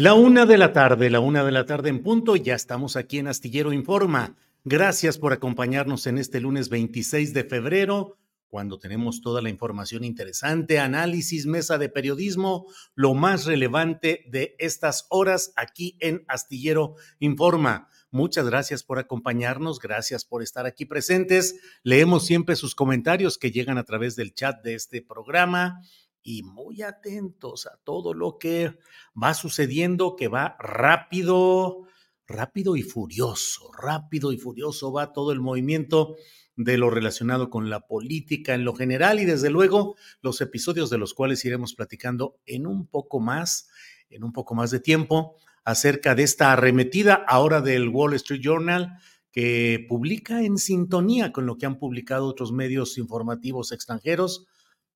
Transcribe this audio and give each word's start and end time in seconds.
La 0.00 0.14
una 0.14 0.46
de 0.46 0.56
la 0.56 0.72
tarde, 0.72 1.10
la 1.10 1.20
una 1.20 1.44
de 1.44 1.52
la 1.52 1.66
tarde 1.66 1.90
en 1.90 2.02
punto, 2.02 2.34
ya 2.34 2.54
estamos 2.54 2.96
aquí 2.96 3.18
en 3.18 3.28
Astillero 3.28 3.70
Informa. 3.70 4.34
Gracias 4.64 5.18
por 5.18 5.34
acompañarnos 5.34 6.06
en 6.06 6.16
este 6.16 6.40
lunes 6.40 6.70
26 6.70 7.34
de 7.34 7.44
febrero, 7.44 8.16
cuando 8.48 8.78
tenemos 8.78 9.20
toda 9.20 9.42
la 9.42 9.50
información 9.50 10.02
interesante, 10.02 10.78
análisis, 10.78 11.44
mesa 11.44 11.76
de 11.76 11.90
periodismo, 11.90 12.64
lo 12.94 13.12
más 13.12 13.44
relevante 13.44 14.24
de 14.30 14.56
estas 14.58 15.04
horas 15.10 15.52
aquí 15.54 15.98
en 16.00 16.24
Astillero 16.28 16.94
Informa. 17.18 17.88
Muchas 18.10 18.46
gracias 18.46 18.82
por 18.82 18.98
acompañarnos, 18.98 19.80
gracias 19.80 20.24
por 20.24 20.42
estar 20.42 20.64
aquí 20.64 20.86
presentes. 20.86 21.56
Leemos 21.82 22.24
siempre 22.24 22.56
sus 22.56 22.74
comentarios 22.74 23.36
que 23.36 23.50
llegan 23.50 23.76
a 23.76 23.84
través 23.84 24.16
del 24.16 24.32
chat 24.32 24.64
de 24.64 24.76
este 24.76 25.02
programa 25.02 25.82
y 26.22 26.42
muy 26.42 26.82
atentos 26.82 27.66
a 27.66 27.78
todo 27.84 28.14
lo 28.14 28.38
que 28.38 28.78
va 29.20 29.34
sucediendo, 29.34 30.16
que 30.16 30.28
va 30.28 30.56
rápido, 30.58 31.84
rápido 32.26 32.76
y 32.76 32.82
furioso, 32.82 33.70
rápido 33.72 34.32
y 34.32 34.38
furioso 34.38 34.92
va 34.92 35.12
todo 35.12 35.32
el 35.32 35.40
movimiento 35.40 36.16
de 36.56 36.76
lo 36.76 36.90
relacionado 36.90 37.48
con 37.48 37.70
la 37.70 37.86
política 37.86 38.54
en 38.54 38.64
lo 38.64 38.74
general 38.74 39.18
y 39.18 39.24
desde 39.24 39.50
luego 39.50 39.96
los 40.20 40.40
episodios 40.40 40.90
de 40.90 40.98
los 40.98 41.14
cuales 41.14 41.44
iremos 41.44 41.74
platicando 41.74 42.38
en 42.44 42.66
un 42.66 42.86
poco 42.86 43.18
más, 43.18 43.68
en 44.10 44.24
un 44.24 44.32
poco 44.32 44.54
más 44.54 44.70
de 44.70 44.80
tiempo 44.80 45.36
acerca 45.64 46.14
de 46.14 46.22
esta 46.22 46.52
arremetida 46.52 47.14
ahora 47.14 47.60
del 47.60 47.88
Wall 47.88 48.14
Street 48.14 48.42
Journal 48.42 48.98
que 49.32 49.86
publica 49.88 50.42
en 50.42 50.58
sintonía 50.58 51.32
con 51.32 51.46
lo 51.46 51.56
que 51.56 51.66
han 51.66 51.78
publicado 51.78 52.26
otros 52.26 52.52
medios 52.52 52.98
informativos 52.98 53.72
extranjeros. 53.72 54.46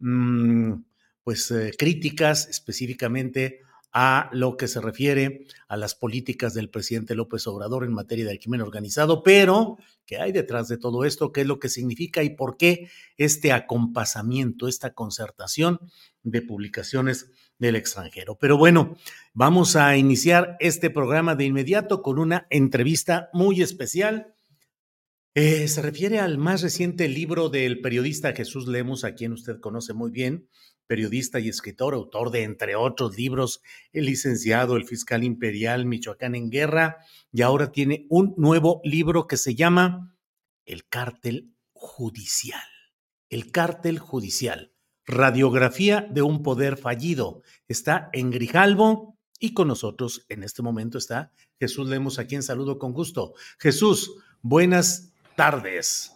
Mmm, 0.01 0.75
pues 1.25 1.51
eh, 1.51 1.73
críticas 1.77 2.47
específicamente 2.49 3.63
a 3.97 4.29
lo 4.33 4.57
que 4.57 4.67
se 4.67 4.81
refiere 4.81 5.47
a 5.69 5.77
las 5.77 5.95
políticas 5.95 6.53
del 6.53 6.69
presidente 6.69 7.15
López 7.15 7.47
Obrador 7.47 7.85
en 7.85 7.93
materia 7.93 8.27
del 8.27 8.41
crimen 8.41 8.61
organizado, 8.61 9.23
pero 9.23 9.79
¿qué 10.05 10.19
hay 10.19 10.33
detrás 10.33 10.67
de 10.67 10.79
todo 10.79 11.05
esto? 11.05 11.31
¿Qué 11.31 11.43
es 11.43 11.47
lo 11.47 11.61
que 11.61 11.69
significa 11.69 12.25
y 12.25 12.31
por 12.31 12.57
qué 12.57 12.89
este 13.17 13.53
acompasamiento, 13.53 14.67
esta 14.67 14.95
concertación 14.95 15.79
de 16.25 16.43
publicaciones 16.43 17.31
del 17.61 17.77
extranjero? 17.77 18.37
Pero 18.37 18.59
bueno, 18.59 18.97
vamos 19.33 19.77
a 19.77 19.97
iniciar 19.97 20.57
este 20.59 20.91
programa 20.91 21.37
de 21.37 21.45
inmediato 21.45 22.03
con 22.03 22.19
una 22.19 22.49
entrevista 22.51 23.31
muy 23.33 23.63
especial. 23.63 24.35
Eh, 25.37 25.69
se 25.69 25.83
refiere 25.83 26.19
al 26.19 26.37
más 26.37 26.63
reciente 26.63 27.07
libro 27.07 27.49
del 27.49 27.81
periodista 27.81 28.33
Jesús 28.33 28.67
Lemos, 28.67 29.05
a 29.05 29.15
quien 29.15 29.33
usted 29.33 29.61
conoce 29.61 29.93
muy 29.93 30.11
bien, 30.11 30.49
periodista 30.87 31.41
y 31.41 31.49
escritor, 31.49 31.95
autor 31.95 32.31
de, 32.31 32.43
entre 32.43 32.77
otros 32.77 33.17
libros, 33.17 33.63
El 33.93 34.07
licenciado, 34.07 34.77
El 34.77 34.85
fiscal 34.85 35.25
imperial, 35.25 35.87
Michoacán 35.87 36.35
en 36.35 36.51
guerra, 36.51 36.99
y 37.33 37.43
ahora 37.43 37.73
tiene 37.73 38.07
un 38.11 38.35
nuevo 38.37 38.81
libro 38.85 39.27
que 39.27 39.37
se 39.37 39.55
llama 39.55 40.17
El 40.65 40.87
cártel 40.87 41.55
judicial. 41.73 42.63
El 43.29 43.51
cártel 43.51 43.99
judicial. 43.99 44.73
Radiografía 45.07 46.07
de 46.11 46.23
un 46.23 46.43
poder 46.43 46.77
fallido. 46.77 47.43
Está 47.69 48.09
en 48.13 48.31
Grijalvo 48.31 49.19
y 49.39 49.53
con 49.53 49.69
nosotros 49.69 50.25
en 50.29 50.43
este 50.43 50.63
momento 50.63 50.97
está 50.97 51.33
Jesús 51.59 51.89
Lemos, 51.89 52.19
a 52.19 52.27
quien 52.27 52.43
saludo 52.43 52.79
con 52.79 52.93
gusto. 52.93 53.35
Jesús, 53.59 54.17
buenas 54.41 55.13
tardes. 55.37 56.13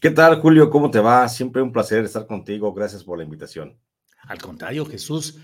¿Qué 0.00 0.10
tal, 0.10 0.40
Julio? 0.40 0.68
¿Cómo 0.68 0.90
te 0.90 0.98
va? 0.98 1.28
Siempre 1.28 1.62
un 1.62 1.70
placer 1.70 2.04
estar 2.04 2.26
contigo. 2.26 2.74
Gracias 2.74 3.04
por 3.04 3.18
la 3.18 3.24
invitación. 3.24 3.78
Al 4.22 4.40
contrario, 4.40 4.84
Jesús. 4.86 5.38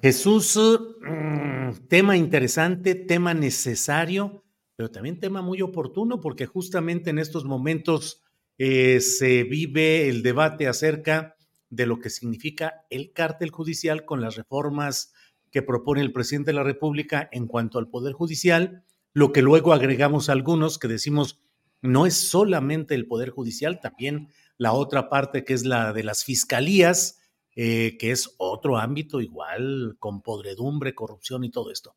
Jesús, 0.00 0.58
mm, 1.00 1.86
tema 1.88 2.16
interesante, 2.16 2.94
tema 2.94 3.32
necesario, 3.32 4.44
pero 4.76 4.90
también 4.90 5.20
tema 5.20 5.40
muy 5.40 5.62
oportuno 5.62 6.20
porque 6.20 6.46
justamente 6.46 7.10
en 7.10 7.18
estos 7.18 7.44
momentos 7.44 8.22
eh, 8.58 9.00
se 9.00 9.44
vive 9.44 10.08
el 10.08 10.22
debate 10.22 10.68
acerca 10.68 11.36
de 11.70 11.86
lo 11.86 11.98
que 11.98 12.10
significa 12.10 12.84
el 12.90 13.12
cártel 13.12 13.50
judicial 13.50 14.04
con 14.04 14.20
las 14.20 14.36
reformas 14.36 15.12
que 15.50 15.62
propone 15.62 16.00
el 16.00 16.12
presidente 16.12 16.50
de 16.50 16.56
la 16.56 16.62
República 16.62 17.28
en 17.32 17.46
cuanto 17.46 17.78
al 17.78 17.88
Poder 17.88 18.12
Judicial, 18.12 18.84
lo 19.12 19.32
que 19.32 19.42
luego 19.42 19.72
agregamos 19.72 20.28
algunos 20.28 20.78
que 20.78 20.88
decimos 20.88 21.40
no 21.80 22.06
es 22.06 22.14
solamente 22.14 22.94
el 22.94 23.06
Poder 23.06 23.30
Judicial, 23.30 23.80
también 23.80 24.28
la 24.56 24.72
otra 24.72 25.08
parte 25.08 25.44
que 25.44 25.52
es 25.52 25.64
la 25.64 25.92
de 25.92 26.02
las 26.02 26.24
fiscalías, 26.24 27.20
eh, 27.56 27.96
que 27.98 28.10
es 28.10 28.34
otro 28.38 28.76
ámbito 28.78 29.20
igual, 29.20 29.96
con 29.98 30.22
podredumbre, 30.22 30.94
corrupción 30.94 31.44
y 31.44 31.50
todo 31.50 31.70
esto. 31.70 31.96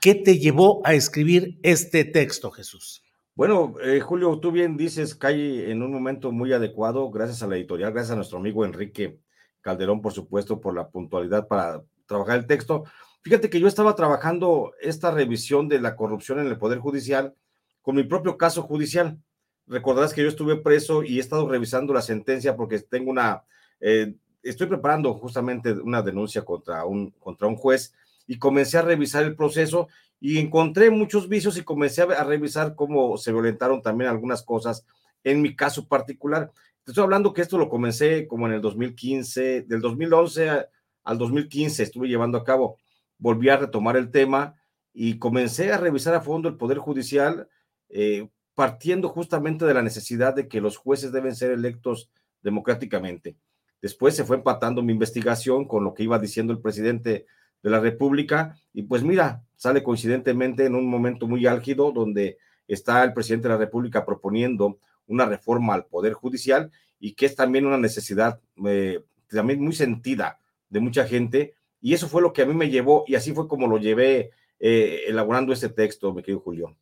¿Qué 0.00 0.14
te 0.14 0.38
llevó 0.38 0.80
a 0.84 0.94
escribir 0.94 1.58
este 1.62 2.04
texto, 2.04 2.50
Jesús? 2.50 3.02
Bueno, 3.34 3.74
eh, 3.82 4.00
Julio, 4.00 4.38
tú 4.40 4.50
bien 4.50 4.76
dices, 4.76 5.14
cae 5.14 5.70
en 5.70 5.82
un 5.82 5.92
momento 5.92 6.32
muy 6.32 6.52
adecuado, 6.52 7.10
gracias 7.10 7.42
a 7.42 7.46
la 7.46 7.56
editorial, 7.56 7.92
gracias 7.92 8.12
a 8.12 8.16
nuestro 8.16 8.38
amigo 8.38 8.64
Enrique 8.64 9.20
Calderón, 9.60 10.00
por 10.00 10.12
supuesto, 10.12 10.60
por 10.60 10.74
la 10.74 10.88
puntualidad 10.88 11.46
para 11.46 11.82
trabajar 12.06 12.38
el 12.38 12.46
texto. 12.46 12.84
Fíjate 13.22 13.50
que 13.50 13.60
yo 13.60 13.68
estaba 13.68 13.94
trabajando 13.94 14.72
esta 14.80 15.10
revisión 15.10 15.68
de 15.68 15.80
la 15.80 15.96
corrupción 15.96 16.38
en 16.40 16.46
el 16.46 16.58
Poder 16.58 16.78
Judicial 16.78 17.34
con 17.82 17.96
mi 17.96 18.04
propio 18.04 18.36
caso 18.36 18.62
judicial. 18.62 19.18
Recordarás 19.66 20.14
que 20.14 20.22
yo 20.22 20.28
estuve 20.28 20.56
preso 20.56 21.02
y 21.02 21.18
he 21.18 21.20
estado 21.20 21.48
revisando 21.48 21.92
la 21.92 22.02
sentencia 22.02 22.56
porque 22.56 22.78
tengo 22.80 23.10
una 23.10 23.44
eh, 23.80 24.14
estoy 24.48 24.66
preparando 24.66 25.14
justamente 25.14 25.72
una 25.72 26.02
denuncia 26.02 26.42
contra 26.42 26.84
un, 26.84 27.10
contra 27.12 27.48
un 27.48 27.56
juez 27.56 27.94
y 28.26 28.38
comencé 28.38 28.78
a 28.78 28.82
revisar 28.82 29.24
el 29.24 29.36
proceso 29.36 29.88
y 30.20 30.38
encontré 30.38 30.90
muchos 30.90 31.28
vicios 31.28 31.56
y 31.56 31.62
comencé 31.62 32.02
a, 32.02 32.24
revisar 32.24 32.74
cómo 32.74 33.16
se 33.16 33.32
violentaron 33.32 33.82
también 33.82 34.10
algunas 34.10 34.42
cosas 34.42 34.84
en 35.24 35.42
mi 35.42 35.54
caso 35.54 35.86
particular. 35.86 36.52
Estoy 36.86 37.04
hablando 37.04 37.32
que 37.32 37.42
esto 37.42 37.58
lo 37.58 37.68
comencé 37.68 38.26
como 38.26 38.46
en 38.46 38.54
el 38.54 38.60
2015, 38.60 39.62
del 39.62 39.80
2011 39.80 40.66
al 41.04 41.18
2015 41.18 41.82
estuve 41.82 42.08
llevando 42.08 42.36
a 42.36 42.44
cabo, 42.44 42.78
volví 43.18 43.48
a 43.48 43.56
retomar 43.56 43.96
el 43.96 44.10
tema 44.10 44.56
y 44.92 45.18
comencé 45.18 45.72
a 45.72 45.78
revisar 45.78 46.14
a 46.14 46.20
fondo 46.20 46.48
el 46.48 46.56
Poder 46.56 46.78
Judicial, 46.78 47.48
eh, 47.88 48.28
partiendo 48.54 49.08
justamente 49.08 49.64
de 49.64 49.74
la 49.74 49.82
necesidad 49.82 50.34
de 50.34 50.48
que 50.48 50.60
los 50.60 50.76
jueces 50.76 51.12
deben 51.12 51.34
ser 51.34 51.52
electos 51.52 52.10
democráticamente. 52.42 53.36
Después 53.80 54.16
se 54.16 54.24
fue 54.24 54.36
empatando 54.36 54.82
mi 54.82 54.92
investigación 54.92 55.66
con 55.66 55.84
lo 55.84 55.94
que 55.94 56.02
iba 56.02 56.18
diciendo 56.18 56.52
el 56.52 56.60
presidente 56.60 57.26
de 57.62 57.70
la 57.70 57.80
República 57.80 58.56
y 58.72 58.82
pues 58.82 59.02
mira, 59.02 59.44
sale 59.56 59.82
coincidentemente 59.82 60.64
en 60.64 60.74
un 60.74 60.86
momento 60.88 61.26
muy 61.26 61.46
álgido 61.46 61.92
donde 61.92 62.38
está 62.66 63.02
el 63.04 63.12
presidente 63.12 63.48
de 63.48 63.54
la 63.54 63.60
República 63.60 64.04
proponiendo 64.04 64.78
una 65.06 65.26
reforma 65.26 65.74
al 65.74 65.86
Poder 65.86 66.12
Judicial 66.12 66.70
y 67.00 67.14
que 67.14 67.26
es 67.26 67.34
también 67.34 67.66
una 67.66 67.78
necesidad 67.78 68.40
eh, 68.66 69.00
también 69.28 69.60
muy 69.60 69.72
sentida 69.72 70.40
de 70.68 70.80
mucha 70.80 71.06
gente. 71.06 71.54
Y 71.80 71.94
eso 71.94 72.08
fue 72.08 72.22
lo 72.22 72.32
que 72.32 72.42
a 72.42 72.46
mí 72.46 72.54
me 72.54 72.70
llevó 72.70 73.04
y 73.06 73.14
así 73.14 73.32
fue 73.32 73.48
como 73.48 73.66
lo 73.66 73.78
llevé 73.78 74.30
eh, 74.58 75.02
elaborando 75.06 75.52
este 75.52 75.68
texto, 75.68 76.12
mi 76.12 76.22
querido 76.22 76.40
Julio. 76.40 76.76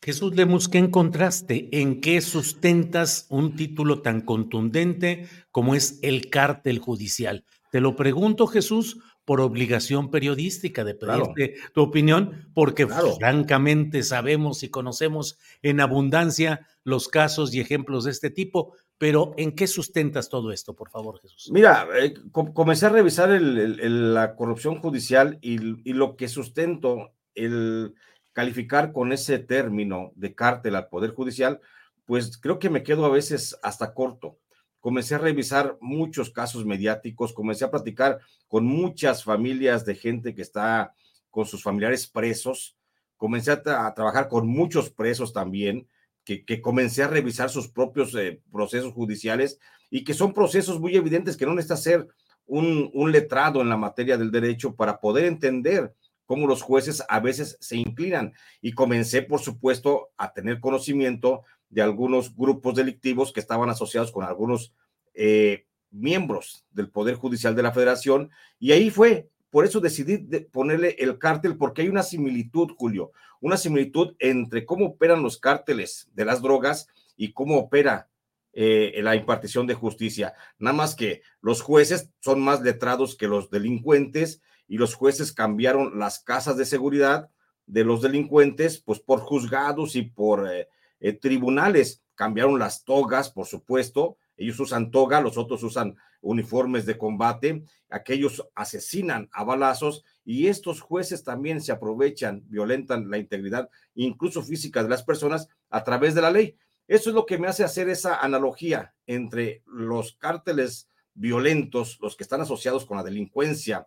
Jesús 0.00 0.34
Lemus, 0.36 0.68
¿qué 0.68 0.78
encontraste? 0.78 1.68
¿En 1.72 2.00
qué 2.00 2.20
sustentas 2.20 3.26
un 3.30 3.56
título 3.56 4.00
tan 4.00 4.20
contundente 4.20 5.28
como 5.50 5.74
es 5.74 5.98
el 6.02 6.30
cártel 6.30 6.78
judicial? 6.78 7.44
Te 7.70 7.80
lo 7.80 7.96
pregunto, 7.96 8.46
Jesús, 8.46 8.98
por 9.24 9.42
obligación 9.42 10.10
periodística 10.10 10.84
de 10.84 10.94
pedirte 10.94 11.56
tu 11.74 11.82
opinión, 11.82 12.50
porque 12.54 12.86
francamente 12.86 14.02
sabemos 14.02 14.62
y 14.62 14.70
conocemos 14.70 15.38
en 15.60 15.80
abundancia 15.80 16.66
los 16.82 17.08
casos 17.08 17.54
y 17.54 17.60
ejemplos 17.60 18.04
de 18.04 18.12
este 18.12 18.30
tipo, 18.30 18.72
pero 18.96 19.34
¿en 19.36 19.54
qué 19.54 19.66
sustentas 19.66 20.30
todo 20.30 20.50
esto, 20.50 20.74
por 20.74 20.88
favor, 20.88 21.20
Jesús? 21.20 21.50
Mira, 21.52 21.86
eh, 22.00 22.14
comencé 22.32 22.86
a 22.86 22.88
revisar 22.88 23.28
la 23.38 24.34
corrupción 24.34 24.80
judicial 24.80 25.38
y, 25.42 25.56
y, 25.88 25.92
lo 25.92 26.16
que 26.16 26.28
sustento, 26.28 27.12
el 27.34 27.94
calificar 28.38 28.92
con 28.92 29.12
ese 29.12 29.40
término 29.40 30.12
de 30.14 30.32
cártel 30.32 30.76
al 30.76 30.86
Poder 30.86 31.10
Judicial, 31.10 31.60
pues 32.04 32.38
creo 32.38 32.60
que 32.60 32.70
me 32.70 32.84
quedo 32.84 33.04
a 33.04 33.08
veces 33.08 33.58
hasta 33.64 33.92
corto. 33.92 34.38
Comencé 34.78 35.16
a 35.16 35.18
revisar 35.18 35.76
muchos 35.80 36.30
casos 36.30 36.64
mediáticos, 36.64 37.32
comencé 37.32 37.64
a 37.64 37.72
platicar 37.72 38.20
con 38.46 38.64
muchas 38.64 39.24
familias 39.24 39.84
de 39.84 39.96
gente 39.96 40.36
que 40.36 40.42
está 40.42 40.94
con 41.30 41.46
sus 41.46 41.64
familiares 41.64 42.06
presos, 42.06 42.76
comencé 43.16 43.50
a, 43.50 43.60
trabajar 43.92 44.28
con 44.28 44.46
muchos 44.46 44.88
presos 44.88 45.32
también, 45.32 45.88
que, 46.22 46.60
comencé 46.62 47.02
a 47.02 47.08
revisar 47.08 47.50
sus 47.50 47.66
propios 47.66 48.14
eh, 48.14 48.40
procesos 48.52 48.92
judiciales 48.92 49.58
y 49.90 50.04
que 50.04 50.14
son 50.14 50.32
procesos 50.32 50.78
muy 50.78 50.94
evidentes 50.94 51.36
que 51.36 51.44
no 51.44 51.54
necesita 51.54 51.76
ser 51.76 52.06
un, 52.46 52.88
un 52.94 53.10
letrado 53.10 53.62
en 53.62 53.68
la 53.68 53.76
materia 53.76 54.16
del 54.16 54.30
derecho 54.30 54.76
para 54.76 55.00
poder 55.00 55.24
entender 55.24 55.92
cómo 56.28 56.46
los 56.46 56.60
jueces 56.60 57.02
a 57.08 57.20
veces 57.20 57.56
se 57.58 57.78
inclinan. 57.78 58.34
Y 58.60 58.72
comencé, 58.72 59.22
por 59.22 59.40
supuesto, 59.40 60.10
a 60.18 60.34
tener 60.34 60.60
conocimiento 60.60 61.42
de 61.70 61.80
algunos 61.80 62.36
grupos 62.36 62.74
delictivos 62.74 63.32
que 63.32 63.40
estaban 63.40 63.70
asociados 63.70 64.12
con 64.12 64.24
algunos 64.24 64.74
eh, 65.14 65.64
miembros 65.90 66.66
del 66.70 66.90
Poder 66.90 67.14
Judicial 67.14 67.56
de 67.56 67.62
la 67.62 67.72
Federación. 67.72 68.30
Y 68.58 68.72
ahí 68.72 68.90
fue, 68.90 69.30
por 69.48 69.64
eso 69.64 69.80
decidí 69.80 70.18
ponerle 70.52 70.96
el 70.98 71.18
cártel, 71.18 71.56
porque 71.56 71.80
hay 71.80 71.88
una 71.88 72.02
similitud, 72.02 72.72
Julio, 72.76 73.12
una 73.40 73.56
similitud 73.56 74.14
entre 74.18 74.66
cómo 74.66 74.84
operan 74.84 75.22
los 75.22 75.38
cárteles 75.38 76.10
de 76.12 76.26
las 76.26 76.42
drogas 76.42 76.88
y 77.16 77.32
cómo 77.32 77.56
opera 77.56 78.10
eh, 78.52 79.00
la 79.02 79.16
impartición 79.16 79.66
de 79.66 79.72
justicia. 79.72 80.34
Nada 80.58 80.76
más 80.76 80.94
que 80.94 81.22
los 81.40 81.62
jueces 81.62 82.10
son 82.20 82.42
más 82.42 82.60
letrados 82.60 83.16
que 83.16 83.28
los 83.28 83.48
delincuentes 83.48 84.42
y 84.68 84.76
los 84.76 84.94
jueces 84.94 85.32
cambiaron 85.32 85.98
las 85.98 86.20
casas 86.20 86.56
de 86.56 86.66
seguridad 86.66 87.30
de 87.66 87.84
los 87.84 88.02
delincuentes, 88.02 88.78
pues 88.78 89.00
por 89.00 89.20
juzgados 89.20 89.96
y 89.96 90.02
por 90.02 90.50
eh, 90.50 90.68
eh, 91.00 91.12
tribunales. 91.14 92.02
Cambiaron 92.14 92.58
las 92.58 92.84
togas, 92.84 93.30
por 93.30 93.46
supuesto. 93.46 94.16
Ellos 94.36 94.60
usan 94.60 94.90
toga, 94.90 95.20
los 95.20 95.36
otros 95.36 95.62
usan 95.62 95.96
uniformes 96.20 96.86
de 96.86 96.98
combate. 96.98 97.64
Aquellos 97.88 98.46
asesinan 98.54 99.28
a 99.32 99.44
balazos 99.44 100.04
y 100.24 100.48
estos 100.48 100.80
jueces 100.80 101.24
también 101.24 101.60
se 101.60 101.72
aprovechan, 101.72 102.44
violentan 102.48 103.10
la 103.10 103.18
integridad, 103.18 103.70
incluso 103.94 104.42
física 104.42 104.82
de 104.82 104.88
las 104.90 105.02
personas 105.02 105.48
a 105.70 105.84
través 105.84 106.14
de 106.14 106.22
la 106.22 106.30
ley. 106.30 106.56
Eso 106.86 107.10
es 107.10 107.14
lo 107.14 107.26
que 107.26 107.38
me 107.38 107.48
hace 107.48 107.64
hacer 107.64 107.88
esa 107.88 108.18
analogía 108.18 108.94
entre 109.06 109.62
los 109.66 110.14
cárteles 110.14 110.88
violentos, 111.14 111.98
los 112.00 112.16
que 112.16 112.22
están 112.22 112.40
asociados 112.40 112.86
con 112.86 112.96
la 112.96 113.02
delincuencia, 113.02 113.86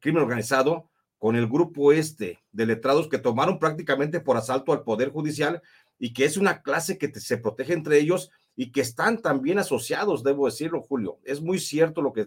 crimen 0.00 0.22
organizado, 0.22 0.88
con 1.18 1.36
el 1.36 1.46
grupo 1.46 1.92
este 1.92 2.40
de 2.50 2.64
letrados 2.64 3.08
que 3.08 3.18
tomaron 3.18 3.58
prácticamente 3.58 4.20
por 4.20 4.38
asalto 4.38 4.72
al 4.72 4.84
Poder 4.84 5.10
Judicial 5.10 5.60
y 5.98 6.14
que 6.14 6.24
es 6.24 6.38
una 6.38 6.62
clase 6.62 6.96
que 6.96 7.12
se 7.20 7.36
protege 7.36 7.74
entre 7.74 7.98
ellos 7.98 8.30
y 8.56 8.72
que 8.72 8.80
están 8.80 9.20
también 9.20 9.58
asociados, 9.58 10.24
debo 10.24 10.46
decirlo, 10.46 10.80
Julio. 10.80 11.18
Es 11.24 11.42
muy 11.42 11.58
cierto 11.58 12.00
lo 12.00 12.12
que 12.12 12.26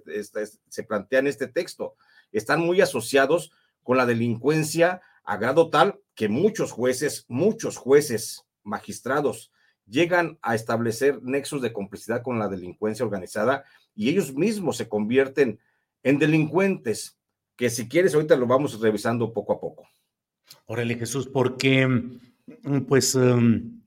se 0.69 0.83
plantea 0.83 1.19
en 1.19 1.27
este 1.27 1.47
texto. 1.47 1.95
Están 2.31 2.61
muy 2.61 2.81
asociados 2.81 3.51
con 3.81 3.97
la 3.97 4.05
delincuencia 4.05 5.01
a 5.23 5.37
grado 5.37 5.69
tal 5.69 5.99
que 6.15 6.29
muchos 6.29 6.71
jueces, 6.71 7.25
muchos 7.27 7.77
jueces, 7.77 8.45
magistrados, 8.63 9.51
llegan 9.87 10.37
a 10.41 10.55
establecer 10.55 11.21
nexos 11.23 11.61
de 11.61 11.73
complicidad 11.73 12.21
con 12.21 12.39
la 12.39 12.47
delincuencia 12.47 13.05
organizada 13.05 13.63
y 13.95 14.09
ellos 14.09 14.33
mismos 14.33 14.77
se 14.77 14.87
convierten 14.87 15.59
en 16.03 16.19
delincuentes, 16.19 17.17
que 17.55 17.69
si 17.69 17.88
quieres 17.88 18.13
ahorita 18.13 18.35
lo 18.35 18.47
vamos 18.47 18.79
revisando 18.79 19.31
poco 19.33 19.53
a 19.53 19.59
poco. 19.59 19.88
Órale 20.65 20.95
Jesús, 20.95 21.27
porque 21.27 21.88
Mm, 22.63 22.81
pues 22.81 23.15
em, 23.15 23.81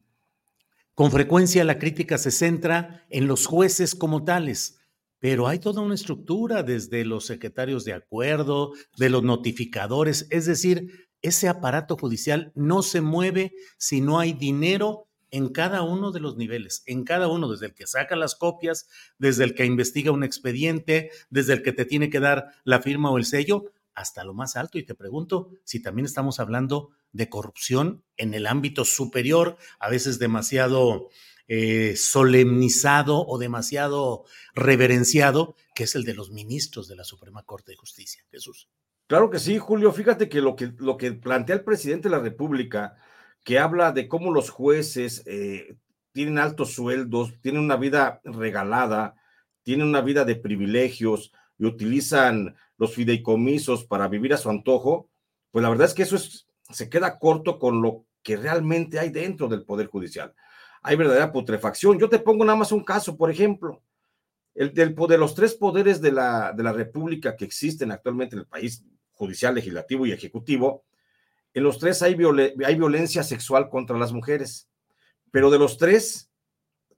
con 0.94 1.10
frecuencia 1.10 1.64
la 1.64 1.78
crítica 1.78 2.16
se 2.18 2.30
centra 2.30 3.06
en 3.10 3.26
los 3.26 3.46
jueces 3.46 3.94
como 3.94 4.24
tales, 4.24 4.78
pero 5.18 5.46
hay 5.46 5.58
toda 5.58 5.82
una 5.82 5.94
estructura 5.94 6.62
desde 6.62 7.04
los 7.04 7.26
secretarios 7.26 7.84
de 7.84 7.92
acuerdo, 7.92 8.72
de 8.96 9.10
los 9.10 9.22
notificadores, 9.22 10.26
es 10.30 10.46
decir, 10.46 11.08
ese 11.22 11.48
aparato 11.48 11.96
judicial 11.96 12.52
no 12.54 12.82
se 12.82 13.00
mueve 13.00 13.52
si 13.78 14.00
no 14.00 14.18
hay 14.18 14.32
dinero 14.32 15.05
en 15.36 15.50
cada 15.50 15.82
uno 15.82 16.12
de 16.12 16.20
los 16.20 16.38
niveles, 16.38 16.82
en 16.86 17.04
cada 17.04 17.28
uno, 17.28 17.50
desde 17.50 17.66
el 17.66 17.74
que 17.74 17.86
saca 17.86 18.16
las 18.16 18.34
copias, 18.34 18.88
desde 19.18 19.44
el 19.44 19.54
que 19.54 19.66
investiga 19.66 20.10
un 20.10 20.24
expediente, 20.24 21.10
desde 21.28 21.52
el 21.52 21.62
que 21.62 21.72
te 21.72 21.84
tiene 21.84 22.08
que 22.08 22.20
dar 22.20 22.52
la 22.64 22.80
firma 22.80 23.10
o 23.10 23.18
el 23.18 23.26
sello, 23.26 23.66
hasta 23.94 24.24
lo 24.24 24.32
más 24.32 24.56
alto. 24.56 24.78
Y 24.78 24.84
te 24.84 24.94
pregunto 24.94 25.50
si 25.62 25.82
también 25.82 26.06
estamos 26.06 26.40
hablando 26.40 26.90
de 27.12 27.28
corrupción 27.28 28.02
en 28.16 28.32
el 28.32 28.46
ámbito 28.46 28.86
superior, 28.86 29.58
a 29.78 29.90
veces 29.90 30.18
demasiado 30.18 31.10
eh, 31.48 31.96
solemnizado 31.96 33.26
o 33.26 33.36
demasiado 33.36 34.24
reverenciado, 34.54 35.54
que 35.74 35.84
es 35.84 35.94
el 35.96 36.04
de 36.04 36.14
los 36.14 36.30
ministros 36.30 36.88
de 36.88 36.96
la 36.96 37.04
Suprema 37.04 37.42
Corte 37.42 37.72
de 37.72 37.76
Justicia. 37.76 38.24
Jesús. 38.30 38.70
Claro 39.06 39.28
que 39.28 39.38
sí, 39.38 39.58
Julio. 39.58 39.92
Fíjate 39.92 40.30
que 40.30 40.40
lo 40.40 40.56
que, 40.56 40.72
lo 40.78 40.96
que 40.96 41.12
plantea 41.12 41.56
el 41.56 41.62
presidente 41.64 42.08
de 42.08 42.16
la 42.16 42.22
República, 42.22 42.96
que 43.46 43.60
habla 43.60 43.92
de 43.92 44.08
cómo 44.08 44.32
los 44.32 44.50
jueces 44.50 45.22
eh, 45.24 45.76
tienen 46.10 46.36
altos 46.36 46.72
sueldos, 46.72 47.32
tienen 47.42 47.62
una 47.62 47.76
vida 47.76 48.20
regalada, 48.24 49.14
tienen 49.62 49.86
una 49.86 50.00
vida 50.00 50.24
de 50.24 50.34
privilegios 50.34 51.30
y 51.56 51.64
utilizan 51.64 52.56
los 52.76 52.92
fideicomisos 52.92 53.84
para 53.84 54.08
vivir 54.08 54.34
a 54.34 54.36
su 54.36 54.50
antojo, 54.50 55.10
pues 55.52 55.62
la 55.62 55.68
verdad 55.68 55.86
es 55.86 55.94
que 55.94 56.02
eso 56.02 56.16
es, 56.16 56.48
se 56.70 56.90
queda 56.90 57.20
corto 57.20 57.60
con 57.60 57.82
lo 57.82 58.04
que 58.24 58.36
realmente 58.36 58.98
hay 58.98 59.10
dentro 59.10 59.46
del 59.46 59.62
Poder 59.62 59.86
Judicial. 59.86 60.34
Hay 60.82 60.96
verdadera 60.96 61.30
putrefacción. 61.30 62.00
Yo 62.00 62.08
te 62.08 62.18
pongo 62.18 62.44
nada 62.44 62.58
más 62.58 62.72
un 62.72 62.82
caso, 62.82 63.16
por 63.16 63.30
ejemplo, 63.30 63.80
el 64.56 64.74
del, 64.74 64.92
de 64.92 65.18
los 65.18 65.36
tres 65.36 65.54
poderes 65.54 66.00
de 66.00 66.10
la, 66.10 66.52
de 66.52 66.64
la 66.64 66.72
República 66.72 67.36
que 67.36 67.44
existen 67.44 67.92
actualmente 67.92 68.34
en 68.34 68.40
el 68.40 68.46
país, 68.48 68.84
judicial, 69.12 69.54
legislativo 69.54 70.04
y 70.04 70.10
ejecutivo, 70.10 70.85
en 71.56 71.62
los 71.62 71.78
tres 71.78 72.02
hay, 72.02 72.14
violencia 72.14 73.22
sexual 73.22 73.70
contra 73.70 73.96
las 73.96 74.12
mujeres, 74.12 74.68
pero 75.30 75.50
de 75.50 75.58
los 75.58 75.78
tres 75.78 76.30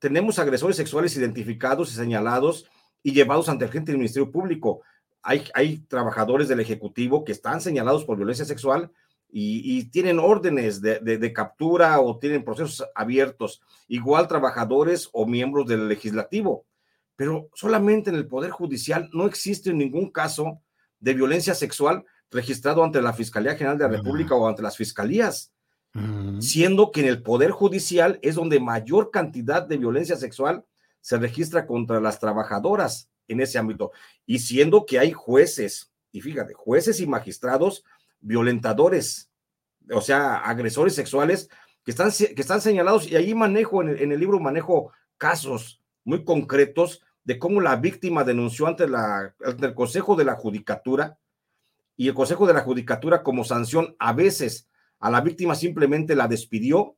tenemos 0.01 0.41
agresores 0.41 0.77
sexuales 0.77 1.17
identificados 1.17 1.93
y 1.93 1.95
señalados 1.95 2.69
y 3.05 3.13
llevados 3.13 3.49
ante 3.49 3.67
el 3.67 3.71
gente 3.71 3.93
del 3.93 3.99
Ministerio 4.01 4.33
Público. 4.33 4.83
Hay, 5.23 5.45
hay 5.55 5.79
trabajadores 5.87 6.49
del 6.49 6.59
Ejecutivo 6.59 7.25
que 7.25 7.31
están 7.31 7.61
señalados 7.61 8.05
por 8.05 8.17
violencia 8.17 8.45
sexual 8.45 8.91
y, 9.31 9.85
tienen 9.91 10.19
órdenes 10.19 10.81
de, 10.81 11.33
captura 11.33 12.01
o 12.01 12.19
tienen 12.19 12.45
procesos 12.45 12.85
abiertos, 12.97 13.63
igual 13.87 14.27
trabajadores 14.27 15.09
o 15.13 15.25
miembros 15.25 15.69
del 15.69 15.87
legislativo. 15.87 16.67
Pero 17.15 17.49
solamente 17.55 18.11
en 18.11 18.17
el 18.17 18.27
Poder 18.27 18.51
Judicial 18.51 19.09
no 19.13 19.27
existe 19.27 19.73
ningún 19.73 20.11
caso 20.11 20.61
de 20.99 21.15
violencia 21.15 21.55
sexual 21.55 22.05
registrado 22.31 22.85
ante 22.85 23.01
la 23.03 23.13
Fiscalía 23.13 23.57
General 23.57 23.79
de 23.79 23.85
la 23.85 23.97
República 23.97 24.35
o 24.35 24.47
ante 24.47 24.63
las 24.63 24.77
fiscalías, 24.77 25.53
siendo 26.39 26.93
que 26.93 27.01
en 27.01 27.07
el 27.07 27.23
Poder 27.23 27.51
Judicial 27.51 28.19
es 28.23 28.35
donde 28.37 28.61
mayor 28.61 29.11
cantidad 29.11 29.63
de 29.63 29.79
violencia 29.79 30.17
sexual 30.17 30.65
se 31.01 31.19
registra 31.19 31.67
contra 31.67 32.01
las 32.01 32.21
trabajadoras 32.21 33.11
en 33.27 33.41
ese 33.41 33.59
ámbito, 33.59 33.93
y 34.25 34.39
siendo 34.39 34.87
que 34.87 34.99
hay 34.99 35.13
jueces, 35.13 35.93
y 36.13 36.21
fíjate, 36.21 36.55
jueces 36.55 37.01
y 37.01 37.07
magistrados 37.07 37.85
violentadores, 38.21 39.31
o 39.93 40.01
sea, 40.01 40.37
agresores 40.39 40.95
sexuales 40.95 41.49
que 41.85 41.91
están, 41.91 42.11
que 42.11 42.41
están 42.41 42.61
señalados 42.61 43.11
y 43.11 43.17
ahí 43.17 43.35
manejo, 43.35 43.83
en 43.83 43.91
el, 43.91 44.03
en 44.03 44.13
el 44.13 44.21
libro 44.21 44.41
manejo 44.41 44.93
casos 45.17 45.83
muy 46.05 46.25
concretos 46.25 47.03
de 47.25 47.39
cómo 47.39 47.61
la 47.61 47.77
víctima 47.77 48.25
denunció 48.25 48.67
ante, 48.67 48.89
la, 48.89 49.35
ante 49.45 49.67
el 49.67 49.75
Consejo 49.75 50.17
de 50.17 50.25
la 50.25 50.35
Judicatura 50.35 51.19
y 51.99 52.07
el 52.07 52.15
Consejo 52.15 52.47
de 52.47 52.55
la 52.55 52.61
Judicatura 52.61 53.25
como 53.25 53.45
sanción 53.45 53.97
a 53.99 54.13
veces 54.13 54.71
a 55.01 55.11
la 55.11 55.21
víctima 55.21 55.57
simplemente 55.57 56.15
la 56.15 56.29
despidió 56.29 56.97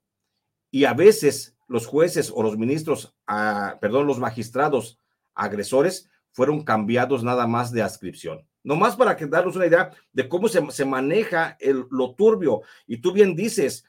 y 0.71 0.85
a 0.85 0.93
veces 0.93 1.57
los 1.69 1.87
jueces 1.87 2.31
o 2.33 2.43
los 2.43 2.59
ministros, 2.59 3.17
ah, 3.27 3.79
perdón, 3.81 4.07
los 4.07 4.19
magistrados 4.19 4.99
agresores 5.35 6.11
fueron 6.33 6.63
cambiados 6.65 7.25
nada 7.25 7.47
más 7.47 7.73
de 7.73 7.81
adscripción. 7.81 8.47
Nomás 8.63 8.95
para 8.95 9.17
que 9.17 9.27
darnos 9.27 9.57
una 9.57 9.67
idea 9.67 9.91
de 10.13 10.29
cómo 10.29 10.49
se, 10.49 10.85
maneja 10.85 11.57
lo 11.91 12.15
turbio. 12.15 12.61
Y 12.87 12.99
tú 12.99 13.13
bien 13.13 13.35
dices, 13.35 13.87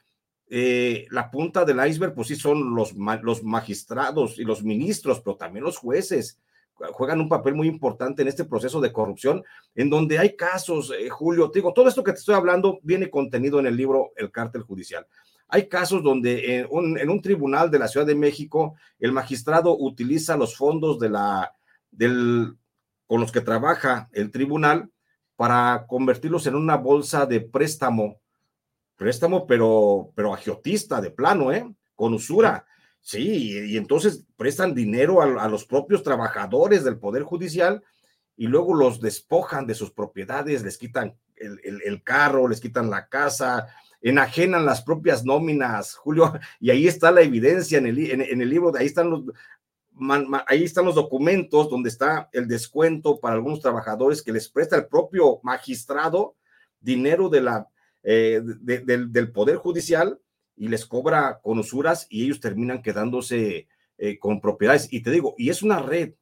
eh, 0.48 1.06
la 1.10 1.30
punta 1.30 1.66
del 1.66 1.86
iceberg, 1.86 2.14
pues 2.14 2.28
sí 2.28 2.36
son 2.36 2.74
los, 2.74 2.94
los 2.94 3.42
magistrados 3.44 4.38
y 4.38 4.44
los 4.44 4.64
ministros, 4.64 5.20
pero 5.20 5.36
también 5.36 5.64
los 5.64 5.76
jueces 5.76 6.40
juegan 6.92 7.20
un 7.20 7.28
papel 7.28 7.54
muy 7.54 7.68
importante 7.68 8.22
en 8.22 8.28
este 8.28 8.44
proceso 8.44 8.80
de 8.80 8.92
corrupción, 8.92 9.44
en 9.74 9.88
donde 9.88 10.18
hay 10.18 10.36
casos, 10.36 10.92
eh, 10.98 11.08
Julio, 11.08 11.50
te 11.50 11.60
digo, 11.60 11.72
todo 11.72 11.88
esto 11.88 12.02
que 12.02 12.12
te 12.12 12.18
estoy 12.18 12.34
hablando 12.34 12.80
viene 12.82 13.10
contenido 13.10 13.60
en 13.60 13.66
el 13.66 13.76
libro 13.76 14.12
El 14.16 14.30
cártel 14.30 14.62
judicial. 14.62 15.06
Hay 15.48 15.68
casos 15.68 16.02
donde 16.02 16.56
en 16.56 16.66
un, 16.70 16.98
en 16.98 17.10
un 17.10 17.20
tribunal 17.20 17.70
de 17.70 17.78
la 17.78 17.88
Ciudad 17.88 18.06
de 18.06 18.14
México 18.14 18.74
el 18.98 19.12
magistrado 19.12 19.76
utiliza 19.76 20.36
los 20.36 20.56
fondos 20.56 20.98
de 20.98 21.10
la, 21.10 21.52
del, 21.90 22.56
con 23.06 23.20
los 23.20 23.30
que 23.30 23.42
trabaja 23.42 24.08
el 24.12 24.30
tribunal 24.30 24.90
para 25.36 25.84
convertirlos 25.86 26.46
en 26.46 26.54
una 26.54 26.76
bolsa 26.76 27.26
de 27.26 27.40
préstamo, 27.40 28.20
préstamo, 28.96 29.46
pero, 29.46 30.10
pero 30.14 30.32
agiotista, 30.32 31.00
de 31.00 31.10
plano, 31.10 31.52
¿eh? 31.52 31.70
Con 31.94 32.14
usura. 32.14 32.64
Sí, 33.02 33.68
y, 33.68 33.76
entonces 33.76 34.24
prestan 34.36 34.74
dinero 34.74 35.20
a, 35.20 35.48
los 35.48 35.64
propios 35.64 36.02
trabajadores 36.02 36.84
del 36.84 36.98
Poder 36.98 37.24
Judicial 37.24 37.82
y 38.36 38.46
luego 38.46 38.74
los 38.74 39.00
despojan 39.00 39.66
de 39.66 39.74
sus 39.74 39.90
propiedades, 39.90 40.62
les 40.62 40.78
quitan 40.78 41.16
el, 41.36 42.02
carro, 42.04 42.46
les 42.46 42.60
quitan 42.60 42.88
la 42.88 43.08
casa, 43.08 43.66
enajenan 44.00 44.64
las 44.64 44.82
propias 44.82 45.24
nóminas, 45.24 45.96
Julio, 45.96 46.32
y 46.60 46.70
ahí 46.70 46.86
está 46.86 47.10
la 47.10 47.22
evidencia 47.22 47.78
en 47.78 47.86
el, 47.86 47.98
en 48.10 48.40
el 48.40 48.48
libro, 48.48 48.72
ahí 48.76 48.86
están 48.86 49.10
los, 49.10 49.24
ahí 50.46 50.64
están 50.64 50.84
los 50.84 50.94
documentos 50.94 51.68
donde 51.68 51.88
está 51.88 52.28
el 52.32 52.46
descuento 52.46 53.20
para 53.20 53.34
algunos 53.34 53.60
trabajadores 53.60 54.22
que 54.22 54.32
les 54.32 54.48
presta 54.48 54.76
el 54.76 54.86
propio 54.86 55.40
magistrado 55.42 56.36
dinero 56.80 57.28
de 57.28 57.40
la, 57.40 57.68
eh, 58.02 58.42
del, 58.42 59.32
Poder 59.32 59.56
Judicial 59.56 60.18
y 60.56 60.68
les 60.68 60.86
cobra 60.86 61.40
con 61.42 61.58
usuras 61.58 62.06
y 62.10 62.24
ellos 62.24 62.40
terminan 62.40 62.82
quedándose 62.82 63.68
eh, 63.98 64.18
con 64.18 64.40
propiedades. 64.40 64.92
Y 64.92 65.02
te 65.02 65.10
digo, 65.10 65.34
y 65.38 65.50
es 65.50 65.62
una 65.62 65.80
red. 65.80 66.14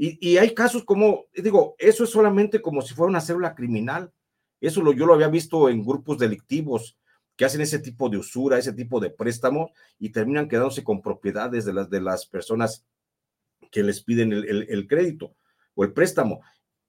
Y, 0.00 0.36
hay 0.36 0.54
casos 0.54 0.84
como, 0.84 1.26
digo, 1.34 1.74
eso 1.76 2.04
es 2.04 2.10
solamente 2.10 2.62
como 2.62 2.82
si 2.82 2.94
fuera 2.94 3.10
una 3.10 3.20
célula 3.20 3.56
criminal. 3.56 4.12
Eso 4.60 4.80
lo, 4.80 4.92
yo 4.92 5.06
lo 5.06 5.14
había 5.14 5.26
visto 5.26 5.68
en 5.68 5.84
grupos 5.84 6.18
delictivos 6.18 6.96
que 7.36 7.44
hacen 7.44 7.60
ese 7.60 7.80
tipo 7.80 8.08
de 8.08 8.16
usura, 8.16 8.58
ese 8.58 8.72
tipo 8.72 9.00
de 9.00 9.10
préstamo 9.10 9.72
y 9.98 10.10
terminan 10.10 10.48
quedándose 10.48 10.84
con 10.84 11.02
propiedades 11.02 11.64
de 11.64 11.72
las, 11.72 11.90
de 11.90 12.00
las 12.00 12.26
personas 12.26 12.84
que 13.70 13.82
les 13.82 14.02
piden 14.02 14.32
el, 14.32 14.86
crédito 14.86 15.36
o 15.74 15.84
el 15.84 15.92
préstamo. 15.92 16.40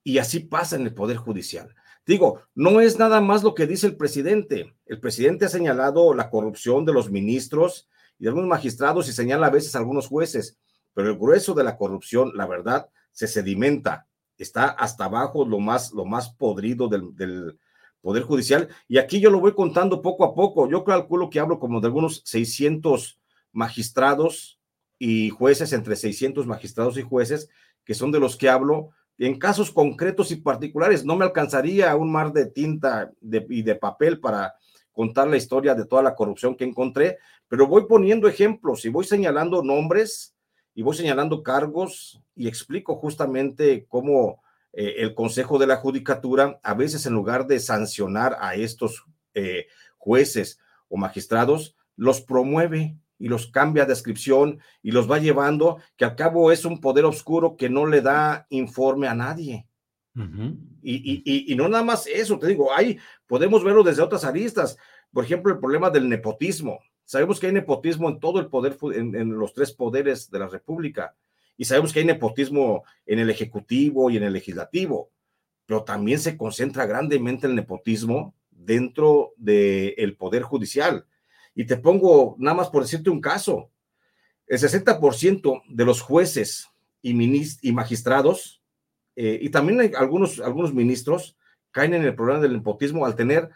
Y 0.04 0.18
así 0.18 0.40
pasa 0.40 0.76
en 0.76 0.84
el 0.84 0.94
Poder 0.94 1.18
Judicial. 1.18 1.76
Digo, 2.10 2.42
no 2.56 2.82
es 2.82 2.98
nada 2.98 3.22
más 3.22 3.44
lo 3.44 3.54
que 3.54 3.68
dice 3.68 3.86
el 3.86 3.96
presidente. 3.96 4.74
El 4.88 5.00
presidente 5.00 5.46
ha 5.46 5.50
señalado 5.50 6.16
la 6.16 6.32
corrupción 6.32 6.84
de 6.84 6.92
los 6.92 7.12
ministros 7.12 7.88
y 8.18 8.24
de 8.24 8.30
algunos 8.30 8.50
magistrados 8.50 9.08
y 9.08 9.14
señala 9.14 9.46
a 9.46 9.52
veces 9.52 9.76
a 9.76 9.78
algunos 9.78 10.08
jueces, 10.08 10.58
pero 10.96 11.10
el 11.12 11.20
grueso 11.20 11.54
de 11.54 11.64
la 11.64 11.78
corrupción, 11.78 12.32
la 12.34 12.48
verdad, 12.48 12.90
se 13.12 13.28
sedimenta, 13.28 14.08
está 14.40 14.70
hasta 14.70 15.06
abajo 15.06 15.46
lo 15.46 15.60
más, 15.60 15.92
lo 15.92 16.04
más 16.04 16.34
podrido 16.34 16.88
del, 16.88 17.16
del 17.16 17.60
Poder 18.02 18.24
Judicial. 18.24 18.70
Y 18.88 18.98
aquí 18.98 19.20
yo 19.20 19.30
lo 19.30 19.40
voy 19.40 19.54
contando 19.54 20.02
poco 20.02 20.26
a 20.26 20.34
poco. 20.34 20.68
Yo 20.68 20.84
calculo 20.84 21.30
que 21.30 21.40
hablo 21.40 21.60
como 21.60 21.80
de 21.80 21.90
algunos 21.90 22.24
600 22.26 23.20
magistrados 23.52 24.60
y 24.98 25.30
jueces, 25.30 25.74
entre 25.74 25.96
600 25.96 26.48
magistrados 26.48 26.98
y 26.98 27.04
jueces, 27.04 27.52
que 27.86 27.94
son 27.94 28.12
de 28.12 28.20
los 28.20 28.36
que 28.36 28.50
hablo, 28.50 28.90
en 29.20 29.38
casos 29.38 29.70
concretos 29.70 30.32
y 30.32 30.38
particulares. 30.38 31.06
No 31.06 31.16
me 31.16 31.26
alcanzaría 31.26 31.96
un 31.96 32.12
mar 32.12 32.32
de 32.32 32.46
tinta 32.48 33.12
y 33.22 33.62
de 33.62 33.76
papel 33.76 34.20
para 34.20 34.56
contar 34.94 35.28
la 35.28 35.38
historia 35.38 35.76
de 35.76 35.86
toda 35.86 36.02
la 36.02 36.16
corrupción 36.16 36.56
que 36.56 36.64
encontré, 36.64 37.20
pero 37.48 37.68
voy 37.68 37.86
poniendo 37.86 38.28
ejemplos 38.28 38.84
y 38.86 38.90
voy 38.90 39.06
señalando 39.06 39.62
nombres 39.62 40.36
y 40.74 40.82
voy 40.82 40.96
señalando 40.96 41.44
cargos 41.44 42.22
y 42.36 42.48
explico 42.48 42.96
justamente 42.96 43.86
cómo 43.88 44.42
eh, 44.74 44.96
el 44.98 45.14
Consejo 45.14 45.58
de 45.58 45.68
la 45.68 45.78
Judicatura 45.78 46.60
a 46.64 46.74
veces 46.74 47.06
en 47.06 47.14
lugar 47.14 47.48
de 47.48 47.60
sancionar 47.60 48.38
a 48.40 48.56
estos 48.56 49.06
eh, 49.34 49.68
jueces 49.98 50.60
o 50.88 50.98
magistrados, 50.98 51.76
los 51.96 52.22
promueve 52.22 52.96
y 53.20 53.28
los 53.28 53.48
cambia 53.48 53.84
de 53.84 53.90
descripción 53.90 54.60
y 54.82 54.92
los 54.92 55.12
va 55.12 55.20
llevando, 55.20 55.78
que 55.98 56.06
al 56.06 56.16
cabo 56.16 56.52
es 56.52 56.66
un 56.66 56.80
poder 56.80 57.06
oscuro 57.06 57.58
que 57.58 57.70
no 57.70 57.86
le 57.86 58.02
da 58.02 58.48
informe 58.50 59.08
a 59.08 59.14
nadie. 59.14 59.68
y, 60.82 61.52
y, 61.54 61.56
no 61.56 61.70
nada 61.70 61.84
más 61.84 62.08
eso, 62.08 62.40
te 62.40 62.48
digo, 62.48 62.74
hay, 62.74 62.98
podemos 63.28 63.64
verlo 63.64 63.84
desde 63.84 64.02
otras 64.02 64.24
aristas. 64.24 64.78
Por 65.12 65.24
ejemplo, 65.24 65.54
el 65.54 65.60
problema 65.60 65.90
del 65.90 66.10
nepotismo. 66.10 66.80
Sabemos 67.06 67.40
que 67.40 67.48
hay 67.48 67.54
nepotismo 67.54 68.10
en 68.10 68.20
todo 68.20 68.40
el 68.40 68.48
poder, 68.48 68.78
en, 68.96 69.16
en 69.16 69.38
los 69.38 69.54
tres 69.54 69.72
poderes 69.72 70.30
de 70.32 70.40
la 70.40 70.48
República. 70.48 71.16
Y 71.58 71.66
sabemos 71.66 71.92
que 71.92 72.00
hay 72.00 72.06
nepotismo 72.06 72.84
en 73.06 73.20
el 73.20 73.30
Ejecutivo 73.30 74.10
y 74.10 74.18
en 74.18 74.24
el 74.24 74.34
Legislativo. 74.34 75.12
Pero 75.66 75.84
también 75.84 76.20
se 76.20 76.38
concentra 76.38 76.86
grandemente 76.86 77.48
el 77.48 77.56
nepotismo 77.56 78.36
dentro 78.50 79.34
del 79.38 80.16
Poder 80.18 80.44
Judicial. 80.44 81.06
Y 81.60 81.66
te 81.66 81.76
pongo 81.76 82.38
nada 82.40 82.56
más 82.56 82.70
por 82.70 82.84
decirte 82.84 83.10
un 83.10 83.20
caso. 83.20 83.70
El 84.48 84.60
60% 84.60 85.62
de 85.68 85.84
los 85.84 86.00
jueces 86.00 86.70
y, 87.02 87.12
y 87.12 87.74
magistrados, 87.74 88.64
eh, 89.18 89.38
y 89.42 89.50
también 89.50 89.94
algunos, 89.98 90.40
algunos 90.40 90.74
ministros, 90.74 91.36
caen 91.72 91.96
en 91.96 92.06
el 92.06 92.16
problema 92.16 92.40
del 92.40 92.54
nepotismo 92.54 93.06
al 93.06 93.18
tener 93.18 93.50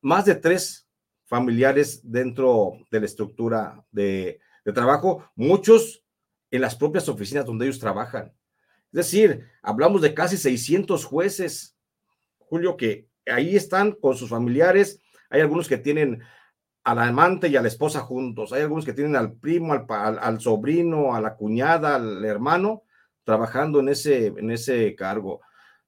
más 0.00 0.26
de 0.26 0.36
tres 0.36 0.86
familiares 1.24 2.02
dentro 2.04 2.74
de 2.92 3.00
la 3.00 3.06
estructura 3.06 3.84
de, 3.90 4.38
de 4.64 4.72
trabajo, 4.72 5.28
muchos 5.34 6.04
en 6.52 6.60
las 6.60 6.76
propias 6.76 7.08
oficinas 7.08 7.44
donde 7.44 7.64
ellos 7.64 7.80
trabajan. 7.80 8.32
Es 8.92 9.10
decir, 9.10 9.44
hablamos 9.60 10.02
de 10.02 10.14
casi 10.14 10.36
600 10.36 11.04
jueces, 11.04 11.76
Julio, 12.38 12.76
que 12.76 13.08
ahí 13.26 13.56
están 13.56 13.90
con 13.90 14.16
sus 14.16 14.30
familiares. 14.30 15.00
Hay 15.30 15.40
algunos 15.40 15.66
que 15.66 15.78
tienen 15.78 16.22
al 16.84 16.98
amante 16.98 17.48
y 17.48 17.56
a 17.56 17.62
la 17.62 17.68
esposa 17.68 18.00
juntos. 18.00 18.52
Hay 18.52 18.60
algunos 18.62 18.84
que 18.84 18.92
tienen 18.92 19.16
al 19.16 19.32
primo, 19.32 19.72
al, 19.88 20.40
sobrino, 20.40 21.14
a 21.14 21.20
la 21.20 21.34
cuñada, 21.34 21.96
al 21.96 22.22
hermano, 22.24 22.84
trabajando 23.24 23.80
en 23.80 23.88
ese, 23.88 24.26
en 24.26 24.50
ese 24.50 24.94
cargo. 24.94 25.40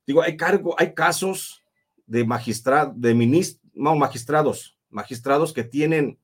Digo, 0.07 0.23
hay 0.23 0.37
cargo, 0.37 0.75
hay 0.79 0.95
casos 0.95 1.63
de 2.07 2.25
magistrados, 2.25 2.95
de 2.97 3.15
magistrados, 3.75 4.79
magistrados 4.89 5.53
que 5.53 5.65
tienen 5.65 6.19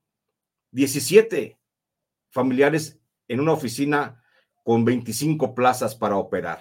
17 0.71 1.59
familiares 2.31 2.99
en 3.29 3.41
una 3.41 3.53
oficina 3.53 4.23
con 4.65 4.87
25 4.87 5.55
plazas 5.55 5.95
para 5.95 6.17
operar. 6.17 6.61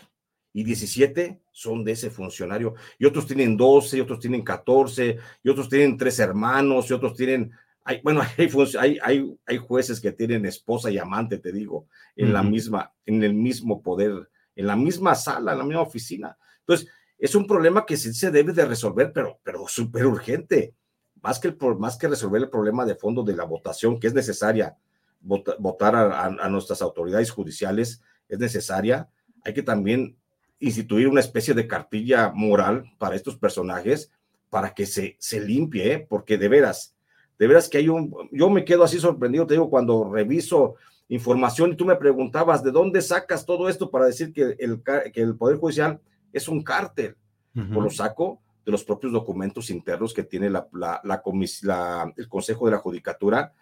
Y 0.53 0.65
17 0.65 1.41
son 1.51 1.85
de 1.85 1.93
ese 1.93 2.09
funcionario. 2.09 2.73
Y 2.99 3.05
otros 3.05 3.25
tienen 3.25 3.55
12, 3.55 3.97
y 3.97 4.01
otros 4.01 4.19
tienen 4.19 4.41
14, 4.41 5.17
y 5.43 5.49
otros 5.49 5.69
tienen 5.69 5.95
tres 5.95 6.19
hermanos, 6.19 6.89
y 6.89 6.93
otros 6.93 7.15
tienen 7.15 7.53
hay, 7.83 8.01
bueno, 8.03 8.21
hay, 8.79 8.97
hay, 9.01 9.37
hay, 9.45 9.57
jueces 9.57 9.99
que 9.99 10.11
tienen 10.11 10.45
esposa 10.45 10.91
y 10.91 10.97
amante, 10.97 11.37
te 11.37 11.51
digo, 11.51 11.87
en 12.15 12.33
la 12.33 12.43
misma, 12.43 12.93
en 13.05 13.23
el 13.23 13.33
mismo 13.33 13.81
poder, 13.81 14.29
en 14.55 14.67
la 14.67 14.75
misma 14.75 15.15
sala, 15.15 15.53
en 15.53 15.57
la 15.59 15.63
misma 15.63 15.81
oficina. 15.81 16.37
Entonces, 16.59 16.87
es 17.17 17.35
un 17.35 17.45
problema 17.47 17.85
que 17.85 17.97
sí 17.97 18.13
se 18.13 18.31
debe 18.31 18.53
de 18.53 18.65
resolver, 18.65 19.11
pero, 19.13 19.39
pero 19.43 19.67
súper 19.67 20.05
urgente. 20.05 20.75
Más 21.21 21.39
que, 21.39 21.49
el, 21.49 21.57
más 21.77 21.97
que 21.97 22.07
resolver 22.07 22.41
el 22.41 22.49
problema 22.49 22.85
de 22.85 22.95
fondo 22.95 23.23
de 23.23 23.35
la 23.35 23.43
votación, 23.43 23.99
que 23.99 24.07
es 24.07 24.13
necesaria 24.13 24.75
votar 25.19 25.95
a, 25.95 26.25
a 26.25 26.49
nuestras 26.49 26.81
autoridades 26.81 27.29
judiciales, 27.29 28.01
es 28.27 28.39
necesaria. 28.39 29.07
Hay 29.43 29.53
que 29.53 29.61
también 29.61 30.17
instituir 30.59 31.07
una 31.07 31.19
especie 31.19 31.53
de 31.53 31.67
cartilla 31.67 32.31
moral 32.33 32.91
para 32.97 33.15
estos 33.15 33.37
personajes 33.37 34.11
para 34.49 34.73
que 34.73 34.85
se, 34.85 35.15
se 35.19 35.39
limpie, 35.39 35.93
¿eh? 35.93 36.07
porque 36.07 36.37
de 36.37 36.49
veras, 36.49 36.95
de 37.41 37.47
veras 37.47 37.67
que 37.67 37.79
hay 37.79 37.89
un, 37.89 38.13
yo 38.31 38.51
me 38.51 38.63
quedo 38.63 38.83
así 38.83 38.99
sorprendido, 38.99 39.47
te 39.47 39.55
digo, 39.55 39.67
cuando 39.67 40.07
reviso 40.13 40.75
información 41.09 41.71
y 41.71 41.75
tú 41.75 41.85
me 41.85 41.95
preguntabas, 41.95 42.63
¿de 42.63 42.69
dónde 42.69 43.01
sacas 43.01 43.47
todo 43.47 43.67
esto 43.67 43.89
para 43.89 44.05
decir 44.05 44.31
que 44.31 44.55
el, 44.59 44.83
que 45.11 45.21
el 45.21 45.35
Poder 45.35 45.57
Judicial 45.57 45.99
es 46.31 46.47
un 46.47 46.61
cártel? 46.61 47.15
Pues 47.51 47.71
lo 47.71 47.89
saco 47.89 48.39
de 48.63 48.71
los 48.71 48.83
propios 48.83 49.11
documentos 49.11 49.71
internos 49.71 50.13
que 50.13 50.21
tiene 50.21 50.51
la, 50.51 50.67
la, 50.71 51.01
la, 51.03 52.13
el 52.15 52.29
Consejo 52.29 52.65
de 52.67 52.73
la 52.73 52.77
Judicatura, 52.77 53.55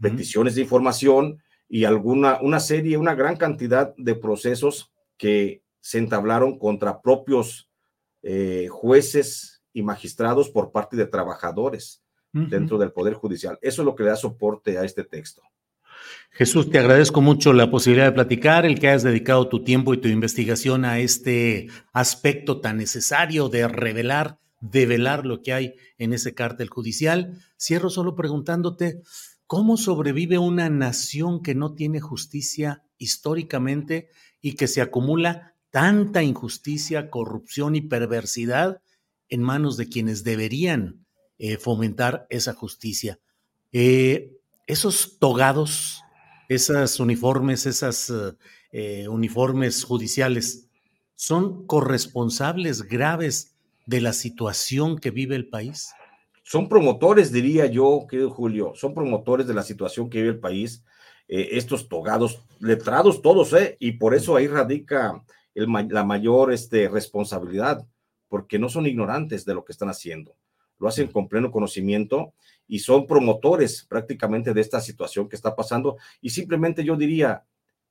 peticiones 0.00 0.54
de 0.54 0.62
información 0.62 1.42
y 1.68 1.84
alguna, 1.84 2.38
una 2.40 2.58
serie, 2.58 2.96
una 2.96 3.14
gran 3.14 3.36
cantidad 3.36 3.94
de 3.98 4.14
procesos 4.14 4.94
que 5.18 5.62
se 5.80 5.98
entablaron 5.98 6.58
contra 6.58 7.02
propios 7.02 7.68
eh, 8.22 8.68
jueces 8.70 9.62
y 9.74 9.82
magistrados 9.82 10.48
por 10.48 10.72
parte 10.72 10.96
de 10.96 11.04
trabajadores 11.04 12.02
dentro 12.32 12.78
del 12.78 12.92
Poder 12.92 13.14
Judicial. 13.14 13.58
Eso 13.62 13.82
es 13.82 13.86
lo 13.86 13.94
que 13.94 14.02
le 14.02 14.10
da 14.10 14.16
soporte 14.16 14.78
a 14.78 14.84
este 14.84 15.04
texto. 15.04 15.42
Jesús, 16.30 16.70
te 16.70 16.78
agradezco 16.78 17.22
mucho 17.22 17.54
la 17.54 17.70
posibilidad 17.70 18.06
de 18.06 18.12
platicar, 18.12 18.66
el 18.66 18.78
que 18.78 18.88
hayas 18.88 19.02
dedicado 19.02 19.48
tu 19.48 19.64
tiempo 19.64 19.94
y 19.94 19.98
tu 19.98 20.08
investigación 20.08 20.84
a 20.84 20.98
este 20.98 21.68
aspecto 21.92 22.60
tan 22.60 22.76
necesario 22.76 23.48
de 23.48 23.66
revelar, 23.68 24.38
develar 24.60 25.24
lo 25.24 25.40
que 25.40 25.54
hay 25.54 25.74
en 25.96 26.12
ese 26.12 26.34
cártel 26.34 26.68
judicial. 26.68 27.38
Cierro 27.58 27.88
solo 27.88 28.14
preguntándote, 28.14 29.00
¿cómo 29.46 29.78
sobrevive 29.78 30.36
una 30.36 30.68
nación 30.68 31.42
que 31.42 31.54
no 31.54 31.74
tiene 31.74 32.00
justicia 32.00 32.82
históricamente 32.98 34.10
y 34.42 34.56
que 34.56 34.68
se 34.68 34.82
acumula 34.82 35.54
tanta 35.70 36.22
injusticia, 36.22 37.08
corrupción 37.08 37.76
y 37.76 37.80
perversidad 37.80 38.82
en 39.28 39.42
manos 39.42 39.76
de 39.76 39.88
quienes 39.88 40.22
deberían 40.22 41.05
eh, 41.38 41.56
fomentar 41.56 42.26
esa 42.30 42.54
justicia? 42.54 43.18
Eh, 43.72 44.32
esos 44.66 45.18
togados 45.18 46.02
esas 46.48 47.00
uniformes, 47.00 47.66
esas 47.66 48.12
eh, 48.70 49.08
uniformes 49.08 49.84
judiciales, 49.84 50.68
son 51.14 51.66
corresponsables 51.66 52.82
graves 52.82 53.56
de 53.86 54.00
la 54.00 54.12
situación 54.12 54.98
que 54.98 55.10
vive 55.10 55.34
el 55.34 55.48
país? 55.48 55.92
Son 56.44 56.68
promotores, 56.68 57.32
diría 57.32 57.66
yo, 57.66 58.06
querido 58.08 58.30
Julio, 58.30 58.72
son 58.76 58.94
promotores 58.94 59.46
de 59.46 59.54
la 59.54 59.64
situación 59.64 60.08
que 60.08 60.18
vive 60.18 60.34
el 60.34 60.38
país, 60.38 60.84
estos 61.26 61.88
togados, 61.88 62.44
letrados 62.60 63.20
todos, 63.20 63.52
¿eh? 63.54 63.76
Y 63.80 63.92
por 63.92 64.14
eso 64.14 64.36
ahí 64.36 64.46
radica 64.46 65.24
la 65.54 66.04
mayor 66.04 66.52
este, 66.52 66.88
responsabilidad, 66.88 67.86
porque 68.28 68.58
no 68.58 68.68
son 68.68 68.86
ignorantes 68.86 69.44
de 69.44 69.54
lo 69.54 69.64
que 69.64 69.72
están 69.72 69.88
haciendo, 69.88 70.36
lo 70.78 70.88
hacen 70.88 71.08
con 71.08 71.28
pleno 71.28 71.50
conocimiento 71.50 72.34
y 72.68 72.80
son 72.80 73.06
promotores 73.06 73.86
prácticamente 73.88 74.52
de 74.52 74.60
esta 74.60 74.80
situación 74.80 75.28
que 75.28 75.36
está 75.36 75.54
pasando. 75.54 75.96
Y 76.20 76.30
simplemente 76.30 76.84
yo 76.84 76.96
diría, 76.96 77.44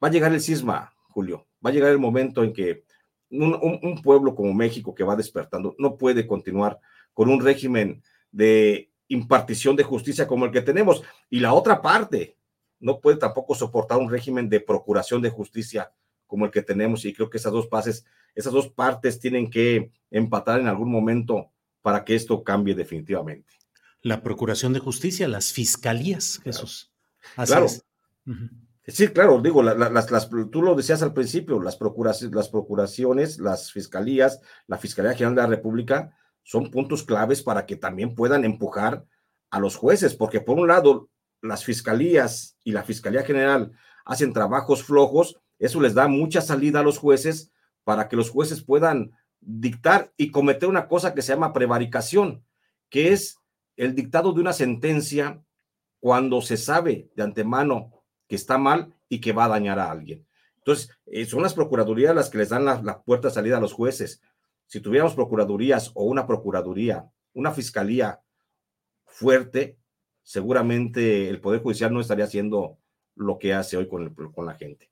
va 0.04 0.08
a 0.08 0.12
llegar 0.12 0.34
el 0.34 0.42
cisma, 0.42 0.94
Julio, 1.10 1.48
va 1.66 1.70
a 1.70 1.74
llegar 1.74 1.92
el 1.92 2.00
momento 2.00 2.44
en 2.44 2.54
que 2.54 2.84
un, 3.30 4.02
pueblo 4.04 4.36
como 4.36 4.54
México 4.54 4.94
que 4.94 5.04
va 5.04 5.16
despertando 5.16 5.76
no 5.80 5.98
puede 5.98 6.28
continuar 6.28 6.80
con 7.14 7.30
un 7.30 7.42
régimen 7.42 8.04
de 8.32 8.92
impartición 9.08 9.76
de 9.76 9.84
justicia 9.84 10.28
como 10.28 10.46
el 10.46 10.52
que 10.52 10.62
tenemos. 10.62 11.04
Y 11.30 11.40
la 11.40 11.54
otra 11.54 11.82
parte 11.82 12.38
no 12.80 13.00
puede 13.00 13.18
tampoco 13.18 13.56
soportar 13.56 13.98
un 13.98 14.10
régimen 14.10 14.50
de 14.50 14.60
procuración 14.60 15.22
de 15.22 15.30
justicia 15.30 15.92
como 16.28 16.46
el 16.46 16.52
que 16.52 16.62
tenemos. 16.62 17.06
Y 17.06 17.14
creo 17.14 17.30
que 17.30 17.38
esas 17.38 17.54
dos 17.54 17.68
pases, 17.68 18.06
esas 18.36 18.54
dos 18.54 18.70
partes 18.70 19.20
tienen 19.20 19.50
que 19.50 19.92
empatar 20.12 20.60
en 20.60 20.68
algún 20.68 20.92
momento 20.92 21.52
para 21.86 22.04
que 22.04 22.16
esto 22.16 22.44
cambie 22.44 22.74
definitivamente 22.74 23.54
la 24.02 24.24
Procuración 24.24 24.74
de 24.74 24.80
Justicia, 24.80 25.28
las 25.28 25.52
fiscalías, 25.52 26.40
Jesús. 26.44 26.92
claro. 27.46 27.68
Sí, 28.88 29.08
claro, 29.08 29.40
digo, 29.42 29.64
las, 29.64 30.30
tú 30.52 30.62
lo 30.62 30.76
decías 30.76 31.04
al 31.04 31.14
principio, 31.14 31.60
las, 31.60 31.76
procuraciones, 31.76 32.36
las 32.36 32.50
procuraciones, 32.50 33.40
las 33.40 33.72
fiscalías, 33.72 34.42
la 34.68 34.78
Fiscalía 34.78 35.14
General 35.14 35.36
de 35.36 35.42
la 35.42 35.48
República 35.48 36.16
son 36.44 36.70
puntos 36.70 37.04
claves 37.04 37.42
para 37.42 37.66
que 37.66 37.76
también 37.76 38.14
puedan 38.14 38.46
empujar 38.46 39.06
a 39.50 39.60
los 39.60 39.76
jueces, 39.76 40.16
porque 40.16 40.40
por 40.42 40.60
un 40.60 40.68
lado, 40.68 41.10
las 41.42 41.64
fiscalías 41.64 42.58
y 42.64 42.74
la 42.74 42.84
Fiscalía 42.84 43.24
General 43.24 43.72
hacen 44.06 44.34
trabajos 44.34 44.84
flojos, 44.84 45.40
eso 45.58 45.82
les 45.82 45.96
da 45.96 46.08
mucha 46.08 46.42
salida 46.42 46.82
a 46.82 46.84
los 46.84 47.00
jueces 47.00 47.52
para 47.84 48.08
que 48.08 48.16
los 48.16 48.30
jueces 48.30 48.64
puedan 48.64 49.14
dictar 49.46 50.12
y 50.18 50.32
cometer 50.32 50.68
una 50.68 50.88
cosa 50.88 51.14
que 51.14 51.22
se 51.22 51.34
llama 51.34 51.54
prevaricación, 51.54 52.44
que 52.90 53.14
es 53.14 53.38
el 53.78 53.96
dictado 53.96 54.34
de 54.34 54.42
una 54.42 54.54
sentencia 54.54 55.42
cuando 56.00 56.42
se 56.42 56.58
sabe 56.58 57.10
de 57.16 57.24
antemano 57.24 58.04
que 58.28 58.36
está 58.36 58.58
mal 58.58 58.94
y 59.08 59.22
que 59.22 59.34
va 59.34 59.46
a 59.46 59.50
dañar 59.50 59.80
a 59.80 59.92
alguien. 59.92 60.26
Entonces, 60.58 60.90
eh, 61.06 61.26
son 61.26 61.44
las 61.44 61.54
procuradurías 61.54 62.16
las 62.16 62.30
que 62.30 62.40
les 62.40 62.50
dan 62.50 62.66
la, 62.66 63.04
puerta 63.04 63.28
de 63.28 63.34
salida 63.34 63.58
a 63.58 63.62
los 63.62 63.74
jueces. 63.74 64.22
Si 64.66 64.82
tuviéramos 64.82 65.14
procuradurías 65.14 65.92
o 65.94 66.06
una 66.06 66.26
procuraduría, 66.26 67.10
una 67.34 67.52
fiscalía 67.52 68.22
fuerte, 69.06 69.78
seguramente 70.24 71.30
el 71.30 71.40
Poder 71.40 71.62
Judicial 71.62 71.94
no 71.94 72.02
estaría 72.02 72.26
haciendo 72.26 72.80
lo 73.16 73.38
que 73.38 73.54
hace 73.54 73.78
hoy 73.78 73.88
con, 73.88 74.14
con 74.16 74.46
la 74.46 74.56
gente. 74.56 74.90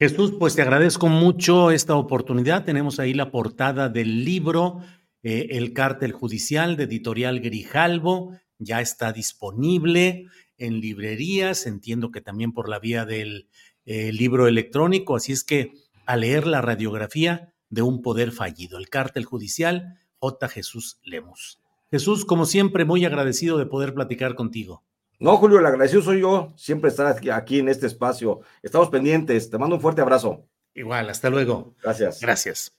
Jesús, 0.00 0.32
pues 0.38 0.54
te 0.54 0.62
agradezco 0.62 1.08
mucho 1.08 1.72
esta 1.72 1.96
oportunidad. 1.96 2.64
Tenemos 2.64 3.00
ahí 3.00 3.14
la 3.14 3.32
portada 3.32 3.88
del 3.88 4.24
libro 4.24 4.80
eh, 5.24 5.48
el 5.50 5.72
cártel 5.72 6.12
judicial 6.12 6.76
de 6.76 6.84
editorial 6.84 7.40
Grijalvo 7.40 8.38
ya 8.58 8.80
está 8.80 9.12
disponible 9.12 10.26
en 10.56 10.80
librerías, 10.80 11.66
entiendo 11.66 12.12
que 12.12 12.20
también 12.20 12.52
por 12.52 12.68
la 12.68 12.78
vía 12.78 13.04
del 13.04 13.48
eh, 13.86 14.12
libro 14.12 14.46
electrónico, 14.46 15.16
así 15.16 15.32
es 15.32 15.42
que 15.42 15.72
a 16.06 16.16
leer 16.16 16.46
la 16.46 16.60
radiografía 16.60 17.52
de 17.68 17.82
un 17.82 18.00
poder 18.00 18.30
fallido, 18.30 18.78
el 18.78 18.88
cártel 18.88 19.24
judicial 19.24 19.98
J. 20.20 20.48
Jesús 20.48 21.00
Lemus. 21.02 21.60
Jesús, 21.90 22.24
como 22.24 22.46
siempre, 22.46 22.84
muy 22.84 23.04
agradecido 23.04 23.58
de 23.58 23.66
poder 23.66 23.94
platicar 23.94 24.34
contigo. 24.36 24.84
No, 25.20 25.36
Julio, 25.36 25.58
el 25.58 25.66
agradecido 25.66 26.02
soy 26.02 26.20
yo, 26.20 26.52
siempre 26.56 26.90
estar 26.90 27.16
aquí 27.32 27.58
en 27.58 27.68
este 27.68 27.86
espacio. 27.86 28.40
Estamos 28.62 28.88
pendientes, 28.88 29.50
te 29.50 29.58
mando 29.58 29.76
un 29.76 29.82
fuerte 29.82 30.00
abrazo. 30.00 30.46
Igual, 30.74 31.10
hasta 31.10 31.28
luego. 31.28 31.74
Gracias. 31.82 32.20
Gracias. 32.20 32.78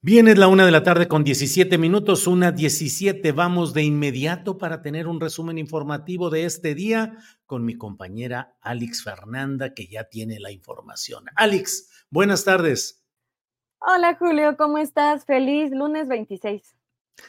Bien, 0.00 0.28
es 0.28 0.38
la 0.38 0.46
una 0.46 0.64
de 0.64 0.70
la 0.70 0.84
tarde 0.84 1.08
con 1.08 1.24
17 1.24 1.78
minutos, 1.78 2.28
una 2.28 2.52
17. 2.52 3.32
Vamos 3.32 3.74
de 3.74 3.82
inmediato 3.82 4.58
para 4.58 4.80
tener 4.80 5.08
un 5.08 5.20
resumen 5.20 5.58
informativo 5.58 6.30
de 6.30 6.44
este 6.44 6.74
día 6.74 7.18
con 7.46 7.64
mi 7.64 7.76
compañera 7.76 8.56
Alex 8.60 9.02
Fernanda, 9.02 9.74
que 9.74 9.88
ya 9.88 10.04
tiene 10.04 10.38
la 10.38 10.52
información. 10.52 11.24
Alex, 11.34 11.88
buenas 12.10 12.44
tardes. 12.44 13.04
Hola 13.78 14.16
Julio, 14.16 14.56
¿cómo 14.56 14.78
estás? 14.78 15.24
Feliz 15.24 15.72
lunes 15.72 16.06
26. 16.06 16.76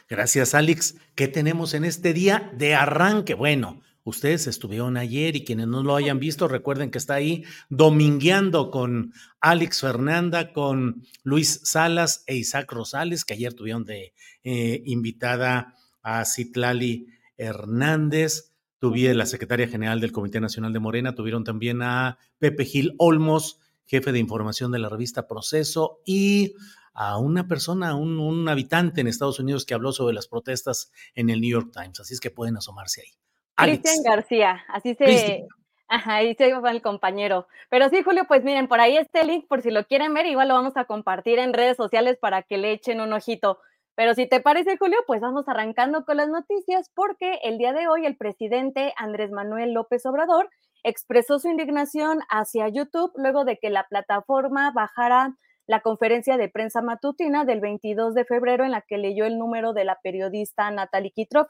Gracias, 0.08 0.54
Alex. 0.54 0.96
¿Qué 1.14 1.28
tenemos 1.28 1.74
en 1.74 1.84
este 1.84 2.12
día 2.12 2.50
de 2.54 2.74
arranque? 2.74 3.34
Bueno, 3.34 3.82
Ustedes 4.06 4.46
estuvieron 4.46 4.98
ayer 4.98 5.34
y 5.34 5.44
quienes 5.44 5.66
no 5.66 5.82
lo 5.82 5.96
hayan 5.96 6.18
visto, 6.18 6.46
recuerden 6.46 6.90
que 6.90 6.98
está 6.98 7.14
ahí 7.14 7.44
domingueando 7.70 8.70
con 8.70 9.14
Alex 9.40 9.80
Fernanda, 9.80 10.52
con 10.52 11.02
Luis 11.22 11.62
Salas 11.64 12.22
e 12.26 12.36
Isaac 12.36 12.70
Rosales, 12.70 13.24
que 13.24 13.32
ayer 13.32 13.54
tuvieron 13.54 13.86
de 13.86 14.12
eh, 14.42 14.82
invitada 14.84 15.74
a 16.02 16.26
Citlali 16.26 17.06
Hernández, 17.38 18.52
tuvieron 18.78 19.16
la 19.16 19.24
secretaria 19.24 19.68
general 19.68 20.02
del 20.02 20.12
Comité 20.12 20.38
Nacional 20.38 20.74
de 20.74 20.80
Morena, 20.80 21.14
tuvieron 21.14 21.42
también 21.42 21.80
a 21.80 22.18
Pepe 22.38 22.66
Gil 22.66 22.94
Olmos, 22.98 23.58
jefe 23.86 24.12
de 24.12 24.18
información 24.18 24.70
de 24.70 24.80
la 24.80 24.90
revista 24.90 25.26
Proceso, 25.26 26.02
y 26.04 26.52
a 26.92 27.16
una 27.16 27.48
persona, 27.48 27.96
un, 27.96 28.20
un 28.20 28.50
habitante 28.50 29.00
en 29.00 29.06
Estados 29.06 29.38
Unidos 29.38 29.64
que 29.64 29.72
habló 29.72 29.92
sobre 29.92 30.14
las 30.14 30.28
protestas 30.28 30.92
en 31.14 31.30
el 31.30 31.40
New 31.40 31.50
York 31.50 31.70
Times. 31.72 32.00
Así 32.00 32.12
es 32.12 32.20
que 32.20 32.30
pueden 32.30 32.58
asomarse 32.58 33.00
ahí. 33.00 33.23
Cristian 33.56 34.02
García, 34.04 34.64
así 34.68 34.94
se, 34.94 35.46
ajá, 35.88 36.16
ahí 36.16 36.34
se 36.34 36.52
va 36.54 36.70
el 36.70 36.82
compañero. 36.82 37.46
Pero 37.70 37.88
sí, 37.88 38.02
Julio, 38.02 38.24
pues 38.26 38.42
miren, 38.44 38.68
por 38.68 38.80
ahí 38.80 38.96
este 38.96 39.24
link, 39.24 39.46
por 39.48 39.62
si 39.62 39.70
lo 39.70 39.84
quieren 39.84 40.12
ver, 40.14 40.26
igual 40.26 40.48
lo 40.48 40.54
vamos 40.54 40.76
a 40.76 40.84
compartir 40.84 41.38
en 41.38 41.52
redes 41.52 41.76
sociales 41.76 42.18
para 42.20 42.42
que 42.42 42.58
le 42.58 42.72
echen 42.72 43.00
un 43.00 43.12
ojito. 43.12 43.58
Pero 43.94 44.14
si 44.14 44.26
te 44.26 44.40
parece, 44.40 44.76
Julio, 44.76 44.98
pues 45.06 45.20
vamos 45.20 45.48
arrancando 45.48 46.04
con 46.04 46.16
las 46.16 46.28
noticias, 46.28 46.90
porque 46.94 47.38
el 47.44 47.58
día 47.58 47.72
de 47.72 47.86
hoy 47.86 48.06
el 48.06 48.16
presidente 48.16 48.92
Andrés 48.96 49.30
Manuel 49.30 49.72
López 49.72 50.04
Obrador 50.06 50.50
expresó 50.82 51.38
su 51.38 51.48
indignación 51.48 52.20
hacia 52.28 52.68
YouTube 52.68 53.12
luego 53.16 53.44
de 53.44 53.58
que 53.58 53.70
la 53.70 53.86
plataforma 53.88 54.72
bajara 54.72 55.36
la 55.66 55.80
conferencia 55.80 56.36
de 56.36 56.48
prensa 56.48 56.82
matutina 56.82 57.44
del 57.44 57.60
22 57.60 58.14
de 58.14 58.24
febrero 58.24 58.64
en 58.64 58.72
la 58.72 58.82
que 58.82 58.98
leyó 58.98 59.24
el 59.24 59.38
número 59.38 59.72
de 59.72 59.84
la 59.84 59.98
periodista 60.02 60.70
Natalie 60.70 61.12
Kitrov. 61.12 61.46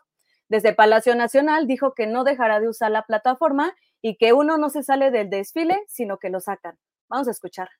Desde 0.54 0.72
Palacio 0.72 1.16
Nacional 1.16 1.66
dijo 1.66 1.94
que 1.94 2.06
no 2.06 2.22
dejará 2.22 2.60
de 2.60 2.68
usar 2.68 2.92
la 2.92 3.02
plataforma 3.02 3.74
y 4.00 4.14
que 4.14 4.32
uno 4.32 4.56
no 4.56 4.70
se 4.70 4.84
sale 4.84 5.10
del 5.10 5.28
desfile, 5.28 5.82
sino 5.88 6.18
que 6.18 6.30
lo 6.30 6.38
sacan. 6.38 6.78
Vamos 7.08 7.26
a 7.26 7.32
escuchar. 7.32 7.70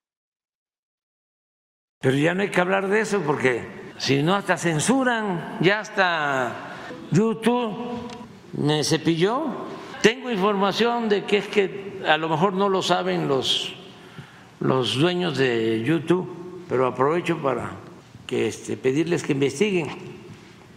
Pero 2.01 2.17
ya 2.17 2.35
no 2.35 2.43
hay 2.43 2.51
que 2.51 2.61
hablar 2.61 2.89
de 2.89 2.99
eso 2.99 3.23
porque 3.25 3.65
si 3.99 4.25
no 4.25 4.35
hasta 4.35 4.57
censuran, 4.57 5.59
ya 5.61 5.79
hasta 5.79 6.53
YouTube 7.13 8.09
me 8.55 8.83
cepilló. 8.83 9.69
Tengo 10.03 10.33
información 10.33 11.09
de 11.09 11.23
que 11.23 11.37
es 11.37 11.47
que 11.47 12.03
a 12.05 12.17
lo 12.17 12.29
mejor 12.29 12.55
no 12.55 12.69
lo 12.69 12.83
saben 12.83 13.29
los, 13.29 13.73
los 14.59 14.99
dueños 14.99 15.39
de 15.39 15.81
YouTube, 15.85 16.65
pero 16.69 16.89
aprovecho 16.89 17.41
para 17.41 17.71
este, 18.29 18.77
pedirles 18.77 19.23
que 19.23 19.31
investiguen 19.31 20.14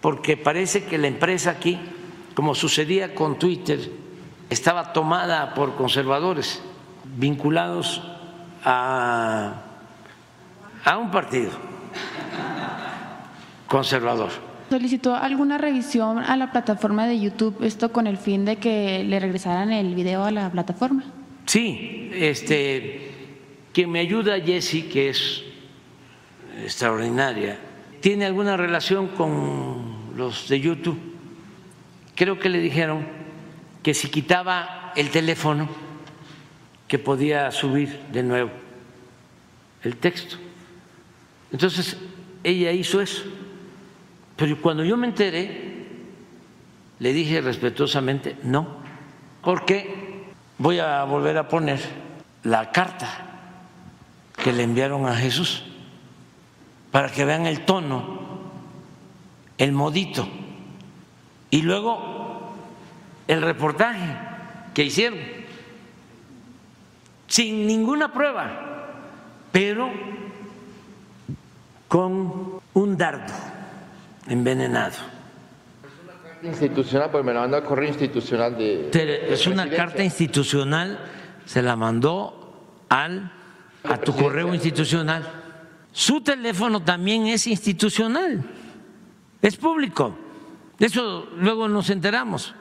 porque 0.02 0.38
parece 0.38 0.86
que 0.86 0.98
la 0.98 1.08
empresa 1.08 1.52
aquí, 1.52 1.80
como 2.36 2.56
sucedía 2.56 3.16
con 3.16 3.40
Twitter, 3.40 3.80
estaba 4.50 4.94
tomada 4.94 5.54
por 5.54 5.76
conservadores 5.76 6.62
vinculados 7.04 8.02
a, 8.64 9.62
a 10.86 10.98
un 10.98 11.12
partido 11.12 11.52
conservador. 13.68 14.30
Solicitó 14.70 15.16
alguna 15.16 15.58
revisión 15.58 16.20
a 16.20 16.36
la 16.36 16.52
plataforma 16.52 17.08
de 17.08 17.20
YouTube, 17.20 17.64
esto 17.64 17.92
con 17.92 18.06
el 18.06 18.18
fin 18.18 18.44
de 18.44 18.58
que 18.58 19.04
le 19.04 19.20
regresaran 19.20 19.72
el 19.72 19.96
video 19.96 20.26
a 20.26 20.32
la 20.32 20.52
plataforma. 20.52 21.04
Sí, 21.46 22.12
este, 22.14 23.12
quien 23.74 23.90
me 23.90 24.00
ayuda, 24.00 24.40
Jessie, 24.42 24.90
que 24.90 25.10
es 25.10 25.44
extraordinaria, 26.64 27.58
tiene 28.02 28.26
alguna 28.26 28.58
relación 28.58 29.08
con 29.10 30.16
los 30.16 30.48
de 30.48 30.60
YouTube. 30.60 31.00
Creo 32.16 32.40
que 32.40 32.50
le 32.50 32.60
dijeron 32.60 33.06
que 33.84 33.94
si 33.94 34.10
quitaba 34.10 34.92
el 34.96 35.10
teléfono, 35.10 35.70
que 36.88 37.00
podía 37.00 37.52
subir 37.52 38.00
de 38.12 38.24
nuevo 38.24 38.50
el 39.84 39.98
texto. 39.98 40.38
Entonces, 41.52 41.98
ella 42.44 42.72
hizo 42.72 43.02
eso. 43.02 43.24
Pero 44.36 44.62
cuando 44.62 44.84
yo 44.84 44.98
me 44.98 45.08
enteré, 45.08 45.86
le 47.00 47.14
dije 47.14 47.42
respetuosamente, 47.42 48.38
no, 48.44 48.78
porque 49.44 50.26
voy 50.58 50.80
a 50.80 51.04
volver 51.04 51.38
a 51.38 51.48
poner 51.48 51.80
la 52.44 52.72
carta 52.72 53.08
que 54.42 54.54
le 54.54 54.64
enviaron 54.64 55.06
a 55.06 55.16
Jesús 55.16 55.64
para 56.92 57.10
que 57.10 57.26
vean 57.26 57.46
el 57.46 57.66
tono, 57.66 58.20
el 59.58 59.72
modito, 59.72 60.28
y 61.50 61.62
luego 61.62 62.54
el 63.28 63.42
reportaje 63.42 64.18
que 64.74 64.84
hicieron, 64.84 65.20
sin 67.28 67.68
ninguna 67.68 68.12
prueba, 68.12 68.90
pero 69.52 69.92
con 71.88 72.60
un 72.74 72.98
dardo 72.98 73.34
envenenado. 74.28 74.96
Institucional, 76.44 77.10
pues 77.10 77.26
me 77.26 77.34
la 77.34 77.42
mandó 77.42 77.58
al 77.58 77.64
correo 77.64 77.88
institucional 77.88 78.58
de. 78.58 78.90
es 79.34 79.48
una 79.48 79.70
carta 79.70 80.04
institucional, 80.04 81.00
se 81.46 81.62
la 81.62 81.76
mandó 81.76 82.86
al 82.90 83.32
a 83.84 83.98
tu 83.98 84.14
correo 84.14 84.54
institucional. 84.54 85.47
Su 85.98 86.22
teléfono 86.22 86.84
también 86.84 87.26
es 87.26 87.48
institucional, 87.48 88.44
es 89.42 89.58
público. 89.58 90.16
Eso 90.80 91.26
luego 91.38 91.68
nos 91.68 91.90
enteramos. 91.90 92.54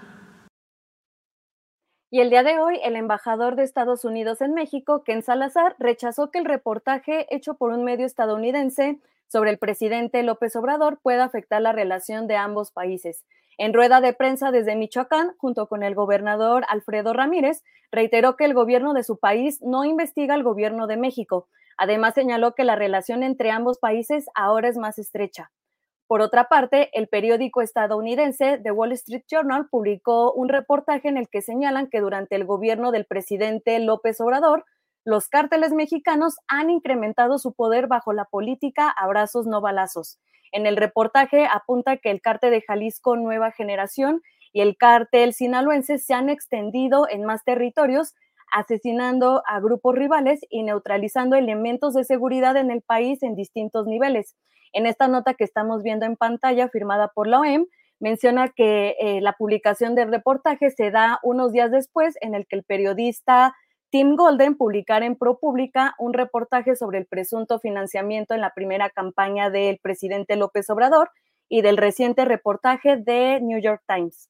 Y 2.11 2.20
el 2.20 2.31
día 2.31 2.42
de 2.42 2.59
hoy, 2.59 2.81
el 2.83 2.96
embajador 2.96 3.55
de 3.55 3.64
Estados 3.64 4.07
Unidos 4.07 4.40
en 4.40 4.55
México, 4.55 5.05
Ken 5.05 5.20
Salazar, 5.20 5.77
rechazó 5.79 6.31
que 6.31 6.38
el 6.38 6.46
reportaje 6.46 7.27
hecho 7.29 7.59
por 7.59 7.72
un 7.72 7.85
medio 7.85 8.07
estadounidense 8.07 9.01
sobre 9.27 9.51
el 9.51 9.59
presidente 9.59 10.22
López 10.22 10.57
Obrador 10.57 10.99
pueda 11.03 11.25
afectar 11.25 11.61
la 11.61 11.72
relación 11.72 12.29
de 12.29 12.37
ambos 12.37 12.70
países. 12.70 13.22
En 13.59 13.75
rueda 13.75 14.01
de 14.01 14.14
prensa 14.14 14.51
desde 14.51 14.77
Michoacán, 14.77 15.35
junto 15.37 15.66
con 15.66 15.83
el 15.83 15.94
gobernador 15.94 16.64
Alfredo 16.70 17.12
Ramírez, 17.12 17.64
reiteró 17.92 18.35
que 18.37 18.46
el 18.46 18.55
gobierno 18.55 18.94
de 18.94 19.05
su 19.05 19.18
país 19.18 19.61
no 19.61 19.85
investiga 19.85 20.33
al 20.33 20.42
gobierno 20.42 20.87
de 20.87 20.96
México. 20.96 21.49
Además, 21.77 22.15
señaló 22.15 22.55
que 22.55 22.65
la 22.65 22.77
relación 22.77 23.23
entre 23.23 23.51
ambos 23.51 23.79
países 23.79 24.27
ahora 24.35 24.69
es 24.69 24.77
más 24.77 24.99
estrecha. 24.99 25.51
Por 26.07 26.21
otra 26.21 26.45
parte, 26.45 26.91
el 26.93 27.09
periódico 27.09 27.62
estadounidense 27.62 28.59
The 28.62 28.71
Wall 28.71 28.93
Street 28.93 29.25
Journal 29.29 29.69
publicó 29.69 30.33
un 30.33 30.49
reportaje 30.49 31.09
en 31.09 31.17
el 31.17 31.29
que 31.29 31.43
señalan 31.43 31.89
que 31.89 32.01
durante 32.01 32.37
el 32.37 32.45
gobierno 32.45 32.93
del 32.93 33.07
presidente 33.07 33.79
López 33.81 34.21
Obrador, 34.21 34.65
los 35.05 35.29
cárteles 35.29 35.73
mexicanos 35.73 36.37
han 36.47 36.71
incrementado 36.71 37.39
su 37.39 37.55
poder 37.55 37.89
bajo 37.89 38.12
la 38.12 38.25
política 38.25 38.89
abrazos 38.89 39.47
no 39.47 39.61
balazos. 39.61 40.19
En 40.53 40.67
el 40.67 40.77
reportaje 40.77 41.47
apunta 41.47 41.97
que 41.97 42.11
el 42.11 42.21
cártel 42.21 42.53
de 42.53 42.62
Jalisco 42.62 43.17
Nueva 43.17 43.51
Generación 43.51 44.23
y 44.53 44.61
el 44.61 44.77
cártel 44.77 45.33
sinaloense 45.33 45.99
se 45.99 46.15
han 46.15 46.29
extendido 46.29 47.09
en 47.09 47.25
más 47.25 47.45
territorios, 47.45 48.15
asesinando 48.52 49.42
a 49.46 49.61
grupos 49.61 49.94
rivales 49.94 50.40
y 50.50 50.62
neutralizando 50.62 51.37
elementos 51.37 51.94
de 51.94 52.04
seguridad 52.04 52.56
en 52.56 52.70
el 52.70 52.82
país 52.82 53.22
en 53.22 53.35
distintos 53.35 53.87
niveles. 53.87 54.35
En 54.72 54.87
esta 54.87 55.09
nota 55.09 55.35
que 55.35 55.44
estamos 55.44 55.82
viendo 55.82 56.06
en 56.06 56.16
pantalla, 56.16 56.68
firmada 56.68 57.09
por 57.09 57.26
la 57.26 57.40
OEM, 57.40 57.66
menciona 57.98 58.48
que 58.48 58.96
eh, 59.00 59.20
la 59.20 59.32
publicación 59.32 59.94
del 59.94 60.11
reportaje 60.11 60.70
se 60.70 60.90
da 60.90 61.18
unos 61.22 61.52
días 61.52 61.70
después 61.70 62.16
en 62.20 62.35
el 62.35 62.46
que 62.46 62.56
el 62.56 62.64
periodista 62.64 63.54
Tim 63.90 64.16
Golden 64.16 64.56
publicara 64.56 65.06
en 65.06 65.16
ProPublica 65.16 65.94
un 65.98 66.12
reportaje 66.12 66.76
sobre 66.76 66.98
el 66.98 67.06
presunto 67.06 67.61
financiamiento 67.61 68.35
en 68.35 68.40
la 68.40 68.52
primera 68.52 68.90
campaña 68.90 69.48
del 69.48 69.78
presidente 69.78 70.37
López 70.37 70.68
Obrador 70.70 71.11
y 71.48 71.62
del 71.62 71.76
reciente 71.76 72.24
reportaje 72.24 72.96
de 72.96 73.40
New 73.40 73.61
York 73.61 73.82
Times. 73.87 74.28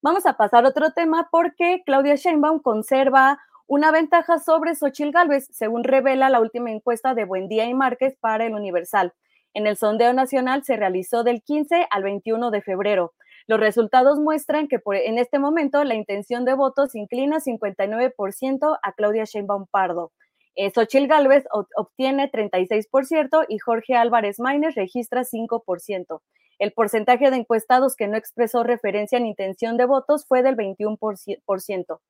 Vamos 0.00 0.26
a 0.26 0.36
pasar 0.36 0.64
a 0.64 0.68
otro 0.68 0.92
tema 0.92 1.28
porque 1.30 1.82
Claudia 1.84 2.14
Sheinbaum 2.14 2.60
conserva 2.60 3.38
una 3.74 3.90
ventaja 3.90 4.38
sobre 4.38 4.74
Xochil 4.74 5.12
Gálvez, 5.12 5.48
según 5.50 5.82
revela 5.82 6.28
la 6.28 6.42
última 6.42 6.70
encuesta 6.70 7.14
de 7.14 7.24
Buendía 7.24 7.64
y 7.64 7.72
Márquez 7.72 8.18
para 8.20 8.44
el 8.44 8.52
Universal. 8.52 9.14
En 9.54 9.66
el 9.66 9.78
sondeo 9.78 10.12
nacional 10.12 10.62
se 10.62 10.76
realizó 10.76 11.24
del 11.24 11.42
15 11.42 11.86
al 11.88 12.02
21 12.02 12.50
de 12.50 12.60
febrero. 12.60 13.14
Los 13.46 13.60
resultados 13.60 14.18
muestran 14.18 14.68
que 14.68 14.78
en 15.06 15.16
este 15.16 15.38
momento 15.38 15.82
la 15.84 15.94
intención 15.94 16.44
de 16.44 16.52
votos 16.52 16.94
inclina 16.94 17.38
59% 17.38 18.78
a 18.82 18.92
Claudia 18.92 19.24
Sheinbaum 19.24 19.66
Pardo. 19.70 20.12
Eh, 20.54 20.70
Xochil 20.70 21.08
Gálvez 21.08 21.46
obtiene 21.74 22.30
36% 22.30 23.46
y 23.48 23.58
Jorge 23.58 23.94
Álvarez 23.94 24.38
Maínez 24.38 24.74
registra 24.74 25.24
5%. 25.24 26.20
El 26.58 26.72
porcentaje 26.72 27.30
de 27.30 27.38
encuestados 27.38 27.96
que 27.96 28.06
no 28.06 28.18
expresó 28.18 28.64
referencia 28.64 29.16
en 29.16 29.24
intención 29.24 29.78
de 29.78 29.86
votos 29.86 30.26
fue 30.26 30.42
del 30.42 30.56
21%. 30.56 32.00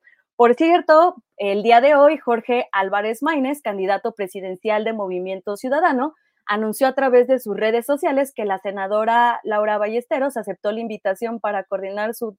Por 0.43 0.57
cierto, 0.57 1.23
el 1.37 1.63
día 1.63 1.81
de 1.81 1.95
hoy, 1.95 2.19
Jorge 2.19 2.67
Álvarez 2.73 3.23
Maínez, 3.23 3.63
candidato 3.63 4.11
presidencial 4.11 4.83
de 4.83 4.93
Movimiento 4.93 5.57
Ciudadano, 5.57 6.17
anunció 6.47 6.89
a 6.89 6.97
través 6.97 7.29
de 7.29 7.39
sus 7.39 7.57
redes 7.57 7.87
sociales 7.87 8.33
que 8.35 8.45
la 8.45 8.59
senadora 8.59 9.39
Laura 9.45 9.79
Ballesteros 9.79 10.37
aceptó 10.37 10.73
la 10.73 10.81
invitación 10.81 11.39
para 11.39 11.63
coordinar 11.63 12.17
su, 12.17 12.37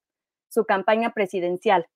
su 0.50 0.66
campaña 0.66 1.14
presidencial. 1.14 1.88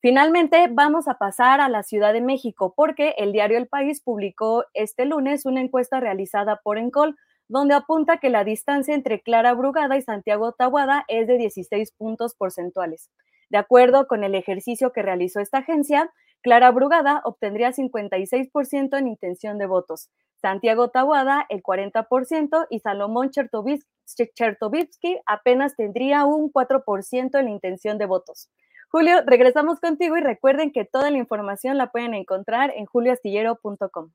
Finalmente, 0.00 0.68
vamos 0.70 1.06
a 1.06 1.18
pasar 1.18 1.60
a 1.60 1.68
la 1.68 1.82
Ciudad 1.82 2.14
de 2.14 2.22
México 2.22 2.72
porque 2.74 3.14
el 3.18 3.32
diario 3.32 3.58
El 3.58 3.68
País 3.68 4.00
publicó 4.00 4.64
este 4.72 5.04
lunes 5.04 5.44
una 5.44 5.60
encuesta 5.60 6.00
realizada 6.00 6.62
por 6.64 6.78
Encol 6.78 7.14
donde 7.48 7.74
apunta 7.74 8.16
que 8.16 8.30
la 8.30 8.44
distancia 8.44 8.94
entre 8.94 9.20
Clara 9.20 9.52
Brugada 9.52 9.98
y 9.98 10.00
Santiago 10.00 10.52
Tahuada 10.52 11.04
es 11.08 11.26
de 11.26 11.36
16 11.36 11.92
puntos 11.92 12.34
porcentuales. 12.36 13.10
De 13.52 13.58
acuerdo 13.58 14.06
con 14.06 14.24
el 14.24 14.34
ejercicio 14.34 14.92
que 14.92 15.02
realizó 15.02 15.38
esta 15.38 15.58
agencia, 15.58 16.10
Clara 16.40 16.70
Brugada 16.70 17.20
obtendría 17.22 17.70
56% 17.70 18.98
en 18.98 19.06
intención 19.06 19.58
de 19.58 19.66
votos, 19.66 20.08
Santiago 20.40 20.88
Tahuada 20.88 21.44
el 21.50 21.62
40% 21.62 22.66
y 22.70 22.80
Salomón 22.80 23.30
Chertovitsky 23.30 25.20
apenas 25.26 25.76
tendría 25.76 26.24
un 26.24 26.50
4% 26.50 27.38
en 27.38 27.44
la 27.44 27.50
intención 27.50 27.98
de 27.98 28.06
votos. 28.06 28.48
Julio, 28.88 29.22
regresamos 29.26 29.80
contigo 29.80 30.16
y 30.16 30.22
recuerden 30.22 30.72
que 30.72 30.86
toda 30.86 31.10
la 31.10 31.18
información 31.18 31.76
la 31.76 31.92
pueden 31.92 32.14
encontrar 32.14 32.72
en 32.74 32.86
julioastillero.com. 32.86 34.12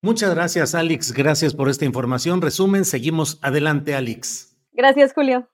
Muchas 0.00 0.34
gracias, 0.34 0.74
Alex. 0.74 1.12
Gracias 1.12 1.54
por 1.54 1.68
esta 1.68 1.84
información. 1.84 2.40
Resumen, 2.40 2.86
seguimos 2.86 3.38
adelante, 3.42 3.94
Alex. 3.94 4.56
Gracias, 4.72 5.12
Julio. 5.12 5.50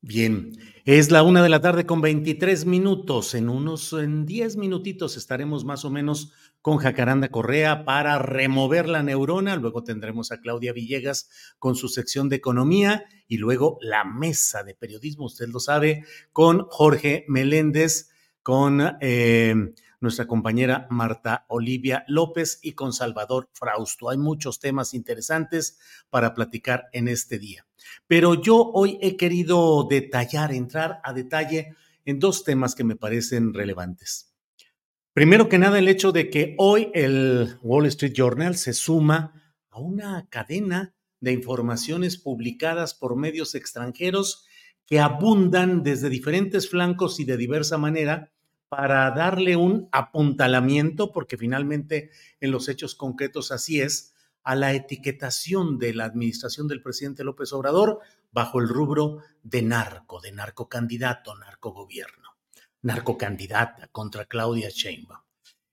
Bien, 0.00 0.56
es 0.84 1.10
la 1.10 1.24
una 1.24 1.42
de 1.42 1.48
la 1.48 1.60
tarde 1.60 1.84
con 1.84 2.00
23 2.00 2.66
minutos. 2.66 3.34
En 3.34 3.48
unos 3.48 3.92
en 3.92 4.26
10 4.26 4.56
minutitos 4.56 5.16
estaremos 5.16 5.64
más 5.64 5.84
o 5.84 5.90
menos 5.90 6.32
con 6.62 6.76
Jacaranda 6.76 7.30
Correa 7.30 7.84
para 7.84 8.16
remover 8.20 8.88
la 8.88 9.02
neurona. 9.02 9.56
Luego 9.56 9.82
tendremos 9.82 10.30
a 10.30 10.40
Claudia 10.40 10.72
Villegas 10.72 11.28
con 11.58 11.74
su 11.74 11.88
sección 11.88 12.28
de 12.28 12.36
economía 12.36 13.06
y 13.26 13.38
luego 13.38 13.78
la 13.80 14.04
mesa 14.04 14.62
de 14.62 14.74
periodismo, 14.74 15.24
usted 15.24 15.48
lo 15.48 15.58
sabe, 15.58 16.04
con 16.32 16.66
Jorge 16.68 17.24
Meléndez, 17.26 18.10
con 18.44 18.80
eh, 19.00 19.54
nuestra 20.00 20.28
compañera 20.28 20.86
Marta 20.90 21.44
Olivia 21.48 22.04
López 22.06 22.60
y 22.62 22.72
con 22.72 22.92
Salvador 22.92 23.48
Frausto. 23.52 24.10
Hay 24.10 24.18
muchos 24.18 24.60
temas 24.60 24.94
interesantes 24.94 25.80
para 26.08 26.34
platicar 26.34 26.84
en 26.92 27.08
este 27.08 27.40
día. 27.40 27.67
Pero 28.06 28.40
yo 28.40 28.56
hoy 28.72 28.98
he 29.00 29.16
querido 29.16 29.86
detallar, 29.88 30.52
entrar 30.52 31.00
a 31.04 31.12
detalle 31.12 31.74
en 32.04 32.18
dos 32.18 32.44
temas 32.44 32.74
que 32.74 32.84
me 32.84 32.96
parecen 32.96 33.52
relevantes. 33.52 34.32
Primero 35.12 35.48
que 35.48 35.58
nada, 35.58 35.78
el 35.78 35.88
hecho 35.88 36.12
de 36.12 36.30
que 36.30 36.54
hoy 36.58 36.90
el 36.94 37.56
Wall 37.62 37.86
Street 37.86 38.12
Journal 38.14 38.56
se 38.56 38.72
suma 38.72 39.54
a 39.68 39.80
una 39.80 40.26
cadena 40.28 40.94
de 41.20 41.32
informaciones 41.32 42.16
publicadas 42.16 42.94
por 42.94 43.16
medios 43.16 43.54
extranjeros 43.54 44.46
que 44.86 45.00
abundan 45.00 45.82
desde 45.82 46.08
diferentes 46.08 46.70
flancos 46.70 47.20
y 47.20 47.24
de 47.24 47.36
diversa 47.36 47.78
manera 47.78 48.32
para 48.68 49.10
darle 49.10 49.56
un 49.56 49.88
apuntalamiento, 49.92 51.12
porque 51.12 51.36
finalmente 51.36 52.10
en 52.40 52.50
los 52.50 52.68
hechos 52.68 52.94
concretos 52.94 53.50
así 53.50 53.80
es, 53.80 54.14
a 54.48 54.54
la 54.54 54.72
etiquetación 54.72 55.78
de 55.78 55.92
la 55.92 56.06
administración 56.06 56.68
del 56.68 56.80
presidente 56.80 57.22
López 57.22 57.52
Obrador 57.52 57.98
bajo 58.32 58.60
el 58.60 58.68
rubro 58.70 59.18
de 59.42 59.60
narco, 59.60 60.22
de 60.22 60.32
narcocandidato, 60.32 61.36
narcogobierno, 61.36 62.30
narcocandidata 62.80 63.88
contra 63.88 64.24
Claudia 64.24 64.70
Sheinbaum. 64.70 65.20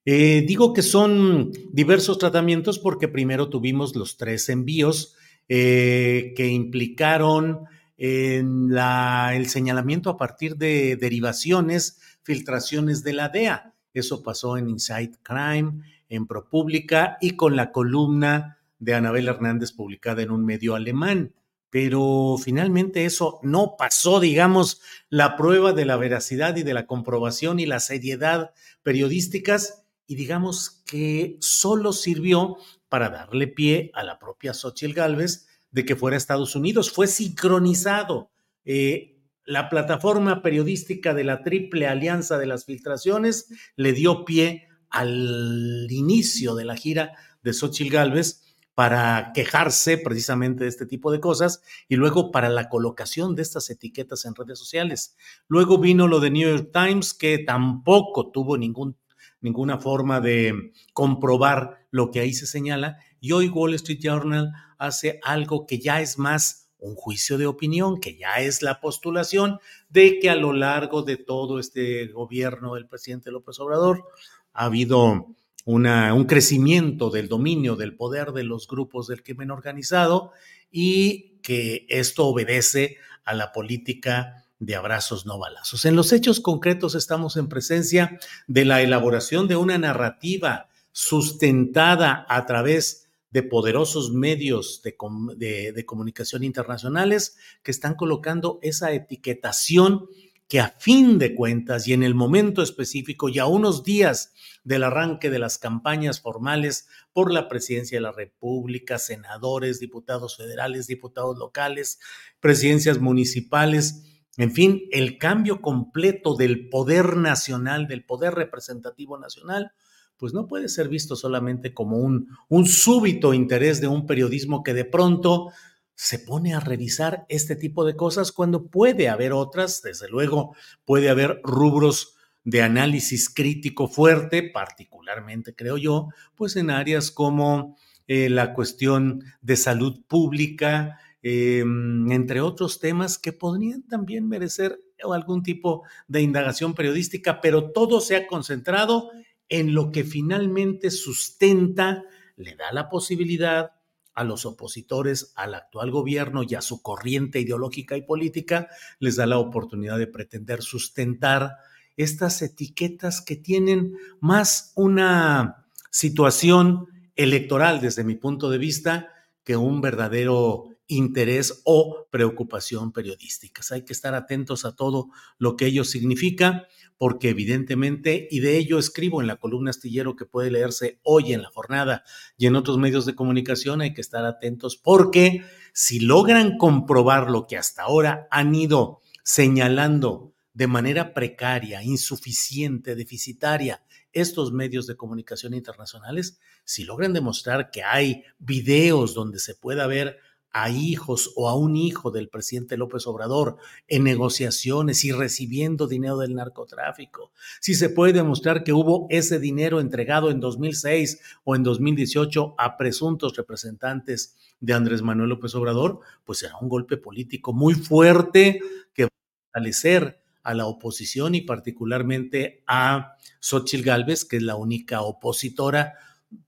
Eh, 0.04 0.44
digo 0.46 0.74
que 0.74 0.82
son 0.82 1.52
diversos 1.72 2.18
tratamientos 2.18 2.78
porque 2.78 3.08
primero 3.08 3.48
tuvimos 3.48 3.96
los 3.96 4.18
tres 4.18 4.50
envíos 4.50 5.16
eh, 5.48 6.34
que 6.36 6.48
implicaron 6.48 7.64
el 7.96 9.48
señalamiento 9.48 10.10
a 10.10 10.18
partir 10.18 10.56
de 10.56 10.96
derivaciones, 10.96 11.98
filtraciones 12.22 13.02
de 13.02 13.14
la 13.14 13.30
DEA. 13.30 13.74
Eso 13.94 14.22
pasó 14.22 14.58
en 14.58 14.68
Inside 14.68 15.12
Crime, 15.22 15.80
en 16.10 16.26
ProPublica 16.26 17.16
y 17.22 17.36
con 17.36 17.56
la 17.56 17.72
columna 17.72 18.55
de 18.78 18.94
Anabel 18.94 19.28
Hernández 19.28 19.72
publicada 19.72 20.22
en 20.22 20.30
un 20.30 20.44
medio 20.44 20.74
alemán. 20.74 21.34
Pero 21.70 22.36
finalmente 22.42 23.04
eso 23.04 23.40
no 23.42 23.74
pasó, 23.76 24.20
digamos, 24.20 24.80
la 25.10 25.36
prueba 25.36 25.72
de 25.72 25.84
la 25.84 25.96
veracidad 25.96 26.56
y 26.56 26.62
de 26.62 26.74
la 26.74 26.86
comprobación 26.86 27.58
y 27.60 27.66
la 27.66 27.80
seriedad 27.80 28.52
periodísticas 28.82 29.84
y 30.06 30.14
digamos 30.14 30.82
que 30.86 31.36
solo 31.40 31.92
sirvió 31.92 32.56
para 32.88 33.10
darle 33.10 33.48
pie 33.48 33.90
a 33.94 34.04
la 34.04 34.18
propia 34.18 34.54
Xochitl 34.54 34.94
Galvez 34.94 35.48
de 35.70 35.84
que 35.84 35.96
fuera 35.96 36.16
a 36.16 36.18
Estados 36.18 36.54
Unidos. 36.54 36.92
Fue 36.92 37.08
sincronizado. 37.08 38.30
Eh, 38.64 39.18
la 39.44 39.68
plataforma 39.68 40.42
periodística 40.42 41.14
de 41.14 41.24
la 41.24 41.42
Triple 41.42 41.86
Alianza 41.86 42.38
de 42.38 42.46
las 42.46 42.64
Filtraciones 42.64 43.48
le 43.76 43.92
dio 43.92 44.24
pie 44.24 44.68
al 44.88 45.86
inicio 45.90 46.54
de 46.54 46.64
la 46.64 46.76
gira 46.76 47.12
de 47.42 47.52
Xochitl 47.52 47.92
Galvez 47.92 48.42
para 48.76 49.32
quejarse 49.32 49.96
precisamente 49.96 50.64
de 50.64 50.68
este 50.68 50.84
tipo 50.84 51.10
de 51.10 51.18
cosas 51.18 51.62
y 51.88 51.96
luego 51.96 52.30
para 52.30 52.50
la 52.50 52.68
colocación 52.68 53.34
de 53.34 53.40
estas 53.40 53.70
etiquetas 53.70 54.26
en 54.26 54.34
redes 54.34 54.58
sociales. 54.58 55.16
Luego 55.48 55.78
vino 55.78 56.06
lo 56.08 56.20
de 56.20 56.30
New 56.30 56.46
York 56.46 56.72
Times, 56.74 57.14
que 57.14 57.38
tampoco 57.38 58.30
tuvo 58.30 58.58
ningún, 58.58 58.94
ninguna 59.40 59.78
forma 59.78 60.20
de 60.20 60.72
comprobar 60.92 61.86
lo 61.90 62.10
que 62.10 62.20
ahí 62.20 62.34
se 62.34 62.46
señala, 62.46 62.98
y 63.18 63.32
hoy 63.32 63.48
Wall 63.48 63.72
Street 63.72 64.00
Journal 64.02 64.52
hace 64.76 65.20
algo 65.22 65.66
que 65.66 65.78
ya 65.78 66.02
es 66.02 66.18
más 66.18 66.68
un 66.76 66.96
juicio 66.96 67.38
de 67.38 67.46
opinión, 67.46 67.98
que 67.98 68.18
ya 68.18 68.40
es 68.40 68.60
la 68.60 68.82
postulación 68.82 69.58
de 69.88 70.18
que 70.18 70.28
a 70.28 70.36
lo 70.36 70.52
largo 70.52 71.00
de 71.00 71.16
todo 71.16 71.60
este 71.60 72.08
gobierno 72.08 72.74
del 72.74 72.86
presidente 72.86 73.30
López 73.30 73.58
Obrador 73.58 74.04
ha 74.52 74.66
habido 74.66 75.34
un 75.66 76.24
crecimiento 76.26 77.10
del 77.10 77.28
dominio 77.28 77.74
del 77.74 77.96
poder 77.96 78.32
de 78.32 78.44
los 78.44 78.68
grupos 78.68 79.08
del 79.08 79.22
crimen 79.22 79.50
organizado 79.50 80.32
y 80.70 81.40
que 81.42 81.86
esto 81.88 82.26
obedece 82.26 82.98
a 83.24 83.34
la 83.34 83.52
política 83.52 84.44
de 84.60 84.76
abrazos 84.76 85.26
no 85.26 85.38
balazos. 85.38 85.84
En 85.84 85.96
los 85.96 86.12
hechos 86.12 86.40
concretos 86.40 86.94
estamos 86.94 87.36
en 87.36 87.48
presencia 87.48 88.18
de 88.46 88.64
la 88.64 88.80
elaboración 88.80 89.48
de 89.48 89.56
una 89.56 89.76
narrativa 89.76 90.68
sustentada 90.92 92.24
a 92.28 92.46
través 92.46 93.08
de 93.30 93.42
poderosos 93.42 94.12
medios 94.12 94.82
de, 94.82 95.84
comunicación 95.84 96.44
internacionales 96.44 97.36
que 97.62 97.72
están 97.72 97.94
colocando 97.94 98.58
esa 98.62 98.92
etiquetación 98.92 100.08
que 100.48 100.60
a 100.60 100.68
fin 100.78 101.18
de 101.18 101.34
cuentas 101.34 101.88
y 101.88 101.92
en 101.92 102.02
el 102.02 102.14
momento 102.14 102.62
específico 102.62 103.28
y 103.28 103.38
a 103.38 103.46
unos 103.46 103.82
días 103.82 104.32
del 104.62 104.84
arranque 104.84 105.30
de 105.30 105.38
las 105.38 105.58
campañas 105.58 106.20
formales 106.20 106.88
por 107.12 107.32
la 107.32 107.48
presidencia 107.48 107.98
de 107.98 108.02
la 108.02 108.12
República, 108.12 108.98
senadores, 108.98 109.80
diputados 109.80 110.36
federales, 110.36 110.86
diputados 110.86 111.36
locales, 111.38 111.98
presidencias 112.40 113.00
municipales, 113.00 114.02
en 114.36 114.52
fin, 114.52 114.82
el 114.92 115.18
cambio 115.18 115.62
completo 115.62 116.36
del 116.36 116.68
poder 116.68 117.16
nacional, 117.16 117.88
del 117.88 118.04
poder 118.04 118.34
representativo 118.34 119.18
nacional, 119.18 119.72
pues 120.18 120.34
no 120.34 120.46
puede 120.46 120.68
ser 120.68 120.88
visto 120.88 121.16
solamente 121.16 121.74
como 121.74 121.98
un, 121.98 122.28
un 122.48 122.66
súbito 122.66 123.34
interés 123.34 123.80
de 123.80 123.88
un 123.88 124.06
periodismo 124.06 124.62
que 124.62 124.74
de 124.74 124.84
pronto 124.84 125.50
se 125.96 126.18
pone 126.18 126.54
a 126.54 126.60
revisar 126.60 127.26
este 127.28 127.56
tipo 127.56 127.84
de 127.84 127.96
cosas 127.96 128.30
cuando 128.30 128.66
puede 128.66 129.08
haber 129.08 129.32
otras, 129.32 129.82
desde 129.82 130.08
luego 130.08 130.54
puede 130.84 131.08
haber 131.08 131.40
rubros 131.42 132.14
de 132.44 132.62
análisis 132.62 133.28
crítico 133.28 133.88
fuerte, 133.88 134.42
particularmente 134.44 135.54
creo 135.54 135.78
yo, 135.78 136.10
pues 136.36 136.54
en 136.54 136.70
áreas 136.70 137.10
como 137.10 137.76
eh, 138.06 138.28
la 138.28 138.54
cuestión 138.54 139.24
de 139.40 139.56
salud 139.56 140.04
pública, 140.06 141.00
eh, 141.22 141.64
entre 142.10 142.40
otros 142.40 142.78
temas 142.78 143.18
que 143.18 143.32
podrían 143.32 143.82
también 143.82 144.28
merecer 144.28 144.78
algún 145.12 145.42
tipo 145.42 145.82
de 146.08 146.22
indagación 146.22 146.74
periodística, 146.74 147.40
pero 147.40 147.72
todo 147.72 148.00
se 148.00 148.16
ha 148.16 148.26
concentrado 148.26 149.10
en 149.48 149.74
lo 149.74 149.90
que 149.90 150.04
finalmente 150.04 150.90
sustenta, 150.90 152.04
le 152.36 152.54
da 152.54 152.70
la 152.72 152.88
posibilidad 152.88 153.72
a 154.16 154.24
los 154.24 154.46
opositores 154.46 155.32
al 155.36 155.54
actual 155.54 155.90
gobierno 155.90 156.42
y 156.42 156.54
a 156.54 156.62
su 156.62 156.82
corriente 156.82 157.38
ideológica 157.38 157.96
y 157.96 158.02
política, 158.02 158.68
les 158.98 159.16
da 159.16 159.26
la 159.26 159.38
oportunidad 159.38 159.98
de 159.98 160.06
pretender 160.06 160.62
sustentar 160.62 161.52
estas 161.96 162.42
etiquetas 162.42 163.20
que 163.20 163.36
tienen 163.36 163.96
más 164.20 164.72
una 164.74 165.66
situación 165.90 166.88
electoral 167.14 167.80
desde 167.80 168.04
mi 168.04 168.14
punto 168.14 168.50
de 168.50 168.58
vista 168.58 169.12
que 169.44 169.56
un 169.56 169.80
verdadero 169.80 170.70
interés 170.88 171.62
o 171.64 172.06
preocupación 172.10 172.92
periodísticas. 172.92 173.72
Hay 173.72 173.84
que 173.84 173.92
estar 173.92 174.14
atentos 174.14 174.64
a 174.64 174.76
todo 174.76 175.08
lo 175.38 175.56
que 175.56 175.66
ello 175.66 175.84
significa, 175.84 176.66
porque 176.98 177.30
evidentemente, 177.30 178.28
y 178.30 178.40
de 178.40 178.56
ello 178.56 178.78
escribo 178.78 179.20
en 179.20 179.26
la 179.26 179.36
columna 179.36 179.70
astillero 179.70 180.16
que 180.16 180.24
puede 180.24 180.50
leerse 180.50 181.00
hoy 181.02 181.32
en 181.32 181.42
la 181.42 181.50
jornada 181.50 182.04
y 182.38 182.46
en 182.46 182.56
otros 182.56 182.78
medios 182.78 183.06
de 183.06 183.14
comunicación, 183.14 183.80
hay 183.80 183.94
que 183.94 184.00
estar 184.00 184.24
atentos 184.24 184.76
porque 184.76 185.42
si 185.72 186.00
logran 186.00 186.56
comprobar 186.58 187.30
lo 187.30 187.46
que 187.46 187.56
hasta 187.56 187.82
ahora 187.82 188.28
han 188.30 188.54
ido 188.54 189.00
señalando 189.22 190.32
de 190.54 190.68
manera 190.68 191.12
precaria, 191.12 191.82
insuficiente, 191.82 192.94
deficitaria, 192.94 193.82
estos 194.12 194.52
medios 194.52 194.86
de 194.86 194.96
comunicación 194.96 195.52
internacionales, 195.52 196.38
si 196.64 196.84
logran 196.84 197.12
demostrar 197.12 197.70
que 197.70 197.82
hay 197.82 198.24
videos 198.38 199.12
donde 199.12 199.38
se 199.38 199.54
pueda 199.54 199.86
ver 199.86 200.18
a 200.56 200.70
hijos 200.70 201.34
o 201.36 201.50
a 201.50 201.54
un 201.54 201.76
hijo 201.76 202.10
del 202.10 202.30
presidente 202.30 202.78
López 202.78 203.06
Obrador 203.06 203.58
en 203.88 204.04
negociaciones 204.04 205.04
y 205.04 205.12
recibiendo 205.12 205.86
dinero 205.86 206.16
del 206.16 206.34
narcotráfico, 206.34 207.30
si 207.60 207.74
se 207.74 207.90
puede 207.90 208.14
demostrar 208.14 208.64
que 208.64 208.72
hubo 208.72 209.06
ese 209.10 209.38
dinero 209.38 209.80
entregado 209.80 210.30
en 210.30 210.40
2006 210.40 211.20
o 211.44 211.56
en 211.56 211.62
2018 211.62 212.54
a 212.56 212.78
presuntos 212.78 213.36
representantes 213.36 214.34
de 214.58 214.72
Andrés 214.72 215.02
Manuel 215.02 215.28
López 215.28 215.54
Obrador, 215.54 216.00
pues 216.24 216.38
será 216.38 216.56
un 216.58 216.70
golpe 216.70 216.96
político 216.96 217.52
muy 217.52 217.74
fuerte 217.74 218.60
que 218.94 219.02
va 219.04 219.08
a 219.08 219.52
fortalecer 219.52 220.22
a 220.42 220.54
la 220.54 220.64
oposición 220.64 221.34
y 221.34 221.42
particularmente 221.42 222.62
a 222.66 223.18
Xochitl 223.40 223.84
Gálvez, 223.84 224.24
que 224.24 224.38
es 224.38 224.42
la 224.42 224.56
única 224.56 225.02
opositora 225.02 225.98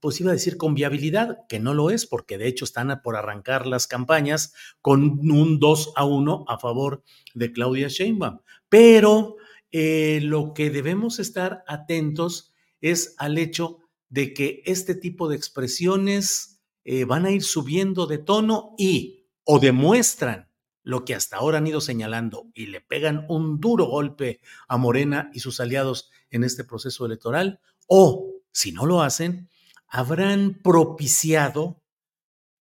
pues 0.01 0.20
iba 0.20 0.31
a 0.31 0.35
decir 0.35 0.57
con 0.57 0.74
viabilidad, 0.74 1.46
que 1.48 1.61
no 1.61 1.74
lo 1.74 1.90
es, 1.90 2.07
porque 2.07 2.38
de 2.38 2.48
hecho 2.48 2.64
están 2.64 3.01
por 3.03 3.16
arrancar 3.16 3.66
las 3.66 3.87
campañas 3.87 4.55
con 4.81 5.20
un 5.31 5.59
2 5.59 5.92
a 5.96 6.05
1 6.05 6.44
a 6.48 6.59
favor 6.59 7.03
de 7.35 7.53
Claudia 7.53 7.88
Sheinbaum. 7.88 8.40
Pero 8.68 9.37
eh, 9.70 10.20
lo 10.22 10.55
que 10.55 10.70
debemos 10.70 11.18
estar 11.18 11.64
atentos 11.66 12.55
es 12.81 13.14
al 13.18 13.38
hecho 13.38 13.79
de 14.09 14.33
que 14.33 14.62
este 14.64 14.94
tipo 14.94 15.29
de 15.29 15.37
expresiones 15.37 16.61
eh, 16.85 17.05
van 17.05 17.27
a 17.27 17.31
ir 17.31 17.42
subiendo 17.42 18.07
de 18.07 18.18
tono 18.18 18.74
y 18.79 19.27
o 19.44 19.59
demuestran 19.59 20.48
lo 20.83 21.05
que 21.05 21.14
hasta 21.14 21.37
ahora 21.37 21.59
han 21.59 21.66
ido 21.66 21.83
señalando 21.83 22.51
y 22.55 22.66
le 22.66 22.81
pegan 22.81 23.27
un 23.29 23.61
duro 23.61 23.85
golpe 23.85 24.40
a 24.68 24.79
Morena 24.79 25.31
y 25.35 25.40
sus 25.40 25.61
aliados 25.61 26.11
en 26.31 26.44
este 26.44 26.64
proceso 26.64 27.05
electoral, 27.05 27.61
o 27.87 28.33
si 28.53 28.72
no 28.72 28.87
lo 28.87 29.03
hacen, 29.03 29.51
habrán 29.88 30.61
propiciado 30.62 31.83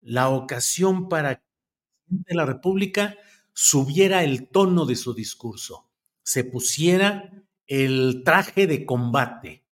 la 0.01 0.29
ocasión 0.29 1.09
para 1.09 1.37
que 1.37 2.35
la 2.35 2.45
República 2.45 3.17
subiera 3.53 4.25
el 4.25 4.49
tono 4.49 4.85
de 4.85 4.97
su 4.97 5.15
discurso, 5.15 5.89
se 6.23 6.45
pusiera 6.45 7.33
el 7.67 8.23
traje 8.25 8.67
de 8.67 8.85
combate, 8.85 9.65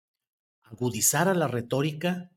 agudizara 0.63 1.35
la 1.35 1.49
retórica, 1.49 2.31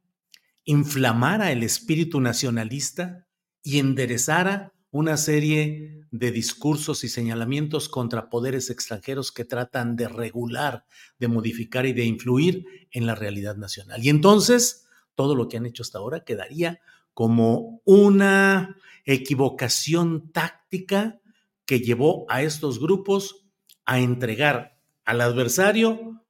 inflamara 0.64 1.52
el 1.52 1.64
espíritu 1.64 2.22
nacionalista 2.22 3.28
y 3.62 3.80
enderezara 3.80 4.74
una 4.90 5.18
serie 5.18 6.06
de 6.12 6.32
discursos 6.32 7.04
y 7.04 7.10
señalamientos 7.10 7.90
contra 7.90 8.30
poderes 8.30 8.70
extranjeros 8.70 9.32
que 9.32 9.46
tratan 9.46 9.96
de 9.96 10.08
regular, 10.08 10.86
de 11.20 11.28
modificar 11.28 11.86
y 11.86 11.94
de 11.94 12.06
influir 12.06 12.66
en 12.92 13.08
la 13.08 13.16
realidad 13.16 13.56
nacional. 13.56 14.04
Y 14.04 14.10
entonces 14.10 14.83
todo 15.16 15.36
lo 15.36 15.48
que 15.48 15.58
han 15.58 15.66
hecho 15.66 15.84
hasta 15.84 16.00
ahora 16.00 16.24
quedaría 16.24 16.80
como 17.14 17.82
una 17.86 18.78
equivocación 19.06 20.32
táctica 20.32 21.20
que 21.66 21.80
llevó 21.80 22.26
a 22.30 22.42
estos 22.42 22.80
grupos 22.80 23.46
a 23.86 24.00
entregar 24.00 24.80
al 25.06 25.22
adversario 25.22 26.24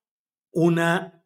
una 0.52 1.24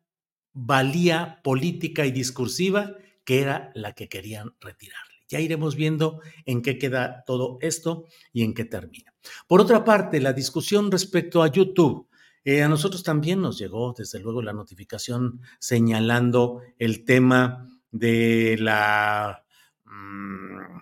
valía 0.54 1.42
política 1.44 2.06
y 2.06 2.12
discursiva 2.12 2.96
que 3.24 3.42
era 3.42 3.72
la 3.76 3.94
que 3.94 4.10
querían 4.10 4.56
retirarle. 4.60 5.16
Ya 5.30 5.42
iremos 5.42 5.76
viendo 5.76 6.22
en 6.46 6.62
qué 6.62 6.78
queda 6.78 7.24
todo 7.26 7.58
esto 7.62 8.06
y 8.32 8.44
en 8.44 8.54
qué 8.54 8.64
termina. 8.64 9.14
Por 9.48 9.60
otra 9.60 9.84
parte, 9.84 10.22
la 10.22 10.32
discusión 10.32 10.90
respecto 10.90 11.44
a 11.44 11.52
YouTube. 11.52 12.08
Eh, 12.50 12.64
a 12.64 12.70
nosotros 12.70 13.04
también 13.04 13.42
nos 13.42 13.60
llegó, 13.60 13.92
desde 13.92 14.22
luego, 14.22 14.42
la 14.42 14.54
notificación 14.54 15.42
señalando 15.60 16.62
el 16.80 17.04
tema 17.04 17.68
de 17.92 18.56
la 18.58 19.44
mm, 19.84 20.78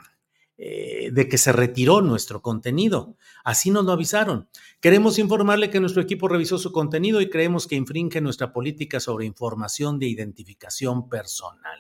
eh, 0.59 1.09
de 1.11 1.27
que 1.27 1.39
se 1.39 1.51
retiró 1.51 2.01
nuestro 2.01 2.43
contenido. 2.43 3.17
Así 3.43 3.71
nos 3.71 3.83
lo 3.83 3.93
avisaron. 3.93 4.47
Queremos 4.79 5.17
informarle 5.17 5.71
que 5.71 5.79
nuestro 5.79 6.03
equipo 6.03 6.27
revisó 6.27 6.59
su 6.59 6.71
contenido 6.71 7.19
y 7.19 7.31
creemos 7.31 7.65
que 7.65 7.73
infringe 7.73 8.21
nuestra 8.21 8.53
política 8.53 8.99
sobre 8.99 9.25
información 9.25 9.97
de 9.97 10.05
identificación 10.05 11.09
personal. 11.09 11.79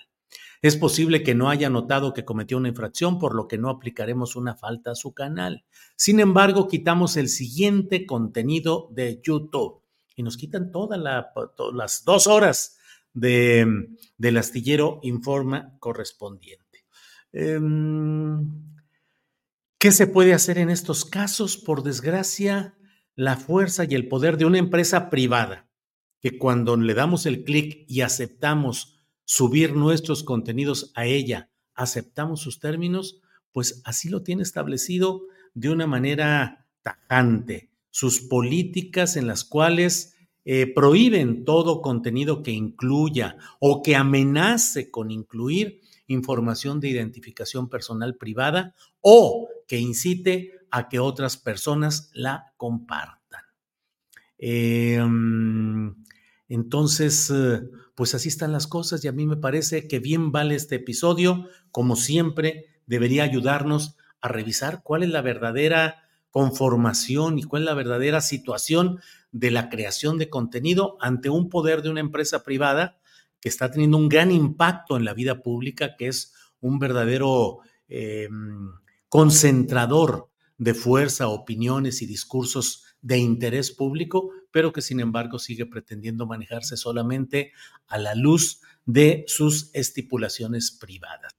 Es 0.61 0.77
posible 0.77 1.23
que 1.23 1.35
no 1.35 1.49
haya 1.49 1.69
notado 1.69 2.13
que 2.13 2.25
cometió 2.25 2.57
una 2.57 2.69
infracción, 2.69 3.19
por 3.19 3.35
lo 3.35 3.47
que 3.47 3.57
no 3.57 3.69
aplicaremos 3.69 4.35
una 4.35 4.55
falta 4.55 4.91
a 4.91 4.95
su 4.95 5.13
canal. 5.13 5.65
Sin 5.95 6.19
embargo, 6.19 6.67
quitamos 6.67 7.17
el 7.17 7.29
siguiente 7.29 8.05
contenido 8.05 8.89
de 8.91 9.21
YouTube 9.23 9.81
y 10.15 10.23
nos 10.23 10.37
quitan 10.37 10.71
todas 10.71 10.99
las 10.99 12.05
dos 12.05 12.27
horas 12.27 12.77
de, 13.13 13.65
del 14.17 14.37
astillero 14.37 14.99
Informa 15.03 15.77
correspondiente. 15.79 16.85
Em, 17.31 18.75
¿Qué 19.77 19.91
se 19.91 20.07
puede 20.07 20.33
hacer 20.33 20.57
en 20.57 20.69
estos 20.69 21.05
casos? 21.05 21.57
Por 21.57 21.83
desgracia, 21.83 22.77
la 23.15 23.37
fuerza 23.37 23.85
y 23.85 23.93
el 23.93 24.07
poder 24.07 24.37
de 24.37 24.45
una 24.45 24.57
empresa 24.57 25.09
privada, 25.09 25.69
que 26.21 26.37
cuando 26.37 26.75
le 26.75 26.93
damos 26.93 27.25
el 27.25 27.43
clic 27.43 27.85
y 27.87 28.01
aceptamos 28.01 28.94
subir 29.25 29.75
nuestros 29.75 30.23
contenidos 30.23 30.91
a 30.95 31.05
ella, 31.05 31.49
aceptamos 31.73 32.41
sus 32.41 32.59
términos, 32.59 33.21
pues 33.51 33.81
así 33.83 34.09
lo 34.09 34.23
tiene 34.23 34.43
establecido 34.43 35.23
de 35.53 35.69
una 35.69 35.87
manera 35.87 36.67
tajante. 36.81 37.69
Sus 37.89 38.21
políticas 38.21 39.15
en 39.15 39.27
las 39.27 39.43
cuales 39.43 40.15
eh, 40.43 40.71
prohíben 40.71 41.43
todo 41.43 41.81
contenido 41.81 42.43
que 42.43 42.51
incluya 42.51 43.37
o 43.59 43.81
que 43.81 43.95
amenace 43.95 44.91
con 44.91 45.09
incluir 45.09 45.81
información 46.07 46.79
de 46.79 46.89
identificación 46.89 47.67
personal 47.67 48.15
privada 48.15 48.75
o 49.01 49.47
que 49.67 49.79
incite 49.79 50.51
a 50.69 50.87
que 50.87 50.99
otras 50.99 51.37
personas 51.37 52.11
la 52.13 52.53
compartan. 52.57 53.41
Em, 54.37 55.95
entonces, 56.47 57.31
eh, 57.33 57.61
pues 57.95 58.13
así 58.13 58.27
están 58.29 58.51
las 58.51 58.67
cosas 58.67 59.03
y 59.03 59.07
a 59.07 59.13
mí 59.13 59.25
me 59.25 59.37
parece 59.37 59.87
que 59.87 59.99
bien 59.99 60.31
vale 60.31 60.55
este 60.55 60.75
episodio, 60.75 61.47
como 61.71 61.95
siempre, 61.95 62.65
debería 62.85 63.23
ayudarnos 63.23 63.95
a 64.21 64.27
revisar 64.27 64.83
cuál 64.83 65.03
es 65.03 65.09
la 65.09 65.21
verdadera 65.21 66.03
conformación 66.29 67.39
y 67.39 67.43
cuál 67.43 67.61
es 67.61 67.67
la 67.67 67.73
verdadera 67.73 68.19
situación 68.19 68.99
de 69.31 69.51
la 69.51 69.69
creación 69.69 70.17
de 70.17 70.29
contenido 70.29 70.97
ante 70.99 71.29
un 71.29 71.49
poder 71.49 71.81
de 71.81 71.89
una 71.89 72.01
empresa 72.01 72.43
privada 72.43 72.99
que 73.39 73.49
está 73.49 73.71
teniendo 73.71 73.97
un 73.97 74.09
gran 74.09 74.31
impacto 74.31 74.97
en 74.97 75.05
la 75.05 75.13
vida 75.13 75.41
pública, 75.41 75.95
que 75.97 76.07
es 76.07 76.33
un 76.59 76.79
verdadero 76.79 77.59
em, 77.87 78.71
concentrador 79.07 80.29
de 80.57 80.73
fuerza, 80.73 81.27
opiniones 81.27 82.01
y 82.01 82.05
discursos 82.05 82.83
de 83.01 83.19
interés 83.19 83.71
público, 83.71 84.31
pero 84.55 84.71
que 84.71 84.81
sin 84.81 85.01
embargo 85.01 85.37
sigue 85.37 85.65
pretendiendo 85.65 86.25
manejarse 86.25 86.77
solamente 86.77 87.51
a 87.87 87.97
la 87.97 88.15
luz 88.15 88.61
de 88.85 89.25
sus 89.27 89.69
estipulaciones 89.73 90.71
privadas. 90.71 91.33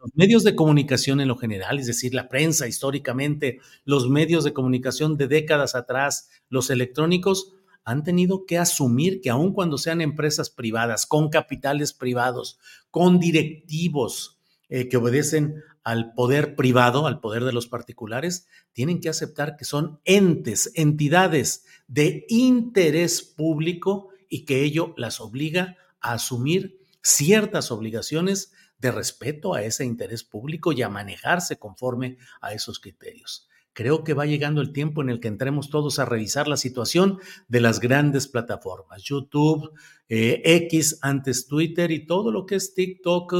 Los 0.00 0.10
medios 0.14 0.42
de 0.42 0.54
comunicación 0.56 1.20
en 1.20 1.28
lo 1.28 1.36
general, 1.36 1.78
es 1.78 1.86
decir, 1.86 2.14
la 2.14 2.30
prensa 2.30 2.66
históricamente, 2.66 3.60
los 3.84 4.08
medios 4.08 4.42
de 4.42 4.54
comunicación 4.54 5.18
de 5.18 5.28
décadas 5.28 5.74
atrás, 5.74 6.30
los 6.48 6.70
electrónicos, 6.70 7.52
han 7.84 8.04
tenido 8.04 8.46
que 8.46 8.56
asumir 8.56 9.20
que 9.20 9.28
aun 9.28 9.52
cuando 9.52 9.76
sean 9.76 10.00
empresas 10.00 10.48
privadas, 10.48 11.04
con 11.04 11.28
capitales 11.28 11.92
privados, 11.92 12.58
con 12.90 13.18
directivos 13.18 14.40
eh, 14.70 14.88
que 14.88 14.96
obedecen 14.96 15.56
al 15.84 16.14
poder 16.14 16.54
privado, 16.54 17.06
al 17.06 17.20
poder 17.20 17.44
de 17.44 17.52
los 17.52 17.66
particulares, 17.66 18.46
tienen 18.72 19.00
que 19.00 19.08
aceptar 19.08 19.56
que 19.56 19.64
son 19.64 20.00
entes, 20.04 20.70
entidades 20.74 21.64
de 21.88 22.24
interés 22.28 23.22
público 23.22 24.08
y 24.28 24.44
que 24.44 24.62
ello 24.62 24.94
las 24.96 25.20
obliga 25.20 25.76
a 26.00 26.14
asumir 26.14 26.80
ciertas 27.02 27.70
obligaciones 27.70 28.52
de 28.78 28.90
respeto 28.90 29.54
a 29.54 29.62
ese 29.62 29.84
interés 29.84 30.24
público 30.24 30.72
y 30.72 30.82
a 30.82 30.88
manejarse 30.88 31.56
conforme 31.58 32.18
a 32.40 32.52
esos 32.52 32.80
criterios. 32.80 33.48
Creo 33.74 34.04
que 34.04 34.12
va 34.12 34.26
llegando 34.26 34.60
el 34.60 34.72
tiempo 34.72 35.00
en 35.00 35.08
el 35.08 35.18
que 35.18 35.28
entremos 35.28 35.70
todos 35.70 35.98
a 35.98 36.04
revisar 36.04 36.46
la 36.46 36.58
situación 36.58 37.18
de 37.48 37.60
las 37.60 37.80
grandes 37.80 38.28
plataformas, 38.28 39.02
YouTube, 39.02 39.72
eh, 40.08 40.42
X, 40.44 40.98
antes 41.00 41.46
Twitter 41.46 41.90
y 41.90 42.04
todo 42.04 42.30
lo 42.32 42.44
que 42.44 42.56
es 42.56 42.74
TikTok, 42.74 43.34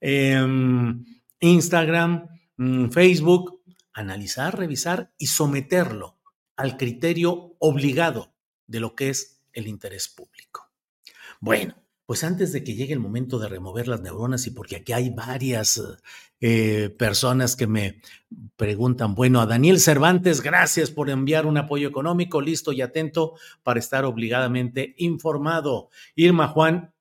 em, 0.00 1.04
Instagram, 1.40 2.28
mm, 2.56 2.88
Facebook, 2.90 3.62
analizar, 3.92 4.58
revisar 4.58 5.12
y 5.18 5.26
someterlo 5.26 6.18
al 6.56 6.76
criterio 6.76 7.56
obligado 7.58 8.34
de 8.66 8.80
lo 8.80 8.94
que 8.94 9.10
es 9.10 9.40
el 9.52 9.66
interés 9.66 10.08
público. 10.08 10.70
Bueno, 11.40 11.74
pues 12.08 12.24
antes 12.24 12.52
de 12.52 12.64
que 12.64 12.74
llegue 12.74 12.94
el 12.94 13.00
momento 13.00 13.38
de 13.38 13.48
remover 13.48 13.86
las 13.86 14.00
neuronas 14.00 14.46
y 14.46 14.50
porque 14.50 14.76
aquí 14.76 14.92
hay 14.94 15.10
varias 15.10 15.80
eh, 16.40 16.88
personas 16.98 17.54
que 17.54 17.66
me 17.66 18.00
preguntan, 18.56 19.14
bueno, 19.14 19.40
a 19.40 19.46
Daniel 19.46 19.78
Cervantes, 19.78 20.40
gracias 20.40 20.90
por 20.90 21.10
enviar 21.10 21.44
un 21.44 21.58
apoyo 21.58 21.86
económico, 21.86 22.40
listo 22.40 22.72
y 22.72 22.80
atento 22.80 23.34
para 23.62 23.78
estar 23.78 24.06
obligadamente 24.06 24.94
informado. 24.96 25.90
Irma 26.14 26.48
Juan 26.48 26.94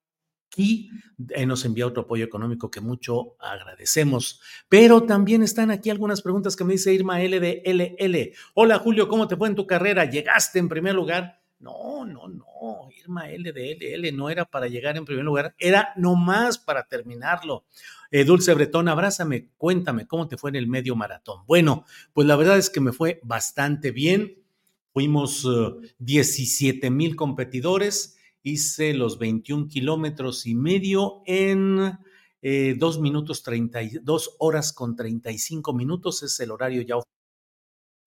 y 0.55 0.89
eh, 1.29 1.45
nos 1.45 1.65
envía 1.65 1.87
otro 1.87 2.03
apoyo 2.03 2.25
económico 2.25 2.71
que 2.71 2.81
mucho 2.81 3.35
agradecemos. 3.39 4.41
Pero 4.69 5.03
también 5.03 5.43
están 5.43 5.71
aquí 5.71 5.89
algunas 5.89 6.21
preguntas 6.21 6.55
que 6.55 6.63
me 6.63 6.73
dice 6.73 6.93
Irma 6.93 7.21
L 7.21 7.39
de 7.39 7.61
LL. 7.65 8.33
Hola 8.53 8.79
Julio, 8.79 9.07
¿cómo 9.07 9.27
te 9.27 9.35
fue 9.35 9.47
en 9.47 9.55
tu 9.55 9.67
carrera? 9.67 10.05
¿Llegaste 10.05 10.59
en 10.59 10.69
primer 10.69 10.95
lugar? 10.95 11.41
No, 11.59 12.05
no, 12.05 12.27
no, 12.27 12.89
Irma 12.95 13.29
L 13.31 13.51
de 13.51 13.75
LL 13.75 14.15
no 14.15 14.29
era 14.29 14.45
para 14.45 14.67
llegar 14.67 14.95
en 14.95 15.05
primer 15.05 15.25
lugar, 15.25 15.55
era 15.57 15.91
nomás 15.95 16.59
para 16.59 16.87
terminarlo. 16.87 17.65
Eh, 18.11 18.23
Dulce 18.23 18.53
Bretón, 18.53 18.87
abrázame, 18.87 19.49
cuéntame 19.57 20.07
cómo 20.07 20.27
te 20.27 20.37
fue 20.37 20.51
en 20.51 20.57
el 20.57 20.67
medio 20.67 20.95
maratón. 20.95 21.43
Bueno, 21.47 21.83
pues 22.13 22.27
la 22.27 22.35
verdad 22.35 22.57
es 22.57 22.69
que 22.69 22.79
me 22.79 22.93
fue 22.93 23.19
bastante 23.23 23.91
bien. 23.91 24.43
Fuimos 24.93 25.47
17 25.99 26.87
eh, 26.87 26.89
mil 26.89 27.15
competidores, 27.15 28.16
hice 28.51 28.93
los 28.93 29.19
21 29.19 29.67
kilómetros 29.67 30.45
y 30.45 30.55
medio 30.55 31.21
en 31.25 31.97
eh, 32.41 32.75
2 32.77 32.99
minutos 32.99 33.43
32 33.43 34.35
horas 34.39 34.73
con 34.73 34.95
35 34.95 35.73
minutos, 35.73 36.23
es 36.23 36.39
el 36.39 36.51
horario 36.51 36.81
ya 36.81 36.95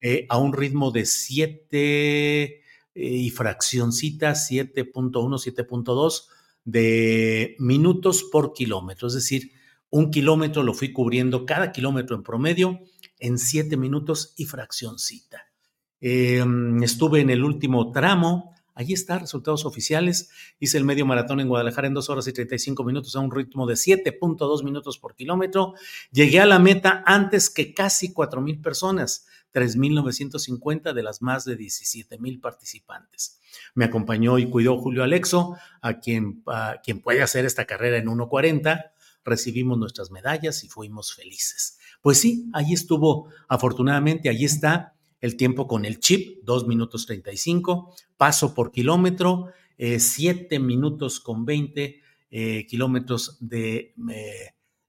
eh, 0.01 0.25
a 0.29 0.37
un 0.37 0.53
ritmo 0.53 0.91
de 0.91 1.05
7 1.05 1.67
eh, 1.73 2.61
y 2.93 3.29
fraccioncita 3.29 4.31
7.1, 4.31 5.11
7.2 5.11 6.25
de 6.63 7.55
minutos 7.59 8.23
por 8.23 8.53
kilómetro. 8.53 9.07
Es 9.07 9.13
decir, 9.13 9.51
un 9.89 10.09
kilómetro 10.09 10.63
lo 10.63 10.73
fui 10.73 10.91
cubriendo 10.91 11.45
cada 11.45 11.71
kilómetro 11.71 12.15
en 12.15 12.23
promedio 12.23 12.79
en 13.19 13.37
7 13.37 13.77
minutos 13.77 14.33
y 14.37 14.45
fraccioncita. 14.45 15.51
Em, 15.99 16.81
estuve 16.81 17.21
en 17.21 17.29
el 17.29 17.43
último 17.43 17.91
tramo. 17.91 18.55
Allí 18.81 18.93
está, 18.93 19.19
resultados 19.19 19.63
oficiales. 19.65 20.31
Hice 20.59 20.79
el 20.79 20.85
medio 20.85 21.05
maratón 21.05 21.39
en 21.39 21.47
Guadalajara 21.47 21.85
en 21.85 21.93
2 21.93 22.09
horas 22.09 22.27
y 22.27 22.33
35 22.33 22.83
minutos 22.83 23.15
a 23.15 23.19
un 23.19 23.29
ritmo 23.29 23.67
de 23.67 23.75
7.2 23.75 24.63
minutos 24.63 24.97
por 24.97 25.13
kilómetro. 25.13 25.75
Llegué 26.11 26.39
a 26.39 26.47
la 26.47 26.57
meta 26.57 27.03
antes 27.05 27.51
que 27.51 27.75
casi 27.75 28.11
4 28.11 28.41
mil 28.41 28.59
personas. 28.59 29.27
3.950 29.53 30.93
de 30.93 31.03
las 31.03 31.21
más 31.21 31.45
de 31.45 31.59
17.000 31.59 32.41
participantes. 32.41 33.39
Me 33.75 33.85
acompañó 33.85 34.39
y 34.39 34.49
cuidó 34.49 34.79
Julio 34.79 35.03
Alexo, 35.03 35.57
a 35.81 35.99
quien, 35.99 36.43
quien 36.83 37.01
puede 37.01 37.21
hacer 37.21 37.45
esta 37.45 37.65
carrera 37.65 37.97
en 37.97 38.07
1.40. 38.07 38.93
Recibimos 39.23 39.77
nuestras 39.77 40.09
medallas 40.09 40.63
y 40.63 40.69
fuimos 40.69 41.13
felices. 41.13 41.77
Pues 42.01 42.19
sí, 42.19 42.49
ahí 42.53 42.73
estuvo, 42.73 43.29
afortunadamente, 43.47 44.27
ahí 44.29 44.43
está 44.43 44.95
el 45.21 45.37
tiempo 45.37 45.67
con 45.67 45.85
el 45.85 45.99
chip, 45.99 46.43
2 46.43 46.67
minutos 46.67 47.05
35, 47.05 47.95
paso 48.17 48.53
por 48.53 48.71
kilómetro, 48.71 49.47
7 49.77 50.55
eh, 50.55 50.59
minutos 50.59 51.19
con 51.19 51.45
20 51.45 52.01
eh, 52.31 52.67
kilómetros 52.67 53.37
de... 53.39 53.93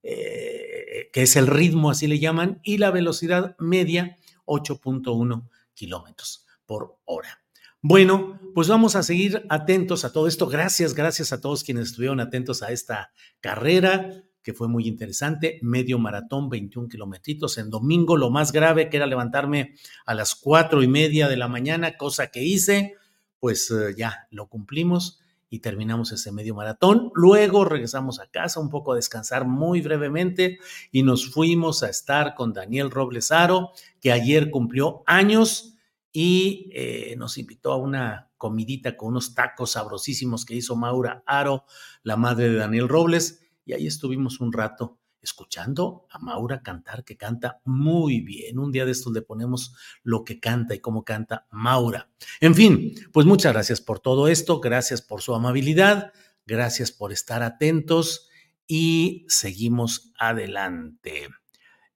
Eh, 0.05 1.11
que 1.13 1.23
es 1.23 1.37
el 1.37 1.47
ritmo, 1.47 1.91
así 1.91 2.09
le 2.09 2.19
llaman, 2.19 2.61
y 2.65 2.79
la 2.79 2.91
velocidad 2.91 3.55
media, 3.61 4.19
8.1 4.47 5.49
kilómetros 5.75 6.45
por 6.67 6.97
hora. 7.05 7.41
Bueno, 7.81 8.41
pues 8.55 8.69
vamos 8.69 8.97
a 8.97 9.03
seguir 9.03 9.45
atentos 9.49 10.05
a 10.05 10.13
todo 10.13 10.27
esto. 10.27 10.47
Gracias, 10.47 10.95
gracias 10.95 11.33
a 11.33 11.41
todos 11.41 11.63
quienes 11.63 11.89
estuvieron 11.89 12.21
atentos 12.21 12.63
a 12.63 12.73
esta 12.73 13.13
carrera 13.41 14.25
que 14.43 14.53
fue 14.53 14.69
muy 14.69 14.87
interesante. 14.87 15.59
Medio 15.63 15.99
maratón, 15.99 16.49
21 16.49 16.89
kilometritos. 16.89 17.59
En 17.59 17.71
domingo, 17.71 18.17
lo 18.17 18.31
más 18.31 18.53
grave 18.53 18.91
que 18.91 18.97
era 18.97 19.07
levantarme 19.07 19.75
a 20.07 20.15
las 20.15 20.35
cuatro 20.35 20.83
y 20.83 20.89
media 20.89 21.29
de 21.29 21.37
la 21.37 21.49
mañana, 21.49 21.97
cosa 21.97 22.29
que 22.29 22.43
hice, 22.43 22.95
pues 23.39 23.71
eh, 23.71 23.95
ya 23.97 24.27
lo 24.31 24.49
cumplimos 24.49 25.21
y 25.53 25.59
terminamos 25.59 26.13
ese 26.13 26.33
medio 26.33 26.55
maratón. 26.55 27.11
Luego 27.15 27.67
regresamos 27.67 28.21
a 28.21 28.27
casa 28.27 28.59
un 28.59 28.71
poco 28.71 28.93
a 28.93 28.97
descansar 28.97 29.47
muy 29.47 29.83
brevemente 29.83 30.59
y 30.91 31.03
nos 31.03 31.31
fuimos 31.31 31.83
a 31.83 31.91
estar 31.91 32.35
con 32.35 32.55
Daniel 32.55 32.91
Roblesaro, 32.91 33.73
que 34.01 34.13
ayer 34.13 34.51
cumplió 34.51 35.03
años 35.07 35.77
y 36.11 36.71
eh, 36.73 37.17
nos 37.19 37.37
invitó 37.37 37.73
a 37.73 37.77
una 37.77 38.31
comidita 38.39 38.97
con 38.97 39.09
unos 39.09 39.35
tacos 39.35 39.73
sabrosísimos 39.73 40.47
que 40.47 40.55
hizo 40.55 40.75
Maura 40.75 41.23
Aro, 41.27 41.65
la 42.03 42.17
madre 42.17 42.49
de 42.49 42.57
Daniel 42.57 42.89
Robles, 42.89 43.42
y 43.65 43.73
ahí 43.73 43.87
estuvimos 43.87 44.41
un 44.41 44.53
rato 44.53 44.99
escuchando 45.21 46.07
a 46.11 46.19
Maura 46.19 46.63
cantar, 46.63 47.05
que 47.05 47.17
canta 47.17 47.61
muy 47.65 48.21
bien. 48.21 48.59
Un 48.59 48.73
día 48.73 48.85
de 48.85 48.91
estos 48.91 49.13
le 49.13 49.23
ponemos 49.23 49.75
lo 50.03 50.25
que 50.25 50.41
canta 50.41 50.75
y 50.75 50.81
cómo 50.81 51.05
canta 51.05 51.47
Maura. 51.51 52.11
En 52.41 52.55
fin, 52.55 52.95
pues 53.13 53.25
muchas 53.27 53.53
gracias 53.53 53.81
por 53.81 54.01
todo 54.01 54.27
esto, 54.29 54.61
gracias 54.61 55.01
por 55.01 55.23
su 55.23 55.35
amabilidad, 55.35 56.13
gracias 56.45 56.91
por 56.91 57.13
estar 57.13 57.43
atentos 57.43 58.29
y 58.67 59.25
seguimos 59.29 60.13
adelante. 60.19 61.29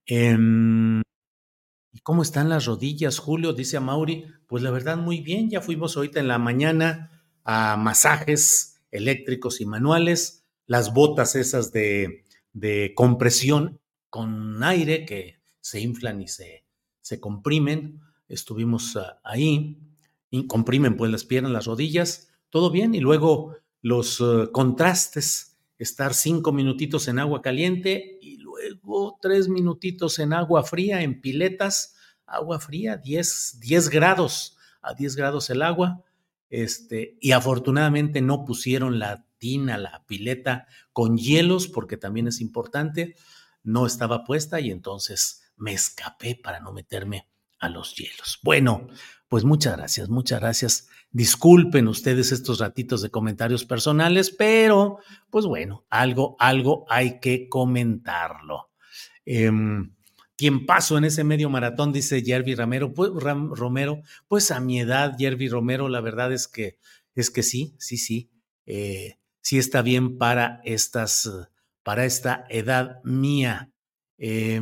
Em, 0.06 1.02
¿Y 1.92 2.00
cómo 2.00 2.22
están 2.22 2.48
las 2.48 2.66
rodillas, 2.66 3.18
Julio? 3.18 3.54
Dice 3.54 3.78
a 3.78 3.80
Mauri. 3.80 4.26
Pues 4.46 4.62
la 4.62 4.70
verdad, 4.70 4.98
muy 4.98 5.20
bien. 5.20 5.48
Ya 5.48 5.62
fuimos 5.62 5.96
ahorita 5.96 6.20
en 6.20 6.28
la 6.28 6.38
mañana 6.38 7.10
a 7.42 7.76
masajes 7.76 8.82
eléctricos 8.90 9.60
y 9.60 9.66
manuales, 9.66 10.45
las 10.66 10.92
botas 10.92 11.36
esas 11.36 11.72
de, 11.72 12.24
compresión 12.94 13.80
con 14.10 14.62
aire 14.62 15.04
que 15.04 15.40
se 15.60 15.80
inflan 15.80 16.20
y 16.22 16.28
se, 16.28 16.64
se 17.00 17.20
comprimen. 17.20 18.00
Estuvimos 18.28 18.96
ah, 18.96 19.20
ahí, 19.24 19.78
y 20.30 20.46
comprimen 20.46 20.96
pues 20.96 21.10
las 21.10 21.24
piernas, 21.24 21.52
las 21.52 21.66
rodillas, 21.66 22.28
todo 22.50 22.70
bien. 22.70 22.94
Y 22.94 23.00
luego 23.00 23.56
los 23.82 24.20
ah, 24.20 24.48
contrastes, 24.52 25.58
estar 25.78 26.14
cinco 26.14 26.52
minutitos 26.52 27.08
en 27.08 27.18
agua 27.18 27.42
caliente 27.42 28.18
y 28.20 28.38
luego 28.38 29.18
tres 29.20 29.48
minutitos 29.48 30.18
en 30.18 30.32
agua 30.32 30.64
fría, 30.64 31.02
en 31.02 31.20
piletas, 31.20 31.94
agua 32.26 32.58
fría, 32.58 32.96
10, 32.96 33.60
10 33.60 33.88
grados, 33.90 34.56
a 34.82 34.94
10 34.94 35.16
grados 35.16 35.50
el 35.50 35.62
agua, 35.62 36.02
este, 36.48 37.16
y 37.20 37.32
afortunadamente 37.32 38.20
no 38.20 38.44
pusieron 38.44 38.98
la 38.98 39.25
tina, 39.38 39.78
la 39.78 40.04
pileta 40.06 40.66
con 40.92 41.16
hielos, 41.16 41.68
porque 41.68 41.96
también 41.96 42.28
es 42.28 42.40
importante, 42.40 43.14
no 43.62 43.86
estaba 43.86 44.24
puesta 44.24 44.60
y 44.60 44.70
entonces 44.70 45.52
me 45.56 45.72
escapé 45.72 46.34
para 46.36 46.60
no 46.60 46.72
meterme 46.72 47.28
a 47.58 47.68
los 47.68 47.94
hielos. 47.94 48.38
Bueno, 48.42 48.88
pues 49.28 49.44
muchas 49.44 49.76
gracias, 49.76 50.08
muchas 50.08 50.40
gracias. 50.40 50.88
Disculpen 51.10 51.88
ustedes 51.88 52.32
estos 52.32 52.60
ratitos 52.60 53.02
de 53.02 53.10
comentarios 53.10 53.64
personales, 53.64 54.30
pero 54.30 54.98
pues 55.30 55.46
bueno, 55.46 55.86
algo, 55.88 56.36
algo 56.38 56.84
hay 56.88 57.20
que 57.20 57.48
comentarlo. 57.48 58.70
Eh, 59.24 59.50
¿Quién 60.36 60.66
pasó 60.66 60.98
en 60.98 61.04
ese 61.04 61.24
medio 61.24 61.48
maratón, 61.48 61.92
dice 61.92 62.22
Jervi 62.22 62.54
Romero, 62.54 62.92
pues, 62.92 63.10
Romero, 63.10 64.02
pues 64.28 64.50
a 64.50 64.60
mi 64.60 64.78
edad, 64.78 65.16
Jervi 65.18 65.48
Romero, 65.48 65.88
la 65.88 66.02
verdad 66.02 66.30
es 66.30 66.46
que, 66.46 66.78
es 67.14 67.30
que 67.30 67.42
sí, 67.42 67.74
sí, 67.78 67.96
sí, 67.96 68.30
eh, 68.66 69.18
sí 69.46 69.58
está 69.58 69.80
bien 69.80 70.18
para 70.18 70.60
estas, 70.64 71.30
para 71.84 72.04
esta 72.04 72.46
edad 72.48 73.00
mía. 73.04 73.70
Eh, 74.18 74.60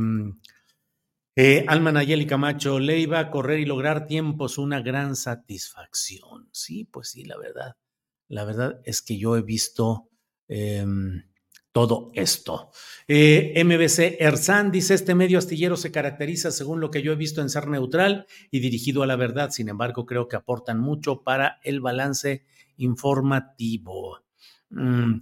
eh, 1.37 1.65
Alma 1.69 1.91
Nayeli 1.91 2.27
Camacho, 2.27 2.79
Leiva, 2.79 3.31
correr 3.31 3.61
y 3.61 3.65
lograr 3.65 4.07
tiempos, 4.07 4.59
una 4.59 4.83
gran 4.83 5.17
satisfacción. 5.17 6.51
Sí, 6.53 6.85
pues 6.85 7.09
sí, 7.09 7.25
la 7.25 7.39
verdad. 7.39 7.77
La 8.29 8.45
verdad 8.45 8.83
es 8.85 9.01
que 9.01 9.17
yo 9.17 9.39
he 9.39 9.41
visto 9.41 10.11
em, 10.49 11.31
todo 11.73 12.11
esto. 12.13 12.71
Eh, 13.09 13.65
MBC 13.65 14.21
Erzán 14.21 14.71
dice, 14.71 14.93
este 14.93 15.15
medio 15.15 15.39
astillero 15.39 15.79
se 15.79 15.93
caracteriza, 15.93 16.51
según 16.51 16.81
lo 16.81 16.91
que 16.91 17.01
yo 17.01 17.11
he 17.13 17.17
visto, 17.17 17.41
en 17.41 17.49
ser 17.49 17.69
neutral 17.69 18.27
y 18.51 18.61
dirigido 18.61 19.03
a 19.03 19.07
la 19.07 19.17
verdad. 19.17 19.49
Sin 19.49 19.71
embargo, 19.71 20.05
creo 20.05 20.29
que 20.29 20.37
aportan 20.37 20.79
mucho 20.79 21.23
para 21.23 21.59
el 21.63 21.81
balance 21.81 22.45
informativo. 22.77 24.24
Mm, 24.75 25.21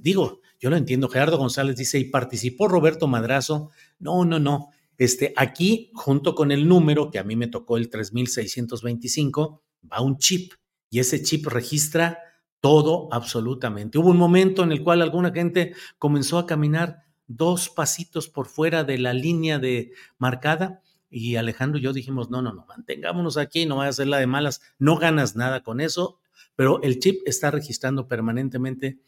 digo, 0.00 0.40
yo 0.58 0.70
lo 0.70 0.76
entiendo. 0.76 1.08
Gerardo 1.08 1.38
González 1.38 1.76
dice, 1.76 1.98
¿y 1.98 2.04
participó 2.04 2.68
Roberto 2.68 3.06
Madrazo? 3.06 3.70
No, 3.98 4.24
no, 4.24 4.38
no. 4.38 4.70
Este, 4.98 5.34
aquí, 5.36 5.90
junto 5.94 6.34
con 6.34 6.50
el 6.50 6.66
número 6.66 7.10
que 7.10 7.18
a 7.18 7.24
mí 7.24 7.36
me 7.36 7.48
tocó 7.48 7.76
el 7.76 7.90
3625, 7.90 9.62
va 9.92 10.00
un 10.00 10.18
chip 10.18 10.54
y 10.90 11.00
ese 11.00 11.22
chip 11.22 11.46
registra 11.46 12.18
todo 12.60 13.08
absolutamente. 13.12 13.98
Hubo 13.98 14.10
un 14.10 14.16
momento 14.16 14.62
en 14.62 14.72
el 14.72 14.82
cual 14.82 15.02
alguna 15.02 15.32
gente 15.32 15.74
comenzó 15.98 16.38
a 16.38 16.46
caminar 16.46 17.02
dos 17.26 17.68
pasitos 17.68 18.28
por 18.28 18.46
fuera 18.46 18.84
de 18.84 18.98
la 18.98 19.12
línea 19.12 19.58
de 19.58 19.92
marcada 20.18 20.80
y 21.10 21.36
Alejandro 21.36 21.78
y 21.78 21.82
yo 21.82 21.92
dijimos, 21.92 22.30
no, 22.30 22.42
no, 22.42 22.52
no, 22.52 22.66
mantengámonos 22.66 23.36
aquí, 23.36 23.66
no 23.66 23.76
vaya 23.76 23.90
a 23.90 23.94
ser 23.94 24.08
la 24.08 24.18
de 24.18 24.26
malas, 24.26 24.60
no 24.78 24.96
ganas 24.96 25.36
nada 25.36 25.62
con 25.62 25.80
eso, 25.80 26.18
pero 26.56 26.82
el 26.82 26.98
chip 26.98 27.20
está 27.26 27.50
registrando 27.50 28.08
permanentemente 28.08 28.98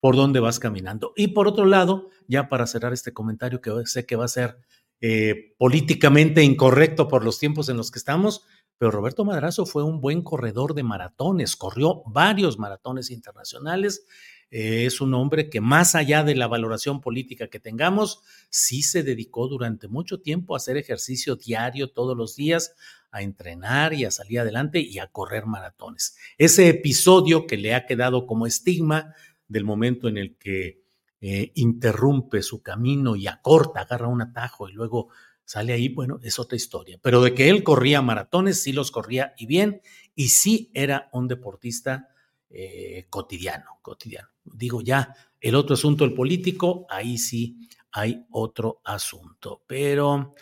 por 0.00 0.16
dónde 0.16 0.40
vas 0.40 0.58
caminando. 0.58 1.12
Y 1.16 1.28
por 1.28 1.46
otro 1.46 1.66
lado, 1.66 2.08
ya 2.26 2.48
para 2.48 2.66
cerrar 2.66 2.92
este 2.92 3.12
comentario 3.12 3.60
que 3.60 3.70
sé 3.84 4.06
que 4.06 4.16
va 4.16 4.24
a 4.24 4.28
ser 4.28 4.58
eh, 5.00 5.54
políticamente 5.58 6.42
incorrecto 6.42 7.08
por 7.08 7.24
los 7.24 7.38
tiempos 7.38 7.68
en 7.68 7.76
los 7.76 7.90
que 7.90 7.98
estamos, 7.98 8.44
pero 8.78 8.90
Roberto 8.90 9.24
Madrazo 9.24 9.66
fue 9.66 9.84
un 9.84 10.00
buen 10.00 10.22
corredor 10.22 10.74
de 10.74 10.82
maratones, 10.82 11.54
corrió 11.54 12.02
varios 12.06 12.58
maratones 12.58 13.10
internacionales. 13.10 14.06
Es 14.54 15.00
un 15.00 15.14
hombre 15.14 15.48
que 15.48 15.62
más 15.62 15.94
allá 15.94 16.24
de 16.24 16.34
la 16.34 16.46
valoración 16.46 17.00
política 17.00 17.48
que 17.48 17.58
tengamos, 17.58 18.20
sí 18.50 18.82
se 18.82 19.02
dedicó 19.02 19.48
durante 19.48 19.88
mucho 19.88 20.20
tiempo 20.20 20.52
a 20.52 20.58
hacer 20.58 20.76
ejercicio 20.76 21.36
diario 21.36 21.90
todos 21.90 22.14
los 22.14 22.36
días, 22.36 22.74
a 23.10 23.22
entrenar 23.22 23.94
y 23.94 24.04
a 24.04 24.10
salir 24.10 24.40
adelante 24.40 24.78
y 24.78 24.98
a 24.98 25.06
correr 25.06 25.46
maratones. 25.46 26.18
Ese 26.36 26.68
episodio 26.68 27.46
que 27.46 27.56
le 27.56 27.74
ha 27.74 27.86
quedado 27.86 28.26
como 28.26 28.46
estigma 28.46 29.14
del 29.48 29.64
momento 29.64 30.06
en 30.06 30.18
el 30.18 30.36
que 30.36 30.82
eh, 31.22 31.52
interrumpe 31.54 32.42
su 32.42 32.62
camino 32.62 33.16
y 33.16 33.28
acorta, 33.28 33.80
agarra 33.80 34.08
un 34.08 34.20
atajo 34.20 34.68
y 34.68 34.74
luego 34.74 35.08
sale 35.46 35.72
ahí, 35.72 35.88
bueno, 35.88 36.20
es 36.22 36.38
otra 36.38 36.56
historia. 36.56 36.98
Pero 37.00 37.22
de 37.22 37.32
que 37.32 37.48
él 37.48 37.62
corría 37.62 38.02
maratones, 38.02 38.62
sí 38.62 38.74
los 38.74 38.90
corría 38.90 39.32
y 39.38 39.46
bien, 39.46 39.80
y 40.14 40.28
sí 40.28 40.70
era 40.74 41.08
un 41.14 41.26
deportista 41.26 42.10
eh, 42.50 43.06
cotidiano, 43.08 43.78
cotidiano. 43.80 44.31
Digo 44.44 44.80
ya, 44.80 45.14
el 45.40 45.54
otro 45.54 45.74
asunto, 45.74 46.04
el 46.04 46.14
político, 46.14 46.86
ahí 46.88 47.18
sí 47.18 47.68
hay 47.92 48.24
otro 48.30 48.80
asunto, 48.84 49.62
pero 49.66 50.34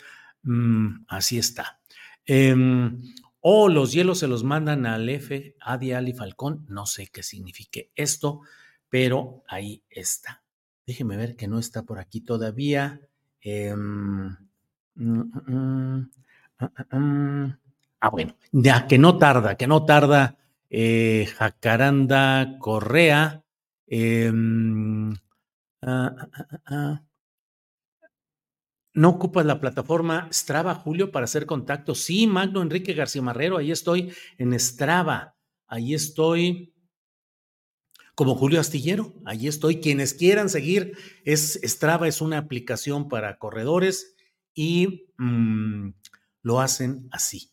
mm, 0.43 1.05
así 1.07 1.37
está. 1.37 1.79
Em, 2.25 3.01
o 3.41 3.69
los 3.69 3.91
hielos 3.91 4.19
se 4.19 4.27
los 4.27 4.43
mandan 4.43 4.85
al 4.85 5.09
F, 5.09 5.55
a 5.61 5.73
Ali 5.73 6.13
Falcón, 6.13 6.65
no 6.69 6.85
sé 6.85 7.07
qué 7.07 7.23
signifique 7.23 7.91
esto, 7.95 8.41
pero 8.89 9.43
ahí 9.47 9.83
está. 9.89 10.43
Déjeme 10.85 11.17
ver 11.17 11.35
que 11.35 11.47
no 11.47 11.59
está 11.59 11.83
por 11.83 11.99
aquí 11.99 12.21
todavía. 12.21 13.01
Em, 13.41 14.35
Mm, 14.95 15.21
mm, 15.47 16.11
mm, 16.91 17.57
ah, 18.01 18.09
bueno, 18.09 18.35
ya 18.51 18.87
que 18.87 18.97
no 18.97 19.17
tarda, 19.17 19.55
que 19.55 19.67
no 19.67 19.85
tarda 19.85 20.37
eh, 20.69 21.27
Jacaranda 21.37 22.57
Correa. 22.59 23.43
Em, 23.93 25.13
ah, 25.81 26.15
ah, 26.65 27.03
¿No 28.93 29.09
ocupas 29.09 29.45
la 29.45 29.59
plataforma 29.59 30.29
Strava, 30.31 30.75
Julio, 30.75 31.11
para 31.11 31.25
hacer 31.25 31.45
contacto? 31.45 31.93
Sí, 31.93 32.25
Magno 32.25 32.61
Enrique 32.61 32.93
García 32.93 33.21
Marrero, 33.21 33.57
ahí 33.57 33.69
estoy 33.69 34.13
en 34.37 34.57
Strava, 34.57 35.35
ahí 35.67 35.93
estoy 35.93 36.73
como 38.15 38.35
Julio 38.35 38.61
Astillero, 38.61 39.13
ahí 39.25 39.47
estoy. 39.49 39.81
Quienes 39.81 40.13
quieran 40.13 40.47
seguir, 40.47 40.97
es 41.25 41.59
Strava 41.61 42.07
es 42.07 42.21
una 42.21 42.37
aplicación 42.37 43.09
para 43.09 43.37
corredores 43.39 44.15
y 44.53 45.09
mm, 45.17 45.89
lo 46.43 46.61
hacen 46.61 47.09
así. 47.11 47.51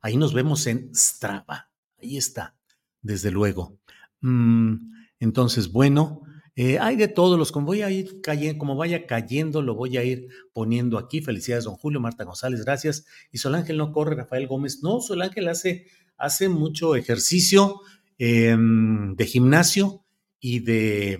ahí 0.00 0.16
nos 0.16 0.32
vemos 0.32 0.64
en 0.68 0.94
Strava. 0.94 1.72
Ahí 2.00 2.16
está, 2.16 2.56
desde 3.02 3.32
luego. 3.32 3.79
Mm, 4.20 4.74
entonces, 5.18 5.70
bueno, 5.72 6.22
Eh, 6.56 6.78
hay 6.78 6.96
de 6.96 7.08
todos 7.08 7.38
los, 7.38 7.52
como 7.52 7.66
voy 7.66 7.80
a 7.82 7.90
ir 7.90 8.20
cayendo, 8.20 8.58
como 8.58 8.76
vaya 8.76 9.06
cayendo, 9.06 9.62
lo 9.62 9.74
voy 9.74 9.96
a 9.96 10.04
ir 10.04 10.28
poniendo 10.52 10.98
aquí. 10.98 11.22
Felicidades, 11.22 11.64
don 11.64 11.76
Julio, 11.76 12.00
Marta 12.00 12.24
González, 12.24 12.64
gracias. 12.64 13.06
Y 13.32 13.38
Sol 13.38 13.54
Ángel 13.54 13.78
no 13.78 13.92
corre, 13.92 14.14
Rafael 14.16 14.46
Gómez. 14.46 14.82
No, 14.82 15.00
Sol 15.00 15.22
Ángel 15.22 15.48
hace, 15.48 15.86
hace 16.18 16.48
mucho 16.50 16.96
ejercicio 16.96 17.80
em, 18.18 19.14
de 19.16 19.26
gimnasio 19.26 20.04
y 20.38 20.60
de, 20.60 21.18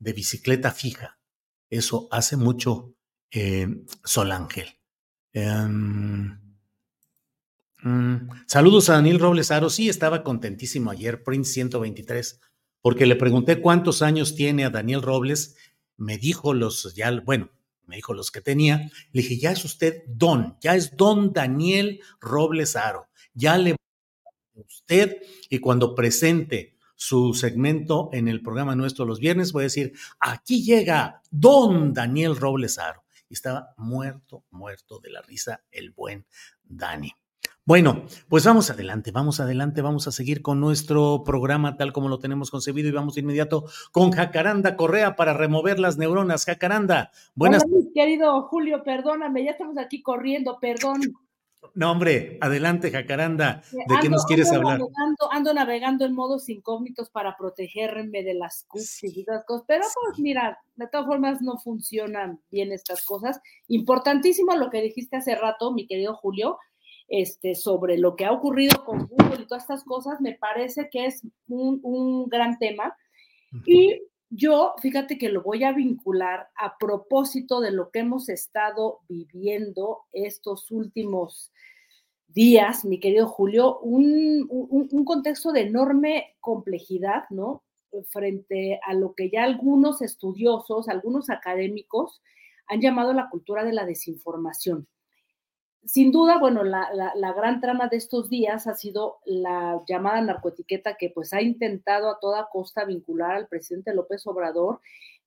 bicicleta 0.00 0.72
fija. 0.72 1.20
Eso 1.70 2.08
hace 2.10 2.36
mucho 2.36 2.96
em, 3.30 3.84
Sol 4.02 4.32
Ángel. 4.32 4.66
Em, 5.32 6.40
mm, 7.82 8.46
saludos 8.46 8.88
a 8.90 8.94
Daniel 8.94 9.18
Robles 9.18 9.50
Aro. 9.50 9.70
Sí, 9.70 9.88
estaba 9.88 10.22
contentísimo 10.22 10.90
ayer, 10.90 11.22
Prince 11.22 11.52
123 11.52 12.40
porque 12.82 13.06
le 13.06 13.16
pregunté 13.16 13.60
cuántos 13.62 14.02
años 14.02 14.34
tiene 14.34 14.64
a 14.64 14.70
Daniel 14.70 15.02
Robles, 15.02 15.56
me 15.96 16.18
dijo 16.18 16.52
los, 16.52 16.94
ya, 16.94 17.10
bueno, 17.20 17.48
me 17.86 17.96
dijo 17.96 18.12
los 18.12 18.30
que 18.30 18.40
tenía, 18.40 18.90
le 19.12 19.22
dije, 19.22 19.38
ya 19.38 19.52
es 19.52 19.64
usted 19.64 20.02
don, 20.08 20.56
ya 20.60 20.74
es 20.74 20.96
don 20.96 21.32
Daniel 21.32 22.00
Robles 22.20 22.76
Aro, 22.76 23.08
ya 23.32 23.56
le 23.56 23.76
usted 24.54 25.16
y 25.48 25.60
cuando 25.60 25.94
presente 25.94 26.76
su 26.96 27.34
segmento 27.34 28.10
en 28.12 28.28
el 28.28 28.42
programa 28.42 28.74
nuestro 28.74 29.04
los 29.04 29.20
viernes, 29.20 29.52
voy 29.52 29.62
a 29.62 29.64
decir, 29.64 29.92
aquí 30.18 30.62
llega 30.62 31.22
don 31.30 31.94
Daniel 31.94 32.36
Robles 32.36 32.78
Aro. 32.78 33.02
Y 33.28 33.34
estaba 33.34 33.72
muerto, 33.78 34.44
muerto 34.50 35.00
de 35.00 35.10
la 35.10 35.22
risa 35.22 35.64
el 35.70 35.90
buen 35.90 36.26
Dani. 36.62 37.12
Bueno, 37.64 38.06
pues 38.28 38.44
vamos 38.44 38.70
adelante, 38.70 39.12
vamos 39.12 39.38
adelante, 39.38 39.82
vamos 39.82 40.08
a 40.08 40.10
seguir 40.10 40.42
con 40.42 40.58
nuestro 40.58 41.22
programa 41.24 41.76
tal 41.76 41.92
como 41.92 42.08
lo 42.08 42.18
tenemos 42.18 42.50
concebido 42.50 42.88
y 42.88 42.92
vamos 42.92 43.14
de 43.14 43.20
inmediato 43.20 43.66
con 43.92 44.10
Jacaranda 44.10 44.76
Correa 44.76 45.14
para 45.14 45.32
remover 45.32 45.78
las 45.78 45.96
neuronas. 45.96 46.44
Jacaranda, 46.44 47.12
buenas. 47.36 47.62
Hola, 47.64 47.86
querido 47.94 48.42
Julio, 48.48 48.82
perdóname, 48.82 49.44
ya 49.44 49.52
estamos 49.52 49.78
aquí 49.78 50.02
corriendo, 50.02 50.58
perdón. 50.60 51.02
No, 51.74 51.92
hombre, 51.92 52.36
adelante, 52.40 52.90
Jacaranda. 52.90 53.62
¿De 53.70 53.94
qué 54.02 54.08
nos 54.08 54.26
quieres 54.26 54.50
hablar? 54.50 54.80
ando 55.30 55.54
navegando 55.54 56.04
en 56.04 56.14
modos 56.14 56.48
incógnitos 56.48 57.10
para 57.10 57.36
protegerme 57.36 58.24
de 58.24 58.34
las 58.34 58.64
cookies 58.66 59.04
y 59.04 59.20
esas 59.20 59.44
cosas, 59.44 59.64
pero 59.68 59.84
pues 60.04 60.18
mira, 60.18 60.58
de 60.74 60.88
todas 60.88 61.06
formas 61.06 61.40
no 61.40 61.58
funcionan 61.58 62.40
bien 62.50 62.72
estas 62.72 63.04
cosas. 63.04 63.40
Importantísimo 63.68 64.56
lo 64.56 64.68
que 64.68 64.82
dijiste 64.82 65.16
hace 65.16 65.36
rato, 65.36 65.72
mi 65.72 65.86
querido 65.86 66.16
Julio, 66.16 66.58
este, 67.12 67.54
sobre 67.54 67.98
lo 67.98 68.16
que 68.16 68.24
ha 68.24 68.32
ocurrido 68.32 68.86
con 68.86 69.06
Google 69.06 69.42
y 69.42 69.46
todas 69.46 69.64
estas 69.64 69.84
cosas, 69.84 70.18
me 70.22 70.34
parece 70.34 70.88
que 70.90 71.04
es 71.04 71.22
un, 71.46 72.26
gran 72.30 72.58
tema. 72.58 72.96
Y 73.66 74.00
yo, 74.30 74.72
fíjate 74.80 75.18
que 75.18 75.28
lo 75.28 75.42
voy 75.42 75.62
a 75.62 75.72
vincular 75.72 76.48
a 76.56 76.78
propósito 76.78 77.60
de 77.60 77.70
lo 77.70 77.90
que 77.90 77.98
hemos 77.98 78.30
estado 78.30 79.00
viviendo 79.10 80.04
estos 80.10 80.70
últimos 80.70 81.52
días, 82.28 82.82
mi 82.86 82.98
querido 82.98 83.28
Julio, 83.28 83.78
un, 83.80 84.46
un, 84.48 85.04
contexto 85.04 85.52
de 85.52 85.60
enorme 85.60 86.34
complejidad, 86.40 87.24
¿no? 87.28 87.62
Frente 88.08 88.80
a 88.86 88.94
lo 88.94 89.14
que 89.14 89.28
ya 89.28 89.44
algunos 89.44 90.00
estudiosos, 90.00 90.88
algunos 90.88 91.28
académicos 91.28 92.22
han 92.68 92.80
llamado 92.80 93.12
la 93.12 93.28
cultura 93.28 93.64
de 93.64 93.74
la 93.74 93.84
desinformación 93.84 94.88
sin 95.84 96.12
duda, 96.12 96.38
bueno, 96.38 96.62
la, 96.62 97.32
gran 97.36 97.60
trama 97.60 97.88
de 97.88 97.96
estos 97.96 98.28
días 98.28 98.66
ha 98.66 98.74
sido 98.74 99.18
la 99.24 99.82
llamada 99.86 100.20
narcoetiqueta 100.20 100.96
que 100.96 101.10
pues 101.10 101.32
ha 101.32 101.42
intentado 101.42 102.08
a 102.08 102.20
toda 102.20 102.48
costa 102.50 102.84
vincular 102.84 103.32
al 103.32 103.48
presidente 103.48 103.94
López 103.94 104.26
Obrador 104.26 104.80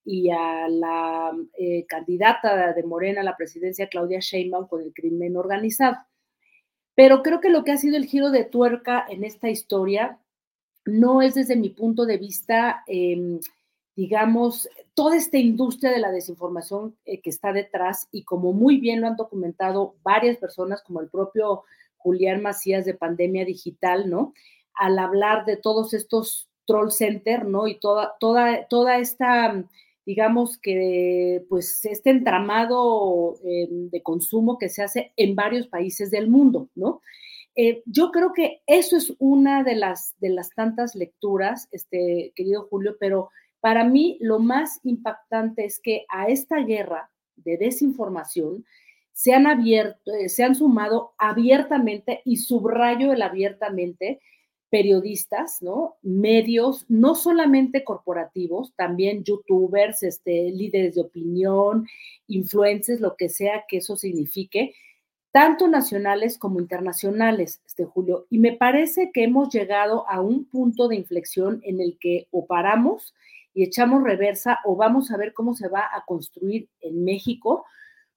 y 0.06 0.30
a 0.30 0.70
la 0.70 1.32
eh, 1.58 1.86
candidata 1.88 2.74
de 2.74 2.84
Morena 2.84 3.22
a 3.22 3.26
la 3.26 3.36
presidencia, 3.36 3.90
Claudia 3.90 4.20
Sheinbaum, 4.20 4.68
con 4.68 4.82
el 4.82 4.94
crimen 4.94 5.36
organizado. 5.36 5.98
Pero 6.96 7.22
creo 7.22 7.42
que 7.42 7.50
lo 7.50 7.64
que 7.64 7.72
ha 7.72 7.78
sido 7.78 7.98
el 7.98 8.06
giro 8.06 8.32
de 8.32 8.46
tuerca 8.46 9.06
en 9.10 9.24
esta 9.24 9.50
historia 9.50 10.20
no 10.86 11.22
es 11.22 11.34
desde 11.36 11.56
mi 11.56 11.70
punto 11.70 12.06
de 12.06 12.18
vista 12.18 12.84
em, 12.88 13.40
digamos, 13.96 14.70
toda 14.96 15.18
esta 15.18 15.38
industria 15.38 15.92
de 15.92 16.00
la 16.00 16.12
desinformación 16.12 16.96
eh, 17.06 17.22
que 17.22 17.30
está 17.30 17.54
detrás 17.54 18.08
y 18.12 18.24
como 18.24 18.54
muy 18.54 18.80
bien 18.80 19.02
lo 19.02 19.08
han 19.08 19.18
documentado 19.18 19.96
varias 20.04 20.38
personas, 20.38 20.82
como 20.82 21.02
el 21.02 21.10
propio 21.10 21.64
Julián 21.98 22.42
Macías 22.42 22.86
de 22.86 22.94
Pandemia 22.94 23.46
Digital, 23.46 24.10
¿no? 24.10 24.34
Al 24.74 24.98
hablar 24.98 25.46
de 25.46 25.58
todos 25.58 25.94
estos 25.94 26.50
troll 26.66 26.92
center, 26.92 27.46
¿no? 27.46 27.68
Y 27.68 27.80
toda, 27.80 28.16
toda, 28.20 28.68
toda 28.68 28.98
esta, 28.98 29.64
digamos 30.06 30.58
que, 30.58 31.46
pues, 31.50 31.86
este 31.86 32.10
entramado 32.10 33.36
eh, 33.44 33.68
de 33.70 34.02
consumo 34.02 34.58
que 34.58 34.70
se 34.70 34.82
hace 34.82 35.14
en 35.18 35.36
varios 35.36 35.68
países 35.68 36.10
del 36.10 36.30
mundo, 36.30 36.70
¿no? 36.74 37.02
Eh, 37.58 37.84
yo 37.86 38.12
creo 38.12 38.34
que 38.34 38.62
eso 38.66 38.98
es 38.98 39.14
una 39.18 39.64
de 39.64 39.76
las, 39.76 40.16
de 40.20 40.30
las 40.30 40.50
tantas 40.52 40.96
lecturas, 40.96 41.68
este, 41.72 42.34
querido 42.36 42.68
Julio, 42.70 42.98
pero 43.00 43.30
para 43.66 43.84
mí, 43.84 44.20
lo 44.22 44.38
más 44.38 44.80
impactante 44.84 45.66
es 45.66 45.80
que 45.80 46.06
a 46.10 46.28
esta 46.28 46.60
guerra 46.60 47.10
de 47.36 47.58
desinformación 47.58 48.64
se 49.12 49.34
han 49.34 49.48
abierto, 49.48 50.14
eh, 50.14 50.30
se 50.30 50.44
han 50.44 50.54
sumado 50.54 51.16
abiertamente, 51.18 52.22
y 52.26 52.38
subrayo 52.38 53.12
el 53.12 53.24
abiertamente, 53.24 54.22
periodistas, 54.70 55.64
¿no? 55.64 55.96
Medios, 56.04 56.86
no 56.90 57.16
solamente 57.16 57.84
corporativos, 57.84 58.72
también 58.76 59.24
youtubers, 59.24 60.04
este, 60.04 60.52
líderes 60.52 60.94
de 60.94 61.02
opinión, 61.02 61.88
influencers, 62.28 63.02
lo 63.02 63.16
que 63.16 63.30
sea 63.30 63.66
que 63.68 63.78
eso 63.78 63.96
signifique, 63.96 64.76
tanto 65.32 65.68
nacionales 65.68 66.38
como 66.38 66.60
internacionales, 66.60 67.64
este 67.66 67.84
Julio. 67.84 68.28
Y 68.30 68.38
me 68.38 68.54
parece 68.54 69.10
que 69.12 69.24
hemos 69.24 69.52
llegado 69.52 70.08
a 70.08 70.22
un 70.22 70.46
punto 70.46 70.88
de 70.88 70.98
inflexión 70.98 71.62
en 71.64 71.82
el 71.82 71.98
que 72.00 72.28
o 72.30 72.46
paramos 72.46 73.16
y 73.56 73.64
echamos 73.64 74.04
reversa 74.04 74.60
o 74.66 74.76
vamos 74.76 75.10
a 75.10 75.18
ver 75.18 75.34
cómo 75.34 75.56
se 75.56 75.70
va 75.70 75.90
a 75.92 76.04
construir 76.06 76.70
en 76.82 77.06
México, 77.06 77.66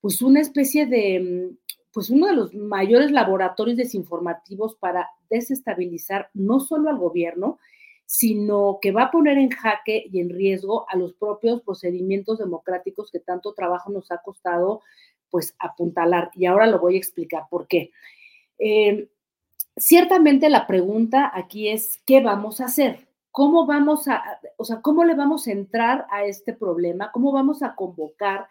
pues 0.00 0.20
una 0.20 0.40
especie 0.40 0.84
de, 0.84 1.20
mm, 1.20 1.56
pues 1.92 2.10
uno 2.10 2.26
de 2.26 2.34
los 2.34 2.54
mayores 2.54 3.12
laboratorios 3.12 3.76
desinformativos 3.76 4.74
para 4.74 5.08
desestabilizar 5.30 6.28
no 6.34 6.58
solo 6.58 6.90
al 6.90 6.98
gobierno, 6.98 7.58
sino 8.04 8.78
que 8.82 8.90
va 8.90 9.04
a 9.04 9.10
poner 9.12 9.38
en 9.38 9.50
jaque 9.50 10.06
y 10.10 10.18
en 10.20 10.30
riesgo 10.30 10.86
a 10.88 10.96
los 10.96 11.14
propios 11.14 11.62
procedimientos 11.62 12.38
democráticos 12.38 13.10
que 13.12 13.20
tanto 13.20 13.54
trabajo 13.54 13.92
nos 13.92 14.10
ha 14.10 14.18
costado 14.18 14.82
pues 15.30 15.54
apuntalar. 15.58 16.30
Y 16.34 16.46
ahora 16.46 16.66
lo 16.66 16.80
voy 16.80 16.96
a 16.96 16.98
explicar 16.98 17.44
por 17.48 17.68
qué. 17.68 17.92
Eh, 18.58 19.08
ciertamente 19.76 20.48
la 20.48 20.66
pregunta 20.66 21.30
aquí 21.32 21.68
es, 21.68 22.02
¿qué 22.06 22.20
vamos 22.20 22.60
a 22.60 22.64
hacer? 22.64 23.07
¿Cómo 23.38 23.66
vamos 23.66 24.08
a, 24.08 24.40
o 24.56 24.64
sea, 24.64 24.82
cómo 24.82 25.04
le 25.04 25.14
vamos 25.14 25.46
a 25.46 25.52
entrar 25.52 26.08
a 26.10 26.24
este 26.24 26.54
problema? 26.54 27.12
¿Cómo 27.12 27.30
vamos 27.30 27.62
a 27.62 27.76
convocar 27.76 28.48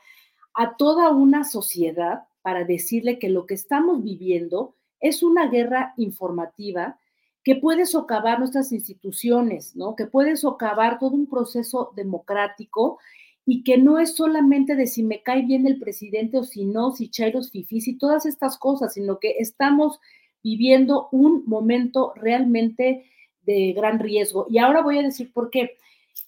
a 0.53 0.77
toda 0.77 1.09
una 1.09 1.43
sociedad 1.43 2.23
para 2.41 2.63
decirle 2.63 3.19
que 3.19 3.27
lo 3.27 3.45
que 3.45 3.55
estamos 3.55 4.01
viviendo 4.01 4.75
es 5.01 5.23
una 5.23 5.49
guerra 5.49 5.93
informativa 5.97 6.97
que 7.43 7.57
puede 7.57 7.85
socavar 7.85 8.39
nuestras 8.39 8.71
instituciones, 8.71 9.75
¿no? 9.75 9.93
Que 9.93 10.05
puede 10.05 10.38
socavar 10.38 10.99
todo 10.99 11.15
un 11.15 11.27
proceso 11.27 11.91
democrático 11.93 12.97
y 13.45 13.65
que 13.65 13.77
no 13.77 13.99
es 13.99 14.15
solamente 14.15 14.77
de 14.77 14.88
si 14.88 15.03
me 15.03 15.21
cae 15.21 15.41
bien 15.41 15.67
el 15.67 15.79
presidente 15.79 16.38
o 16.38 16.45
si 16.45 16.63
no, 16.63 16.91
si 16.91 17.09
chairos 17.09 17.51
fifís 17.51 17.89
y 17.89 17.97
todas 17.97 18.25
estas 18.25 18.57
cosas, 18.57 18.93
sino 18.93 19.19
que 19.19 19.35
estamos 19.39 19.99
viviendo 20.41 21.09
un 21.11 21.43
momento 21.45 22.13
realmente 22.15 23.11
de 23.47 23.73
gran 23.73 23.97
riesgo. 23.97 24.45
Y 24.49 24.59
ahora 24.59 24.81
voy 24.81 24.99
a 24.99 25.03
decir 25.03 25.31
por 25.33 25.49
qué. 25.49 25.77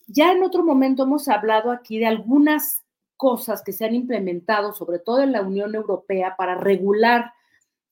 Ya 0.07 0.32
en 0.32 0.41
otro 0.41 0.63
momento 0.63 1.03
hemos 1.03 1.28
hablado 1.28 1.72
aquí 1.72 1.99
de 1.99 2.07
algunas 2.07 2.84
cosas 3.17 3.61
que 3.61 3.74
se 3.74 3.86
han 3.86 3.93
implementado, 3.93 4.74
sobre 4.74 4.97
todo 4.97 5.22
en 5.22 5.34
la 5.34 5.41
Unión 5.41 5.76
Europea, 5.76 6.36
para 6.38 6.55
regular 6.55 7.34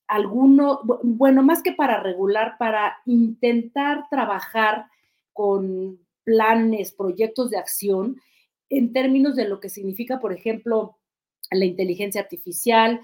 alguno, 0.08 0.80
bueno, 1.04 1.44
más 1.44 1.62
que 1.62 1.74
para 1.74 2.02
regular, 2.02 2.56
para 2.58 2.96
intentar 3.06 4.06
trabajar 4.10 4.86
con 5.34 6.00
planes, 6.24 6.94
proyectos 6.94 7.50
de 7.50 7.58
acción 7.58 8.22
en 8.70 8.94
términos 8.94 9.36
de 9.36 9.48
lo 9.50 9.60
que 9.60 9.70
significa, 9.70 10.20
por 10.20 10.32
ejemplo, 10.32 10.98
la 11.52 11.66
inteligencia 11.66 12.22
artificial, 12.22 13.02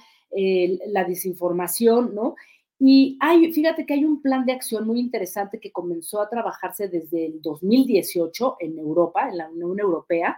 la 0.87 1.03
desinformación, 1.03 2.15
¿no? 2.15 2.35
Y 2.79 3.17
hay, 3.21 3.53
fíjate 3.53 3.85
que 3.85 3.93
hay 3.93 4.05
un 4.05 4.21
plan 4.21 4.45
de 4.45 4.53
acción 4.53 4.85
muy 4.85 4.99
interesante 4.99 5.59
que 5.59 5.71
comenzó 5.71 6.21
a 6.21 6.29
trabajarse 6.29 6.87
desde 6.89 7.27
el 7.27 7.41
2018 7.41 8.57
en 8.59 8.77
Europa, 8.77 9.29
en 9.29 9.37
la 9.37 9.49
Unión 9.49 9.79
Europea. 9.79 10.37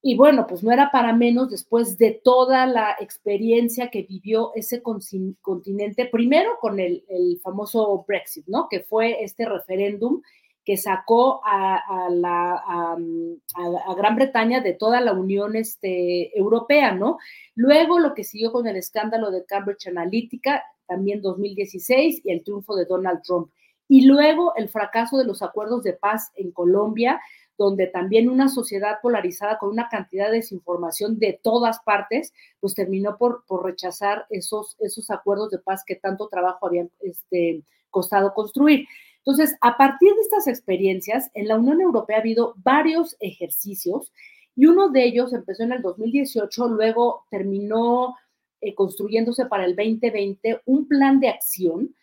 Y 0.00 0.16
bueno, 0.16 0.46
pues 0.46 0.62
no 0.62 0.72
era 0.72 0.90
para 0.90 1.12
menos 1.12 1.50
después 1.50 1.98
de 1.98 2.20
toda 2.22 2.66
la 2.66 2.96
experiencia 3.00 3.90
que 3.90 4.02
vivió 4.02 4.52
ese 4.54 4.82
continente, 4.82 6.06
primero 6.06 6.52
con 6.60 6.78
el, 6.78 7.04
el 7.08 7.40
famoso 7.42 8.04
Brexit, 8.06 8.46
¿no? 8.46 8.68
Que 8.68 8.80
fue 8.80 9.22
este 9.22 9.44
referéndum 9.44 10.22
que 10.68 10.76
sacó 10.76 11.40
a, 11.46 12.10
la, 12.10 12.62
a, 12.62 13.94
Gran 13.96 14.16
Bretaña 14.16 14.60
de 14.60 14.74
toda 14.74 15.00
la 15.00 15.14
Unión 15.14 15.56
este, 15.56 16.38
Europea, 16.38 16.92
¿no? 16.92 17.16
Luego 17.54 17.98
lo 17.98 18.12
que 18.12 18.22
siguió 18.22 18.52
con 18.52 18.66
el 18.66 18.76
escándalo 18.76 19.30
de 19.30 19.46
Cambridge 19.46 19.86
Analytica, 19.86 20.62
también 20.88 21.22
2016, 21.22 22.22
y 22.24 22.32
el 22.32 22.42
triunfo 22.42 22.74
de 22.74 22.86
Donald 22.86 23.22
Trump. 23.22 23.50
Y 23.86 24.06
luego 24.06 24.54
el 24.56 24.68
fracaso 24.68 25.16
de 25.16 25.24
los 25.24 25.42
acuerdos 25.42 25.84
de 25.84 25.92
paz 25.92 26.32
en 26.34 26.50
Colombia, 26.50 27.20
donde 27.56 27.86
también 27.86 28.28
una 28.28 28.48
sociedad 28.48 28.98
polarizada 29.02 29.58
con 29.58 29.70
una 29.70 29.88
cantidad 29.88 30.26
de 30.26 30.36
desinformación 30.36 31.18
de 31.18 31.38
todas 31.42 31.80
partes, 31.80 32.32
pues 32.60 32.74
terminó 32.74 33.16
por, 33.16 33.44
por 33.46 33.64
rechazar 33.64 34.26
esos, 34.30 34.76
esos 34.78 35.10
acuerdos 35.10 35.50
de 35.50 35.58
paz 35.58 35.82
que 35.86 35.96
tanto 35.96 36.28
trabajo 36.28 36.66
habían 36.66 36.90
este, 37.00 37.62
costado 37.90 38.32
construir. 38.32 38.86
Entonces, 39.18 39.56
a 39.60 39.76
partir 39.76 40.14
de 40.14 40.22
estas 40.22 40.46
experiencias, 40.46 41.30
en 41.34 41.48
la 41.48 41.56
Unión 41.56 41.80
Europea 41.80 42.18
ha 42.18 42.20
habido 42.20 42.54
varios 42.58 43.16
ejercicios 43.20 44.12
y 44.54 44.66
uno 44.66 44.88
de 44.88 45.04
ellos 45.04 45.32
empezó 45.32 45.64
en 45.64 45.72
el 45.72 45.82
2018, 45.82 46.68
luego 46.68 47.26
terminó 47.30 48.16
eh, 48.60 48.74
construyéndose 48.74 49.46
para 49.46 49.64
el 49.64 49.76
2020 49.76 50.62
un 50.66 50.88
plan 50.88 51.20
de 51.20 51.28
acción 51.28 51.94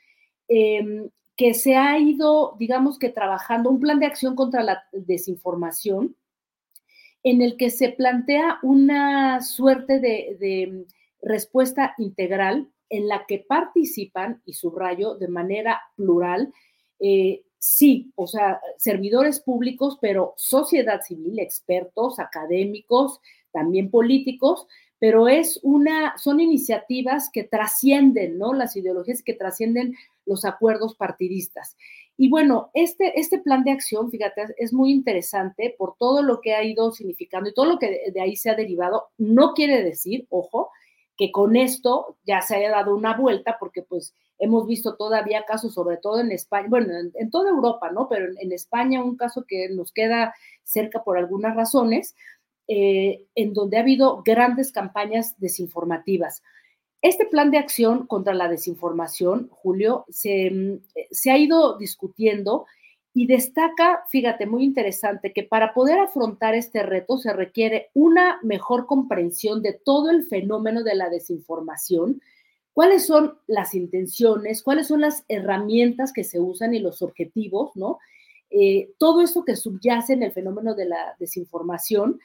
em, 0.47 1.09
que 1.35 1.53
se 1.53 1.75
ha 1.75 1.97
ido, 1.99 2.55
digamos 2.59 2.97
que 2.97 3.09
trabajando, 3.09 3.69
un 3.69 3.79
plan 3.79 3.99
de 3.99 4.05
acción 4.05 4.35
contra 4.35 4.63
la 4.63 4.83
desinformación, 4.91 6.15
en 7.23 7.41
el 7.41 7.57
que 7.57 7.69
se 7.69 7.89
plantea 7.89 8.59
una 8.61 9.41
suerte 9.41 9.99
de 9.99 10.85
respuesta 11.21 11.95
integral 11.97 12.69
en 12.89 13.07
la 13.07 13.25
que 13.27 13.39
participan, 13.39 14.41
y 14.45 14.53
subrayo, 14.53 15.15
de 15.15 15.27
manera 15.27 15.81
plural, 15.95 16.53
eh, 16.99 17.43
sí, 17.57 18.11
o 18.15 18.27
sea, 18.27 18.59
servidores 18.77 19.39
públicos, 19.39 19.97
pero 19.99 20.33
sociedad 20.37 21.01
civil, 21.01 21.39
expertos, 21.39 22.19
académicos, 22.19 23.19
también 23.51 23.89
políticos, 23.89 24.67
pero 25.05 25.27
es 25.27 25.59
una, 25.61 26.17
son 26.17 26.39
iniciativas 26.39 27.29
que 27.31 27.43
trascienden, 27.43 28.39
¿no? 28.39 28.55
Las 28.55 28.75
ideologías 28.75 29.21
que 29.21 29.35
trascienden 29.35 29.95
los 30.25 30.45
acuerdos 30.45 30.95
partidistas. 30.95 31.77
Y 32.17 32.27
bueno, 32.27 32.71
este, 32.73 33.19
este 33.19 33.37
plan 33.37 33.63
de 33.63 33.69
acción, 33.69 34.09
fíjate, 34.09 34.55
es 34.57 34.73
muy 34.73 34.91
interesante 34.91 35.75
por 35.77 35.95
todo 35.99 36.23
lo 36.23 36.41
que 36.41 36.55
ha 36.55 36.63
ido 36.63 36.91
significando 36.91 37.51
y 37.51 37.53
todo 37.53 37.67
lo 37.67 37.77
que 37.77 38.11
de 38.11 38.19
ahí 38.19 38.35
se 38.35 38.49
ha 38.49 38.55
derivado. 38.55 39.09
No 39.19 39.53
quiere 39.53 39.83
decir, 39.83 40.25
ojo, 40.31 40.71
que 41.17 41.31
con 41.31 41.55
esto 41.55 42.17
ya 42.25 42.41
se 42.41 42.55
haya 42.55 42.71
dado 42.71 42.95
una 42.95 43.15
vuelta, 43.15 43.57
porque 43.59 43.83
pues 43.83 44.15
hemos 44.39 44.65
visto 44.65 44.95
todavía 44.95 45.45
casos, 45.45 45.75
sobre 45.75 45.97
todo 45.97 46.19
en 46.19 46.31
España, 46.31 46.67
bueno, 46.67 46.93
en, 47.13 47.29
toda 47.29 47.51
Europa, 47.51 47.91
¿no? 47.91 48.09
Pero 48.09 48.33
en, 48.39 48.51
España 48.51 49.03
un 49.03 49.17
caso 49.17 49.45
que 49.47 49.69
nos 49.69 49.91
queda 49.91 50.33
cerca 50.63 51.03
por 51.03 51.19
algunas 51.19 51.55
razones, 51.55 52.15
eh, 52.67 53.23
en 53.35 53.53
donde 53.53 53.77
ha 53.77 53.81
habido 53.81 54.23
grandes 54.23 54.71
campañas 54.71 55.35
desinformativas. 55.39 56.43
Este 57.01 57.25
plan 57.25 57.51
de 57.51 57.59
acción 57.59 58.07
contra 58.07 58.33
la 58.33 58.47
desinformación, 58.47 59.49
Julio, 59.51 60.05
se, 60.09 60.49
mm, 60.49 60.79
se 61.11 61.31
ha 61.31 61.37
ido 61.37 61.77
discutiendo 61.77 62.65
y 63.13 63.27
destaca, 63.27 64.03
fíjate, 64.09 64.45
muy 64.45 64.65
interesante, 64.65 65.31
que 65.31 65.43
para 65.43 65.73
poder 65.73 65.99
afrontar 65.99 66.53
este 66.53 66.83
reto 66.83 67.17
se 67.17 67.31
requiere 67.31 67.89
una 67.93 68.39
mejor 68.43 68.87
comprensión 68.87 69.61
de 69.61 69.71
todo 69.71 70.09
el 70.09 70.25
fenómeno 70.25 70.83
de 70.83 70.95
la 70.95 71.09
desinformación, 71.09 72.21
cuáles 72.73 73.05
son 73.05 73.37
las 73.47 73.73
intenciones, 73.73 74.61
cuáles 74.61 74.87
son 74.87 74.99
las 74.99 75.23
herramientas 75.29 76.11
que 76.11 76.25
se 76.25 76.41
usan 76.41 76.73
y 76.73 76.79
los 76.79 77.01
objetivos, 77.01 77.71
¿no? 77.75 77.99
Eh, 78.49 78.91
todo 78.97 79.21
esto 79.21 79.45
que 79.45 79.55
subyace 79.55 80.11
en 80.11 80.23
el 80.23 80.33
fenómeno 80.33 80.75
de 80.75 80.85
la 80.85 81.15
desinformación. 81.17 82.19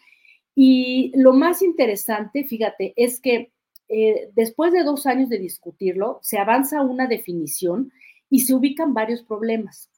Y 0.54 1.12
lo 1.16 1.32
más 1.32 1.62
interesante, 1.62 2.44
fíjate, 2.44 2.92
es 2.96 3.20
que 3.20 3.52
eh, 3.88 4.30
después 4.34 4.72
de 4.72 4.84
dos 4.84 5.06
años 5.06 5.28
de 5.28 5.38
discutirlo, 5.38 6.18
se 6.22 6.38
avanza 6.38 6.82
una 6.82 7.06
definición 7.06 7.92
y 8.28 8.40
se 8.40 8.54
ubican 8.54 8.94
varios 8.94 9.22
problemas. 9.22 9.90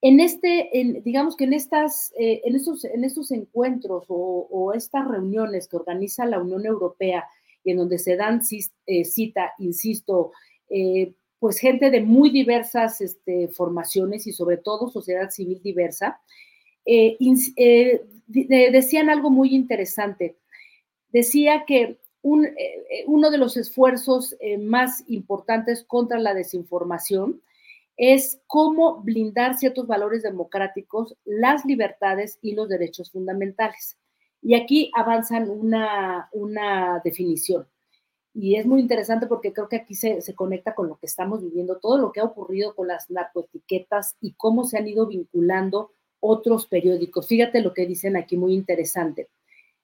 En 0.00 0.20
este, 0.20 0.80
en, 0.80 1.02
digamos 1.02 1.36
que 1.36 1.44
en 1.44 1.52
estas, 1.52 2.12
eh, 2.18 2.40
en, 2.44 2.54
estos, 2.54 2.84
en 2.84 3.04
estos 3.04 3.32
encuentros 3.32 4.04
o, 4.08 4.72
estas 4.74 5.08
reuniones 5.08 5.66
que 5.66 5.76
organiza 5.76 6.24
la 6.24 6.40
Unión 6.40 6.66
Europea 6.66 7.24
y 7.64 7.72
en 7.72 7.78
donde 7.78 7.98
se 7.98 8.16
dan 8.16 8.40
eh, 8.86 9.04
cita, 9.04 9.52
insisto, 9.58 10.32
eh, 10.70 11.14
pues 11.40 11.58
gente 11.58 11.90
de 11.90 12.00
muy 12.00 12.30
diversas 12.30 13.00
este, 13.00 13.48
formaciones 13.48 14.26
y 14.26 14.32
sobre 14.32 14.56
todo 14.56 14.88
sociedad 14.88 15.30
civil 15.30 15.60
diversa, 15.62 16.20
decían 18.26 19.10
algo 19.10 19.30
muy 19.30 19.54
interesante. 19.54 20.36
Decía 21.10 21.64
que 21.66 21.98
un, 22.22 22.48
uno 23.06 23.30
de 23.30 23.38
los 23.38 23.56
esfuerzos 23.56 24.36
más 24.60 25.04
importantes 25.08 25.84
contra 25.84 26.18
la 26.18 26.34
desinformación 26.34 27.42
es 27.98 28.40
cómo 28.46 29.02
blindar 29.02 29.58
ciertos 29.58 29.86
valores 29.86 30.22
democráticos, 30.22 31.16
las 31.24 31.64
libertades 31.64 32.38
y 32.40 32.54
los 32.54 32.68
derechos 32.68 33.10
fundamentales. 33.10 33.98
Y 34.40 34.54
aquí 34.54 34.90
avanzan 34.94 35.50
una, 35.50 36.28
una 36.32 37.00
definición. 37.04 37.66
Y 38.32 38.54
es 38.54 38.66
muy 38.66 38.80
interesante 38.80 39.26
porque 39.26 39.52
creo 39.52 39.68
que 39.68 39.76
aquí 39.76 39.94
se, 39.94 40.20
se, 40.20 40.34
conecta 40.36 40.76
con 40.76 40.86
lo 40.88 40.96
que 40.96 41.06
estamos 41.06 41.42
viviendo, 41.42 41.80
todo 41.80 41.98
lo 41.98 42.12
que 42.12 42.20
ha 42.20 42.24
ocurrido 42.24 42.76
con 42.76 42.86
las 42.86 43.10
narcoetiquetas 43.10 44.16
y 44.20 44.34
cómo 44.34 44.62
se 44.62 44.78
han 44.78 44.86
ido 44.86 45.08
vinculando 45.08 45.90
otros 46.20 46.66
periódicos. 46.66 47.26
Fíjate 47.26 47.60
lo 47.60 47.74
que 47.74 47.86
dicen 47.86 48.16
aquí, 48.16 48.36
muy 48.36 48.54
interesante. 48.54 49.28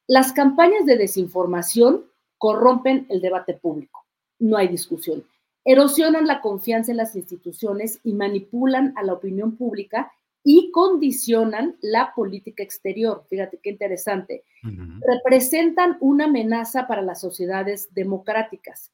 Las 0.07 0.33
campañas 0.33 0.87
de 0.87 0.97
desinformación 0.97 2.05
corrompen 2.39 3.07
el 3.09 3.21
debate 3.21 3.55
público. 3.55 4.05
No 4.39 4.57
hay 4.57 4.69
discusión 4.69 5.25
erosionan 5.65 6.27
la 6.27 6.41
confianza 6.41 6.91
en 6.91 6.99
las 6.99 7.17
instituciones 7.17 8.01
y 8.05 8.13
manipulan 8.13 8.93
a 8.97 9.03
la 9.03 9.15
opinión 9.15 9.57
pública 9.57 10.13
y 10.43 10.71
condicionan 10.73 11.77
la 11.81 12.13
política 12.15 12.63
exterior. 12.63 13.25
Fíjate 13.31 13.59
qué 13.63 13.71
interesante. 13.71 14.45
Representan 15.07 15.97
una 16.01 16.27
amenaza 16.27 16.87
para 16.87 17.01
las 17.01 17.21
sociedades 17.21 17.89
democráticas. 17.95 18.93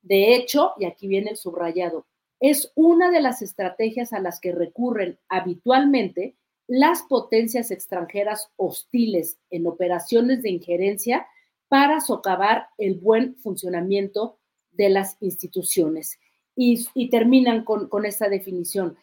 De 0.00 0.34
hecho, 0.36 0.72
y 0.78 0.84
aquí 0.84 1.08
viene 1.08 1.30
el 1.30 1.36
subrayado, 1.36 2.06
es 2.38 2.72
una 2.74 3.10
de 3.10 3.20
las 3.20 3.42
estrategias 3.42 4.12
a 4.12 4.20
las 4.20 4.40
que 4.40 4.52
recurren 4.52 5.18
habitualmente 5.28 6.36
las 6.74 7.02
potencias 7.02 7.70
extranjeras 7.70 8.50
hostiles 8.56 9.38
en 9.50 9.66
operaciones 9.66 10.40
de 10.40 10.48
injerencia 10.48 11.26
para 11.68 12.00
socavar 12.00 12.68
el 12.78 12.94
buen 12.94 13.36
funcionamiento 13.36 14.38
de 14.70 14.88
las 14.88 15.18
instituciones. 15.20 16.18
Y, 16.56 17.10
terminan 17.10 17.66
con, 17.66 18.06
esta 18.06 18.30
definición. 18.30 18.96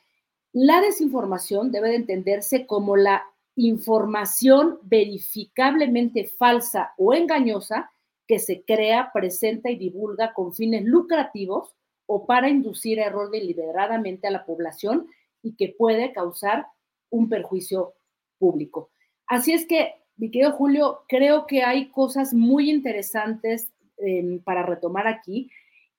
La 0.51 0.81
desinformación 0.81 1.71
debe 1.71 1.89
de 1.89 1.97
entenderse 1.97 2.65
como 2.65 2.97
la 2.97 3.23
información 3.55 4.79
verificablemente 4.81 6.25
falsa 6.25 6.95
o 6.97 7.13
engañosa 7.13 7.91
que 8.25 8.39
se 8.39 8.63
crea, 8.63 9.11
presenta 9.13 9.69
y 9.69 9.75
divulga 9.75 10.33
con 10.33 10.55
fines 10.55 10.85
lucrativos 10.85 11.75
o 12.07 12.25
para 12.25 12.49
inducir 12.49 12.97
error 12.97 13.29
deliberadamente 13.29 14.27
a 14.27 14.31
la 14.31 14.43
población 14.43 15.05
y 15.43 15.55
que 15.55 15.75
puede 15.77 16.13
causar 16.13 16.65
un 17.09 17.29
perjuicio 17.29 17.93
público. 18.37 18.91
Así 19.27 19.53
es 19.53 19.65
que, 19.65 19.93
mi 20.17 20.31
querido 20.31 20.51
Julio, 20.53 21.01
creo 21.07 21.47
que 21.47 21.63
hay 21.63 21.89
cosas 21.89 22.33
muy 22.33 22.69
interesantes 22.69 23.71
em, 23.97 24.39
para 24.39 24.63
retomar 24.63 25.07
aquí. 25.07 25.49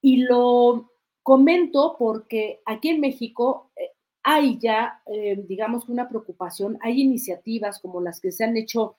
Y 0.03 0.19
lo 0.19 0.91
comento 1.23 1.97
porque 1.99 2.61
aquí 2.67 2.89
en 2.89 3.01
México 3.01 3.71
eh, 3.77 3.91
hay 4.23 4.59
ya, 4.59 5.03
eh, 5.07 5.43
digamos, 5.49 5.89
una 5.89 6.09
preocupación, 6.09 6.79
hay 6.83 7.01
iniciativas 7.01 7.81
como 7.81 8.01
las 8.01 8.21
que 8.21 8.33
se 8.33 8.45
han 8.45 8.57
hecho 8.57 8.97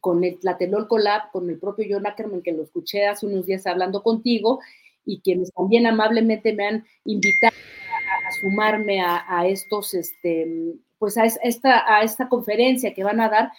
con 0.00 0.24
el 0.24 0.38
Tlatelolco 0.38 0.98
Lab, 0.98 1.30
con 1.30 1.50
el 1.50 1.58
propio 1.58 1.86
John 1.88 2.06
Ackerman, 2.06 2.42
que 2.42 2.52
lo 2.52 2.62
escuché 2.62 3.06
hace 3.06 3.26
unos 3.26 3.46
días 3.46 3.66
hablando 3.66 4.02
contigo, 4.02 4.60
y 5.04 5.20
quienes 5.20 5.52
también 5.52 5.86
amablemente 5.86 6.52
me 6.52 6.66
han 6.66 6.84
invitado 7.04 7.54
a, 7.54 8.32
sumarme 8.40 9.00
a, 9.00 9.46
estos, 9.46 9.94
este, 9.94 10.76
pues 11.00 11.16
a 11.16 11.24
esta, 11.24 11.96
a 11.96 12.02
esta 12.02 12.28
conferencia 12.28 12.92
que 12.92 13.02
van 13.02 13.20
a 13.20 13.30
dar, 13.30 13.52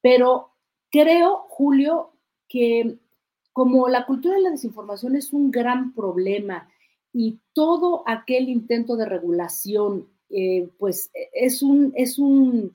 pero 0.00 0.54
creo, 0.90 1.44
Julio, 1.50 2.14
que 2.48 2.98
como 3.52 3.86
la 3.88 4.06
cultura 4.06 4.36
de 4.36 4.40
la 4.40 4.50
desinformación 4.50 5.14
es 5.14 5.34
un 5.34 5.50
gran 5.50 5.92
problema 5.92 6.68
y 7.12 7.38
todo 7.52 8.02
aquel 8.06 8.48
intento 8.48 8.96
de 8.96 9.04
regulación, 9.04 10.08
eh, 10.30 10.70
pues 10.78 11.10
es 11.34 11.62
un, 11.62 11.92
es 11.96 12.18
un, 12.18 12.72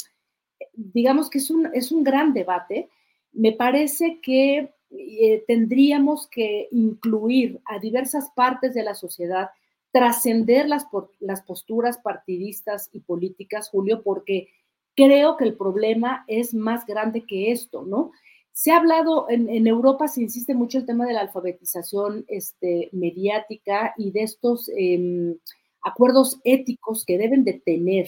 digamos 0.72 1.32
que 1.32 1.40
es 1.40 1.50
un, 1.50 1.70
es 1.74 1.92
un 1.92 2.04
gran 2.04 2.32
debate, 2.32 2.90
me 3.32 3.54
parece 3.54 4.20
que 4.22 4.76
eh, 4.92 5.44
tendríamos 5.48 6.28
que 6.28 6.68
incluir 6.72 7.60
a 7.66 7.80
diversas 7.80 8.30
partes 8.36 8.76
de 8.76 8.84
la 8.84 8.94
sociedad, 8.94 9.50
trascender 9.92 10.68
las, 10.68 10.88
las 11.20 11.42
posturas 11.42 11.98
partidistas 11.98 12.90
y 12.94 13.02
políticas, 13.02 13.70
Julio, 13.70 14.04
porque 14.04 14.48
creo 14.96 15.38
que 15.38 15.46
el 15.46 15.56
problema 15.56 16.24
es 16.28 16.54
más 16.54 16.86
grande 16.86 17.26
que 17.26 17.52
esto, 17.52 17.84
¿no? 17.84 18.12
Se 18.54 18.72
ha 18.72 18.78
hablado, 18.78 19.28
en, 19.30 19.66
Europa 19.66 20.08
se 20.08 20.22
insiste 20.22 20.54
mucho 20.54 20.78
el 20.78 20.86
tema 20.86 21.06
de 21.06 21.14
la 21.14 21.22
alfabetización 21.22 22.26
este, 22.28 22.90
mediática 22.92 23.94
y 23.98 24.12
de 24.12 24.24
estos 24.24 24.70
em, 24.76 25.38
acuerdos 25.82 26.40
éticos 26.44 27.06
que 27.06 27.18
deben 27.18 27.46
de 27.46 27.54
tener 27.54 28.08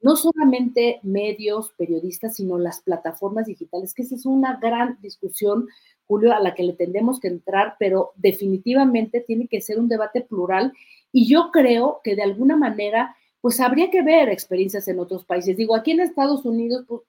no 0.00 0.16
solamente 0.16 1.00
medios, 1.02 1.72
periodistas, 1.76 2.36
sino 2.36 2.58
las 2.58 2.80
plataformas 2.80 3.46
digitales, 3.46 3.92
que 3.92 4.02
esa 4.02 4.14
es 4.14 4.24
una 4.24 4.56
gran 4.56 4.98
discusión, 5.02 5.68
Julio, 6.06 6.32
a 6.32 6.40
la 6.40 6.54
que 6.54 6.62
le 6.62 6.72
tendemos 6.72 7.20
que 7.20 7.28
entrar, 7.28 7.74
pero 7.78 8.12
definitivamente 8.16 9.20
tiene 9.20 9.46
que 9.46 9.60
ser 9.60 9.78
un 9.78 9.88
debate 9.88 10.22
plural 10.22 10.72
y 11.12 11.28
yo 11.28 11.50
creo 11.52 12.00
que 12.04 12.16
de 12.16 12.22
alguna 12.22 12.56
manera, 12.56 13.16
pues 13.40 13.60
habría 13.60 13.90
que 13.90 14.02
ver 14.02 14.28
experiencias 14.28 14.86
en 14.88 14.98
otros 14.98 15.24
países. 15.24 15.56
Digo, 15.56 15.74
aquí 15.74 15.92
en 15.92 16.00
Estados 16.00 16.44
Unidos, 16.44 16.84
pues, 16.86 17.02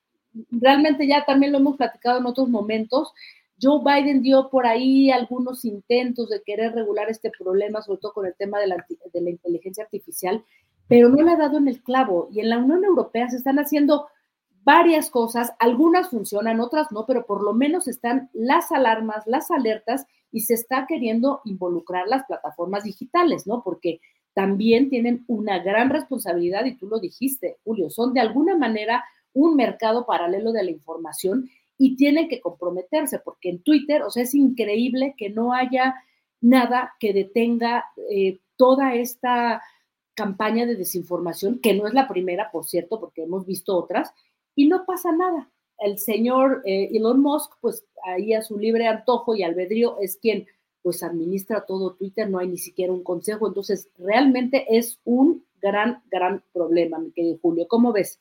realmente 0.49 1.07
ya 1.07 1.25
también 1.25 1.51
lo 1.51 1.59
hemos 1.59 1.77
platicado 1.77 2.19
en 2.19 2.25
otros 2.25 2.49
momentos, 2.49 3.13
Joe 3.61 3.81
Biden 3.83 4.23
dio 4.23 4.49
por 4.49 4.65
ahí 4.65 5.11
algunos 5.11 5.65
intentos 5.65 6.29
de 6.29 6.41
querer 6.41 6.73
regular 6.73 7.09
este 7.09 7.29
problema, 7.29 7.81
sobre 7.81 7.99
todo 7.99 8.13
con 8.13 8.25
el 8.25 8.33
tema 8.35 8.59
de 8.59 8.67
la, 8.67 8.85
de 9.13 9.21
la 9.21 9.29
inteligencia 9.29 9.83
artificial, 9.83 10.43
pero 10.87 11.09
no 11.09 11.21
le 11.21 11.31
ha 11.31 11.37
dado 11.37 11.57
en 11.57 11.67
el 11.67 11.83
clavo. 11.83 12.27
Y 12.31 12.39
en 12.39 12.49
la 12.49 12.57
Unión 12.57 12.83
Europea 12.83 13.29
se 13.29 13.37
están 13.37 13.59
haciendo 13.59 14.07
varias 14.63 15.09
cosas, 15.09 15.53
algunas 15.59 16.09
funcionan, 16.09 16.59
otras 16.59 16.91
no, 16.91 17.05
pero 17.05 17.25
por 17.25 17.43
lo 17.43 17.53
menos 17.53 17.87
están 17.87 18.29
las 18.33 18.71
alarmas, 18.71 19.25
las 19.27 19.51
alertas 19.51 20.05
y 20.31 20.41
se 20.41 20.53
está 20.53 20.85
queriendo 20.87 21.41
involucrar 21.45 22.07
las 22.07 22.25
plataformas 22.25 22.83
digitales, 22.83 23.47
¿no? 23.47 23.63
Porque 23.63 23.99
también 24.33 24.89
tienen 24.89 25.25
una 25.27 25.59
gran 25.59 25.89
responsabilidad 25.89 26.65
y 26.65 26.75
tú 26.75 26.87
lo 26.87 26.99
dijiste, 26.99 27.57
Julio, 27.63 27.89
son 27.89 28.13
de 28.13 28.21
alguna 28.21 28.57
manera 28.57 29.03
un 29.33 29.55
mercado 29.55 30.05
paralelo 30.05 30.51
de 30.51 30.63
la 30.63 30.71
información 30.71 31.49
y 31.77 31.95
tienen 31.95 32.29
que 32.29 32.41
comprometerse, 32.41 33.19
porque 33.19 33.49
en 33.49 33.63
Twitter, 33.63 34.03
o 34.03 34.09
sea, 34.09 34.23
es 34.23 34.35
increíble 34.35 35.15
que 35.17 35.29
no 35.29 35.53
haya 35.53 35.95
nada 36.39 36.93
que 36.99 37.13
detenga 37.13 37.85
eh, 38.09 38.39
toda 38.55 38.95
esta 38.95 39.61
campaña 40.13 40.65
de 40.65 40.75
desinformación, 40.75 41.59
que 41.59 41.73
no 41.73 41.87
es 41.87 41.93
la 41.93 42.07
primera, 42.07 42.51
por 42.51 42.65
cierto, 42.65 42.99
porque 42.99 43.23
hemos 43.23 43.45
visto 43.45 43.75
otras, 43.75 44.13
y 44.55 44.67
no 44.67 44.85
pasa 44.85 45.11
nada. 45.11 45.49
El 45.81 45.97
señor 45.97 46.61
eh, 46.65 46.89
Elon 46.93 47.21
Musk, 47.21 47.53
pues 47.59 47.85
ahí 48.03 48.33
a 48.33 48.41
su 48.41 48.57
libre 48.57 48.87
antojo 48.87 49.35
y 49.35 49.43
albedrío 49.43 49.97
es 49.99 50.17
quien 50.17 50.45
pues 50.81 51.03
administra 51.03 51.65
todo 51.67 51.93
Twitter, 51.93 52.29
no 52.29 52.39
hay 52.39 52.47
ni 52.47 52.57
siquiera 52.57 52.91
un 52.91 53.03
consejo, 53.03 53.47
entonces 53.47 53.89
realmente 53.97 54.65
es 54.69 54.99
un 55.03 55.45
gran, 55.61 56.01
gran 56.09 56.43
problema, 56.53 56.97
mi 56.99 57.11
querido 57.11 57.37
Julio. 57.41 57.67
¿Cómo 57.67 57.93
ves? 57.93 58.19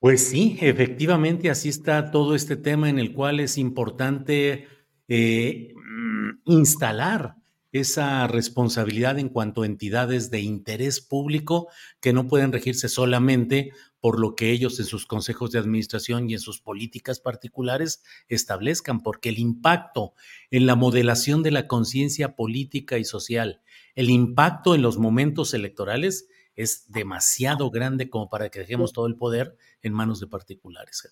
Pues 0.00 0.28
sí, 0.28 0.56
efectivamente, 0.60 1.50
así 1.50 1.70
está 1.70 2.10
todo 2.10 2.34
este 2.34 2.56
tema 2.56 2.88
en 2.88 2.98
el 2.98 3.12
cual 3.12 3.40
es 3.40 3.58
importante 3.58 4.66
eh, 5.08 5.74
mm, 5.74 6.30
instalar 6.44 7.36
esa 7.72 8.26
responsabilidad 8.26 9.18
en 9.18 9.28
cuanto 9.28 9.62
a 9.62 9.66
entidades 9.66 10.30
de 10.30 10.40
interés 10.40 11.00
público 11.00 11.68
que 12.00 12.12
no 12.12 12.26
pueden 12.26 12.52
regirse 12.52 12.88
solamente 12.88 13.72
por 14.00 14.20
lo 14.20 14.34
que 14.34 14.50
ellos 14.50 14.78
en 14.78 14.86
sus 14.86 15.06
consejos 15.06 15.50
de 15.50 15.58
administración 15.58 16.30
y 16.30 16.34
en 16.34 16.40
sus 16.40 16.60
políticas 16.60 17.20
particulares 17.20 18.02
establezcan, 18.28 19.00
porque 19.00 19.28
el 19.30 19.38
impacto 19.38 20.14
en 20.50 20.66
la 20.66 20.76
modelación 20.76 21.42
de 21.42 21.50
la 21.50 21.66
conciencia 21.66 22.36
política 22.36 22.98
y 22.98 23.04
social, 23.04 23.60
el 23.94 24.10
impacto 24.10 24.74
en 24.74 24.82
los 24.82 24.98
momentos 24.98 25.52
electorales 25.52 26.28
es 26.54 26.90
demasiado 26.90 27.70
grande 27.70 28.08
como 28.08 28.28
para 28.28 28.48
que 28.48 28.60
dejemos 28.60 28.92
todo 28.92 29.06
el 29.06 29.16
poder 29.16 29.56
en 29.82 29.92
manos 29.92 30.20
de 30.20 30.26
particulares. 30.26 31.02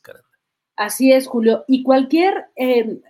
Así 0.77 1.13
es, 1.13 1.27
Julio. 1.27 1.65
Y 1.69 1.83
cualquier 1.83 2.47
eh, 2.57 3.01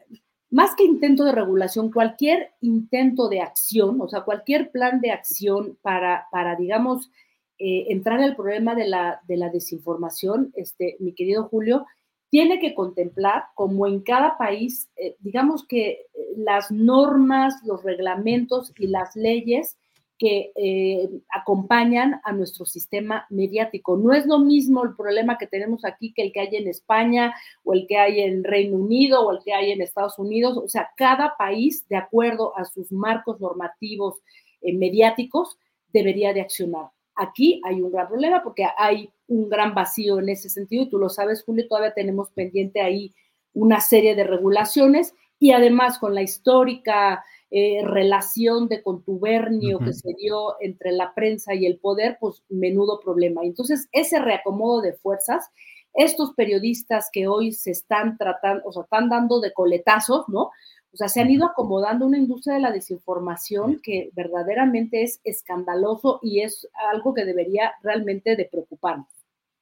más 0.57 0.75
que 0.75 0.85
intento 0.85 1.25
de 1.25 1.33
regulación, 1.33 1.93
cualquier 1.93 2.53
intento 2.63 3.29
de 3.29 3.43
acción, 3.43 4.01
o 4.01 4.09
sea, 4.09 4.23
cualquier 4.23 4.71
plan 4.71 5.03
de 5.03 5.11
acción 5.11 5.77
para, 5.83 6.29
para 6.31 6.57
digamos, 6.57 7.11
eh, 7.59 7.89
entrar 7.91 8.23
al 8.23 8.35
problema 8.37 8.75
de 8.75 8.89
la, 8.89 9.21
de 9.29 9.37
la 9.37 9.51
desinformación, 9.51 10.55
este, 10.57 10.97
mi 10.99 11.13
querido 11.13 11.45
Julio, 11.45 11.85
tiene 12.31 12.59
que 12.59 12.75
contemplar, 12.75 13.49
como 13.55 13.87
en 13.87 14.01
cada 14.01 14.39
país, 14.39 14.89
eh, 14.97 15.17
digamos 15.19 15.63
que 15.63 15.89
eh, 15.91 16.07
las 16.39 16.71
normas, 16.71 17.57
los 17.63 17.83
reglamentos 17.83 18.73
y 18.79 18.87
las 18.87 19.15
leyes 19.15 19.77
que 20.19 20.53
eh, 20.57 21.09
acompañan 21.31 22.21
a 22.25 22.33
nuestro 22.33 22.65
sistema 22.65 23.27
mediático. 23.29 23.97
No 23.97 24.13
es 24.13 24.27
lo 24.27 24.39
mismo 24.39 24.85
el 24.85 24.97
problema 24.97 25.37
que 25.37 25.47
tenemos 25.47 25.85
aquí 25.85 26.13
que 26.15 26.23
el 26.23 26.33
que 26.33 26.41
hay 26.41 26.57
en 26.57 26.69
España 26.69 27.35
o 27.65 27.75
el 27.75 27.87
que 27.87 27.99
hay 27.99 28.21
en 28.21 28.43
Reino 28.43 28.77
Unido 28.77 29.27
o 29.27 29.33
el 29.33 29.39
que 29.45 29.53
hay 29.53 29.73
en 29.73 29.83
Estados 29.83 30.19
Unidos. 30.19 30.57
O 30.57 30.69
sea, 30.69 30.91
cada 30.97 31.37
país, 31.37 31.87
de 31.89 31.97
acuerdo 31.97 32.57
a 32.57 32.65
sus 32.65 32.91
marcos 32.93 33.41
normativos 33.41 34.21
eh, 34.63 34.75
mediáticos, 34.75 35.59
debería 35.93 36.33
de 36.33 36.41
accionar. 36.41 36.91
Aquí 37.15 37.61
hay 37.65 37.81
un 37.81 37.91
gran 37.91 38.09
problema 38.09 38.43
porque 38.43 38.67
hay 38.77 39.11
un 39.29 39.49
gran 39.49 39.75
vacío 39.75 40.19
en 40.19 40.29
ese 40.29 40.49
sentido 40.49 40.85
y 40.85 40.91
tú 40.91 40.99
lo 40.99 41.09
sabes, 41.09 41.43
Julio, 41.43 41.67
todavía 41.69 41.95
tenemos 41.95 42.31
pendiente 42.31 42.81
ahí 42.81 43.15
una 43.53 43.81
serie 43.81 44.15
de 44.15 44.25
regulaciones 44.25 45.15
y 45.39 45.53
además 45.53 45.99
con 45.99 46.15
la 46.15 46.23
histórica 46.23 47.25
eh, 47.51 47.83
relación 47.85 48.69
de 48.69 48.83
contubernio 48.83 49.79
que 49.79 49.93
se 49.93 50.15
dio 50.19 50.57
entre 50.61 50.91
la 50.91 51.15
prensa 51.15 51.55
y 51.55 51.65
el 51.67 51.79
poder, 51.79 52.19
pues 52.21 52.43
menudo 52.49 52.99
problema. 52.99 53.43
Entonces, 53.45 53.89
ese 53.93 54.19
reacomodo 54.19 54.81
de 54.81 54.95
fuerzas, 54.95 55.49
estos 55.95 56.35
periodistas 56.35 57.09
que 57.13 57.29
hoy 57.29 57.53
se 57.53 57.71
están 57.71 58.19
tratando, 58.19 58.63
o 58.67 58.73
sea, 58.73 58.83
están 58.83 59.09
dando 59.09 59.41
de 59.41 59.53
coletazos, 59.53 60.29
¿no? 60.29 60.51
O 60.93 60.97
sea, 60.97 61.09
se 61.09 61.21
han 61.21 61.31
ido 61.31 61.47
acomodando 61.47 62.07
una 62.07 62.19
industria 62.19 62.55
de 62.55 62.63
la 62.63 62.73
desinformación 62.73 63.81
que 63.83 64.11
verdaderamente 64.15 65.03
es 65.03 65.21
escandaloso 65.25 66.19
y 66.23 66.41
es 66.41 66.67
algo 66.93 67.15
que 67.15 67.25
debería 67.25 67.73
realmente 67.83 68.35
de 68.35 68.47
preocuparnos. 68.47 69.07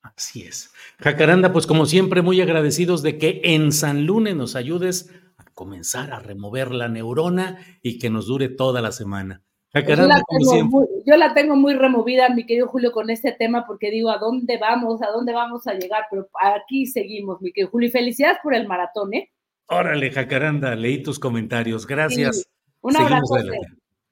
Así 0.01 0.43
es. 0.43 0.71
Jacaranda, 1.01 1.53
pues 1.53 1.67
como 1.67 1.87
siempre, 1.87 2.23
muy 2.23 2.41
agradecidos 2.41 3.03
de 3.03 3.19
que 3.19 3.41
en 3.43 3.73
San 3.73 4.07
Lunes 4.07 4.37
nos 4.37 4.55
ayudes 4.55 5.11
comenzar 5.55 6.13
a 6.13 6.19
remover 6.19 6.73
la 6.73 6.89
neurona 6.89 7.59
y 7.83 7.99
que 7.99 8.11
nos 8.11 8.27
dure 8.27 8.49
toda 8.49 8.83
la 8.83 8.93
semana. 8.93 9.43
Pues 9.73 9.89
yo, 9.89 10.07
la 10.07 10.23
muy, 10.65 10.87
yo, 11.05 11.17
la 11.17 11.35
tengo 11.35 11.57
muy, 11.57 11.75
removida, 11.75 12.29
mi 12.29 12.47
querido 12.47 12.69
Julio, 12.69 12.93
con 12.93 13.11
este 13.11 13.33
tema, 13.33 13.67
porque 13.67 13.91
digo, 13.91 14.11
¿a 14.11 14.19
dónde 14.19 14.57
vamos? 14.57 15.03
¿A 15.03 15.11
dónde 15.11 15.33
vamos 15.33 15.67
a 15.67 15.75
llegar? 15.75 16.05
Pero 16.11 16.29
aquí 16.41 16.87
seguimos, 16.87 17.41
mi 17.41 17.53
querido 17.53 17.73
Julio. 17.73 17.89
Y 17.89 17.91
felicidades 17.91 18.39
por 18.41 18.55
el 18.55 18.69
maratón, 18.69 19.15
¿eh? 19.15 19.33
Órale, 19.67 20.13
Jacaranda, 20.13 20.77
leí 20.77 21.03
tus 21.03 21.19
comentarios. 21.19 21.89
Gracias. 21.89 22.49
Un 22.83 22.97
abrazo. 22.97 23.35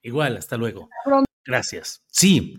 Igual, 0.02 0.36
hasta 0.36 0.56
luego. 0.56 0.88
Gracias. 1.44 2.02
Sí, 2.08 2.56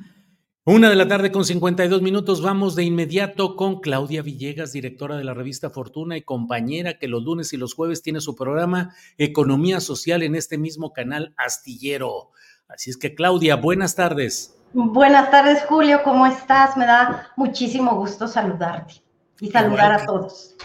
una 0.66 0.90
de 0.90 0.96
la 0.96 1.10
tarde 1.10 1.30
con 1.30 1.44
52 1.44 2.02
minutos, 2.02 2.42
vamos 2.42 2.76
de 2.76 2.86
inmediato 2.86 3.58
con 3.58 3.82
Claudia 3.82 4.22
Villegas, 4.22 4.72
directora 4.72 5.18
de 5.18 5.26
la 5.26 5.34
revista 5.34 5.70
Fortuna 5.70 6.16
y 6.16 6.22
compañera 6.22 6.98
que 6.98 7.10
los 7.10 7.22
lunes 7.22 7.52
y 7.52 7.58
los 7.58 7.74
jueves 7.74 8.02
tiene 8.02 8.22
su 8.22 8.34
programa 8.34 8.96
Economía 9.18 9.82
Social 9.82 10.24
en 10.24 10.36
este 10.36 10.58
mismo 10.58 10.94
canal 10.94 11.34
Astillero. 11.36 12.32
Así 12.70 12.92
es 12.92 12.96
que 12.96 13.14
Claudia, 13.14 13.58
buenas 13.58 13.96
tardes. 13.96 14.58
Buenas 14.72 15.30
tardes 15.32 15.64
Julio, 15.68 16.00
¿cómo 16.02 16.26
estás? 16.26 16.78
Me 16.78 16.86
da 16.86 17.34
muchísimo 17.36 17.98
gusto 17.98 18.30
saludarte 18.30 19.04
y 19.42 19.52
saludar 19.52 19.92
a 19.92 20.06
todos. 20.06 20.56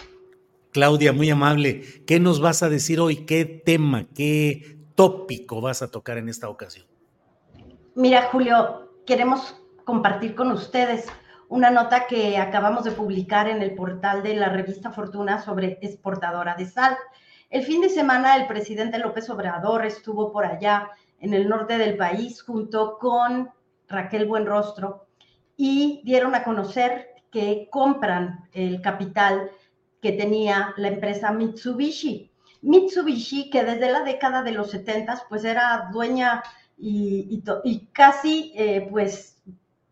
Claudia, 0.71 1.11
muy 1.11 1.29
amable, 1.29 2.05
¿qué 2.07 2.21
nos 2.21 2.39
vas 2.39 2.63
a 2.63 2.69
decir 2.69 3.01
hoy? 3.01 3.25
¿Qué 3.25 3.43
tema, 3.43 4.07
qué 4.15 4.77
tópico 4.95 5.59
vas 5.59 5.81
a 5.81 5.91
tocar 5.91 6.17
en 6.17 6.29
esta 6.29 6.47
ocasión? 6.47 6.87
Mira 7.95 8.29
Julio, 8.31 8.89
queremos 9.05 9.57
compartir 9.89 10.35
con 10.35 10.51
ustedes 10.51 11.07
una 11.47 11.71
nota 11.71 12.05
que 12.05 12.37
acabamos 12.37 12.83
de 12.83 12.91
publicar 12.91 13.49
en 13.49 13.63
el 13.63 13.73
portal 13.73 14.21
de 14.21 14.35
la 14.35 14.49
revista 14.49 14.91
Fortuna 14.91 15.41
sobre 15.41 15.79
exportadora 15.81 16.53
de 16.53 16.67
sal. 16.67 16.95
El 17.49 17.63
fin 17.63 17.81
de 17.81 17.89
semana 17.89 18.35
el 18.35 18.45
presidente 18.45 18.99
López 18.99 19.27
Obrador 19.31 19.87
estuvo 19.87 20.31
por 20.31 20.45
allá 20.45 20.91
en 21.19 21.33
el 21.33 21.49
norte 21.49 21.79
del 21.79 21.97
país 21.97 22.43
junto 22.43 22.99
con 22.99 23.49
Raquel 23.87 24.27
Buenrostro 24.27 25.07
y 25.57 26.03
dieron 26.05 26.35
a 26.35 26.43
conocer 26.43 27.07
que 27.31 27.67
compran 27.71 28.47
el 28.53 28.81
capital 28.81 29.49
que 30.03 30.11
tenía 30.11 30.75
la 30.77 30.89
empresa 30.89 31.31
Mitsubishi. 31.31 32.31
Mitsubishi, 32.61 33.49
que 33.49 33.63
desde 33.63 33.91
la 33.91 34.03
década 34.03 34.43
de 34.43 34.51
los 34.51 34.69
70 34.69 35.23
pues 35.27 35.43
era 35.45 35.89
dueña 35.91 36.43
y, 36.77 37.43
y, 37.63 37.87
casi 37.87 38.53
eh, 38.55 38.87
pues 38.89 39.38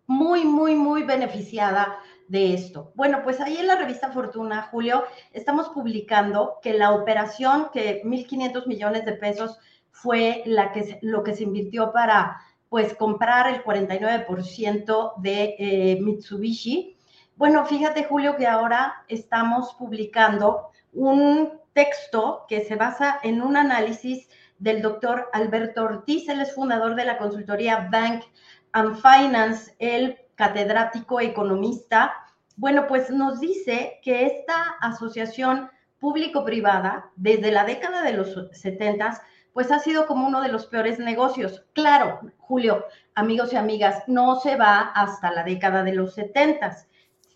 muy, 0.07 0.45
muy, 0.45 0.75
muy 0.75 1.03
beneficiada 1.03 1.99
de 2.27 2.53
esto. 2.53 2.91
Bueno, 2.95 3.21
pues 3.23 3.39
ahí 3.39 3.57
en 3.57 3.67
la 3.67 3.75
revista 3.75 4.11
Fortuna, 4.11 4.69
Julio, 4.71 5.03
estamos 5.33 5.69
publicando 5.69 6.57
que 6.61 6.73
la 6.73 6.91
operación, 6.91 7.69
que 7.71 8.01
1.500 8.03 8.67
millones 8.67 9.05
de 9.05 9.13
pesos 9.13 9.59
fue 9.91 10.43
la 10.45 10.71
que, 10.71 10.99
lo 11.01 11.23
que 11.23 11.35
se 11.35 11.43
invirtió 11.43 11.91
para 11.91 12.41
pues 12.69 12.93
comprar 12.95 13.47
el 13.47 13.63
49% 13.63 15.13
de 15.17 15.55
eh, 15.57 15.99
Mitsubishi, 16.01 16.97
Bueno, 17.37 17.65
fíjate, 17.65 18.03
Julio, 18.03 18.35
que 18.35 18.47
ahora 18.47 19.05
estamos 19.07 19.73
publicando 19.75 20.69
un 20.91 21.51
texto 21.73 22.45
que 22.49 22.65
se 22.65 22.75
basa 22.75 23.19
en 23.23 23.41
un 23.41 23.55
análisis 23.55 24.27
del 24.59 24.81
doctor 24.81 25.29
Alberto 25.33 25.83
Ortiz. 25.83 26.27
Él 26.27 26.41
es 26.41 26.53
fundador 26.53 26.95
de 26.95 27.05
la 27.05 27.17
consultoría 27.17 27.87
Bank 27.91 28.23
and 28.73 28.95
Finance, 28.95 29.75
el 29.79 30.17
catedrático 30.35 31.19
economista. 31.19 32.13
Bueno, 32.55 32.87
pues 32.87 33.09
nos 33.09 33.39
dice 33.39 33.99
que 34.03 34.25
esta 34.25 34.77
asociación 34.81 35.69
público-privada, 35.99 37.11
desde 37.15 37.51
la 37.51 37.65
década 37.65 38.03
de 38.03 38.13
los 38.13 38.35
70, 38.51 39.21
pues 39.53 39.71
ha 39.71 39.79
sido 39.79 40.05
como 40.05 40.27
uno 40.27 40.41
de 40.41 40.49
los 40.49 40.67
peores 40.67 40.99
negocios. 40.99 41.65
Claro, 41.73 42.19
Julio, 42.37 42.85
amigos 43.15 43.53
y 43.53 43.55
amigas, 43.55 44.03
no 44.07 44.39
se 44.39 44.55
va 44.55 44.91
hasta 44.93 45.31
la 45.31 45.43
década 45.43 45.83
de 45.83 45.95
los 45.95 46.13
70. 46.13 46.77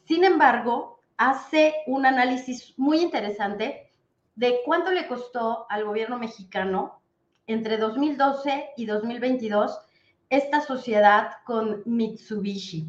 Sin 0.05 0.23
embargo, 0.23 1.01
hace 1.17 1.75
un 1.87 2.05
análisis 2.05 2.73
muy 2.77 2.99
interesante 2.99 3.91
de 4.35 4.59
cuánto 4.65 4.91
le 4.91 5.07
costó 5.07 5.65
al 5.69 5.85
gobierno 5.85 6.19
mexicano 6.19 7.01
entre 7.47 7.77
2012 7.77 8.71
y 8.77 8.85
2022 8.85 9.79
esta 10.31 10.61
sociedad 10.61 11.33
con 11.45 11.83
Mitsubishi. 11.85 12.87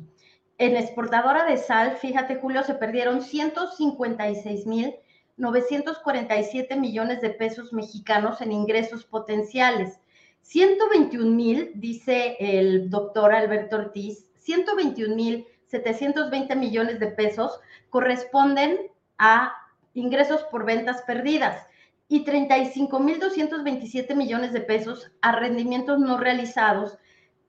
En 0.59 0.77
exportadora 0.77 1.45
de 1.45 1.59
sal, 1.59 1.97
fíjate 1.97 2.37
Julio, 2.37 2.63
se 2.63 2.75
perdieron 2.75 3.21
156 3.21 4.67
mil 4.67 4.95
947 5.37 6.77
millones 6.77 7.21
de 7.21 7.31
pesos 7.31 7.73
mexicanos 7.73 8.41
en 8.41 8.53
ingresos 8.53 9.05
potenciales. 9.05 9.99
121 10.43 11.31
mil, 11.31 11.73
dice 11.75 12.37
el 12.39 12.89
doctor 12.89 13.33
Alberto 13.33 13.77
Ortiz, 13.77 14.27
121 14.39 15.15
mil 15.15 15.47
720 15.67 16.55
millones 16.55 17.01
de 17.01 17.09
pesos 17.09 17.59
corresponden 17.91 18.79
a 19.19 19.53
ingresos 19.95 20.43
por 20.45 20.65
ventas 20.65 21.03
perdidas 21.03 21.67
y 22.09 22.25
35 22.25 23.01
mil 23.01 23.19
227 23.19 24.15
millones 24.15 24.53
de 24.53 24.61
pesos 24.61 25.11
a 25.23 25.33
rendimientos 25.33 25.99
no 25.99 26.19
realizados 26.19 26.99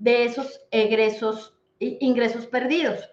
de 0.03 0.25
esos 0.25 0.59
egresos, 0.69 1.57
ingresos 1.79 2.45
perdidos. 2.45 3.09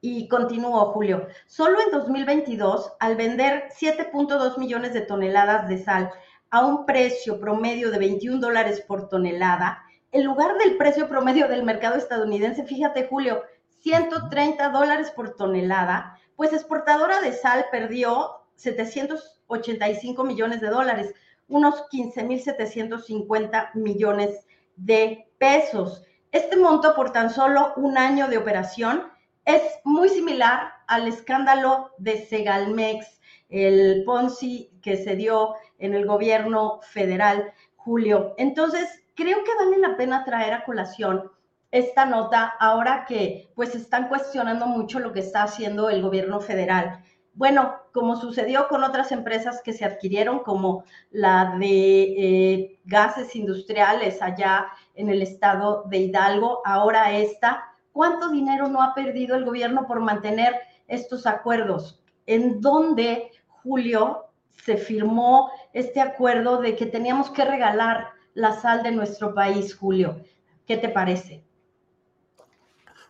Y 0.00 0.28
continuó, 0.28 0.92
Julio. 0.92 1.26
Solo 1.46 1.80
en 1.80 1.90
2022, 1.90 2.92
al 3.00 3.16
vender 3.16 3.64
7.2 3.76 4.56
millones 4.56 4.94
de 4.94 5.00
toneladas 5.00 5.68
de 5.68 5.82
sal 5.82 6.12
a 6.50 6.64
un 6.64 6.86
precio 6.86 7.40
promedio 7.40 7.90
de 7.90 7.98
21 7.98 8.38
dólares 8.38 8.84
por 8.86 9.08
tonelada, 9.08 9.82
en 10.12 10.24
lugar 10.24 10.56
del 10.58 10.76
precio 10.76 11.08
promedio 11.08 11.48
del 11.48 11.64
mercado 11.64 11.96
estadounidense, 11.96 12.64
fíjate, 12.64 13.08
Julio, 13.08 13.42
130 13.80 14.68
dólares 14.68 15.10
por 15.10 15.34
tonelada, 15.34 16.20
pues 16.36 16.52
exportadora 16.52 17.20
de 17.20 17.32
sal 17.32 17.66
perdió 17.72 18.30
785 18.54 20.22
millones 20.22 20.60
de 20.60 20.68
dólares, 20.68 21.12
unos 21.48 21.82
15.750 21.90 23.74
millones 23.74 24.46
de 24.76 25.25
pesos. 25.38 26.02
Este 26.32 26.56
monto 26.56 26.94
por 26.94 27.12
tan 27.12 27.30
solo 27.30 27.72
un 27.76 27.96
año 27.98 28.28
de 28.28 28.38
operación 28.38 29.04
es 29.44 29.62
muy 29.84 30.08
similar 30.08 30.72
al 30.86 31.08
escándalo 31.08 31.92
de 31.98 32.26
Segalmex, 32.26 33.20
el 33.48 34.02
Ponzi 34.04 34.72
que 34.82 34.96
se 34.96 35.16
dio 35.16 35.54
en 35.78 35.94
el 35.94 36.06
gobierno 36.06 36.80
federal, 36.82 37.52
Julio. 37.76 38.34
Entonces, 38.38 38.88
creo 39.14 39.44
que 39.44 39.54
vale 39.54 39.78
la 39.78 39.96
pena 39.96 40.24
traer 40.24 40.52
a 40.54 40.64
colación 40.64 41.30
esta 41.70 42.06
nota 42.06 42.54
ahora 42.58 43.04
que 43.06 43.52
pues 43.54 43.74
están 43.74 44.08
cuestionando 44.08 44.66
mucho 44.66 44.98
lo 44.98 45.12
que 45.12 45.20
está 45.20 45.42
haciendo 45.42 45.90
el 45.90 46.02
gobierno 46.02 46.40
federal. 46.40 47.02
Bueno, 47.34 47.76
como 47.92 48.16
sucedió 48.16 48.66
con 48.66 48.82
otras 48.82 49.12
empresas 49.12 49.60
que 49.62 49.74
se 49.74 49.84
adquirieron, 49.84 50.38
como 50.38 50.84
la 51.10 51.56
de 51.58 52.02
eh, 52.02 52.80
gases 52.84 53.36
industriales 53.36 54.22
allá 54.22 54.68
en 54.96 55.08
el 55.08 55.22
estado 55.22 55.84
de 55.88 55.98
Hidalgo, 55.98 56.62
ahora 56.64 57.12
esta, 57.12 57.76
¿Cuánto 57.96 58.28
dinero 58.28 58.68
no 58.68 58.82
ha 58.82 58.94
perdido 58.94 59.36
el 59.36 59.46
gobierno 59.46 59.86
por 59.86 60.00
mantener 60.00 60.52
estos 60.86 61.26
acuerdos? 61.26 61.98
¿En 62.26 62.60
dónde, 62.60 63.30
Julio, 63.46 64.26
se 64.50 64.76
firmó 64.76 65.50
este 65.72 66.02
acuerdo 66.02 66.60
de 66.60 66.76
que 66.76 66.84
teníamos 66.84 67.30
que 67.30 67.46
regalar 67.46 68.08
la 68.34 68.60
sal 68.60 68.82
de 68.82 68.92
nuestro 68.92 69.34
país, 69.34 69.74
Julio? 69.74 70.20
¿Qué 70.66 70.76
te 70.76 70.90
parece? 70.90 71.42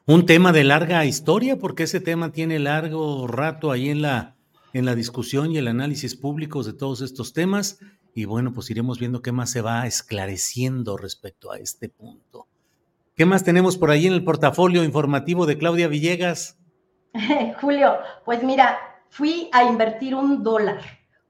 Un 0.07 0.24
tema 0.24 0.53
de 0.53 0.62
larga 0.62 1.05
historia, 1.05 1.59
porque 1.59 1.82
ese 1.82 1.99
tema 1.99 2.30
tiene 2.30 2.61
largo 2.61 3.26
rato 3.26 3.72
ahí 3.72 3.89
en 3.89 4.03
la, 4.03 4.37
en 4.72 4.84
la 4.84 4.95
discusión 4.95 5.51
y 5.51 5.59
el 5.59 5.66
análisis 5.66 6.14
públicos 6.14 6.64
de 6.64 6.74
todos 6.74 7.01
estos 7.01 7.32
temas. 7.32 7.80
Y 8.16 8.24
bueno, 8.24 8.50
pues 8.54 8.70
iremos 8.70 8.98
viendo 8.98 9.20
qué 9.20 9.30
más 9.30 9.50
se 9.50 9.60
va 9.60 9.86
esclareciendo 9.86 10.96
respecto 10.96 11.52
a 11.52 11.58
este 11.58 11.90
punto. 11.90 12.46
¿Qué 13.14 13.26
más 13.26 13.44
tenemos 13.44 13.76
por 13.76 13.90
ahí 13.90 14.06
en 14.06 14.14
el 14.14 14.24
portafolio 14.24 14.84
informativo 14.84 15.44
de 15.44 15.58
Claudia 15.58 15.86
Villegas? 15.86 16.58
Julio, 17.60 17.98
pues 18.24 18.42
mira, 18.42 18.78
fui 19.10 19.50
a 19.52 19.64
invertir 19.64 20.14
un 20.14 20.42
dólar, 20.42 20.80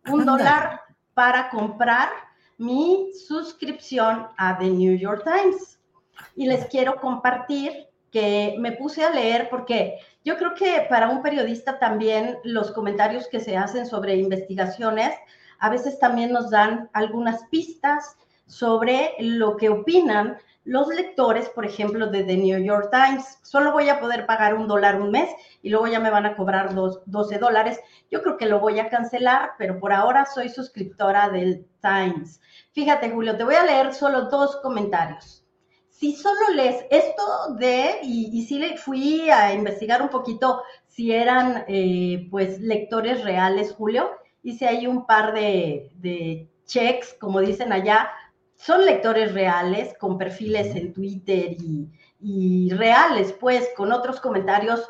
un 0.06 0.24
dólar 0.24 0.82
para 1.12 1.50
comprar 1.50 2.08
mi 2.56 3.10
suscripción 3.26 4.28
a 4.36 4.56
The 4.56 4.70
New 4.70 4.96
York 4.96 5.24
Times. 5.24 5.80
Y 6.36 6.46
les 6.46 6.66
quiero 6.66 7.00
compartir 7.00 7.88
que 8.12 8.54
me 8.60 8.70
puse 8.70 9.02
a 9.02 9.10
leer 9.10 9.48
porque 9.50 9.98
yo 10.24 10.36
creo 10.36 10.54
que 10.54 10.86
para 10.88 11.08
un 11.08 11.20
periodista 11.20 11.80
también 11.80 12.38
los 12.44 12.70
comentarios 12.70 13.26
que 13.26 13.40
se 13.40 13.56
hacen 13.56 13.86
sobre 13.86 14.14
investigaciones 14.14 15.16
a 15.58 15.70
veces 15.70 15.98
también 15.98 16.32
nos 16.32 16.50
dan 16.50 16.90
algunas 16.92 17.44
pistas 17.44 18.16
sobre 18.46 19.14
lo 19.18 19.56
que 19.56 19.68
opinan 19.68 20.38
los 20.66 20.88
lectores, 20.88 21.48
por 21.48 21.64
ejemplo, 21.64 22.08
de 22.08 22.24
The 22.24 22.36
New 22.36 22.58
York 22.58 22.90
Times. 22.90 23.38
Solo 23.42 23.72
voy 23.72 23.88
a 23.88 24.00
poder 24.00 24.26
pagar 24.26 24.54
un 24.54 24.66
dólar 24.66 25.00
un 25.00 25.12
mes 25.12 25.30
y 25.62 25.70
luego 25.70 25.86
ya 25.86 26.00
me 26.00 26.10
van 26.10 26.26
a 26.26 26.34
cobrar 26.34 26.74
dos, 26.74 27.02
12 27.06 27.38
dólares. 27.38 27.78
Yo 28.10 28.20
creo 28.20 28.36
que 28.36 28.46
lo 28.46 28.58
voy 28.58 28.80
a 28.80 28.88
cancelar, 28.88 29.52
pero 29.58 29.78
por 29.78 29.92
ahora 29.92 30.26
soy 30.26 30.48
suscriptora 30.48 31.28
del 31.28 31.66
Times. 31.80 32.40
Fíjate, 32.72 33.10
Julio, 33.10 33.36
te 33.36 33.44
voy 33.44 33.54
a 33.54 33.64
leer 33.64 33.94
solo 33.94 34.22
dos 34.22 34.56
comentarios. 34.56 35.44
Si 35.88 36.14
solo 36.16 36.50
lees 36.54 36.84
esto 36.90 37.54
de, 37.58 38.00
y, 38.02 38.30
y 38.32 38.44
sí 38.44 38.58
le 38.58 38.76
fui 38.76 39.30
a 39.30 39.54
investigar 39.54 40.02
un 40.02 40.08
poquito 40.08 40.62
si 40.88 41.12
eran 41.12 41.64
eh, 41.68 42.26
pues 42.30 42.58
lectores 42.60 43.22
reales, 43.22 43.72
Julio, 43.72 44.10
hice 44.46 44.66
ahí 44.68 44.86
un 44.86 45.06
par 45.06 45.34
de, 45.34 45.90
de 45.96 46.48
checks, 46.66 47.16
como 47.20 47.40
dicen 47.40 47.72
allá, 47.72 48.08
son 48.54 48.86
lectores 48.86 49.34
reales, 49.34 49.92
con 49.98 50.16
perfiles 50.16 50.76
en 50.76 50.92
Twitter 50.92 51.56
y, 52.20 52.70
reales, 52.70 53.32
pues, 53.32 53.68
con 53.76 53.92
otros 53.92 54.20
comentarios 54.20 54.88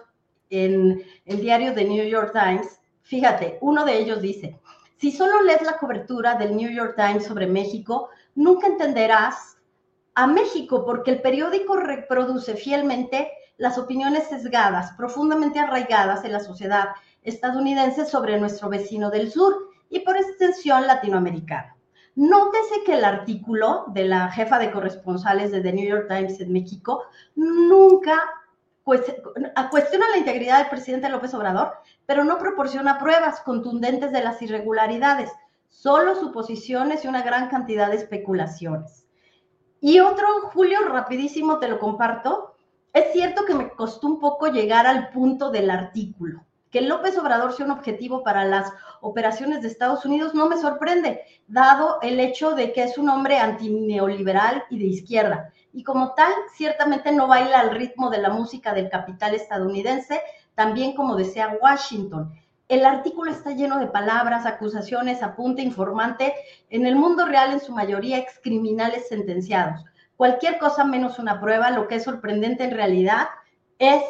en 0.51 1.03
el 1.25 1.41
diario 1.41 1.73
The 1.73 1.85
New 1.85 2.05
York 2.07 2.33
Times. 2.33 2.81
Fíjate, 3.01 3.57
uno 3.63 3.87
de 3.87 3.99
ellos 3.99 4.21
dice, 4.21 4.61
si 4.99 5.11
solo 5.11 5.41
lees 5.43 5.63
la 5.63 5.79
cobertura 5.79 6.35
del 6.35 6.55
New 6.55 6.71
York 6.71 6.95
Times 6.95 7.25
sobre 7.25 7.47
México, 7.47 8.11
nunca 8.35 8.67
entenderás 8.67 9.57
a 10.15 10.27
México 10.27 10.85
porque 10.85 11.13
el 11.13 11.23
periódico 11.23 11.77
reproduce 11.77 12.57
fielmente 12.57 13.33
las 13.57 13.79
opiniones 13.79 14.29
sesgadas, 14.29 14.93
profundamente 14.99 15.59
arraigadas 15.59 16.25
en 16.27 16.33
la 16.33 16.41
sociedad 16.41 16.89
estadounidense 17.27 18.07
sobre 18.07 18.39
nuestro 18.39 18.68
vecino 18.68 19.11
del 19.11 19.31
sur 19.31 19.70
y 19.91 20.01
por 20.01 20.16
extensión 20.16 20.87
latinoamericano. 20.87 21.74
Nótese 22.14 22.83
que 22.87 22.95
el 22.95 23.05
artículo 23.05 23.85
de 23.89 24.05
la 24.07 24.31
jefa 24.31 24.59
de 24.59 24.70
corresponsales 24.70 25.53
de 25.53 25.61
The 25.61 25.72
New 25.74 25.87
York 25.87 26.07
Times 26.09 26.41
en 26.41 26.53
México 26.53 27.03
nunca 27.35 28.14
cuestiona 28.83 30.09
la 30.09 30.16
integridad 30.16 30.61
del 30.61 30.70
presidente 30.70 31.11
López 31.11 31.35
Obrador, 31.35 31.72
pero 32.07 32.24
no 32.24 32.39
proporciona 32.39 32.99
pruebas 32.99 33.41
contundentes 33.41 34.12
de 34.12 34.22
las 34.22 34.41
irregularidades, 34.41 35.31
solo 35.68 36.14
suposiciones 36.14 37.05
y 37.05 37.09
una 37.09 37.22
gran 37.22 37.49
cantidad 37.51 37.91
de 37.91 37.97
especulaciones. 37.97 39.07
Y 39.81 40.01
otro, 40.01 40.27
Julio, 40.55 40.79
rapidísimo 40.89 41.59
te 41.59 41.68
lo 41.68 41.79
comparto. 41.79 42.57
Es 42.93 43.12
cierto 43.12 43.45
que 43.45 43.55
me 43.55 43.68
costó 43.70 44.07
un 44.07 44.20
poco 44.20 44.47
llegar 44.47 44.87
al 44.87 45.11
punto 45.11 45.51
del 45.51 45.68
artículo. 45.68 46.47
Que 46.77 46.83
López 46.83 47.16
Obrador 47.16 47.55
sea 47.55 47.64
un 47.64 47.72
objetivo 47.72 48.22
para 48.22 48.45
las 48.45 48.70
operaciones 49.01 49.62
de 49.62 49.68
Estados 49.68 50.05
Unidos 50.05 50.35
no 50.35 50.47
me 50.47 50.59
sorprende, 50.59 51.22
dado 51.47 51.99
el 52.03 52.20
hecho 52.20 52.55
de 52.55 52.74
que 52.74 52.83
es 52.83 52.99
un 52.99 53.09
hombre 53.09 53.39
antineoliberal 53.39 54.62
y 54.68 54.79
de 54.79 54.85
izquierda. 54.85 55.55
Y 55.72 55.85
como 55.85 56.12
tal, 56.12 56.31
ciertamente 56.55 57.12
no 57.12 57.29
baila 57.29 57.61
al 57.61 57.70
ritmo 57.70 58.11
de 58.11 58.18
la 58.18 58.29
música 58.29 58.74
del 58.74 58.91
capital 58.91 59.35
estadounidense, 59.35 60.20
también 60.55 60.95
como 60.95 61.16
desea 61.16 61.57
Washington. 61.62 62.35
El 62.68 62.85
artículo 62.85 63.31
está 63.31 63.53
lleno 63.53 63.79
de 63.79 63.87
palabras, 63.87 64.45
acusaciones, 64.45 65.22
apunte, 65.22 65.62
informante, 65.62 66.35
en 66.68 66.85
el 66.85 66.95
mundo 66.95 67.24
real 67.24 67.55
en 67.55 67.61
su 67.61 67.72
mayoría 67.72 68.18
excriminales 68.18 69.09
sentenciados. 69.09 69.83
Cualquier 70.18 70.59
cosa 70.59 70.85
menos 70.85 71.18
una 71.18 71.41
prueba, 71.41 71.70
lo 71.70 71.89
que 71.89 71.95
es 71.95 72.05
sorprendente 72.05 72.64
en 72.64 72.72
realidad 72.72 73.29
es 73.79 74.03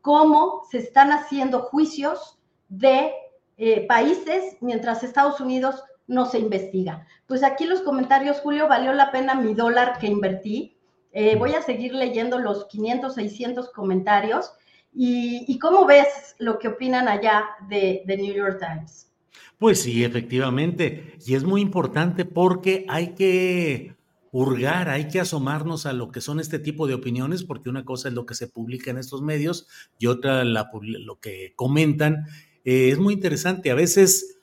cómo 0.00 0.62
se 0.70 0.78
están 0.78 1.12
haciendo 1.12 1.60
juicios 1.60 2.38
de 2.68 3.12
eh, 3.56 3.86
países 3.86 4.56
mientras 4.60 5.02
Estados 5.02 5.40
Unidos 5.40 5.82
no 6.06 6.26
se 6.26 6.38
investiga. 6.38 7.06
Pues 7.26 7.42
aquí 7.44 7.66
los 7.66 7.82
comentarios, 7.82 8.40
Julio, 8.40 8.68
valió 8.68 8.92
la 8.92 9.12
pena 9.12 9.34
mi 9.34 9.54
dólar 9.54 9.98
que 9.98 10.06
invertí. 10.06 10.76
Eh, 11.12 11.36
voy 11.36 11.54
a 11.54 11.62
seguir 11.62 11.94
leyendo 11.94 12.38
los 12.38 12.66
500, 12.66 13.14
600 13.14 13.70
comentarios. 13.70 14.52
¿Y, 14.92 15.56
cómo 15.60 15.86
ves 15.86 16.34
lo 16.38 16.58
que 16.58 16.66
opinan 16.66 17.06
allá 17.06 17.44
de, 17.68 18.02
de 18.06 18.16
New 18.16 18.34
York 18.34 18.58
Times? 18.58 19.08
Pues 19.56 19.82
sí, 19.82 20.02
efectivamente. 20.02 21.14
Y 21.24 21.36
es 21.36 21.44
muy 21.44 21.60
importante 21.60 22.24
porque 22.24 22.84
hay 22.88 23.14
que 23.14 23.94
hurgar, 24.32 24.88
hay 24.88 25.08
que 25.08 25.20
asomarnos 25.20 25.86
a 25.86 25.92
lo 25.92 26.10
que 26.10 26.20
son 26.20 26.40
este 26.40 26.58
tipo 26.58 26.86
de 26.86 26.94
opiniones, 26.94 27.42
porque 27.42 27.68
una 27.68 27.84
cosa 27.84 28.08
es 28.08 28.14
lo 28.14 28.26
que 28.26 28.34
se 28.34 28.46
publica 28.46 28.90
en 28.90 28.98
estos 28.98 29.22
medios 29.22 29.66
y 29.98 30.06
otra 30.06 30.44
lo 30.44 31.20
que 31.20 31.52
comentan. 31.56 32.26
Eh, 32.64 32.90
es 32.90 32.98
muy 32.98 33.14
interesante. 33.14 33.70
A 33.70 33.74
veces 33.74 34.38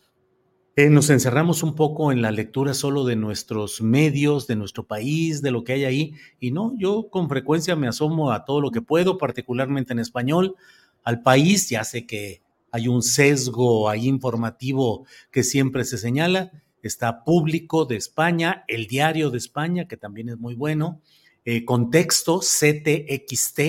eh, 0.76 0.90
nos 0.90 1.10
encerramos 1.10 1.64
un 1.64 1.74
poco 1.74 2.12
en 2.12 2.22
la 2.22 2.32
lectura 2.32 2.74
solo 2.74 3.06
de 3.06 3.16
nuestros 3.16 3.82
medios, 3.82 4.46
de 4.46 4.58
nuestro 4.58 4.86
país, 4.86 5.42
de 5.42 5.52
lo 5.52 5.64
que 5.64 5.74
hay 5.74 5.86
ahí. 5.86 6.14
Y 6.40 6.52
no, 6.52 6.74
yo 6.78 7.10
con 7.10 7.30
frecuencia 7.30 7.76
me 7.76 7.88
asomo 7.88 8.32
a 8.32 8.44
todo 8.44 8.62
lo 8.62 8.72
que 8.72 8.82
puedo, 8.82 9.18
particularmente 9.18 9.94
en 9.94 10.00
español, 10.00 10.56
al 11.04 11.22
país. 11.22 11.70
Ya 11.70 11.84
sé 11.84 12.06
que 12.06 12.42
hay 12.72 12.90
un 12.90 13.02
sesgo 13.02 13.90
ahí 13.90 14.08
informativo 14.08 15.06
que 15.32 15.44
siempre 15.44 15.86
se 15.86 15.98
señala 15.98 16.52
está 16.88 17.24
Público 17.24 17.86
de 17.86 17.98
España, 17.98 18.64
El 18.68 18.88
Diario 18.88 19.30
de 19.30 19.38
España, 19.38 19.88
que 19.88 19.98
también 19.98 20.30
es 20.30 20.38
muy 20.38 20.56
bueno, 20.56 21.02
eh, 21.46 21.64
Contexto, 21.66 22.40
CTXT, 22.40 23.60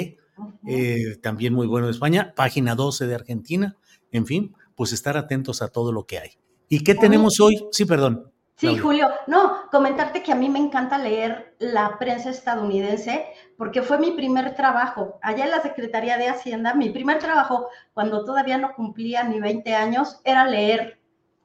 eh, 0.67 1.17
también 1.23 1.55
muy 1.55 1.67
bueno 1.67 1.87
de 1.87 1.93
España, 1.93 2.33
Página 2.35 2.75
12 2.75 3.07
de 3.07 3.15
Argentina, 3.15 3.77
en 4.13 4.27
fin, 4.27 4.55
pues 4.75 4.93
estar 4.93 5.17
atentos 5.17 5.63
a 5.63 5.69
todo 5.69 5.93
lo 5.93 6.07
que 6.07 6.19
hay. 6.19 6.31
¿Y 6.69 6.81
qué 6.85 6.95
tenemos 6.95 7.41
hoy? 7.41 7.67
Sí, 7.73 7.85
perdón. 7.85 8.31
Sí, 8.59 8.77
Julio, 8.77 9.09
no, 9.29 9.71
comentarte 9.71 10.21
que 10.25 10.33
a 10.33 10.35
mí 10.35 10.49
me 10.49 10.59
encanta 10.59 10.99
leer 10.99 11.55
la 11.61 11.97
prensa 11.97 12.31
estadounidense 12.31 13.25
porque 13.57 13.83
fue 13.83 13.99
mi 14.01 14.11
primer 14.11 14.57
trabajo. 14.57 15.21
Allá 15.23 15.45
en 15.45 15.53
la 15.53 15.63
Secretaría 15.63 16.19
de 16.19 16.29
Hacienda, 16.29 16.75
mi 16.75 16.91
primer 16.91 17.21
trabajo, 17.21 17.69
cuando 17.95 18.25
todavía 18.25 18.59
no 18.59 18.75
cumplía 18.75 19.23
ni 19.23 19.39
20 19.39 19.77
años, 19.77 20.21
era 20.25 20.45
leer 20.45 20.98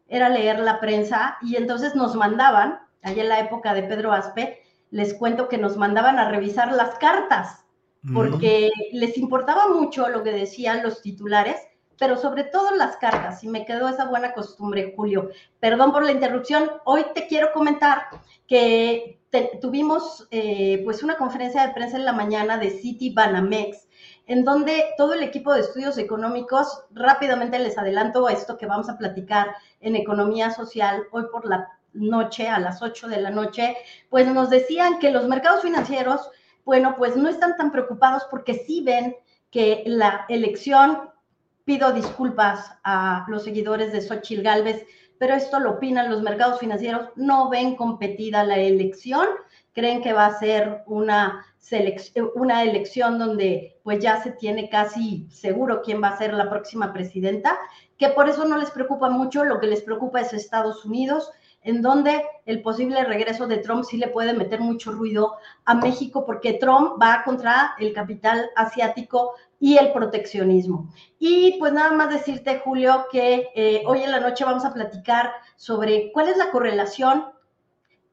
era 0.07 0.29
leer 0.29 0.59
la 0.59 0.79
prensa 0.79 1.37
y 1.41 1.55
entonces 1.55 1.95
nos 1.95 2.15
mandaban, 2.15 2.79
allá 3.01 3.23
en 3.23 3.29
la 3.29 3.39
época 3.39 3.73
de 3.73 3.83
Pedro 3.83 4.11
Aspe, 4.11 4.61
les 4.91 5.13
cuento 5.13 5.47
que 5.47 5.57
nos 5.57 5.75
mandaban 5.77 6.19
a 6.19 6.29
revisar 6.29 6.71
las 6.71 6.95
cartas, 6.95 7.65
porque 8.13 8.69
les 8.91 9.17
importaba 9.17 9.69
mucho 9.69 10.09
lo 10.09 10.23
que 10.23 10.33
decían 10.33 10.83
los 10.83 11.01
titulares, 11.01 11.55
pero 11.97 12.17
sobre 12.17 12.43
todo 12.43 12.75
las 12.75 12.97
cartas, 12.97 13.43
y 13.43 13.47
me 13.47 13.65
quedó 13.65 13.87
esa 13.87 14.05
buena 14.05 14.33
costumbre, 14.33 14.93
Julio. 14.95 15.29
Perdón 15.59 15.91
por 15.91 16.03
la 16.03 16.11
interrupción, 16.11 16.69
hoy 16.85 17.05
te 17.15 17.27
quiero 17.27 17.53
comentar 17.53 18.07
que 18.47 19.19
tuvimos 19.61 20.27
eh, 20.31 20.81
pues 20.83 21.01
una 21.01 21.17
conferencia 21.17 21.65
de 21.65 21.73
prensa 21.73 21.97
en 21.97 22.05
la 22.05 22.13
mañana 22.13 22.57
de 22.57 22.71
City 22.71 23.11
Banamex, 23.13 23.82
en 24.27 24.45
donde 24.45 24.85
todo 24.97 25.13
el 25.13 25.23
equipo 25.23 25.53
de 25.53 25.61
estudios 25.61 25.97
económicos, 25.97 26.83
rápidamente 26.91 27.59
les 27.59 27.77
adelanto 27.77 28.29
esto 28.29 28.57
que 28.57 28.65
vamos 28.65 28.89
a 28.89 28.97
platicar 28.97 29.55
en 29.81 29.95
economía 29.95 30.51
social 30.51 31.03
hoy 31.11 31.23
por 31.31 31.45
la 31.45 31.69
noche, 31.93 32.47
a 32.47 32.59
las 32.59 32.81
8 32.81 33.07
de 33.07 33.21
la 33.21 33.29
noche, 33.29 33.75
pues 34.09 34.27
nos 34.27 34.49
decían 34.49 34.99
que 34.99 35.11
los 35.11 35.27
mercados 35.27 35.61
financieros, 35.61 36.29
bueno, 36.65 36.95
pues 36.97 37.15
no 37.15 37.29
están 37.29 37.55
tan 37.57 37.71
preocupados 37.71 38.23
porque 38.31 38.55
sí 38.55 38.81
ven 38.83 39.15
que 39.51 39.83
la 39.85 40.25
elección, 40.29 41.09
pido 41.65 41.93
disculpas 41.93 42.71
a 42.83 43.25
los 43.29 43.43
seguidores 43.43 43.91
de 43.93 44.01
Xochitl 44.01 44.41
Galvez, 44.41 44.85
pero 45.17 45.35
esto 45.35 45.59
lo 45.59 45.71
opinan 45.71 46.09
los 46.09 46.21
mercados 46.21 46.59
financieros, 46.59 47.09
no 47.15 47.49
ven 47.49 47.75
competida 47.75 48.43
la 48.43 48.57
elección, 48.57 49.27
creen 49.73 50.01
que 50.01 50.13
va 50.13 50.25
a 50.25 50.39
ser 50.39 50.83
una, 50.85 51.45
una 52.35 52.63
elección 52.63 53.17
donde 53.17 53.79
pues 53.83 53.99
ya 53.99 54.21
se 54.21 54.31
tiene 54.31 54.69
casi 54.69 55.27
seguro 55.29 55.81
quién 55.81 56.01
va 56.01 56.09
a 56.09 56.17
ser 56.17 56.33
la 56.33 56.49
próxima 56.49 56.91
presidenta, 56.91 57.57
que 57.97 58.09
por 58.09 58.27
eso 58.29 58.45
no 58.45 58.57
les 58.57 58.71
preocupa 58.71 59.09
mucho, 59.09 59.43
lo 59.43 59.59
que 59.59 59.67
les 59.67 59.81
preocupa 59.81 60.21
es 60.21 60.33
Estados 60.33 60.83
Unidos, 60.85 61.31
en 61.61 61.81
donde 61.81 62.23
el 62.45 62.61
posible 62.61 63.03
regreso 63.05 63.47
de 63.47 63.57
Trump 63.57 63.85
sí 63.85 63.97
le 63.97 64.09
puede 64.09 64.33
meter 64.33 64.59
mucho 64.59 64.91
ruido 64.91 65.35
a 65.63 65.73
México, 65.75 66.25
porque 66.25 66.53
Trump 66.53 67.01
va 67.01 67.23
contra 67.23 67.75
el 67.79 67.93
capital 67.93 68.49
asiático 68.55 69.35
y 69.59 69.77
el 69.77 69.93
proteccionismo. 69.93 70.93
Y 71.19 71.57
pues 71.59 71.71
nada 71.71 71.93
más 71.93 72.09
decirte, 72.09 72.59
Julio, 72.59 73.05
que 73.09 73.49
eh, 73.55 73.83
hoy 73.87 74.03
en 74.03 74.11
la 74.11 74.19
noche 74.19 74.43
vamos 74.43 74.65
a 74.65 74.73
platicar 74.73 75.31
sobre 75.55 76.11
cuál 76.11 76.27
es 76.27 76.37
la 76.37 76.51
correlación 76.51 77.27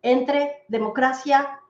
entre 0.02 0.62
democracia, 0.68 1.60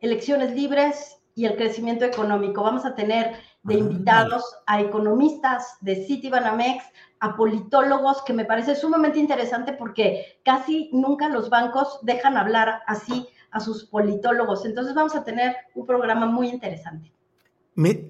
elecciones 0.00 0.54
libres 0.54 1.21
y 1.34 1.46
el 1.46 1.56
crecimiento 1.56 2.04
económico. 2.04 2.62
Vamos 2.62 2.84
a 2.84 2.94
tener 2.94 3.36
de 3.62 3.74
ah. 3.74 3.78
invitados 3.78 4.44
a 4.66 4.80
economistas 4.80 5.76
de 5.80 6.04
Citibanamex, 6.06 6.84
a 7.20 7.36
politólogos, 7.36 8.22
que 8.22 8.32
me 8.32 8.44
parece 8.44 8.74
sumamente 8.74 9.18
interesante 9.18 9.72
porque 9.72 10.40
casi 10.44 10.90
nunca 10.92 11.28
los 11.28 11.50
bancos 11.50 11.98
dejan 12.02 12.36
hablar 12.36 12.82
así 12.86 13.28
a 13.50 13.60
sus 13.60 13.84
politólogos. 13.84 14.64
Entonces 14.64 14.94
vamos 14.94 15.14
a 15.14 15.24
tener 15.24 15.54
un 15.74 15.86
programa 15.86 16.26
muy 16.26 16.48
interesante. 16.48 17.12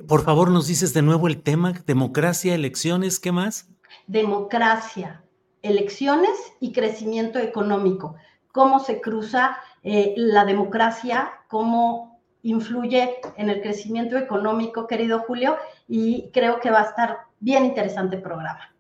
por 0.09 0.23
favor, 0.23 0.51
nos 0.51 0.67
dices 0.67 0.95
de 0.95 1.03
nuevo 1.03 1.29
el 1.29 1.43
tema, 1.43 1.73
democracia, 1.87 2.55
elecciones, 2.55 3.21
¿qué 3.21 3.33
más? 3.33 3.69
Democracia, 4.07 5.23
elecciones 5.63 6.37
y 6.61 6.73
crecimiento 6.73 7.39
económico 7.39 8.17
cómo 8.53 8.79
se 8.79 9.01
cruza 9.01 9.57
eh, 9.83 10.15
la 10.17 10.45
democracia, 10.45 11.33
cómo 11.49 12.12
influye 12.43 13.17
en 13.37 13.51
el 13.51 13.61
crecimiento 13.61 14.17
económico, 14.17 14.87
querido 14.87 15.21
Julio, 15.21 15.57
y 15.89 16.31
creo 16.33 16.61
que 16.61 16.71
va 16.71 16.81
a 16.81 16.89
estar 16.89 17.19
bien 17.41 17.65
interesante 17.65 18.17
el 18.17 18.23
programa. 18.23 18.73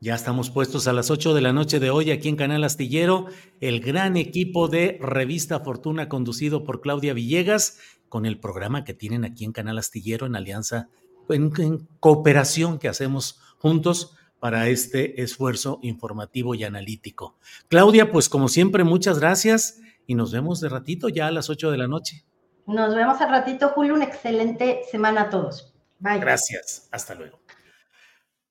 Ya 0.00 0.16
estamos 0.16 0.50
puestos 0.50 0.88
a 0.88 0.92
las 0.92 1.12
8 1.12 1.32
de 1.32 1.40
la 1.40 1.52
noche 1.52 1.78
de 1.78 1.90
hoy 1.90 2.10
aquí 2.10 2.28
en 2.28 2.34
Canal 2.34 2.64
Astillero, 2.64 3.26
el 3.60 3.80
gran 3.80 4.16
equipo 4.16 4.66
de 4.66 4.98
Revista 5.00 5.60
Fortuna 5.60 6.08
conducido 6.08 6.64
por 6.64 6.80
Claudia 6.80 7.14
Villegas, 7.14 7.78
con 8.08 8.26
el 8.26 8.40
programa 8.40 8.82
que 8.82 8.94
tienen 8.94 9.24
aquí 9.24 9.44
en 9.44 9.52
Canal 9.52 9.78
Astillero 9.78 10.26
en 10.26 10.34
alianza, 10.34 10.88
en 11.28 11.88
cooperación 12.00 12.80
que 12.80 12.88
hacemos 12.88 13.40
juntos 13.58 14.16
para 14.40 14.68
este 14.68 15.22
esfuerzo 15.22 15.78
informativo 15.82 16.56
y 16.56 16.64
analítico. 16.64 17.38
Claudia, 17.68 18.10
pues 18.10 18.28
como 18.28 18.48
siempre, 18.48 18.82
muchas 18.82 19.20
gracias 19.20 19.80
y 20.04 20.16
nos 20.16 20.32
vemos 20.32 20.60
de 20.60 20.68
ratito 20.68 21.08
ya 21.08 21.28
a 21.28 21.30
las 21.30 21.48
8 21.48 21.70
de 21.70 21.78
la 21.78 21.86
noche. 21.86 22.24
Nos 22.66 22.94
vemos 22.94 23.20
al 23.20 23.30
ratito, 23.30 23.70
Julio. 23.70 23.94
Una 23.94 24.04
excelente 24.04 24.82
semana 24.90 25.22
a 25.22 25.30
todos. 25.30 25.74
Bye. 25.98 26.18
Gracias. 26.18 26.88
Hasta 26.90 27.14
luego. 27.14 27.40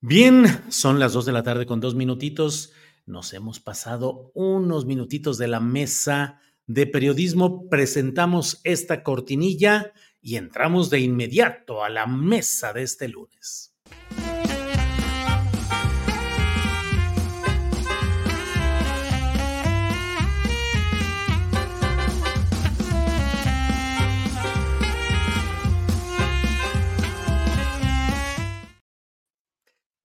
Bien, 0.00 0.46
son 0.68 0.98
las 0.98 1.12
2 1.12 1.26
de 1.26 1.32
la 1.32 1.42
tarde 1.42 1.66
con 1.66 1.80
dos 1.80 1.94
minutitos. 1.94 2.72
Nos 3.06 3.32
hemos 3.32 3.60
pasado 3.60 4.32
unos 4.34 4.84
minutitos 4.84 5.38
de 5.38 5.48
la 5.48 5.60
mesa 5.60 6.40
de 6.66 6.86
periodismo. 6.86 7.68
Presentamos 7.68 8.60
esta 8.64 9.02
cortinilla 9.02 9.92
y 10.20 10.36
entramos 10.36 10.90
de 10.90 11.00
inmediato 11.00 11.84
a 11.84 11.88
la 11.88 12.06
mesa 12.06 12.72
de 12.72 12.82
este 12.82 13.08
lunes. 13.08 13.71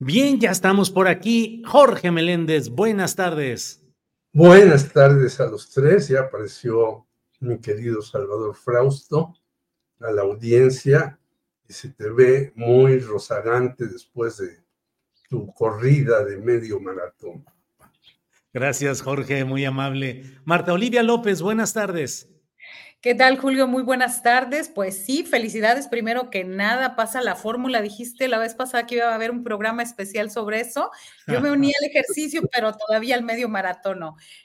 Bien, 0.08 0.40
ya 0.40 0.52
estamos 0.52 0.90
por 0.90 1.10
aquí. 1.10 1.62
Jorge 1.66 2.12
Meléndez, 2.12 2.70
buenas 2.70 3.18
tardes. 3.18 3.84
Buenas 4.32 4.94
tardes 4.94 5.38
a 5.42 5.48
los 5.48 5.70
tres. 5.70 6.08
Ya 6.08 6.22
apareció 6.22 7.06
mi 7.42 7.60
querido 7.60 8.02
Salvador 8.02 8.56
Frausto 8.56 9.34
a 10.00 10.10
la 10.12 10.22
audiencia 10.22 11.20
y 11.68 11.74
se 11.74 11.90
te 11.90 12.10
ve 12.10 12.54
muy 12.56 13.00
rozagante 13.00 13.86
después 13.88 14.38
de 14.38 14.64
tu 15.28 15.54
corrida 15.54 16.24
de 16.24 16.38
medio 16.38 16.80
maratón. 16.80 17.44
Gracias, 18.54 19.02
Jorge, 19.02 19.44
muy 19.44 19.66
amable. 19.66 20.24
Marta 20.46 20.72
Olivia 20.72 21.04
López, 21.04 21.42
buenas 21.42 21.74
tardes. 21.74 22.30
¿Qué 23.00 23.14
tal, 23.14 23.38
Julio? 23.38 23.68
Muy 23.68 23.84
buenas 23.84 24.24
tardes. 24.24 24.70
Pues 24.74 25.06
sí, 25.06 25.24
felicidades. 25.24 25.88
Primero 25.88 26.32
que 26.32 26.44
nada, 26.44 26.96
pasa 26.96 27.22
la 27.22 27.36
fórmula. 27.36 27.84
Dijiste 27.84 28.28
la 28.28 28.40
vez 28.40 28.56
pasada 28.56 28.88
que 28.88 28.96
iba 28.96 29.12
a 29.12 29.14
haber 29.14 29.30
un 29.30 29.44
programa 29.44 29.84
especial 29.84 30.32
sobre 30.32 30.62
eso. 30.62 30.90
Yo 31.28 31.40
me 31.40 31.52
uní 31.52 31.68
al 31.80 31.90
ejercicio, 31.90 32.42
pero 32.52 32.74
todavía 32.74 33.14
al 33.14 33.24
medio 33.24 33.50
maratón 33.50 34.00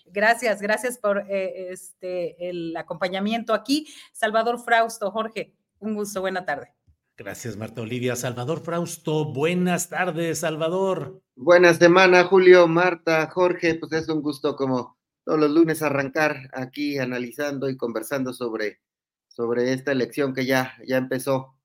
Gracias, 0.05 0.61
gracias 0.61 0.99
por 0.99 1.25
eh, 1.31 1.71
este, 1.71 2.51
el 2.51 2.77
acompañamiento 2.77 3.55
aquí. 3.55 3.87
Salvador 4.13 4.63
Frausto, 4.63 5.11
Jorge, 5.11 5.55
un 5.79 5.95
gusto. 5.95 6.21
Buena 6.21 6.45
tarde. 6.45 6.75
Gracias, 7.17 7.57
Marta 7.57 7.81
Olivia. 7.81 8.17
Salvador 8.17 8.61
Frausto, 8.61 9.33
buenas 9.33 9.89
tardes, 9.89 10.41
Salvador. 10.41 11.23
Buenas 11.37 11.79
semana, 11.79 12.25
Julio, 12.25 12.69
Marta, 12.69 13.27
Jorge. 13.31 13.77
Pues 13.77 13.93
es 13.93 14.09
un 14.11 14.21
gusto 14.21 14.57
como 14.57 14.99
todos 15.25 15.39
los 15.39 15.51
lunes 15.51 15.83
arrancar 15.83 16.51
aquí 16.53 16.99
analizando 16.99 17.69
y 17.69 17.77
conversando 17.77 18.33
sobre, 18.33 18.81
sobre 19.29 19.73
esta 19.73 19.93
elección 19.93 20.35
que 20.35 20.47
ya, 20.47 20.75
ya 20.87 20.97
empezó. 20.97 21.57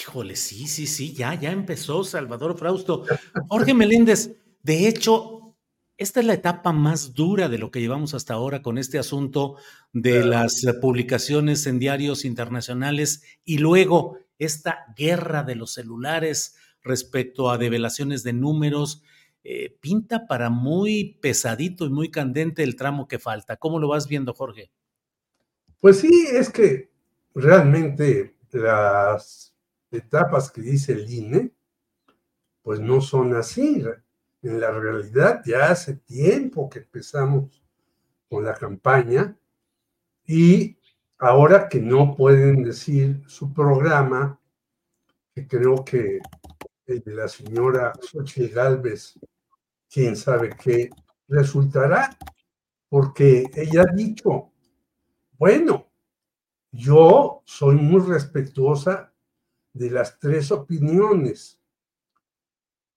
Híjole, 0.00 0.36
sí, 0.36 0.66
sí, 0.66 0.86
sí, 0.86 1.14
ya, 1.14 1.34
ya 1.34 1.50
empezó 1.50 2.04
Salvador 2.04 2.58
Frausto. 2.58 3.04
Jorge 3.48 3.74
Meléndez, 3.74 4.36
de 4.62 4.88
hecho, 4.88 5.56
esta 5.96 6.20
es 6.20 6.26
la 6.26 6.34
etapa 6.34 6.72
más 6.72 7.14
dura 7.14 7.48
de 7.48 7.58
lo 7.58 7.70
que 7.70 7.80
llevamos 7.80 8.14
hasta 8.14 8.34
ahora 8.34 8.62
con 8.62 8.78
este 8.78 8.98
asunto 8.98 9.56
de 9.92 10.24
las 10.24 10.64
publicaciones 10.80 11.66
en 11.66 11.78
diarios 11.78 12.24
internacionales 12.24 13.22
y 13.44 13.58
luego 13.58 14.18
esta 14.38 14.84
guerra 14.96 15.42
de 15.42 15.56
los 15.56 15.72
celulares 15.72 16.54
respecto 16.82 17.50
a 17.50 17.58
develaciones 17.58 18.22
de 18.22 18.32
números. 18.32 19.02
Eh, 19.50 19.74
pinta 19.80 20.26
para 20.26 20.50
muy 20.50 21.18
pesadito 21.22 21.86
y 21.86 21.88
muy 21.88 22.10
candente 22.10 22.62
el 22.62 22.76
tramo 22.76 23.08
que 23.08 23.18
falta. 23.18 23.56
¿Cómo 23.56 23.78
lo 23.78 23.88
vas 23.88 24.06
viendo, 24.06 24.34
Jorge? 24.34 24.70
Pues 25.80 26.00
sí, 26.00 26.26
es 26.30 26.50
que 26.50 26.90
realmente 27.34 28.36
las 28.50 29.54
etapas 29.90 30.50
que 30.50 30.60
dice 30.60 30.92
el 30.92 31.10
INE, 31.10 31.50
pues 32.60 32.78
no 32.80 33.00
son 33.00 33.34
así. 33.36 33.82
En 34.42 34.60
la 34.60 34.70
realidad 34.70 35.40
ya 35.46 35.70
hace 35.70 35.94
tiempo 35.94 36.68
que 36.68 36.80
empezamos 36.80 37.62
con 38.28 38.44
la 38.44 38.52
campaña 38.52 39.34
y 40.26 40.76
ahora 41.16 41.70
que 41.70 41.80
no 41.80 42.14
pueden 42.14 42.64
decir 42.64 43.22
su 43.26 43.54
programa, 43.54 44.38
que 45.34 45.48
creo 45.48 45.82
que 45.86 46.18
el 46.84 47.00
de 47.00 47.14
la 47.14 47.28
señora 47.28 47.94
Xochitl 48.02 48.54
Galvez, 48.54 49.18
quién 49.90 50.16
sabe 50.16 50.56
qué 50.56 50.90
resultará, 51.28 52.16
porque 52.88 53.50
ella 53.54 53.82
ha 53.82 53.94
dicho, 53.94 54.50
bueno, 55.38 55.86
yo 56.72 57.42
soy 57.44 57.76
muy 57.76 58.00
respetuosa 58.00 59.12
de 59.72 59.90
las 59.90 60.18
tres 60.18 60.50
opiniones. 60.50 61.58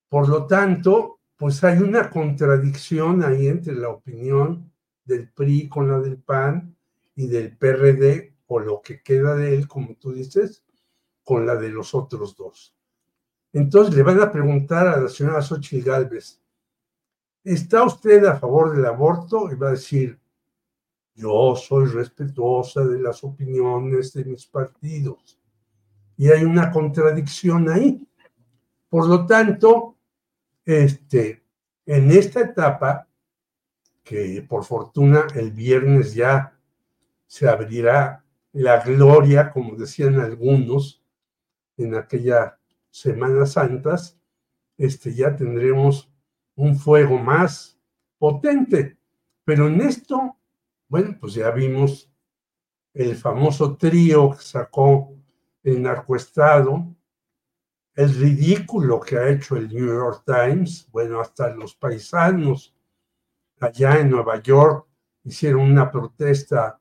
Por 0.09 0.27
lo 0.27 0.45
tanto, 0.45 1.19
pues 1.37 1.63
hay 1.63 1.79
una 1.79 2.09
contradicción 2.09 3.23
ahí 3.23 3.47
entre 3.47 3.75
la 3.75 3.89
opinión 3.89 4.71
del 5.05 5.29
PRI 5.31 5.69
con 5.69 5.89
la 5.89 5.99
del 5.99 6.17
PAN 6.17 6.75
y 7.15 7.27
del 7.27 7.57
PRD, 7.57 8.31
o 8.47 8.59
lo 8.59 8.81
que 8.81 9.01
queda 9.01 9.35
de 9.35 9.55
él, 9.55 9.67
como 9.67 9.95
tú 9.95 10.11
dices, 10.11 10.63
con 11.23 11.45
la 11.45 11.55
de 11.55 11.69
los 11.69 11.95
otros 11.95 12.35
dos. 12.35 12.75
Entonces 13.53 13.95
le 13.95 14.03
van 14.03 14.19
a 14.19 14.31
preguntar 14.31 14.87
a 14.87 14.99
la 14.99 15.07
señora 15.07 15.41
Xochitl 15.41 15.85
Galvez, 15.85 16.40
¿está 17.43 17.83
usted 17.83 18.25
a 18.25 18.37
favor 18.37 18.75
del 18.75 18.85
aborto? 18.85 19.51
Y 19.51 19.55
va 19.55 19.69
a 19.69 19.71
decir, 19.71 20.19
yo 21.15 21.55
soy 21.55 21.87
respetuosa 21.87 22.83
de 22.85 22.99
las 22.99 23.23
opiniones 23.23 24.13
de 24.13 24.25
mis 24.25 24.45
partidos. 24.45 25.39
Y 26.17 26.29
hay 26.29 26.43
una 26.43 26.71
contradicción 26.71 27.69
ahí. 27.69 28.07
Por 28.89 29.07
lo 29.07 29.25
tanto, 29.25 29.97
este, 30.65 31.43
en 31.85 32.11
esta 32.11 32.41
etapa, 32.41 33.07
que 34.03 34.45
por 34.47 34.63
fortuna 34.63 35.27
el 35.35 35.51
viernes 35.51 36.13
ya 36.13 36.57
se 37.27 37.47
abrirá 37.47 38.25
la 38.53 38.83
gloria, 38.83 39.51
como 39.51 39.75
decían 39.75 40.19
algunos, 40.19 41.01
en 41.77 41.95
aquella 41.95 42.57
Semana 42.89 43.45
Santas, 43.45 44.19
este, 44.77 45.13
ya 45.13 45.35
tendremos 45.35 46.10
un 46.61 46.75
fuego 46.75 47.17
más 47.17 47.75
potente. 48.19 48.95
Pero 49.43 49.67
en 49.67 49.81
esto, 49.81 50.37
bueno, 50.87 51.17
pues 51.19 51.33
ya 51.33 51.49
vimos 51.49 52.07
el 52.93 53.15
famoso 53.15 53.75
trío 53.77 54.29
que 54.31 54.43
sacó 54.43 55.11
el 55.63 55.81
narcoestado, 55.81 56.85
el 57.95 58.13
ridículo 58.13 58.99
que 58.99 59.17
ha 59.17 59.29
hecho 59.29 59.55
el 59.55 59.69
New 59.69 59.87
York 59.87 60.23
Times, 60.23 60.87
bueno, 60.91 61.19
hasta 61.19 61.49
los 61.49 61.75
paisanos 61.75 62.75
allá 63.59 63.99
en 63.99 64.11
Nueva 64.11 64.39
York 64.39 64.87
hicieron 65.23 65.61
una 65.61 65.89
protesta 65.89 66.79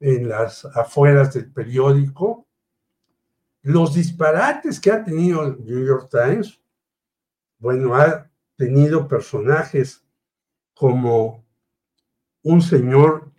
en 0.00 0.28
las 0.28 0.66
afueras 0.66 1.32
del 1.32 1.50
periódico, 1.50 2.46
los 3.62 3.94
disparates 3.94 4.78
que 4.78 4.92
ha 4.92 5.02
tenido 5.02 5.44
el 5.46 5.64
New 5.64 5.84
York 5.84 6.10
Times, 6.10 6.60
bueno, 7.58 7.94
ha 7.94 8.27
tenido 8.58 9.06
personajes 9.06 10.04
como 10.74 11.44
un 12.42 12.60
señor 12.60 13.30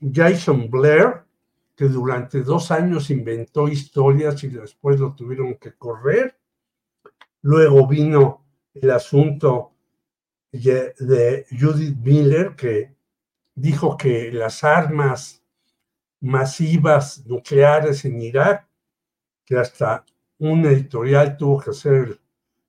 Jason 0.00 0.70
Blair, 0.70 1.24
que 1.74 1.86
durante 1.86 2.42
dos 2.42 2.70
años 2.70 3.10
inventó 3.10 3.68
historias 3.68 4.42
y 4.44 4.48
después 4.48 5.00
lo 5.00 5.14
tuvieron 5.14 5.56
que 5.56 5.74
correr. 5.74 6.38
Luego 7.42 7.86
vino 7.88 8.44
el 8.72 8.90
asunto 8.90 9.72
de 10.52 11.46
Judith 11.50 11.98
Miller, 11.98 12.54
que 12.54 12.94
dijo 13.54 13.96
que 13.96 14.30
las 14.32 14.62
armas 14.62 15.42
masivas 16.20 17.26
nucleares 17.26 18.04
en 18.04 18.22
Irak, 18.22 18.68
que 19.44 19.56
hasta 19.56 20.04
un 20.38 20.64
editorial 20.66 21.36
tuvo 21.36 21.60
que 21.60 21.70
hacer 21.70 22.20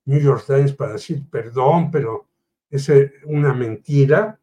New 0.10 0.20
York 0.20 0.43
Times 0.47 0.74
para 0.74 0.93
decir 0.93 1.24
perdón, 1.30 1.91
pero 1.91 2.28
es 2.68 2.91
una 3.26 3.53
mentira. 3.53 4.39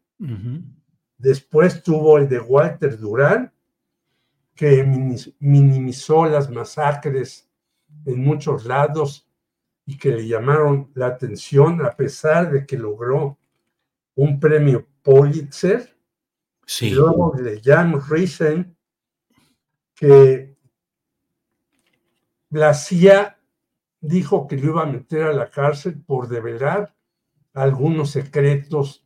Después 1.17 1.83
tuvo 1.83 2.17
el 2.17 2.29
de 2.29 2.39
Walter 2.39 2.97
Durán, 2.97 3.51
que 4.55 4.81
minimizó 5.39 6.25
las 6.25 6.49
masacres 6.49 7.49
en 8.05 8.23
muchos 8.23 8.63
lados 8.63 9.27
y 9.85 9.97
que 9.97 10.11
le 10.11 10.25
llamaron 10.25 10.89
la 10.93 11.07
atención 11.07 11.85
a 11.85 11.91
pesar 11.91 12.49
de 12.49 12.65
que 12.65 12.77
logró 12.77 13.37
un 14.15 14.39
premio 14.39 14.87
Pulitzer. 15.01 15.95
Sí. 16.65 16.91
luego 16.91 17.31
de 17.31 17.61
Jan 17.61 18.01
Risen, 18.09 18.75
que 19.95 20.57
la 22.49 22.73
CIA 22.73 23.36
dijo 23.99 24.47
que 24.47 24.57
lo 24.57 24.71
iba 24.71 24.83
a 24.83 24.91
meter 24.91 25.23
a 25.23 25.33
la 25.33 25.49
cárcel 25.49 26.01
por 26.05 26.27
develar 26.27 26.95
algunos 27.53 28.11
secretos 28.11 29.05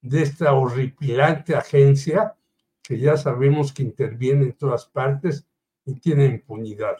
de 0.00 0.22
esta 0.22 0.52
horripilante 0.52 1.54
agencia 1.54 2.34
que 2.82 2.98
ya 2.98 3.16
sabemos 3.16 3.72
que 3.72 3.82
interviene 3.82 4.44
en 4.44 4.52
todas 4.52 4.86
partes 4.86 5.46
y 5.86 5.94
tiene 5.94 6.26
impunidad. 6.26 6.96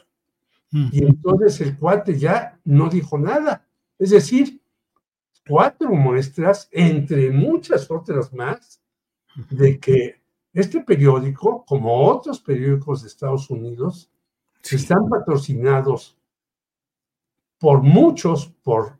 Y 0.71 1.05
entonces 1.05 1.61
el 1.61 1.77
cuate 1.77 2.17
ya 2.17 2.59
no 2.65 2.89
dijo 2.89 3.17
nada. 3.17 3.65
Es 3.97 4.09
decir, 4.09 4.59
cuatro 5.47 5.89
muestras, 5.91 6.67
entre 6.71 7.31
muchas 7.31 7.89
otras 7.89 8.33
más, 8.33 8.81
de 9.49 9.79
que 9.79 10.21
este 10.53 10.81
periódico, 10.81 11.63
como 11.65 12.07
otros 12.07 12.39
periódicos 12.39 13.01
de 13.01 13.07
Estados 13.07 13.49
Unidos, 13.49 14.11
están 14.69 15.07
patrocinados 15.07 16.14
por 17.65 17.81
muchos, 17.81 18.45
por 18.61 18.99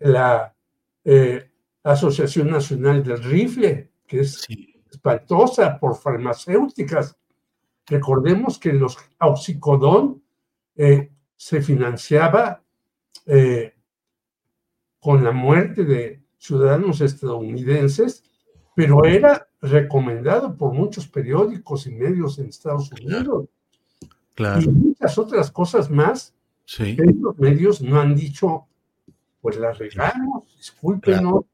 la 0.00 0.52
eh, 1.04 1.52
Asociación 1.84 2.50
Nacional 2.50 3.04
del 3.04 3.22
Rifle, 3.22 3.92
que 4.04 4.22
es 4.22 4.44
espantosa, 4.90 5.78
por 5.78 5.94
farmacéuticas. 5.94 7.16
Recordemos 7.86 8.58
que 8.58 8.72
los 8.72 8.98
oxicodón 9.20 10.20
eh, 10.74 11.12
se 11.36 11.62
financiaba 11.62 12.60
eh, 13.24 13.72
con 14.98 15.22
la 15.22 15.30
muerte 15.30 15.84
de 15.84 16.24
ciudadanos 16.38 17.00
estadounidenses, 17.00 18.24
pero 18.74 19.04
era 19.04 19.46
recomendado 19.62 20.56
por 20.56 20.72
muchos 20.72 21.06
periódicos 21.06 21.86
y 21.86 21.92
medios 21.92 22.40
en 22.40 22.48
Estados 22.48 22.90
Unidos. 22.90 23.46
Y 24.60 24.68
muchas 24.70 25.16
otras 25.18 25.52
cosas 25.52 25.88
más 25.88 26.35
sí. 26.66 26.96
los 26.96 27.38
medios 27.38 27.80
no 27.80 27.98
han 27.98 28.14
dicho, 28.14 28.66
pues 29.40 29.56
las 29.56 29.78
regamos, 29.78 30.54
discúlpenos, 30.58 31.44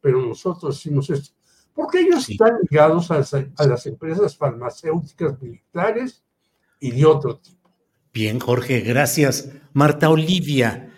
pero 0.00 0.20
nosotros 0.20 0.76
hicimos 0.76 1.08
esto. 1.10 1.34
Porque 1.74 2.00
ellos 2.00 2.28
están 2.28 2.58
ligados 2.68 3.10
a 3.10 3.18
las, 3.18 3.86
empresas 3.86 4.36
farmacéuticas 4.36 5.40
militares 5.40 6.22
y 6.80 6.90
de 6.90 7.06
otro 7.06 7.38
tipo. 7.38 7.70
Bien, 8.12 8.38
Jorge, 8.40 8.80
gracias. 8.80 9.50
Marta 9.72 10.10
Olivia, 10.10 10.91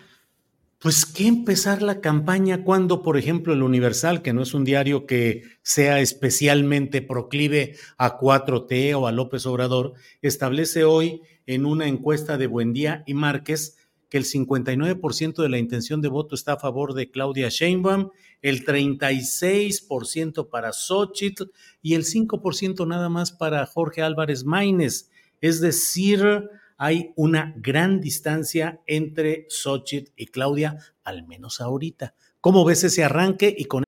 pues 0.85 1.07
qué 1.07 1.27
empezar 1.27 1.81
la 1.81 2.03
campaña 2.03 2.63
cuando, 2.63 3.03
por 3.03 3.17
ejemplo, 3.17 3.55
el 3.55 3.63
Universal, 3.63 4.21
que 4.21 4.35
no 4.35 4.43
es 4.43 4.53
un 4.53 4.65
diario 4.65 5.07
que 5.07 5.45
sea 5.63 5.99
especialmente 6.01 7.01
proclive 7.01 7.77
a 7.97 8.19
4T 8.19 8.95
o 8.95 9.07
a 9.07 9.13
López 9.13 9.47
Obrador, 9.47 9.95
establece 10.21 10.85
hoy 10.85 11.23
en 11.47 11.65
una 11.65 11.89
encuesta 11.89 12.37
de 12.37 12.49
Buendía 12.49 13.03
y 13.07 13.15
Márquez 13.15 13.79
que 14.11 14.19
el 14.19 14.27
59% 14.27 15.43
de 15.43 15.49
la 15.49 15.57
intención 15.57 16.03
de 16.03 16.09
voto 16.09 16.35
está 16.35 16.53
a 16.53 16.61
favor 16.61 16.93
de 16.93 17.11
Claudia 17.11 17.49
Sheinbaum, 17.49 18.11
el 18.43 18.67
36% 18.67 20.51
para 20.51 20.75
Xochitl 20.75 21.45
y 21.81 21.95
el 21.95 22.05
5% 22.05 22.87
nada 22.87 23.09
más 23.09 23.33
para 23.33 23.65
Jorge 23.65 24.03
Álvarez 24.03 24.45
Maínez. 24.45 25.09
Es 25.41 25.63
decir, 25.63 26.51
hay 26.79 27.13
una 27.17 27.55
gran 27.57 28.01
distancia 28.01 28.81
entre 28.87 29.47
Xochitl 29.49 30.13
y 30.17 30.27
Claudia, 30.27 30.79
al 31.05 31.27
menos 31.27 31.61
ahorita. 31.61 32.15
¿Cómo 32.41 32.65
ves 32.65 32.85
ese 32.85 33.05
arranque 33.05 33.55
y 33.57 33.65
con 33.65 33.85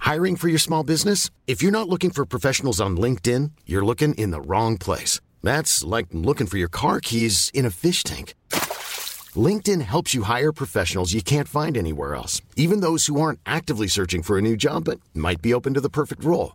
Hiring 0.00 0.36
for 0.36 0.48
your 0.48 0.58
small 0.58 0.82
business? 0.82 1.30
If 1.46 1.62
you're 1.62 1.70
not 1.70 1.88
looking 1.88 2.10
for 2.10 2.26
professionals 2.26 2.80
on 2.80 2.96
LinkedIn, 2.96 3.52
you're 3.64 3.84
looking 3.84 4.14
in 4.14 4.32
the 4.32 4.40
wrong 4.40 4.76
place. 4.76 5.20
That's 5.42 5.84
like 5.84 6.08
looking 6.12 6.48
for 6.48 6.58
your 6.58 6.68
car 6.70 7.00
keys 7.00 7.50
in 7.54 7.64
a 7.64 7.70
fish 7.70 8.02
tank. 8.02 8.34
LinkedIn 9.36 9.82
helps 9.82 10.12
you 10.12 10.24
hire 10.24 10.52
professionals 10.52 11.12
you 11.12 11.22
can't 11.22 11.46
find 11.46 11.76
anywhere 11.76 12.16
else, 12.16 12.42
even 12.56 12.80
those 12.80 13.06
who 13.06 13.20
aren't 13.20 13.38
actively 13.46 13.86
searching 13.86 14.22
for 14.22 14.36
a 14.36 14.42
new 14.42 14.56
job 14.56 14.84
but 14.84 14.98
might 15.14 15.40
be 15.40 15.54
open 15.54 15.74
to 15.74 15.80
the 15.80 15.88
perfect 15.88 16.24
role. 16.24 16.54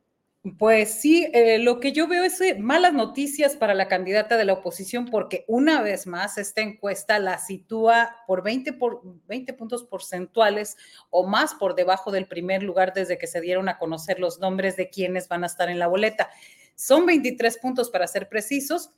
Pues 0.57 0.95
sí, 0.99 1.29
eh, 1.33 1.59
lo 1.59 1.79
que 1.79 1.91
yo 1.91 2.07
veo 2.07 2.23
es 2.23 2.41
eh, 2.41 2.55
malas 2.55 2.93
noticias 2.93 3.55
para 3.55 3.75
la 3.75 3.87
candidata 3.87 4.37
de 4.37 4.45
la 4.45 4.53
oposición 4.53 5.05
porque 5.05 5.45
una 5.47 5.83
vez 5.83 6.07
más 6.07 6.39
esta 6.39 6.61
encuesta 6.61 7.19
la 7.19 7.37
sitúa 7.37 8.15
por 8.25 8.41
20, 8.41 8.73
por 8.73 9.01
20 9.27 9.53
puntos 9.53 9.83
porcentuales 9.83 10.77
o 11.11 11.27
más 11.27 11.53
por 11.53 11.75
debajo 11.75 12.09
del 12.11 12.27
primer 12.27 12.63
lugar 12.63 12.91
desde 12.91 13.19
que 13.19 13.27
se 13.27 13.39
dieron 13.39 13.69
a 13.69 13.77
conocer 13.77 14.19
los 14.19 14.39
nombres 14.39 14.75
de 14.77 14.89
quienes 14.89 15.27
van 15.27 15.43
a 15.43 15.47
estar 15.47 15.69
en 15.69 15.77
la 15.77 15.85
boleta. 15.85 16.31
Son 16.73 17.05
23 17.05 17.59
puntos 17.59 17.91
para 17.91 18.07
ser 18.07 18.27
precisos 18.27 18.89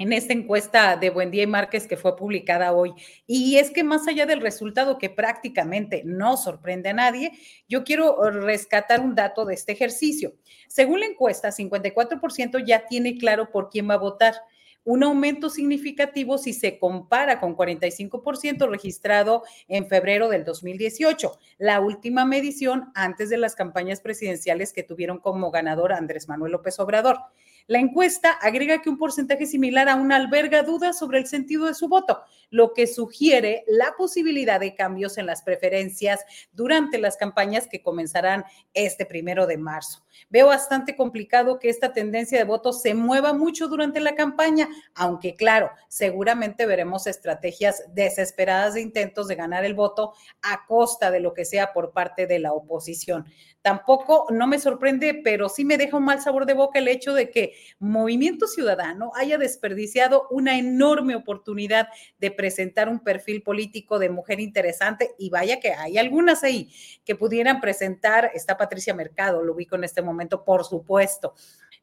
en 0.00 0.14
esta 0.14 0.32
encuesta 0.32 0.96
de 0.96 1.10
Buendía 1.10 1.42
y 1.42 1.46
Márquez 1.46 1.86
que 1.86 1.98
fue 1.98 2.16
publicada 2.16 2.72
hoy. 2.72 2.94
Y 3.26 3.58
es 3.58 3.70
que 3.70 3.84
más 3.84 4.08
allá 4.08 4.24
del 4.24 4.40
resultado 4.40 4.96
que 4.96 5.10
prácticamente 5.10 6.00
no 6.06 6.38
sorprende 6.38 6.88
a 6.88 6.94
nadie, 6.94 7.32
yo 7.68 7.84
quiero 7.84 8.18
rescatar 8.30 9.00
un 9.00 9.14
dato 9.14 9.44
de 9.44 9.52
este 9.52 9.72
ejercicio. 9.72 10.32
Según 10.68 11.00
la 11.00 11.06
encuesta, 11.06 11.50
54% 11.50 12.64
ya 12.64 12.86
tiene 12.86 13.18
claro 13.18 13.50
por 13.50 13.68
quién 13.68 13.90
va 13.90 13.94
a 13.94 13.98
votar 13.98 14.36
un 14.84 15.04
aumento 15.04 15.50
significativo 15.50 16.38
si 16.38 16.54
se 16.54 16.78
compara 16.78 17.38
con 17.38 17.54
45% 17.54 18.70
registrado 18.70 19.42
en 19.68 19.86
febrero 19.86 20.30
del 20.30 20.46
2018, 20.46 21.38
la 21.58 21.80
última 21.80 22.24
medición 22.24 22.90
antes 22.94 23.28
de 23.28 23.36
las 23.36 23.54
campañas 23.54 24.00
presidenciales 24.00 24.72
que 24.72 24.82
tuvieron 24.82 25.18
como 25.18 25.50
ganador 25.50 25.92
Andrés 25.92 26.26
Manuel 26.26 26.52
López 26.52 26.80
Obrador. 26.80 27.18
La 27.66 27.78
encuesta 27.78 28.30
agrega 28.32 28.82
que 28.82 28.90
un 28.90 28.98
porcentaje 28.98 29.46
similar 29.46 29.88
aún 29.88 30.12
alberga 30.12 30.62
dudas 30.62 30.98
sobre 30.98 31.18
el 31.18 31.26
sentido 31.26 31.66
de 31.66 31.74
su 31.74 31.88
voto, 31.88 32.22
lo 32.50 32.72
que 32.74 32.86
sugiere 32.86 33.64
la 33.68 33.94
posibilidad 33.96 34.58
de 34.60 34.74
cambios 34.74 35.18
en 35.18 35.26
las 35.26 35.42
preferencias 35.42 36.24
durante 36.52 36.98
las 36.98 37.16
campañas 37.16 37.68
que 37.68 37.82
comenzarán 37.82 38.44
este 38.74 39.06
primero 39.06 39.46
de 39.46 39.56
marzo. 39.56 40.04
Veo 40.28 40.48
bastante 40.48 40.96
complicado 40.96 41.58
que 41.58 41.68
esta 41.68 41.92
tendencia 41.92 42.38
de 42.38 42.44
voto 42.44 42.72
se 42.72 42.94
mueva 42.94 43.32
mucho 43.32 43.68
durante 43.68 44.00
la 44.00 44.14
campaña, 44.14 44.68
aunque 44.94 45.34
claro, 45.34 45.70
seguramente 45.88 46.66
veremos 46.66 47.06
estrategias 47.06 47.84
desesperadas 47.94 48.74
de 48.74 48.80
intentos 48.80 49.28
de 49.28 49.36
ganar 49.36 49.64
el 49.64 49.74
voto 49.74 50.14
a 50.42 50.66
costa 50.66 51.10
de 51.10 51.20
lo 51.20 51.34
que 51.34 51.44
sea 51.44 51.72
por 51.72 51.92
parte 51.92 52.26
de 52.26 52.38
la 52.38 52.52
oposición. 52.52 53.26
Tampoco 53.62 54.26
no 54.30 54.46
me 54.46 54.58
sorprende, 54.58 55.20
pero 55.22 55.50
sí 55.50 55.66
me 55.66 55.76
deja 55.76 55.98
un 55.98 56.04
mal 56.04 56.22
sabor 56.22 56.46
de 56.46 56.54
boca 56.54 56.78
el 56.78 56.88
hecho 56.88 57.12
de 57.12 57.30
que 57.30 57.52
Movimiento 57.78 58.46
Ciudadano 58.46 59.12
haya 59.14 59.36
desperdiciado 59.36 60.26
una 60.30 60.58
enorme 60.58 61.14
oportunidad 61.14 61.88
de 62.18 62.30
presentar 62.30 62.88
un 62.88 63.00
perfil 63.00 63.42
político 63.42 63.98
de 63.98 64.08
mujer 64.08 64.40
interesante 64.40 65.14
y 65.18 65.28
vaya 65.28 65.60
que 65.60 65.72
hay 65.72 65.98
algunas 65.98 66.42
ahí 66.42 66.72
que 67.04 67.16
pudieran 67.16 67.60
presentar, 67.60 68.30
está 68.34 68.56
Patricia 68.56 68.94
Mercado, 68.94 69.42
lo 69.42 69.52
ubico 69.52 69.76
en 69.76 69.84
este 69.84 70.00
momento, 70.00 70.42
por 70.42 70.64
supuesto 70.64 71.34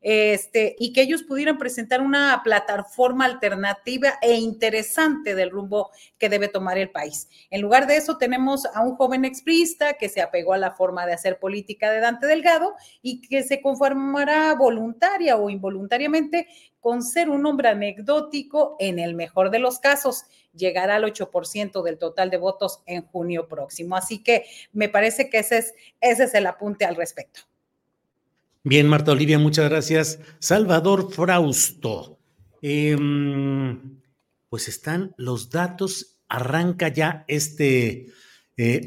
este, 0.02 0.76
y 0.80 0.94
que 0.94 1.02
ellos 1.02 1.24
pudieran 1.24 1.58
presentar 1.58 2.02
una 2.02 2.42
plataforma 2.44 3.26
alternativa 3.26 4.14
e 4.22 4.36
interesante 4.36 5.36
del 5.36 5.50
rumbo 5.50 5.92
que 6.18 6.30
debe 6.30 6.48
tomar 6.48 6.78
el 6.78 6.92
país. 6.92 7.28
En 7.50 7.62
lugar 7.62 7.88
de 7.88 7.98
eso, 7.98 8.18
tenemos 8.18 8.66
a 8.66 8.82
un 8.82 8.96
joven 8.96 9.26
exprista 9.26 9.94
que 9.94 10.10
se 10.10 10.22
apegó 10.22 10.54
a 10.54 10.58
la 10.58 10.72
forma 10.72 11.06
de 11.06 11.14
hacer 11.14 11.40
política 11.40 11.92
de 11.92 12.00
Dante 12.00 12.28
Delgado 12.28 12.76
y 13.02 13.22
que 13.22 13.44
se 13.44 13.62
conformará 13.62 14.54
voluntaria 14.56 15.38
o 15.38 15.50
involuntariamente 15.50 16.48
con 16.80 17.04
ser 17.04 17.30
un 17.30 17.46
hombre 17.46 17.70
anecdótico 17.70 18.78
en 18.80 19.00
el 19.00 19.14
mejor 19.14 19.52
de 19.52 19.60
los 19.60 19.80
casos 19.80 20.26
llegará 20.54 20.96
al 20.96 21.04
8% 21.04 21.84
del 21.84 21.98
total 21.98 22.30
de 22.30 22.38
votos 22.38 22.82
en 22.86 23.04
junio 23.04 23.48
próximo. 23.48 23.96
Así 23.96 24.24
que 24.24 24.46
me 24.72 24.90
parece 24.90 25.30
que 25.30 25.40
ese 25.40 25.58
es, 25.60 25.74
ese 26.02 26.24
es 26.24 26.34
el 26.34 26.48
apunte 26.48 26.86
al 26.86 26.96
respecto. 26.96 27.42
Bien, 28.70 28.86
Marta 28.90 29.14
Olivia, 29.14 29.40
muchas 29.40 29.70
gracias. 29.70 30.20
Salvador 30.40 31.10
Frausto. 31.14 32.20
Em, 32.62 34.02
pues 34.50 34.68
están 34.68 35.16
los 35.16 35.50
datos, 35.50 36.20
arranca 36.28 36.90
ya 36.90 37.24
este 37.30 38.08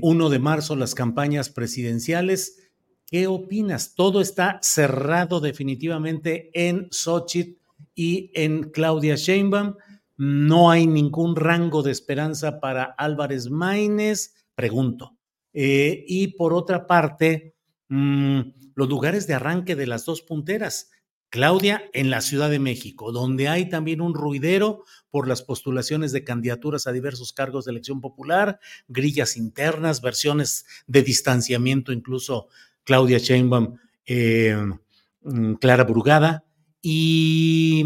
1 0.02 0.27
eh, 0.27 0.31
de 0.31 0.39
marzo 0.39 0.77
las 0.77 0.94
campañas 0.94 1.48
presidenciales. 1.48 2.70
¿Qué 3.07 3.27
opinas? 3.27 3.94
Todo 3.94 4.20
está 4.20 4.59
cerrado 4.61 5.40
definitivamente 5.40 6.51
en 6.52 6.89
Xochitl 6.90 7.59
y 7.94 8.31
en 8.35 8.65
Claudia 8.65 9.16
Sheinbaum. 9.16 9.77
No 10.19 10.70
hay 10.70 10.86
ningún 10.86 11.36
rango 11.36 11.82
de 11.82 11.93
esperanza 11.93 12.61
para 12.61 12.85
Álvarez 12.85 13.48
Maínez, 13.48 14.35
pregunto. 14.55 15.16
Eh, 15.55 16.05
y 16.07 16.27
por 16.36 16.52
otra 16.52 16.86
parte, 16.86 17.55
mm, 17.90 18.40
los 18.74 18.88
lugares 18.88 19.26
de 19.26 19.34
arranque 19.34 19.76
de 19.76 19.86
las 19.86 20.06
dos 20.06 20.22
punteras. 20.22 20.90
Claudia 21.30 21.84
en 21.92 22.10
la 22.10 22.22
Ciudad 22.22 22.50
de 22.50 22.58
México, 22.58 23.12
donde 23.12 23.46
hay 23.48 23.68
también 23.68 24.00
un 24.00 24.14
ruidero 24.14 24.84
por 25.10 25.28
las 25.28 25.42
postulaciones 25.42 26.10
de 26.10 26.24
candidaturas 26.24 26.88
a 26.88 26.92
diversos 26.92 27.32
cargos 27.32 27.64
de 27.64 27.70
elección 27.70 28.00
popular, 28.00 28.58
grillas 28.88 29.36
internas, 29.36 30.00
versiones 30.00 30.66
de 30.88 31.02
distanciamiento, 31.02 31.92
incluso 31.92 32.48
Claudia 32.82 33.18
Sheinbaum, 33.18 33.76
eh, 34.06 34.56
mm, 35.22 35.54
Clara 35.54 35.84
Brugada, 35.84 36.44
y 36.82 37.84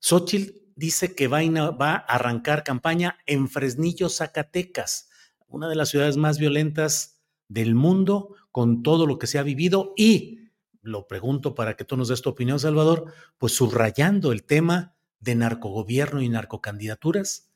Xochitl 0.00 0.52
dice 0.76 1.14
que 1.14 1.26
va 1.26 1.40
a 1.40 1.94
arrancar 1.94 2.64
campaña 2.64 3.18
en 3.26 3.48
Fresnillo, 3.48 4.10
Zacatecas, 4.10 5.08
una 5.46 5.68
de 5.68 5.76
las 5.76 5.88
ciudades 5.88 6.18
más 6.18 6.38
violentas 6.38 7.20
del 7.48 7.74
mundo, 7.74 8.34
con 8.58 8.82
todo 8.82 9.06
lo 9.06 9.20
que 9.20 9.28
se 9.28 9.38
ha 9.38 9.44
vivido 9.44 9.94
y, 9.96 10.40
lo 10.82 11.06
pregunto 11.06 11.54
para 11.54 11.76
que 11.76 11.84
tú 11.84 11.96
nos 11.96 12.08
des 12.08 12.22
tu 12.22 12.30
opinión, 12.30 12.58
Salvador, 12.58 13.04
pues 13.38 13.52
subrayando 13.52 14.32
el 14.32 14.42
tema 14.42 14.96
de 15.20 15.36
narcogobierno 15.36 16.22
y 16.22 16.28
narcocandidaturas. 16.28 17.52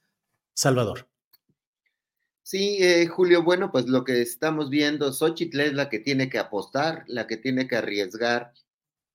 Salvador. 0.55 1.09
Sí, 2.45 2.77
eh, 2.79 3.09
Julio, 3.09 3.43
bueno, 3.43 3.73
pues 3.73 3.89
lo 3.89 4.05
que 4.05 4.23
estamos 4.23 4.71
viendo, 4.71 5.13
Xochitl 5.13 5.59
es 5.59 5.73
la 5.73 5.89
que 5.89 5.99
tiene 5.99 6.31
que 6.31 6.39
apostar, 6.39 7.03
la 7.09 7.27
que 7.27 7.37
tiene 7.37 7.67
que 7.67 7.75
arriesgar 7.75 8.53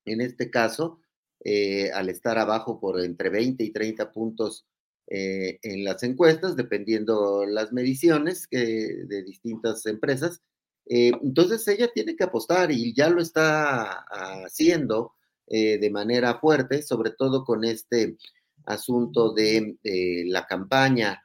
en 0.04 0.20
este 0.20 0.52
caso, 0.52 1.00
eh, 1.46 1.90
al 1.94 2.10
estar 2.10 2.38
abajo 2.38 2.82
por 2.82 3.00
entre 3.00 3.30
20 3.30 3.64
y 3.64 3.72
30 3.72 4.12
puntos 4.12 4.66
eh, 5.08 5.58
en 5.62 5.86
las 5.86 6.04
encuestas, 6.04 6.58
dependiendo 6.58 7.46
las 7.46 7.72
mediciones 7.72 8.46
de 8.52 9.24
distintas 9.24 9.86
empresas. 9.86 10.42
Eh, 10.90 11.12
entonces 11.22 11.68
ella 11.68 11.90
tiene 11.94 12.16
que 12.16 12.24
apostar 12.24 12.72
y 12.72 12.94
ya 12.94 13.10
lo 13.10 13.22
está 13.22 14.06
haciendo 14.46 15.14
de 15.50 15.90
manera 15.94 16.40
fuerte, 16.40 16.82
sobre 16.82 17.12
todo 17.12 17.46
con 17.46 17.64
este 17.64 18.18
asunto 18.66 19.34
de 19.34 19.78
la 20.26 20.46
campaña 20.46 21.24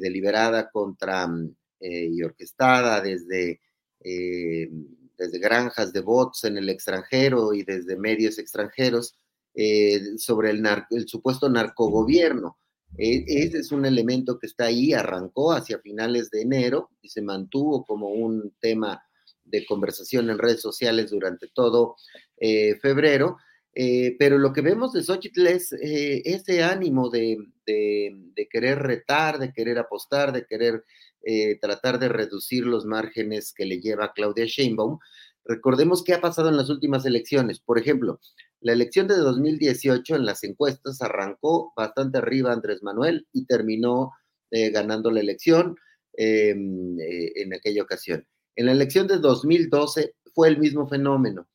deliberada 0.00 0.68
contra 0.72 1.28
y 1.78 2.20
orquestada 2.20 3.00
desde 3.00 3.60
desde 5.16 5.38
granjas 5.38 5.92
de 5.92 6.00
bots 6.00 6.44
en 6.44 6.58
el 6.58 6.68
extranjero 6.68 7.54
y 7.54 7.62
desde 7.62 7.96
medios 7.96 8.38
extranjeros 8.38 9.16
eh, 9.54 10.18
sobre 10.18 10.50
el, 10.50 10.66
el, 10.90 11.08
supuesto 11.08 11.48
narcogobierno. 11.48 12.58
E, 12.98 13.24
ese 13.26 13.58
es 13.58 13.72
un 13.72 13.84
elemento 13.86 14.38
que 14.38 14.46
está 14.46 14.66
ahí, 14.66 14.92
arrancó 14.92 15.52
hacia 15.52 15.78
finales 15.78 16.30
de 16.30 16.42
enero 16.42 16.90
y 17.02 17.08
se 17.08 17.22
mantuvo 17.22 17.84
como 17.84 18.08
un 18.08 18.54
tema 18.60 19.02
de 19.44 19.64
conversación 19.64 20.30
en 20.30 20.38
redes 20.38 20.60
sociales 20.60 21.10
durante 21.10 21.48
todo 21.48 21.96
eh, 22.36 22.76
febrero. 22.76 23.36
Eh, 23.78 24.16
pero 24.18 24.38
lo 24.38 24.54
que 24.54 24.62
vemos 24.62 24.94
de 24.94 25.02
Xochitl 25.02 25.46
es 25.48 25.70
ese 25.72 26.62
ánimo 26.62 27.10
de, 27.10 27.36
de, 27.66 28.48
querer 28.50 28.78
retar, 28.78 29.38
de 29.38 29.52
querer 29.52 29.78
apostar, 29.78 30.32
de 30.32 30.46
querer 30.46 30.82
eh, 31.28 31.58
tratar 31.60 31.98
de 31.98 32.08
reducir 32.08 32.64
los 32.64 32.84
márgenes 32.84 33.52
que 33.52 33.64
le 33.64 33.80
lleva 33.80 34.12
Claudia 34.14 34.44
Sheinbaum. 34.46 35.00
Recordemos 35.48 36.02
qué 36.02 36.14
ha 36.14 36.20
pasado 36.20 36.48
en 36.48 36.56
las 36.56 36.70
últimas 36.70 37.06
elecciones. 37.06 37.60
Por 37.60 37.78
ejemplo, 37.78 38.20
la 38.60 38.72
elección 38.72 39.06
de 39.06 39.16
2018 39.16 40.16
en 40.16 40.26
las 40.26 40.42
encuestas 40.44 41.00
arrancó 41.02 41.72
bastante 41.76 42.18
arriba 42.18 42.52
Andrés 42.52 42.82
Manuel 42.82 43.26
y 43.32 43.46
terminó 43.46 44.12
eh, 44.50 44.70
ganando 44.70 45.10
la 45.10 45.20
elección 45.20 45.76
em, 46.14 46.98
eh, 46.98 47.32
en 47.36 47.54
aquella 47.54 47.82
ocasión. 47.82 48.26
En 48.56 48.66
la 48.66 48.72
elección 48.72 49.06
de 49.06 49.18
2012 49.18 50.14
fue 50.34 50.48
el 50.48 50.58
mismo 50.58 50.88
fenómeno. 50.88 51.48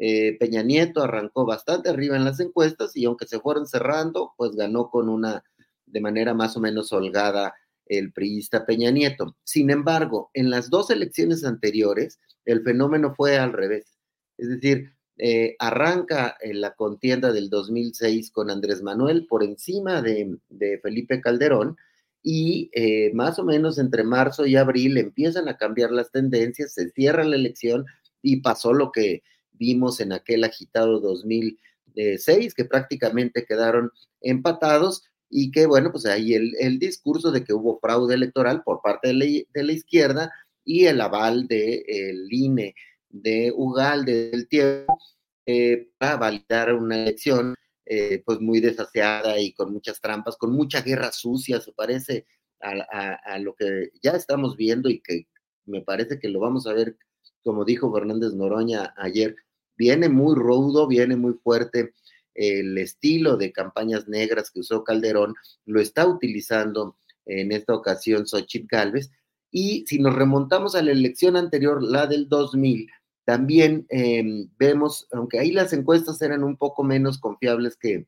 Peña 0.00 0.62
Nieto 0.62 1.02
arrancó 1.02 1.44
bastante 1.44 1.88
arriba 1.88 2.14
en 2.14 2.24
las 2.24 2.38
encuestas 2.38 2.94
y 2.94 3.04
aunque 3.04 3.26
se 3.26 3.40
fueron 3.40 3.66
cerrando, 3.66 4.32
pues 4.36 4.52
ganó 4.52 4.90
con 4.90 5.08
una 5.08 5.42
de 5.86 6.00
manera 6.00 6.34
más 6.34 6.56
o 6.56 6.60
menos 6.60 6.92
holgada 6.92 7.52
el 7.86 8.12
priista 8.12 8.66
Peña 8.66 8.90
Nieto. 8.90 9.36
Sin 9.44 9.70
embargo, 9.70 10.30
en 10.34 10.50
las 10.50 10.70
dos 10.70 10.90
elecciones 10.90 11.44
anteriores, 11.44 12.18
el 12.48 12.62
fenómeno 12.62 13.14
fue 13.14 13.38
al 13.38 13.52
revés. 13.52 13.98
Es 14.36 14.48
decir, 14.48 14.92
eh, 15.18 15.56
arranca 15.58 16.36
en 16.40 16.60
la 16.60 16.74
contienda 16.74 17.32
del 17.32 17.50
2006 17.50 18.30
con 18.30 18.50
Andrés 18.50 18.82
Manuel 18.82 19.26
por 19.26 19.42
encima 19.42 20.00
de, 20.00 20.38
Felipe 20.82 21.20
Calderón 21.20 21.76
y 22.22 22.70
eh, 22.72 23.10
más 23.14 23.38
o 23.38 23.44
menos 23.44 23.78
entre 23.78 24.04
marzo 24.04 24.46
y 24.46 24.56
abril 24.56 24.96
empiezan 24.96 25.48
a 25.48 25.56
cambiar 25.56 25.90
las 25.90 26.10
tendencias, 26.10 26.72
se 26.72 26.90
cierra 26.90 27.24
la 27.24 27.36
elección 27.36 27.86
y 28.22 28.40
pasó 28.40 28.72
lo 28.72 28.92
que 28.92 29.22
vimos 29.52 30.00
en 30.00 30.12
aquel 30.12 30.44
agitado 30.44 31.00
2006, 31.00 32.54
que 32.54 32.64
prácticamente 32.64 33.44
quedaron 33.44 33.90
empatados 34.20 35.02
y 35.30 35.50
que, 35.50 35.66
bueno, 35.66 35.90
pues 35.92 36.06
ahí 36.06 36.34
el, 36.34 36.78
discurso 36.78 37.30
de 37.30 37.44
que 37.44 37.52
hubo 37.52 37.78
fraude 37.80 38.14
electoral 38.14 38.62
por 38.62 38.80
parte 38.82 39.08
de 39.08 39.64
la, 39.64 39.72
izquierda 39.72 40.32
y 40.68 40.84
el 40.84 41.00
aval 41.00 41.48
del 41.48 42.28
de, 42.28 42.28
INE 42.30 42.74
de 43.08 43.50
Ugalde 43.56 44.28
del 44.30 44.46
tiempo 44.48 45.00
eh, 45.46 45.88
para 45.96 46.16
validar 46.16 46.74
una 46.74 47.02
elección 47.02 47.54
eh, 47.86 48.22
pues 48.24 48.38
muy 48.38 48.60
desaseada 48.60 49.40
y 49.40 49.54
con 49.54 49.72
muchas 49.72 49.98
trampas, 49.98 50.36
con 50.36 50.52
mucha 50.52 50.82
guerra 50.82 51.10
sucia, 51.10 51.58
se 51.58 51.72
parece 51.72 52.26
a, 52.60 53.14
a, 53.14 53.38
lo 53.38 53.54
que 53.54 53.92
ya 54.02 54.10
estamos 54.10 54.58
viendo 54.58 54.90
y 54.90 55.00
que 55.00 55.26
me 55.64 55.80
parece 55.80 56.18
que 56.18 56.28
lo 56.28 56.38
vamos 56.38 56.66
a 56.66 56.74
ver, 56.74 56.98
como 57.42 57.64
dijo 57.64 57.90
Fernández 57.90 58.34
Noroña 58.34 58.92
ayer, 58.98 59.36
viene 59.74 60.10
muy 60.10 60.34
rudo, 60.34 60.86
viene 60.86 61.16
muy 61.16 61.32
fuerte 61.32 61.94
el 62.34 62.76
estilo 62.76 63.38
de 63.38 63.52
campañas 63.52 64.06
negras 64.06 64.50
que 64.50 64.60
usó 64.60 64.84
Calderón 64.84 65.34
lo 65.64 65.80
está 65.80 66.06
utilizando 66.06 66.98
en 67.24 67.52
esta 67.52 67.74
ocasión 67.74 68.26
Xochitl 68.26 68.66
Galvez. 68.70 69.10
Y 69.50 69.84
si 69.86 69.98
nos 69.98 70.14
remontamos 70.14 70.74
a 70.74 70.82
la 70.82 70.92
elección 70.92 71.36
anterior, 71.36 71.82
la 71.82 72.06
del 72.06 72.28
2000, 72.28 72.88
también 73.24 73.86
em, 73.90 74.48
vemos, 74.58 75.06
aunque 75.12 75.38
ahí 75.38 75.52
las 75.52 75.72
encuestas 75.72 76.20
eran 76.22 76.44
un 76.44 76.56
poco 76.56 76.82
menos 76.82 77.18
confiables 77.18 77.76
que, 77.76 78.06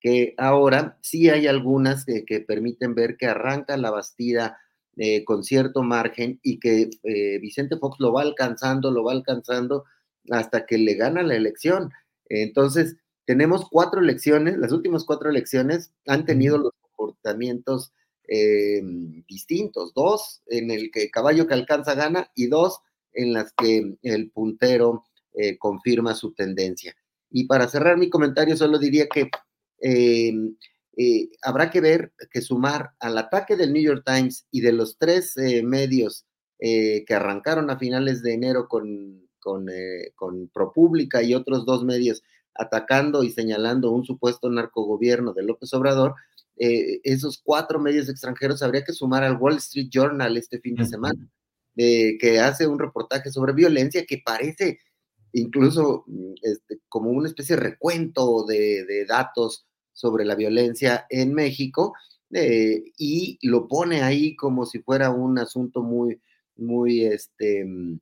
que 0.00 0.34
ahora, 0.38 0.98
sí 1.02 1.28
hay 1.30 1.46
algunas 1.46 2.04
que, 2.04 2.40
permiten 2.40 2.94
ver 2.94 3.16
que 3.16 3.26
arranca 3.26 3.76
la 3.76 3.90
Bastida 3.90 4.58
eh, 4.96 5.24
con 5.24 5.44
cierto 5.44 5.82
margen 5.82 6.40
y 6.42 6.58
que 6.58 6.90
eh, 7.02 7.38
Vicente 7.38 7.76
Fox 7.76 8.00
lo 8.00 8.12
va 8.12 8.22
alcanzando, 8.22 8.90
lo 8.90 9.04
va 9.04 9.12
alcanzando 9.12 9.84
hasta 10.30 10.66
que 10.66 10.78
le 10.78 10.94
gana 10.94 11.22
la 11.22 11.36
elección. 11.36 11.90
Entonces, 12.28 12.96
tenemos 13.24 13.68
cuatro 13.70 14.00
elecciones, 14.00 14.56
las 14.58 14.72
últimas 14.72 15.04
cuatro 15.04 15.30
elecciones 15.30 15.92
han 16.06 16.24
tenido 16.24 16.58
los 16.58 16.72
comportamientos 16.80 17.92
eh, 18.28 18.82
distintos, 19.28 19.92
dos 19.94 20.42
en 20.46 20.70
el 20.70 20.90
que 20.90 21.10
caballo 21.10 21.46
que 21.46 21.54
alcanza 21.54 21.94
gana 21.94 22.30
y 22.34 22.46
dos 22.46 22.80
en 23.12 23.32
las 23.32 23.52
que 23.52 23.96
el 24.02 24.30
puntero 24.30 25.04
eh, 25.34 25.56
confirma 25.58 26.14
su 26.14 26.32
tendencia. 26.34 26.94
Y 27.30 27.46
para 27.46 27.68
cerrar 27.68 27.98
mi 27.98 28.10
comentario, 28.10 28.56
solo 28.56 28.78
diría 28.78 29.06
que 29.08 29.30
eh, 29.80 30.32
habrá 31.42 31.70
que 31.70 31.80
ver, 31.80 32.12
que 32.30 32.40
sumar 32.40 32.92
al 33.00 33.18
ataque 33.18 33.56
del 33.56 33.72
New 33.72 33.82
York 33.82 34.02
Times 34.04 34.46
y 34.50 34.60
de 34.60 34.72
los 34.72 34.96
tres 34.98 35.34
medios 35.62 36.24
que 36.58 37.04
arrancaron 37.10 37.68
a 37.68 37.78
finales 37.78 38.22
de 38.22 38.32
enero 38.32 38.66
con, 38.66 39.28
con, 39.38 39.66
con 40.14 40.50
y 41.22 41.34
otros 41.34 41.66
dos 41.66 41.84
medios 41.84 42.22
atacando 42.58 43.22
y 43.22 43.30
señalando 43.30 43.90
un 43.90 44.04
supuesto 44.04 44.50
narcogobierno 44.50 45.32
de 45.32 45.42
López 45.42 45.72
Obrador, 45.74 46.14
eh, 46.58 47.00
esos 47.04 47.38
cuatro 47.42 47.78
medios 47.78 48.08
extranjeros 48.08 48.62
habría 48.62 48.82
que 48.84 48.92
sumar 48.92 49.22
al 49.22 49.36
Wall 49.36 49.56
Street 49.56 49.88
Journal 49.90 50.36
este 50.36 50.58
fin 50.58 50.74
de 50.74 50.86
semana, 50.86 51.28
eh, 51.76 52.16
que 52.18 52.40
hace 52.40 52.66
un 52.66 52.78
reportaje 52.78 53.30
sobre 53.30 53.52
violencia 53.52 54.06
que 54.06 54.22
parece 54.24 54.78
incluso 55.32 56.04
mm, 56.06 56.34
este, 56.40 56.80
como 56.88 57.10
una 57.10 57.28
especie 57.28 57.56
de 57.56 57.62
recuento 57.62 58.46
de, 58.46 59.04
datos 59.06 59.66
sobre 59.92 60.24
la 60.24 60.34
violencia 60.34 61.06
en 61.10 61.34
México 61.34 61.94
eh, 62.32 62.84
y 62.96 63.38
lo 63.42 63.68
pone 63.68 64.02
ahí 64.02 64.34
como 64.34 64.64
si 64.64 64.80
fuera 64.80 65.10
un 65.10 65.38
asunto 65.38 65.82
muy, 65.82 66.20
muy 66.56 67.04
este, 67.04 67.64
mm, 67.66 68.00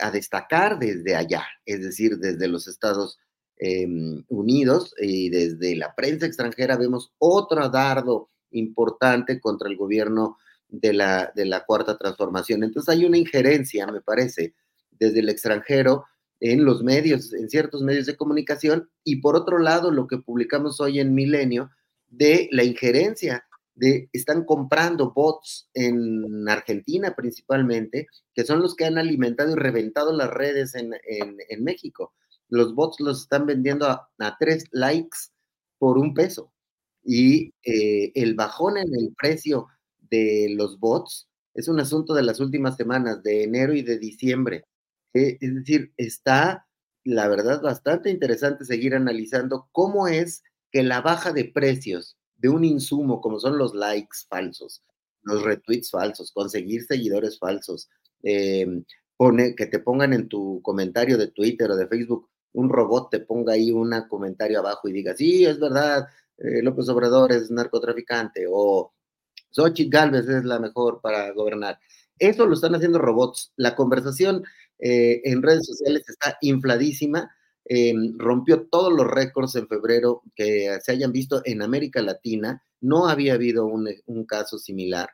a 0.00 0.10
destacar 0.10 0.78
desde 0.78 1.16
allá, 1.16 1.44
es 1.66 1.82
decir, 1.82 2.18
desde 2.18 2.46
los 2.46 2.68
Estados 2.68 3.18
Em, 3.60 4.22
unidos 4.28 4.94
y 5.00 5.30
desde 5.30 5.74
la 5.74 5.92
prensa 5.96 6.26
extranjera 6.26 6.76
vemos 6.76 7.12
otro 7.18 7.68
dardo 7.68 8.30
importante 8.52 9.40
contra 9.40 9.68
el 9.68 9.76
gobierno 9.76 10.36
de 10.68 10.92
la, 10.92 11.32
de 11.34 11.44
la 11.44 11.64
cuarta 11.64 11.98
transformación. 11.98 12.62
Entonces 12.62 12.88
hay 12.94 13.04
una 13.04 13.18
injerencia, 13.18 13.88
me 13.88 14.00
parece, 14.00 14.54
desde 14.92 15.18
el 15.18 15.28
extranjero 15.28 16.04
en 16.38 16.64
los 16.64 16.84
medios, 16.84 17.32
en 17.32 17.50
ciertos 17.50 17.82
medios 17.82 18.06
de 18.06 18.16
comunicación, 18.16 18.90
y 19.02 19.16
por 19.16 19.34
otro 19.34 19.58
lado, 19.58 19.90
lo 19.90 20.06
que 20.06 20.18
publicamos 20.18 20.80
hoy 20.80 21.00
en 21.00 21.12
Milenio, 21.12 21.70
de 22.06 22.48
la 22.52 22.62
injerencia 22.62 23.44
de, 23.74 24.08
están 24.12 24.44
comprando 24.44 25.10
bots 25.12 25.68
en 25.74 26.48
Argentina 26.48 27.16
principalmente, 27.16 28.06
que 28.34 28.44
son 28.44 28.62
los 28.62 28.76
que 28.76 28.84
han 28.84 28.98
alimentado 28.98 29.50
y 29.50 29.56
reventado 29.56 30.12
las 30.12 30.30
redes 30.30 30.76
en, 30.76 30.92
en 31.04 31.64
México 31.64 32.12
los 32.48 32.74
bots 32.74 33.00
los 33.00 33.22
están 33.22 33.46
vendiendo 33.46 33.86
a, 33.86 34.36
tres 34.38 34.64
likes 34.72 35.18
por 35.78 35.98
un 35.98 36.14
peso. 36.14 36.52
Y 37.04 37.52
eh, 37.64 38.12
el 38.14 38.34
bajón 38.34 38.78
en 38.78 38.94
el 38.94 39.14
precio 39.16 39.68
de 40.10 40.54
los 40.56 40.78
bots 40.78 41.28
es 41.54 41.68
un 41.68 41.80
asunto 41.80 42.14
de 42.14 42.22
las 42.22 42.40
últimas 42.40 42.76
semanas, 42.76 43.22
de 43.22 43.44
enero 43.44 43.74
y 43.74 43.82
de 43.82 43.98
diciembre. 43.98 44.64
Eh, 45.14 45.38
es 45.40 45.54
decir, 45.54 45.92
está, 45.96 46.66
la 47.04 47.28
verdad, 47.28 47.62
bastante 47.62 48.10
interesante 48.10 48.64
seguir 48.64 48.94
analizando 48.94 49.68
cómo 49.72 50.08
es 50.08 50.42
que 50.70 50.82
la 50.82 51.00
baja 51.00 51.32
de 51.32 51.46
precios 51.46 52.16
de 52.36 52.48
un 52.48 52.64
insumo 52.64 53.20
como 53.20 53.40
son 53.40 53.58
los 53.58 53.74
likes 53.74 54.18
falsos, 54.28 54.84
los 55.22 55.42
retweets 55.42 55.90
falsos, 55.90 56.30
conseguir 56.32 56.84
seguidores 56.84 57.38
falsos, 57.38 57.88
pone, 59.16 59.54
que 59.56 59.66
te 59.66 59.80
pongan 59.80 60.12
en 60.12 60.28
tu 60.28 60.60
comentario 60.62 61.18
de 61.18 61.28
Twitter 61.28 61.70
o 61.70 61.76
de 61.76 61.88
Facebook 61.88 62.28
un 62.58 62.68
robot 62.68 63.10
te 63.10 63.20
ponga 63.20 63.52
ahí 63.52 63.70
un 63.70 63.92
comentario 64.08 64.58
abajo 64.58 64.88
y 64.88 64.92
diga, 64.92 65.14
sí, 65.16 65.44
es 65.44 65.60
verdad, 65.60 66.08
eh, 66.38 66.60
López 66.60 66.88
Obrador 66.88 67.30
es 67.30 67.52
narcotraficante 67.52 68.46
o 68.50 68.92
Xochitl 69.50 69.90
Galvez 69.90 70.28
es 70.28 70.44
la 70.44 70.58
mejor 70.58 71.00
para 71.00 71.30
gobernar. 71.32 71.78
Eso 72.18 72.46
lo 72.46 72.54
están 72.54 72.74
haciendo 72.74 72.98
robots. 72.98 73.52
La 73.56 73.76
conversación 73.76 74.42
eh, 74.80 75.20
en 75.24 75.42
redes 75.42 75.66
sociales 75.66 76.02
está 76.08 76.36
infladísima. 76.40 77.30
eh, 77.70 77.92
rompió 78.16 78.66
todos 78.68 78.92
los 78.92 79.06
récords 79.06 79.54
en 79.54 79.68
febrero 79.68 80.22
que 80.34 80.78
se 80.82 80.92
hayan 80.92 81.12
visto 81.12 81.42
en 81.44 81.62
América 81.62 82.02
Latina. 82.02 82.64
No 82.80 83.06
había 83.08 83.34
habido 83.34 83.66
un, 83.66 84.24
caso 84.26 84.58
similar. 84.58 85.10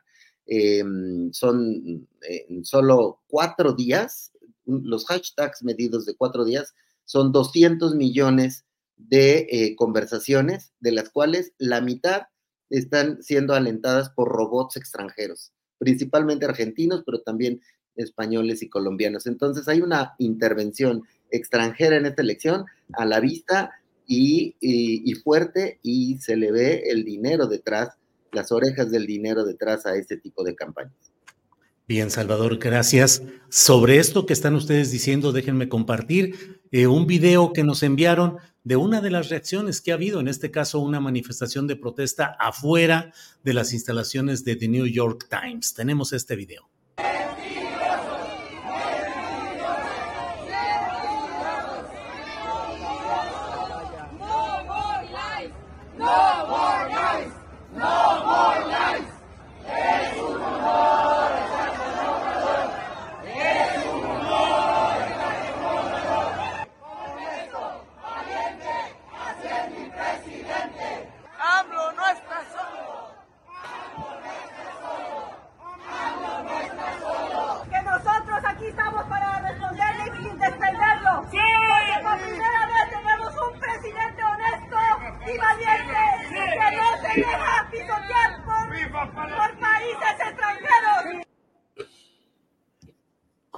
Eh, 0.47 0.83
son 1.31 2.07
solo 2.63 3.21
cuatro 3.27 3.73
días, 3.73 4.31
los 4.65 5.05
hashtags 5.05 5.63
medidos 5.63 6.05
de 6.05 6.15
cuatro 6.15 6.43
días 6.45 6.73
son 7.05 7.31
200 7.31 7.95
millones 7.95 8.65
de 8.97 9.47
eh, 9.49 9.75
conversaciones, 9.75 10.73
de 10.79 10.91
las 10.91 11.09
cuales 11.09 11.53
la 11.57 11.81
mitad 11.81 12.23
están 12.69 13.21
siendo 13.21 13.53
alentadas 13.53 14.09
por 14.09 14.29
robots 14.29 14.77
extranjeros, 14.77 15.53
principalmente 15.77 16.45
argentinos, 16.45 17.03
pero 17.05 17.21
también 17.21 17.61
españoles 17.95 18.61
y 18.61 18.69
colombianos. 18.69 19.27
Entonces 19.27 19.67
hay 19.67 19.81
una 19.81 20.15
intervención 20.17 21.03
extranjera 21.31 21.97
en 21.97 22.05
esta 22.05 22.21
elección 22.21 22.65
a 22.93 23.05
la 23.05 23.19
vista 23.19 23.71
y, 24.07 24.55
y, 24.59 25.13
fuerte 25.15 25.79
y 25.81 26.19
se 26.19 26.35
le 26.35 26.51
ve 26.51 26.83
el 26.87 27.03
dinero 27.03 27.47
detrás, 27.47 27.97
las 28.31 28.51
orejas 28.51 28.91
del 28.91 29.07
dinero 29.07 29.45
detrás 29.45 29.85
a 29.85 29.95
este 29.95 30.17
tipo 30.17 30.43
de 30.43 30.55
campañas. 30.55 30.93
Bien, 31.87 32.11
Salvador, 32.11 32.57
gracias. 32.57 33.23
Sobre 33.49 33.97
esto 33.97 34.25
que 34.25 34.33
están 34.33 34.55
ustedes 34.55 34.91
diciendo, 34.91 35.31
déjenme 35.31 35.69
compartir 35.69 36.54
eh, 36.71 36.87
un 36.87 37.07
video 37.07 37.53
que 37.53 37.63
nos 37.63 37.83
enviaron 37.83 38.37
de 38.63 38.75
una 38.75 38.99
de 38.99 39.11
las 39.11 39.29
reacciones 39.29 39.79
que 39.79 39.91
ha 39.91 39.95
habido, 39.95 40.19
en 40.19 40.27
este 40.27 40.51
caso 40.51 40.79
una 40.79 40.99
manifestación 40.99 41.67
de 41.67 41.75
protesta 41.75 42.35
afuera 42.39 43.13
de 43.43 43.53
las 43.53 43.73
instalaciones 43.73 44.43
de 44.43 44.55
The 44.55 44.67
New 44.67 44.87
York 44.87 45.27
Times. 45.29 45.73
Tenemos 45.73 46.13
este 46.13 46.35
video. 46.35 46.74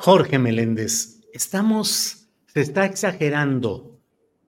Jorge 0.07 0.39
Meléndez, 0.39 1.19
estamos, 1.33 2.29
se 2.53 2.61
está 2.61 2.85
exagerando 2.85 3.99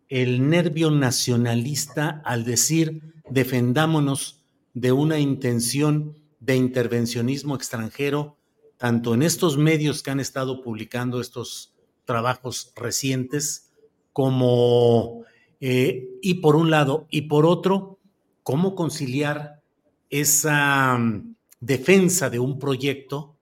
el 0.07 0.49
nervio 0.49 0.89
nacionalista 0.89 2.21
al 2.23 2.45
decir 2.45 3.13
defendámonos 3.29 4.45
de 4.73 4.93
una 4.93 5.19
intención 5.19 6.15
de 6.39 6.55
intervencionismo 6.55 7.55
extranjero, 7.55 8.37
tanto 8.77 9.13
en 9.13 9.21
estos 9.21 9.57
medios 9.57 10.01
que 10.01 10.11
han 10.11 10.21
estado 10.21 10.61
publicando 10.61 11.19
estos 11.19 11.73
trabajos 12.05 12.71
recientes, 12.77 13.69
como, 14.13 15.25
eh, 15.59 16.07
y 16.21 16.35
por 16.35 16.55
un 16.55 16.71
lado, 16.71 17.05
y 17.11 17.23
por 17.23 17.45
otro, 17.45 17.99
cómo 18.43 18.75
conciliar 18.75 19.61
esa 20.09 20.97
mm, 20.97 21.35
defensa 21.59 22.29
de 22.29 22.39
un 22.39 22.59
proyecto 22.59 23.35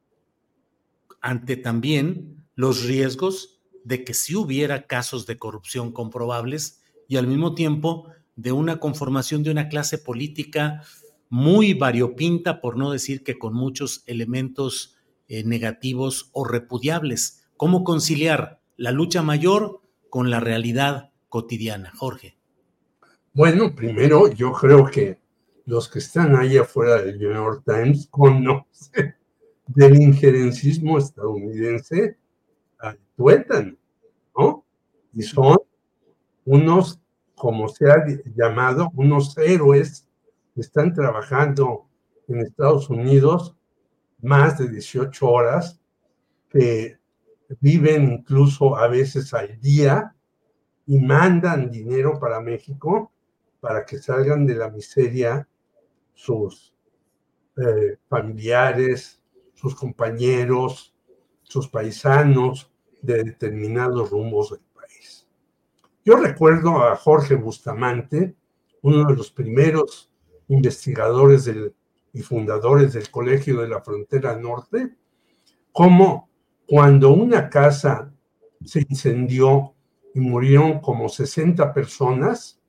ante 1.27 1.57
también 1.57 2.47
los 2.55 2.85
riesgos 2.85 3.59
de 3.83 4.05
que 4.05 4.13
si 4.13 4.33
hubiera 4.33 4.87
casos 4.87 5.25
de 5.25 5.37
corrupción 5.37 5.91
comprobables 5.91 6.81
y 7.09 7.17
al 7.17 7.27
mismo 7.27 7.53
tiempo 7.53 8.09
de 8.37 8.53
una 8.53 8.79
conformación 8.79 9.43
de 9.43 9.51
una 9.51 9.67
clase 9.67 9.97
política 9.97 10.83
muy 11.27 11.73
variopinta, 11.73 12.61
por 12.61 12.77
no 12.77 12.91
decir 12.91 13.25
que 13.25 13.37
con 13.37 13.53
muchos 13.53 14.03
elementos 14.07 14.95
eh, 15.27 15.43
negativos 15.43 16.29
o 16.31 16.45
repudiables. 16.45 17.43
¿Cómo 17.57 17.83
conciliar 17.83 18.61
la 18.77 18.93
lucha 18.93 19.21
mayor 19.21 19.81
con 20.09 20.29
la 20.29 20.39
realidad 20.39 21.11
cotidiana? 21.27 21.91
Jorge. 21.93 22.37
Bueno, 23.33 23.75
primero 23.75 24.31
yo 24.31 24.53
creo 24.53 24.85
que 24.85 25.19
los 25.65 25.89
que 25.89 25.99
están 25.99 26.37
ahí 26.37 26.55
afuera 26.55 27.01
del 27.01 27.19
New 27.19 27.33
York 27.33 27.63
Times 27.65 28.07
conocen 28.09 29.17
del 29.67 30.01
injerencismo 30.01 30.97
estadounidense 30.97 32.17
tuétano, 33.15 33.75
¿no? 34.37 34.63
Y 35.13 35.23
son 35.23 35.57
unos, 36.45 37.01
como 37.35 37.67
se 37.67 37.89
ha 37.89 38.05
llamado, 38.35 38.91
unos 38.95 39.37
héroes 39.37 40.07
que 40.53 40.61
están 40.61 40.93
trabajando 40.93 41.87
en 42.27 42.41
Estados 42.41 42.89
Unidos 42.89 43.55
más 44.21 44.57
de 44.57 44.69
18 44.69 45.27
horas, 45.27 45.79
que 46.49 46.97
viven 47.59 48.11
incluso 48.11 48.75
a 48.75 48.87
veces 48.87 49.33
al 49.33 49.59
día 49.59 50.15
y 50.85 50.99
mandan 50.99 51.71
dinero 51.71 52.19
para 52.19 52.39
México 52.39 53.11
para 53.59 53.85
que 53.85 53.97
salgan 53.97 54.45
de 54.45 54.55
la 54.55 54.69
miseria 54.69 55.47
sus 56.13 56.73
eh, 57.57 57.97
familiares, 58.07 59.16
sus 59.57 59.73
compañeros, 59.75 60.93
sus 61.41 61.67
paisanos 61.67 62.71
de 63.01 63.23
determinados 63.23 64.11
rumbos 64.11 64.51
del 64.51 64.61
país. 64.75 65.27
Yo 66.05 66.15
recuerdo 66.15 66.83
a 66.83 66.95
Jorge 66.95 67.35
Bustamante, 67.35 68.35
uno 68.83 69.05
de 69.05 69.15
los 69.15 69.31
primeros 69.31 70.11
investigadores 70.47 71.49
y 72.13 72.21
fundadores 72.21 72.93
del 72.93 73.09
Colegio 73.09 73.61
de 73.61 73.67
la 73.67 73.81
Frontera 73.81 74.37
Norte, 74.37 74.95
como 75.71 76.29
cuando 76.67 77.11
una 77.11 77.49
casa 77.49 78.13
se 78.63 78.85
incendió 78.87 79.73
y 80.13 80.19
murieron 80.19 80.79
como 80.81 81.09
60 81.09 81.73
personas 81.73 82.61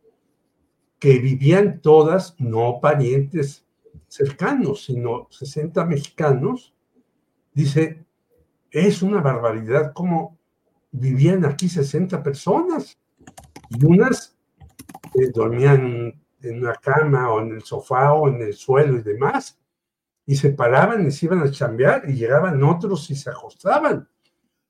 que 0.99 1.19
vivían 1.19 1.81
todas, 1.81 2.35
no 2.39 2.81
parientes 2.81 3.67
cercanos, 4.09 4.85
sino 4.85 5.29
60 5.31 5.85
mexicanos, 5.85 6.75
dice, 7.59 8.07
es 8.71 9.03
una 9.03 9.21
barbaridad 9.21 9.93
cómo 9.93 10.39
vivían 10.93 11.45
aquí 11.45 11.69
60 11.69 12.23
personas. 12.23 12.97
Y 13.69 13.85
unas 13.85 14.37
eh, 15.15 15.31
dormían 15.35 16.15
en 16.41 16.59
una 16.59 16.75
cama 16.77 17.33
o 17.33 17.41
en 17.41 17.55
el 17.55 17.63
sofá 17.63 18.13
o 18.13 18.29
en 18.29 18.43
el 18.43 18.55
suelo 18.55 18.97
y 18.99 19.03
demás, 19.03 19.59
y 20.25 20.37
se 20.37 20.51
paraban 20.51 21.05
y 21.05 21.11
se 21.11 21.27
iban 21.27 21.41
a 21.41 21.51
chambear 21.51 22.09
y 22.09 22.15
llegaban 22.15 22.63
otros 22.63 23.11
y 23.11 23.17
se 23.17 23.29
acostaban. 23.29 24.09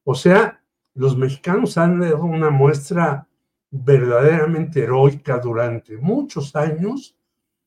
O 0.04 0.14
sea, 0.14 0.62
los 0.94 1.14
mexicanos 1.14 1.76
han 1.76 2.00
dado 2.00 2.24
una 2.24 2.48
muestra 2.48 3.28
verdaderamente 3.70 4.84
heroica 4.84 5.38
durante 5.38 5.98
muchos 5.98 6.56
años 6.56 7.14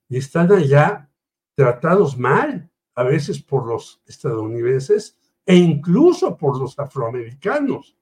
y 0.10 0.18
están 0.18 0.52
allá 0.52 1.08
tratados 1.54 2.18
mal 2.18 2.71
a 2.96 3.04
veces 3.04 3.42
por 3.42 3.68
los 3.68 4.02
estadounidenses 4.06 5.18
e 5.46 5.56
incluso 5.56 6.38
por 6.38 6.60
los 6.60 6.78
afroamericanos. 6.78 7.98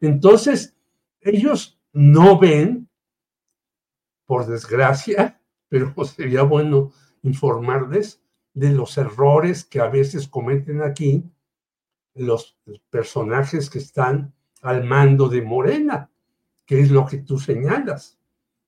Entonces, 0.00 0.76
ellos 1.20 1.78
no 1.92 2.38
ven, 2.38 2.88
por 4.26 4.46
desgracia, 4.46 5.40
pero 5.68 5.94
sería 6.04 6.42
bueno 6.42 6.92
informarles 7.22 8.20
de 8.54 8.70
los 8.72 8.98
errores 8.98 9.64
que 9.64 9.80
a 9.80 9.88
veces 9.88 10.28
cometen 10.28 10.82
aquí 10.82 11.24
los 12.14 12.58
personajes 12.90 13.70
que 13.70 13.78
están 13.78 14.34
al 14.60 14.84
mando 14.84 15.28
de 15.28 15.40
Morena, 15.40 16.10
que 16.66 16.80
es 16.80 16.90
lo 16.90 17.06
que 17.06 17.18
tú 17.18 17.38
señalas. 17.38 18.18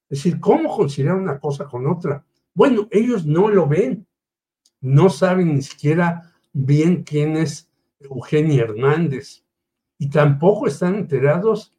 Es 0.09 0.19
decir, 0.19 0.39
¿cómo 0.39 0.75
conciliar 0.75 1.15
una 1.15 1.39
cosa 1.39 1.65
con 1.65 1.85
otra? 1.87 2.25
Bueno, 2.53 2.87
ellos 2.91 3.25
no 3.25 3.49
lo 3.49 3.67
ven 3.67 4.04
no 4.81 5.09
saben 5.09 5.55
ni 5.55 5.61
siquiera 5.61 6.33
bien 6.53 7.03
quién 7.03 7.35
es 7.35 7.69
Eugenia 7.99 8.63
Hernández 8.63 9.43
y 9.97 10.09
tampoco 10.09 10.67
están 10.67 10.95
enterados 10.95 11.73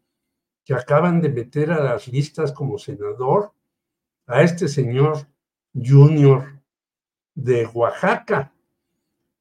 que 0.64 0.74
acaban 0.74 1.20
de 1.20 1.28
meter 1.28 1.70
a 1.70 1.82
las 1.82 2.08
listas 2.08 2.52
como 2.52 2.78
senador 2.78 3.52
a 4.26 4.42
este 4.42 4.68
señor 4.68 5.28
Junior 5.72 6.60
de 7.34 7.66
Oaxaca, 7.66 8.52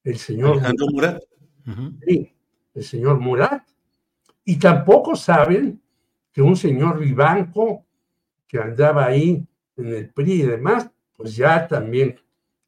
el 0.03 0.17
señor 0.17 0.61
Murat. 0.91 1.23
Sí, 2.05 2.35
el 2.73 2.83
señor 2.83 3.19
Murat. 3.19 3.67
Y 4.43 4.59
tampoco 4.59 5.15
saben 5.15 5.81
que 6.31 6.41
un 6.41 6.55
señor 6.55 6.99
Vivanco, 6.99 7.85
que 8.47 8.59
andaba 8.59 9.05
ahí 9.05 9.47
en 9.77 9.87
el 9.87 10.09
PRI 10.09 10.33
y 10.33 10.41
demás, 10.43 10.91
pues 11.15 11.35
ya 11.35 11.65
también 11.67 12.19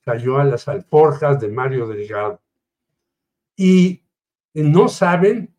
cayó 0.07 0.37
a 0.37 0.45
las 0.45 0.69
alforjas 0.69 1.37
de 1.41 1.49
Mario 1.49 1.85
Delgado. 1.85 2.41
Y 3.57 4.05
no 4.53 4.87
saben 4.87 5.53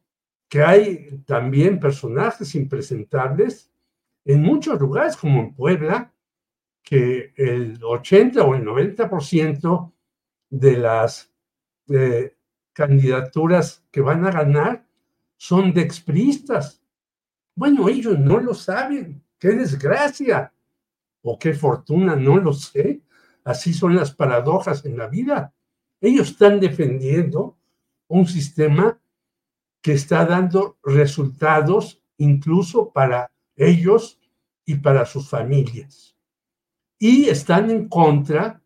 que 0.49 0.63
hay 0.63 1.23
también 1.27 1.79
personajes 1.79 2.55
impresentables 2.55 3.71
en 4.25 4.41
muchos 4.41 4.81
lugares, 4.81 5.19
como 5.19 5.41
en 5.41 5.55
Puebla, 5.55 6.15
que 6.83 7.35
el 7.37 7.79
80 7.85 8.43
o 8.43 8.55
el 8.55 8.65
90% 8.65 9.93
de 10.49 10.77
las 10.79 11.31
eh, 11.91 12.35
candidaturas 12.73 13.85
que 13.91 14.01
van 14.01 14.25
a 14.25 14.31
ganar 14.31 14.87
son 15.37 15.75
de 15.75 15.83
expristas. 15.83 16.83
Bueno, 17.55 17.87
ellos 17.87 18.19
no 18.19 18.41
lo 18.41 18.55
saben. 18.55 19.23
Qué 19.39 19.49
desgracia 19.49 20.55
o 21.21 21.39
qué 21.39 21.53
fortuna, 21.53 22.17
no 22.17 22.39
lo 22.39 22.55
sé. 22.55 23.03
Así 23.49 23.73
son 23.73 23.97
las 23.97 24.13
paradojas 24.13 24.85
en 24.85 24.99
la 24.99 25.07
vida. 25.07 25.55
Ellos 26.03 26.33
están 26.33 26.61
defendiendo 26.61 27.57
un 28.07 28.27
sistema 28.27 29.01
que 29.81 29.95
está 29.95 30.27
dando 30.27 30.77
resultados 30.83 32.03
incluso 32.19 32.93
para 32.93 33.33
ellos 33.57 34.21
y 34.67 34.75
para 34.75 35.07
sus 35.07 35.31
familias. 35.31 36.15
Y 36.99 37.31
están 37.31 37.71
en 37.71 37.89
contra 37.89 38.61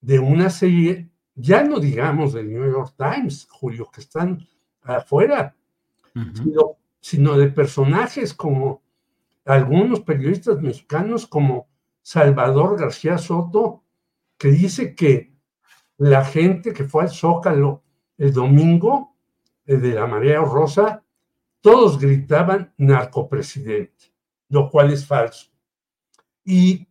de 0.00 0.20
una 0.20 0.50
serie, 0.50 1.10
ya 1.34 1.64
no 1.64 1.80
digamos 1.80 2.32
del 2.32 2.52
New 2.52 2.64
York 2.64 2.94
Times, 2.96 3.48
Julio, 3.50 3.90
que 3.92 4.02
están 4.02 4.46
afuera, 4.82 5.56
sino, 6.14 6.76
sino 7.00 7.36
de 7.36 7.48
personajes 7.48 8.32
como 8.32 8.84
algunos 9.44 9.98
periodistas 10.02 10.62
mexicanos 10.62 11.26
como 11.26 11.66
Salvador 12.02 12.78
García 12.78 13.18
Soto, 13.18 13.82
que 14.38 14.48
dice 14.48 14.94
que 14.94 15.32
la 15.98 16.24
gente 16.24 16.72
que 16.72 16.84
fue 16.84 17.04
al 17.04 17.10
Zócalo 17.10 17.82
el 18.18 18.32
domingo 18.32 19.16
eh, 19.66 19.76
de 19.76 19.94
la 19.94 20.06
Marea 20.06 20.40
Rosa, 20.40 21.04
todos 21.60 21.98
gritaban 21.98 22.72
narcopresidente, 22.76 24.12
lo 24.48 24.70
cual 24.70 24.92
es 24.92 25.06
falso. 25.06 25.50
Y 26.44 26.86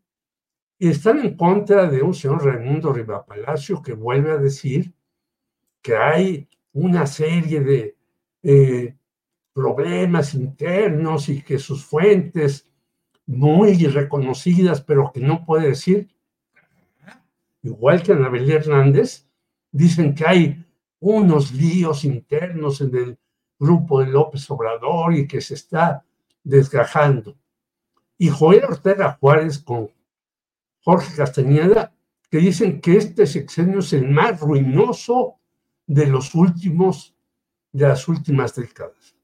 están 0.77 1.19
en 1.19 1.35
contra 1.35 1.87
de 1.89 2.01
un 2.01 2.13
señor 2.13 2.45
Raimundo 2.45 2.93
Palacio 3.25 3.81
que 3.81 3.93
vuelve 3.93 4.31
a 4.31 4.37
decir 4.37 4.93
que 5.81 5.95
hay 5.95 6.49
una 6.73 7.07
serie 7.07 7.61
de 7.61 7.97
eh, 8.43 8.95
problemas 9.53 10.33
internos 10.33 11.29
y 11.29 11.41
que 11.41 11.57
sus 11.57 11.85
fuentes 11.85 12.69
muy 13.25 13.87
reconocidas, 13.87 14.81
pero 14.81 15.11
que 15.13 15.21
no 15.21 15.45
puede 15.45 15.69
decir, 15.69 16.09
igual 17.65 18.03
que 18.03 18.11
Anabel 18.11 18.49
Hernández, 18.49 19.27
dicen 19.71 20.13
que 20.13 20.25
hay 20.25 20.65
unos 20.99 21.51
líos 21.51 22.05
internos 22.05 22.79
en 22.81 22.95
el 22.95 23.19
grupo 23.59 24.01
de 24.01 24.07
López 24.07 24.49
Obrador 24.51 25.15
y 25.15 25.27
que 25.27 25.41
se 25.41 25.55
está 25.55 26.05
desgajando. 26.43 27.35
Y 28.17 28.29
Joel 28.29 28.63
Ortega 28.65 29.17
Juárez 29.19 29.59
con 29.59 29.89
Jorge 30.81 31.15
Castañeda, 31.15 31.93
que 32.29 32.37
dicen 32.37 32.79
que 32.79 32.97
este 32.97 33.25
sexenio 33.25 33.79
es 33.79 33.91
el 33.93 34.07
más 34.09 34.39
ruinoso 34.39 35.35
de 35.87 36.05
los 36.05 36.35
últimos, 36.35 37.15
de 37.71 37.87
las 37.87 38.07
últimas 38.07 38.55
décadas. 38.55 39.15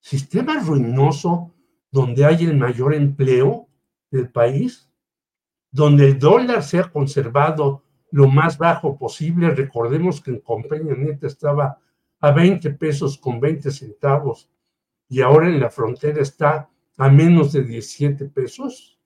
Sistema 0.00 0.60
ruinoso 0.60 1.52
donde 1.90 2.24
hay 2.24 2.44
el 2.44 2.56
mayor 2.56 2.94
empleo 2.94 3.68
del 4.10 4.30
país, 4.30 4.90
donde 5.76 6.06
el 6.06 6.18
dólar 6.18 6.62
se 6.62 6.78
ha 6.78 6.90
conservado 6.90 7.82
lo 8.10 8.28
más 8.28 8.56
bajo 8.56 8.96
posible. 8.96 9.50
Recordemos 9.50 10.22
que 10.22 10.30
en 10.30 10.40
Compañía 10.40 10.94
Neta 10.94 11.26
estaba 11.26 11.78
a 12.18 12.30
20 12.30 12.70
pesos 12.70 13.18
con 13.18 13.38
20 13.38 13.70
centavos 13.70 14.50
y 15.06 15.20
ahora 15.20 15.48
en 15.48 15.60
la 15.60 15.68
frontera 15.68 16.22
está 16.22 16.70
a 16.96 17.10
menos 17.10 17.52
de 17.52 17.62
17 17.62 18.24
pesos. 18.24 18.98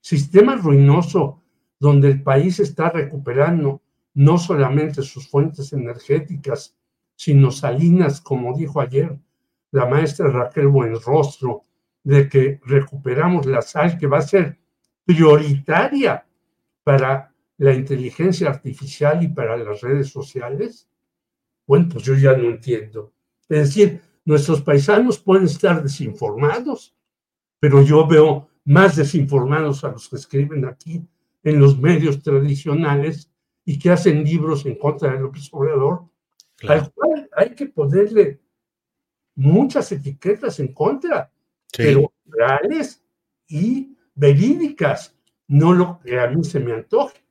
Sistema 0.00 0.56
ruinoso 0.56 1.42
donde 1.78 2.08
el 2.08 2.22
país 2.22 2.58
está 2.58 2.88
recuperando 2.88 3.82
no 4.14 4.38
solamente 4.38 5.02
sus 5.02 5.28
fuentes 5.28 5.74
energéticas, 5.74 6.74
sino 7.16 7.50
salinas, 7.50 8.22
como 8.22 8.56
dijo 8.56 8.80
ayer 8.80 9.14
la 9.72 9.84
maestra 9.84 10.28
Raquel 10.28 10.68
Buenrostro, 10.68 11.64
de 12.02 12.30
que 12.30 12.60
recuperamos 12.64 13.44
la 13.44 13.60
sal 13.60 13.98
que 13.98 14.06
va 14.06 14.18
a 14.18 14.22
ser 14.22 14.63
prioritaria 15.04 16.26
para 16.82 17.32
la 17.58 17.72
inteligencia 17.72 18.48
artificial 18.48 19.22
y 19.22 19.28
para 19.28 19.56
las 19.56 19.80
redes 19.80 20.08
sociales? 20.08 20.88
Bueno, 21.66 21.88
pues 21.92 22.04
yo 22.04 22.14
ya 22.14 22.36
no 22.36 22.50
entiendo. 22.50 23.12
Es 23.48 23.68
decir, 23.68 24.00
nuestros 24.24 24.62
paisanos 24.62 25.18
pueden 25.18 25.44
estar 25.44 25.82
desinformados, 25.82 26.94
pero 27.58 27.82
yo 27.82 28.06
veo 28.06 28.48
más 28.64 28.96
desinformados 28.96 29.84
a 29.84 29.88
los 29.88 30.08
que 30.08 30.16
escriben 30.16 30.64
aquí 30.64 31.06
en 31.42 31.60
los 31.60 31.78
medios 31.78 32.22
tradicionales 32.22 33.30
y 33.64 33.78
que 33.78 33.90
hacen 33.90 34.24
libros 34.24 34.64
en 34.66 34.76
contra 34.76 35.12
de 35.12 35.20
López 35.20 35.48
Obrador, 35.52 36.04
al 36.68 36.90
cual 36.92 37.28
hay 37.36 37.54
que 37.54 37.66
ponerle 37.66 38.40
muchas 39.34 39.90
etiquetas 39.92 40.60
en 40.60 40.72
contra, 40.72 41.30
pero 41.76 42.12
reales 42.26 43.02
y 43.48 43.93
verídicas, 44.14 45.14
no 45.48 45.72
lo 45.72 46.00
que 46.04 46.18
mí 46.28 46.44
se 46.44 46.60
me 46.60 46.72
antoje. 46.72 47.24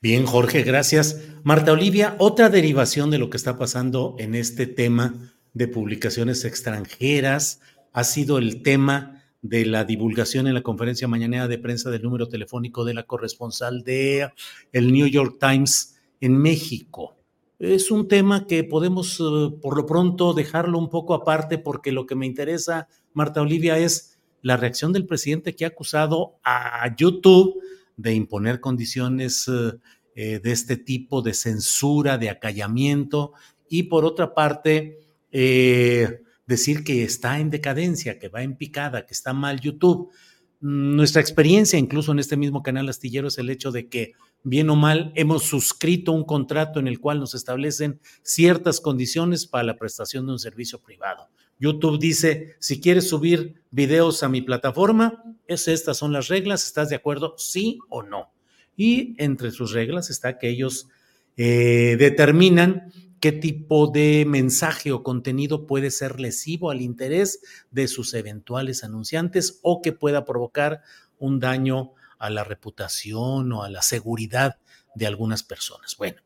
Bien, 0.00 0.26
Jorge, 0.26 0.62
gracias. 0.62 1.20
Marta 1.42 1.72
Olivia, 1.72 2.16
otra 2.18 2.48
derivación 2.48 3.10
de 3.10 3.18
lo 3.18 3.30
que 3.30 3.36
está 3.36 3.58
pasando 3.58 4.14
en 4.18 4.34
este 4.34 4.66
tema 4.66 5.14
de 5.54 5.68
publicaciones 5.68 6.44
extranjeras 6.44 7.60
ha 7.92 8.04
sido 8.04 8.38
el 8.38 8.62
tema 8.62 9.22
de 9.42 9.64
la 9.64 9.84
divulgación 9.84 10.46
en 10.46 10.54
la 10.54 10.62
conferencia 10.62 11.08
mañanera 11.08 11.48
de 11.48 11.58
prensa 11.58 11.90
del 11.90 12.02
número 12.02 12.28
telefónico 12.28 12.84
de 12.84 12.94
la 12.94 13.04
corresponsal 13.04 13.82
de 13.84 14.30
el 14.72 14.92
New 14.92 15.06
York 15.06 15.38
Times 15.40 15.98
en 16.20 16.36
México. 16.36 17.16
Es 17.58 17.90
un 17.90 18.06
tema 18.06 18.46
que 18.46 18.64
podemos 18.64 19.18
eh, 19.18 19.56
por 19.62 19.76
lo 19.76 19.86
pronto 19.86 20.34
dejarlo 20.34 20.78
un 20.78 20.90
poco 20.90 21.14
aparte 21.14 21.56
porque 21.58 21.90
lo 21.90 22.06
que 22.06 22.14
me 22.14 22.26
interesa, 22.26 22.88
Marta 23.14 23.40
Olivia, 23.40 23.78
es 23.78 24.15
la 24.46 24.56
reacción 24.56 24.92
del 24.92 25.06
presidente 25.06 25.56
que 25.56 25.64
ha 25.64 25.68
acusado 25.68 26.38
a 26.44 26.94
YouTube 26.96 27.60
de 27.96 28.14
imponer 28.14 28.60
condiciones 28.60 29.48
eh, 29.48 29.72
eh, 30.14 30.38
de 30.38 30.52
este 30.52 30.76
tipo 30.76 31.20
de 31.20 31.34
censura, 31.34 32.16
de 32.16 32.30
acallamiento, 32.30 33.32
y 33.68 33.84
por 33.84 34.04
otra 34.04 34.34
parte, 34.34 34.98
eh, 35.32 36.20
decir 36.46 36.84
que 36.84 37.02
está 37.02 37.40
en 37.40 37.50
decadencia, 37.50 38.20
que 38.20 38.28
va 38.28 38.44
en 38.44 38.56
picada, 38.56 39.04
que 39.04 39.14
está 39.14 39.32
mal 39.32 39.58
YouTube. 39.58 40.12
Nuestra 40.60 41.20
experiencia, 41.20 41.76
incluso 41.76 42.12
en 42.12 42.20
este 42.20 42.36
mismo 42.36 42.62
canal 42.62 42.88
astillero, 42.88 43.26
es 43.26 43.38
el 43.38 43.50
hecho 43.50 43.72
de 43.72 43.88
que, 43.88 44.12
bien 44.44 44.70
o 44.70 44.76
mal, 44.76 45.10
hemos 45.16 45.42
suscrito 45.42 46.12
un 46.12 46.22
contrato 46.22 46.78
en 46.78 46.86
el 46.86 47.00
cual 47.00 47.18
nos 47.18 47.34
establecen 47.34 47.98
ciertas 48.22 48.80
condiciones 48.80 49.44
para 49.44 49.64
la 49.64 49.76
prestación 49.76 50.24
de 50.24 50.34
un 50.34 50.38
servicio 50.38 50.80
privado. 50.80 51.30
YouTube 51.58 51.98
dice, 51.98 52.56
si 52.58 52.80
quieres 52.80 53.08
subir 53.08 53.62
videos 53.70 54.22
a 54.22 54.28
mi 54.28 54.42
plataforma, 54.42 55.22
es, 55.46 55.68
estas 55.68 55.96
son 55.96 56.12
las 56.12 56.28
reglas, 56.28 56.66
¿estás 56.66 56.88
de 56.88 56.96
acuerdo? 56.96 57.34
Sí 57.38 57.78
o 57.88 58.02
no 58.02 58.36
y 58.76 59.14
entre 59.18 59.50
sus 59.50 59.72
reglas 59.72 60.10
está 60.10 60.38
que 60.38 60.50
ellos 60.50 60.88
eh, 61.36 61.96
determinan 61.98 62.92
qué 63.20 63.32
tipo 63.32 63.88
de 63.88 64.24
mensaje 64.28 64.92
o 64.92 65.02
contenido 65.02 65.66
puede 65.66 65.90
ser 65.90 66.20
lesivo 66.20 66.70
al 66.70 66.82
interés 66.82 67.40
de 67.70 67.88
sus 67.88 68.12
eventuales 68.14 68.84
anunciantes 68.84 69.58
o 69.62 69.80
que 69.80 69.92
pueda 69.92 70.24
provocar 70.24 70.82
un 71.18 71.40
daño 71.40 71.92
a 72.18 72.28
la 72.30 72.44
reputación 72.44 73.52
o 73.52 73.62
a 73.62 73.70
la 73.70 73.82
seguridad 73.82 74.58
de 74.94 75.06
algunas 75.06 75.42
personas. 75.42 75.96
Bueno, 75.96 76.20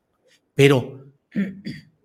pero 0.55 1.07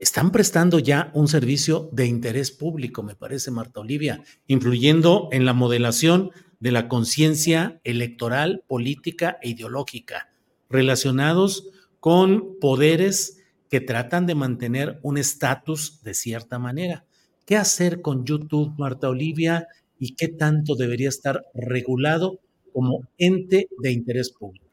están 0.06 0.32
prestando 0.32 0.78
ya 0.78 1.10
un 1.16 1.28
servicio 1.28 1.90
de 1.92 2.06
interés 2.06 2.52
público, 2.52 3.02
me 3.02 3.16
parece, 3.16 3.50
Marta 3.50 3.80
Olivia, 3.80 4.22
influyendo 4.46 5.30
en 5.32 5.46
la 5.46 5.54
modelación 5.54 6.30
de 6.60 6.72
la 6.72 6.88
conciencia 6.88 7.82
electoral, 7.84 8.64
política 8.68 9.40
e 9.42 9.50
ideológica 9.50 10.30
relacionados 10.70 11.70
con 12.00 12.60
poderes 12.60 13.40
que 13.68 13.82
tratan 13.82 14.28
de 14.28 14.36
mantener 14.36 15.00
un 15.02 15.18
estatus 15.18 16.04
de 16.04 16.14
cierta 16.14 16.60
manera. 16.60 17.08
¿Qué 17.44 17.58
hacer 17.58 18.04
con 18.04 18.26
YouTube, 18.26 18.76
Marta 18.78 19.10
Olivia, 19.10 19.68
y 19.98 20.14
qué 20.14 20.28
tanto 20.28 20.76
debería 20.76 21.10
estar 21.10 21.46
regulado 21.56 22.42
como 22.72 23.08
ente 23.18 23.70
de 23.80 23.92
interés 23.92 24.30
público? 24.30 24.68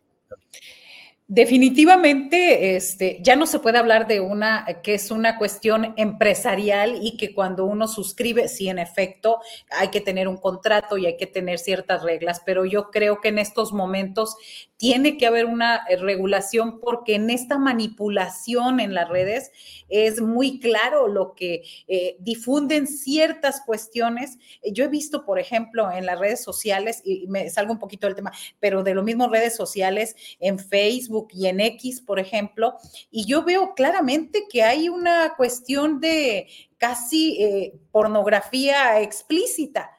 Definitivamente, 1.28 2.76
este, 2.76 3.18
ya 3.22 3.36
no 3.36 3.46
se 3.46 3.60
puede 3.60 3.78
hablar 3.78 4.06
de 4.06 4.20
una 4.20 4.66
que 4.82 4.94
es 4.94 5.10
una 5.10 5.38
cuestión 5.38 5.94
empresarial 5.96 6.98
y 7.00 7.16
que 7.16 7.32
cuando 7.32 7.64
uno 7.64 7.88
suscribe, 7.88 8.48
sí, 8.48 8.68
en 8.68 8.78
efecto, 8.78 9.38
hay 9.70 9.88
que 9.88 10.00
tener 10.00 10.28
un 10.28 10.36
contrato 10.36 10.98
y 10.98 11.06
hay 11.06 11.16
que 11.16 11.26
tener 11.26 11.58
ciertas 11.58 12.02
reglas, 12.02 12.42
pero 12.44 12.66
yo 12.66 12.90
creo 12.90 13.20
que 13.20 13.28
en 13.28 13.38
estos 13.38 13.72
momentos 13.72 14.36
tiene 14.82 15.16
que 15.16 15.28
haber 15.28 15.46
una 15.46 15.84
eh, 15.88 15.96
regulación 15.96 16.80
porque 16.80 17.14
en 17.14 17.30
esta 17.30 17.56
manipulación 17.56 18.80
en 18.80 18.94
las 18.94 19.08
redes 19.08 19.52
es 19.88 20.20
muy 20.20 20.58
claro 20.58 21.06
lo 21.06 21.36
que 21.36 21.62
eh, 21.86 22.16
difunden 22.18 22.88
ciertas 22.88 23.60
cuestiones. 23.60 24.38
Yo 24.72 24.84
he 24.84 24.88
visto, 24.88 25.24
por 25.24 25.38
ejemplo, 25.38 25.88
en 25.92 26.04
las 26.04 26.18
redes 26.18 26.42
sociales, 26.42 27.00
y 27.04 27.28
me 27.28 27.48
salgo 27.48 27.72
un 27.72 27.78
poquito 27.78 28.08
del 28.08 28.16
tema, 28.16 28.32
pero 28.58 28.82
de 28.82 28.94
lo 28.94 29.04
mismo 29.04 29.28
redes 29.28 29.54
sociales, 29.54 30.16
en 30.40 30.58
Facebook 30.58 31.28
y 31.30 31.46
en 31.46 31.60
X, 31.60 32.00
por 32.00 32.18
ejemplo, 32.18 32.74
y 33.08 33.24
yo 33.24 33.44
veo 33.44 33.74
claramente 33.74 34.46
que 34.50 34.64
hay 34.64 34.88
una 34.88 35.34
cuestión 35.36 36.00
de 36.00 36.48
casi 36.78 37.40
eh, 37.40 37.78
pornografía 37.92 39.00
explícita. 39.00 39.92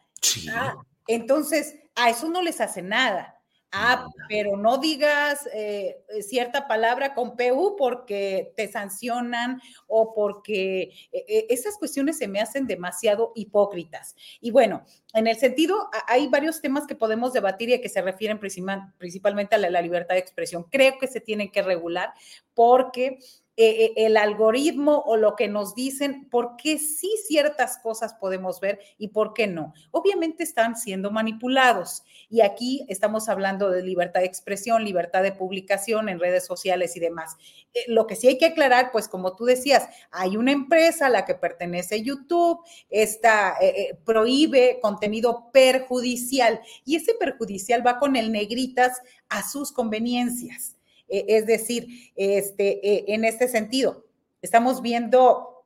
Ah, 0.52 0.76
entonces, 1.08 1.78
a 1.96 2.10
eso 2.10 2.28
no 2.28 2.42
les 2.42 2.60
hace 2.60 2.82
nada 2.82 3.40
Ah, 3.76 4.08
pero 4.30 4.56
no 4.56 4.78
digas 4.78 5.50
eh, 5.52 5.98
cierta 6.22 6.68
palabra 6.68 7.16
con 7.16 7.36
PU 7.36 7.76
porque 7.76 8.54
te 8.56 8.72
sancionan 8.72 9.60
o 9.88 10.14
porque 10.14 10.92
eh, 11.12 11.26
eh, 11.28 11.48
esas 11.50 11.78
cuestiones 11.78 12.20
se 12.20 12.28
me 12.28 12.40
hacen 12.40 12.68
demasiado 12.68 13.32
hipócritas. 13.34 14.16
Y 14.42 14.52
bueno, 14.52 14.86
en 15.16 15.26
el 15.26 15.38
sentido, 15.38 15.90
hay 16.08 16.28
varios 16.28 16.62
temas 16.62 16.86
que 16.86 16.94
podemos 16.94 17.34
debatir 17.34 17.72
y 17.72 17.82
que 17.82 17.90
se 17.90 18.04
refieren 18.04 18.40
principalmente 18.40 19.56
a 19.56 19.58
la, 19.58 19.72
la 19.72 19.82
libertad 19.82 20.14
de 20.14 20.22
expresión. 20.22 20.66
Creo 20.70 21.00
que 21.00 21.08
se 21.08 21.20
tienen 21.20 21.52
que 21.52 21.64
regular 21.64 22.14
porque 22.54 23.18
eh, 23.56 23.86
eh, 23.86 23.94
el 24.08 24.18
algoritmo 24.18 25.04
o 25.06 25.16
lo 25.16 25.36
que 25.36 25.48
nos 25.48 25.76
dicen, 25.76 26.28
por 26.32 26.56
qué 26.58 26.80
sí 26.80 27.12
ciertas 27.28 27.78
cosas 27.78 28.16
podemos 28.16 28.60
ver 28.60 28.80
y 28.98 29.10
por 29.10 29.34
qué 29.34 29.46
no. 29.46 29.76
Obviamente 29.92 30.42
están 30.42 30.76
siendo 30.76 31.12
manipulados 31.12 32.02
y 32.32 32.42
aquí 32.42 32.84
estamos 32.90 33.30
hablando 33.30 33.70
de 33.70 33.84
libertad 33.84 34.22
de 34.22 34.26
expresión, 34.26 34.84
libertad 34.84 35.22
de 35.22 35.34
publicación 35.34 36.10
en 36.10 36.20
redes 36.20 36.48
sociales 36.48 36.96
y 36.96 37.00
demás. 37.00 37.38
Eh, 37.76 37.84
lo 37.88 38.08
que 38.08 38.16
sí 38.16 38.28
hay 38.28 38.40
que 38.40 38.48
aclarar, 38.48 38.92
pues 38.92 39.08
como 39.08 39.36
tú 39.36 39.46
decías, 39.46 39.88
hay 40.10 40.36
una 40.36 40.52
empresa 40.52 41.06
a 41.06 41.10
la 41.10 41.26
que 41.26 41.36
pertenece 41.36 42.02
YouTube, 42.02 42.60
esta 42.90 43.56
prohíbe 44.04 44.80
contenido 44.82 45.52
perjudicial 45.52 46.60
y 46.86 46.96
ese 46.96 47.14
perjudicial 47.14 47.86
va 47.86 48.00
con 48.00 48.16
el 48.16 48.32
negritas 48.32 49.00
a 49.30 49.48
sus 49.48 49.72
conveniencias. 49.72 50.73
E, 51.14 51.38
es 51.38 51.46
decir, 51.46 52.12
este, 52.16 52.80
e, 52.86 53.14
en 53.14 53.24
este 53.24 53.48
sentido, 53.48 54.06
estamos 54.42 54.82
viendo 54.82 55.66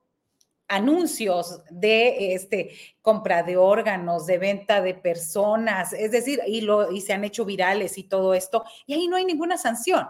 anuncios 0.67 1.61
de 1.69 2.33
este, 2.33 2.71
compra 3.01 3.43
de 3.43 3.55
órganos, 3.55 4.25
de 4.25 4.37
venta 4.37 4.81
de 4.81 4.93
personas, 4.93 5.93
es 5.93 6.11
decir, 6.11 6.41
y, 6.45 6.59
lo, 6.59 6.91
y 6.91 6.99
se 6.99 7.13
han 7.13 7.23
hecho 7.23 7.45
virales 7.45 7.97
y 7.97 8.03
todo 8.03 8.33
esto, 8.33 8.65
y 8.85 8.93
ahí 8.93 9.07
no 9.07 9.15
hay 9.15 9.23
ninguna 9.23 9.57
sanción. 9.57 10.05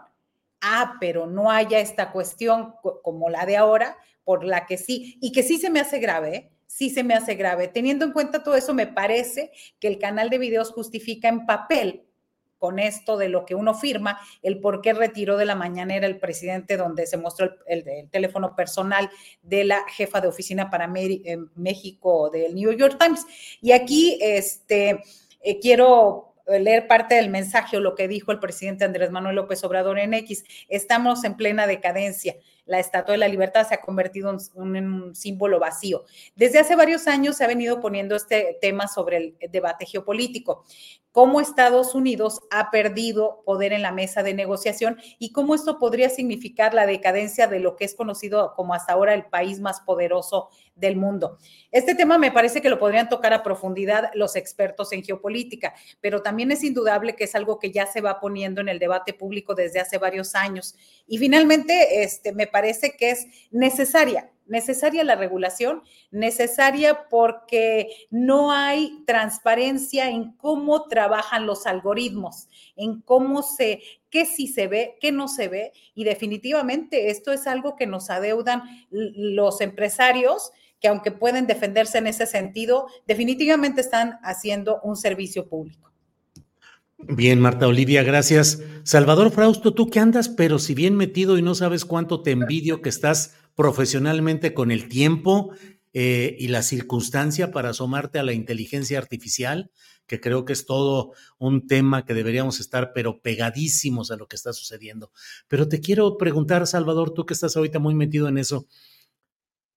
Ah, 0.60 0.96
pero 1.00 1.28
no 1.28 1.52
haya 1.52 1.80
esta 1.80 2.12
cuestión 2.12 2.74
como 3.04 3.30
la 3.30 3.46
de 3.46 3.58
ahora, 3.58 3.96
por 4.24 4.44
la 4.44 4.66
que 4.66 4.80
sí, 4.80 5.20
y 5.22 5.32
que 5.32 5.44
sí 5.44 5.60
se 5.60 5.70
me 5.70 5.80
hace 5.80 6.00
grave, 6.00 6.36
¿eh? 6.36 6.52
sí 6.66 6.90
se 6.90 7.04
me 7.04 7.14
hace 7.14 7.36
grave. 7.36 7.68
Teniendo 7.68 8.06
en 8.06 8.12
cuenta 8.12 8.44
todo 8.44 8.56
eso, 8.56 8.74
me 8.74 8.88
parece 8.88 9.52
que 9.80 9.88
el 9.88 10.00
canal 10.00 10.32
de 10.32 10.40
videos 10.40 10.72
justifica 10.72 11.28
en 11.28 11.46
papel 11.46 12.07
con 12.58 12.80
esto 12.80 13.18
de 13.18 13.30
lo 13.30 13.46
que 13.46 13.56
uno 13.56 13.74
firma, 13.74 14.20
el 14.42 14.60
por 14.60 14.82
qué 14.82 14.94
retiró 14.94 15.38
de 15.38 15.46
la 15.46 15.56
mañanera 15.56 16.08
el 16.08 16.20
presidente 16.20 16.78
donde 16.78 17.06
se 17.08 17.18
mostró 17.18 17.50
el, 17.66 18.10
teléfono 18.10 18.56
personal 18.56 19.10
de 19.42 19.64
la 19.64 19.84
jefa 19.90 20.22
de 20.22 20.28
oficina 20.28 20.70
para 20.70 20.92
eh, 20.96 21.38
México 21.56 22.30
del 22.30 22.56
New 22.56 22.72
York 22.74 22.98
Times. 23.00 23.26
Y 23.62 23.72
aquí 23.72 24.18
este, 24.22 25.02
eh, 25.42 25.60
quiero 25.60 26.36
leer 26.48 26.88
parte 26.88 27.16
del 27.16 27.30
mensaje 27.30 27.78
lo 27.80 27.94
que 27.94 28.08
dijo 28.08 28.32
el 28.32 28.40
presidente 28.40 28.86
Andrés 28.86 29.12
Manuel 29.12 29.36
López 29.36 29.64
Obrador 29.64 30.00
en 30.00 30.14
X. 30.14 30.46
Estamos 30.70 31.24
en 31.26 31.36
plena 31.36 31.68
decadencia 31.68 32.36
la 32.68 32.80
Estatua 32.80 33.14
de 33.14 33.18
la 33.18 33.28
Libertad 33.28 33.68
se 33.68 33.74
ha 33.74 33.82
convertido 33.82 34.30
en 34.30 34.38
un, 34.94 35.16
símbolo 35.16 35.60
vacío. 35.60 36.04
Desde 36.36 36.60
hace 36.60 36.76
varios 36.76 37.08
años 37.08 37.38
se 37.38 37.44
ha 37.44 37.48
venido 37.48 37.80
poniendo 37.80 38.16
este 38.16 38.58
tema 38.62 38.88
sobre 38.88 39.18
el 39.18 39.38
debate 39.50 39.86
geopolítico, 39.86 40.66
cómo 41.18 41.42
Estados 41.42 41.96
Unidos 41.96 42.42
ha 42.52 42.70
perdido 42.70 43.42
poder 43.44 43.74
en 43.74 43.82
la 43.82 43.92
mesa 43.92 44.22
de 44.22 44.36
negociación 44.36 45.00
y 45.18 45.32
cómo 45.32 45.56
esto 45.56 45.80
podría 45.80 46.10
significar 46.10 46.76
la 46.76 46.86
decadencia 46.86 47.48
de 47.48 47.60
lo 47.60 47.76
que 47.76 47.86
es 47.86 47.96
conocido 47.96 48.54
como 48.56 48.76
hasta 48.76 48.94
ahora 48.94 49.16
el 49.16 49.26
país 49.26 49.60
más 49.60 49.82
poderoso 49.82 50.50
del 50.76 50.96
mundo. 50.96 51.40
Este 51.72 51.96
tema 51.96 52.20
me 52.20 52.32
parece 52.32 52.62
que 52.62 52.70
lo 52.70 52.78
podrían 52.78 53.10
tocar 53.10 53.34
a 53.34 53.42
profundidad 53.42 54.12
los 54.14 54.36
expertos 54.36 54.94
en 54.94 55.04
geopolítica, 55.04 55.74
pero 56.02 56.22
también 56.22 56.52
es 56.52 56.64
indudable 56.64 57.16
que 57.16 57.24
es 57.24 57.34
algo 57.34 57.58
que 57.58 57.72
ya 57.72 57.88
se 57.88 58.02
va 58.02 58.20
poniendo 58.20 58.62
en 58.62 58.70
el 58.70 58.78
debate 58.78 59.16
público 59.16 59.56
desde 59.56 59.80
hace 59.80 59.98
varios 59.98 60.36
años. 60.36 60.76
Y 61.08 61.18
finalmente, 61.18 62.04
este, 62.04 62.32
me 62.32 62.46
parece 62.46 62.96
que 62.96 63.10
es 63.10 63.26
necesaria, 63.50 64.30
necesaria 64.48 65.04
la 65.04 65.16
regulación, 65.16 65.84
necesaria 66.12 67.08
porque 67.10 67.90
no 68.10 68.52
hay 68.52 69.04
transparencia 69.06 70.10
en 70.10 70.34
cómo 70.34 70.88
trabajan 70.88 71.46
los 71.46 71.66
algoritmos, 71.68 72.48
en 72.76 73.02
cómo 73.02 73.44
se, 73.44 73.82
qué 74.10 74.26
sí 74.26 74.48
se 74.48 74.68
ve, 74.68 74.98
qué 75.00 75.12
no 75.12 75.28
se 75.28 75.48
ve. 75.48 75.72
Y 75.94 76.04
definitivamente 76.04 77.10
esto 77.10 77.32
es 77.32 77.48
algo 77.48 77.76
que 77.76 77.88
nos 77.88 78.10
adeudan 78.10 78.64
los 78.90 79.62
empresarios 79.62 80.52
que 80.80 80.88
aunque 80.88 81.12
pueden 81.12 81.48
defenderse 81.48 81.98
en 81.98 82.08
ese 82.08 82.26
sentido, 82.26 82.88
definitivamente 83.08 83.82
están 83.82 84.20
haciendo 84.24 84.80
un 84.84 84.96
servicio 84.96 85.48
público. 85.48 85.92
Bien, 87.00 87.40
Marta 87.40 87.68
Olivia, 87.68 88.04
gracias. 88.04 88.62
Salvador 88.84 89.32
Frausto, 89.32 89.74
tú 89.74 89.90
que 89.90 90.00
andas, 90.00 90.30
pero 90.30 90.58
si 90.58 90.74
bien 90.74 90.96
metido 90.96 91.38
y 91.38 91.42
no 91.44 91.54
sabes 91.54 91.86
cuánto 91.86 92.22
te 92.22 92.32
envidio 92.32 92.82
que 92.82 92.90
estás 92.90 93.36
profesionalmente 93.58 94.54
con 94.54 94.70
el 94.70 94.88
tiempo 94.88 95.52
eh, 95.92 96.36
y 96.40 96.50
la 96.50 96.62
circunstancia 96.62 97.50
para 97.50 97.72
asomarte 97.72 98.20
a 98.20 98.24
la 98.24 98.34
inteligencia 98.34 99.00
artificial, 99.00 99.72
que 100.06 100.22
creo 100.22 100.46
que 100.46 100.54
es 100.54 100.68
todo 100.68 101.14
un 101.40 101.66
tema 101.66 102.06
que 102.06 102.14
deberíamos 102.14 102.60
estar, 102.60 102.94
pero 102.94 103.20
pegadísimos 103.20 104.12
a 104.12 104.16
lo 104.16 104.28
que 104.28 104.36
está 104.36 104.54
sucediendo. 104.54 105.12
Pero 105.48 105.68
te 105.68 105.82
quiero 105.82 106.18
preguntar, 106.20 106.68
Salvador, 106.68 107.16
tú 107.16 107.26
que 107.26 107.34
estás 107.34 107.58
ahorita 107.58 107.80
muy 107.80 107.96
metido 107.96 108.28
en 108.28 108.38
eso, 108.38 108.68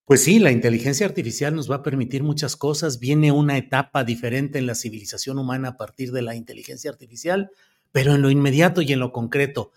pues 0.05 0.23
sí, 0.24 0.40
la 0.40 0.51
inteligencia 0.51 1.07
artificial 1.07 1.55
nos 1.55 1.70
va 1.70 1.77
a 1.77 1.82
permitir 1.82 2.23
muchas 2.23 2.57
cosas. 2.57 2.98
Viene 2.98 3.32
una 3.32 3.57
etapa 3.57 4.05
diferente 4.05 4.59
en 4.59 4.66
la 4.66 4.74
civilización 4.74 5.39
humana 5.39 5.69
a 5.69 5.77
partir 5.78 6.12
de 6.12 6.20
la 6.20 6.35
inteligencia 6.35 6.90
artificial, 6.90 7.51
pero 7.93 8.15
en 8.15 8.20
lo 8.20 8.28
inmediato 8.28 8.82
y 8.82 8.93
en 8.93 9.01
lo 9.01 9.11
concreto, 9.11 9.73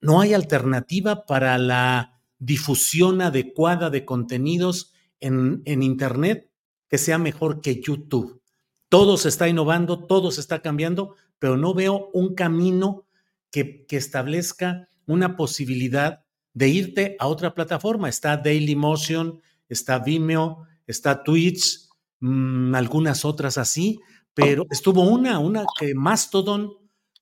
no 0.00 0.20
hay 0.20 0.32
alternativa 0.32 1.26
para 1.26 1.58
la 1.58 2.19
difusión 2.40 3.20
adecuada 3.20 3.90
de 3.90 4.04
contenidos 4.04 4.92
en, 5.20 5.62
Internet 5.64 6.50
que 6.88 6.98
sea 6.98 7.18
mejor 7.18 7.60
que 7.60 7.80
YouTube. 7.80 8.42
Todo 8.88 9.16
se 9.16 9.28
está 9.28 9.48
innovando, 9.48 10.06
todo 10.06 10.32
se 10.32 10.40
está 10.40 10.60
cambiando, 10.60 11.14
pero 11.38 11.56
no 11.56 11.72
veo 11.74 12.10
un 12.12 12.34
camino 12.34 13.06
que, 13.52 13.86
que 13.86 13.96
establezca 13.96 14.88
una 15.06 15.36
posibilidad 15.36 16.24
de 16.54 16.68
irte 16.68 17.16
a 17.20 17.28
otra 17.28 17.54
plataforma. 17.54 18.08
Está 18.08 18.36
Dailymotion, 18.36 19.40
está 19.68 20.00
Vimeo, 20.00 20.66
está 20.86 21.22
Twitch, 21.22 21.88
mm, 22.18 22.74
algunas 22.74 23.24
otras 23.24 23.58
así, 23.58 24.00
pero 24.34 24.66
estuvo 24.70 25.02
una, 25.02 25.38
una 25.38 25.64
que 25.78 25.94
Mastodon, 25.94 26.72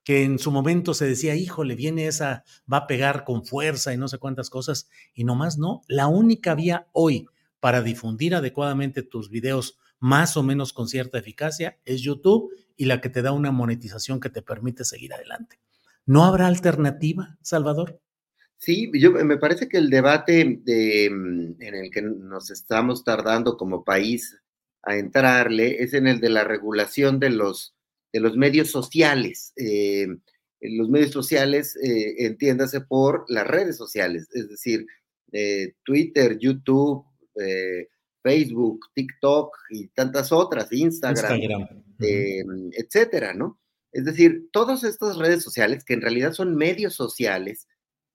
que 0.09 0.25
en 0.25 0.39
su 0.39 0.51
momento 0.51 0.95
se 0.95 1.05
decía, 1.05 1.35
híjole, 1.35 1.75
viene 1.75 2.07
esa, 2.07 2.43
va 2.73 2.79
a 2.79 2.87
pegar 2.87 3.25
con 3.25 3.45
fuerza 3.45 3.93
y 3.93 3.99
no 3.99 4.09
sé 4.09 4.17
cuántas 4.17 4.49
cosas, 4.49 4.89
y 5.13 5.25
nomás 5.25 5.59
no. 5.59 5.83
La 5.87 6.07
única 6.07 6.55
vía 6.55 6.87
hoy 6.93 7.27
para 7.61 7.83
difundir 7.83 8.35
adecuadamente 8.35 9.03
tus 9.03 9.29
videos 9.29 9.79
más 9.99 10.39
o 10.39 10.43
menos 10.43 10.73
con 10.73 10.89
cierta 10.89 11.19
eficacia 11.19 11.77
es 11.85 12.01
YouTube 12.01 12.51
y 12.75 12.87
la 12.87 13.03
que 13.03 13.11
te 13.11 13.21
da 13.21 13.33
una 13.33 13.53
monetización 13.53 14.19
que 14.19 14.31
te 14.31 14.41
permite 14.41 14.87
seguir 14.87 15.13
adelante. 15.13 15.61
¿No 16.07 16.25
habrá 16.25 16.47
alternativa, 16.47 17.37
Salvador? 17.43 18.01
Sí, 18.57 18.91
yo 18.95 19.11
me 19.11 19.37
parece 19.37 19.69
que 19.69 19.77
el 19.77 19.91
debate 19.91 20.43
mm, 20.43 21.61
en 21.61 21.75
el 21.75 21.91
que 21.91 22.01
nos 22.01 22.51
estamos 22.51 23.05
tardando 23.05 23.59
como 23.59 23.85
país 23.85 24.41
a 24.85 24.97
entrarle 24.97 25.83
es 25.83 25.93
en 25.93 26.07
el 26.07 26.19
de 26.19 26.31
la 26.31 26.45
regulación 26.45 27.21
de 27.21 27.29
los, 27.29 27.78
de 28.13 28.21
los 28.21 28.37
medios 28.37 28.71
sociales. 28.71 29.53
Eh, 29.57 30.07
los 30.61 30.89
medios 30.89 31.13
sociales, 31.13 31.77
eh, 31.77 32.27
entiéndase 32.27 32.81
por 32.81 33.25
las 33.29 33.47
redes 33.47 33.77
sociales, 33.77 34.29
es 34.33 34.49
decir, 34.49 34.87
eh, 35.33 35.75
Twitter, 35.85 36.39
YouTube, 36.39 37.05
Facebook, 38.23 38.81
TikTok 38.95 39.57
y 39.71 39.87
tantas 39.89 40.33
otras, 40.33 40.73
Instagram, 40.73 41.41
etcétera, 42.01 43.33
¿no? 43.35 43.61
Es 43.93 44.05
decir, 44.05 44.49
todas 44.51 44.83
estas 44.83 45.17
redes 45.17 45.45
sociales 45.45 45.85
que 45.85 45.95
en 45.95 46.01
realidad 46.01 46.33
son 46.33 46.57
medios 46.57 46.95
sociales, 46.95 47.69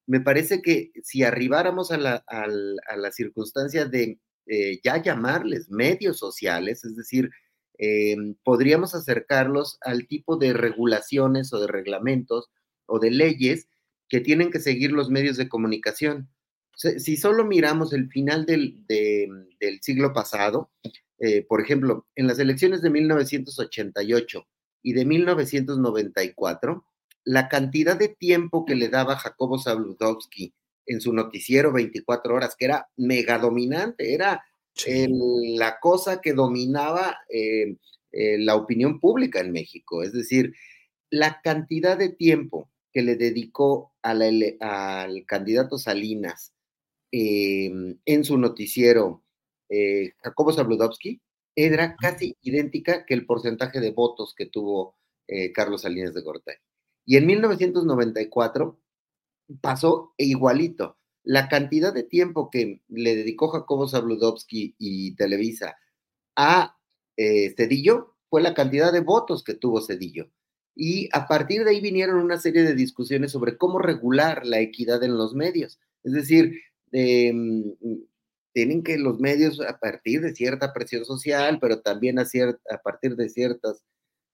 me 0.06 0.20
parece 0.20 0.60
que 0.60 0.92
si 1.02 1.22
arribáramos 1.22 1.90
a 1.90 1.96
la, 1.96 2.16
a 2.26 2.96
la 2.96 3.12
circunstancia 3.12 3.86
de 3.86 4.20
eh, 4.46 4.78
ya 4.84 5.02
llamarles 5.02 5.70
medios 5.70 6.18
sociales, 6.18 6.84
es 6.84 6.96
decir, 6.96 7.30
eh, 7.78 8.16
podríamos 8.44 8.94
acercarlos 8.94 9.78
al 9.82 10.06
tipo 10.06 10.36
de 10.36 10.52
regulaciones 10.52 11.52
o 11.52 11.60
de 11.60 11.66
reglamentos 11.66 12.50
o 12.86 12.98
de 12.98 13.10
leyes 13.10 13.68
que 14.08 14.20
tienen 14.20 14.50
que 14.50 14.60
seguir 14.60 14.92
los 14.92 15.10
medios 15.10 15.36
de 15.36 15.48
comunicación. 15.48 16.28
Si 16.76 17.16
solo 17.16 17.44
miramos 17.44 17.92
el 17.92 18.08
final 18.08 18.46
del, 18.46 18.84
siglo 19.80 20.12
pasado, 20.12 20.70
eh, 21.18 21.44
por 21.48 21.60
ejemplo, 21.60 22.06
en 22.16 22.26
las 22.26 22.38
elecciones 22.38 22.82
de 22.82 22.90
1988 22.90 24.46
y 24.82 24.92
de 24.92 25.04
1994, 25.04 26.84
la 27.24 27.48
cantidad 27.48 27.96
de 27.96 28.08
tiempo 28.08 28.64
que 28.64 28.74
le 28.74 28.88
daba 28.88 29.16
Jacobo 29.16 29.58
Zabludowski 29.58 30.52
en 30.86 31.00
su 31.00 31.12
noticiero 31.12 31.72
24 31.72 32.34
horas, 32.34 32.54
que 32.56 32.66
era 32.66 32.88
mega 32.96 33.38
la 34.86 35.78
cosa 35.80 36.20
que 36.20 36.32
dominaba 36.32 37.18
eh, 37.28 37.76
eh, 38.12 38.38
la 38.38 38.56
opinión 38.56 39.00
pública 39.00 39.40
en 39.40 39.52
México. 39.52 40.02
Es 40.02 40.12
decir, 40.12 40.54
la 41.10 41.40
cantidad 41.42 41.96
de 41.96 42.10
tiempo 42.10 42.70
que 42.92 43.02
le 43.02 43.16
dedicó 43.16 43.92
al 44.02 45.24
candidato 45.26 45.78
Salinas 45.78 46.52
em, 47.10 47.98
en 48.04 48.24
su 48.24 48.38
noticiero 48.38 49.22
eh, 49.68 50.12
Jacobo 50.18 50.52
Zabludowski 50.52 51.20
era 51.56 51.96
casi 51.96 52.36
idéntica 52.42 53.04
que 53.06 53.14
el 53.14 53.26
porcentaje 53.26 53.80
de 53.80 53.92
votos 53.92 54.34
que 54.36 54.46
tuvo 54.46 54.96
Carlos 55.54 55.82
Salinas 55.82 56.12
de 56.12 56.20
Gortari. 56.20 56.58
Y 57.06 57.16
en 57.16 57.26
1994 57.26 58.78
pasó 59.62 60.12
igualito. 60.18 60.98
La 61.24 61.48
cantidad 61.48 61.92
de 61.92 62.04
tiempo 62.04 62.50
que 62.50 62.82
le 62.88 63.16
dedicó 63.16 63.48
Jacobo 63.48 63.88
Zabludovsky 63.88 64.76
y 64.78 65.16
Televisa 65.16 65.76
a 66.36 66.76
eh, 67.16 67.54
Cedillo 67.56 68.14
fue 68.28 68.42
la 68.42 68.54
cantidad 68.54 68.92
de 68.92 69.00
votos 69.00 69.42
que 69.42 69.54
tuvo 69.54 69.80
Cedillo. 69.80 70.28
Y 70.76 71.08
a 71.12 71.26
partir 71.26 71.64
de 71.64 71.70
ahí 71.70 71.80
vinieron 71.80 72.16
una 72.16 72.38
serie 72.38 72.62
de 72.62 72.74
discusiones 72.74 73.32
sobre 73.32 73.56
cómo 73.56 73.78
regular 73.78 74.44
la 74.44 74.60
equidad 74.60 75.02
en 75.02 75.16
los 75.16 75.34
medios. 75.34 75.78
Es 76.02 76.12
decir, 76.12 76.60
em, 76.92 77.74
tienen 78.52 78.82
que 78.82 78.98
los 78.98 79.18
medios, 79.20 79.60
a 79.60 79.78
partir 79.78 80.20
de 80.20 80.34
cierta 80.34 80.72
presión 80.72 81.04
social, 81.04 81.58
pero 81.60 81.80
también 81.80 82.18
a, 82.18 82.22
a 82.22 82.78
partir 82.82 83.16
de 83.16 83.28
ciertas 83.28 83.82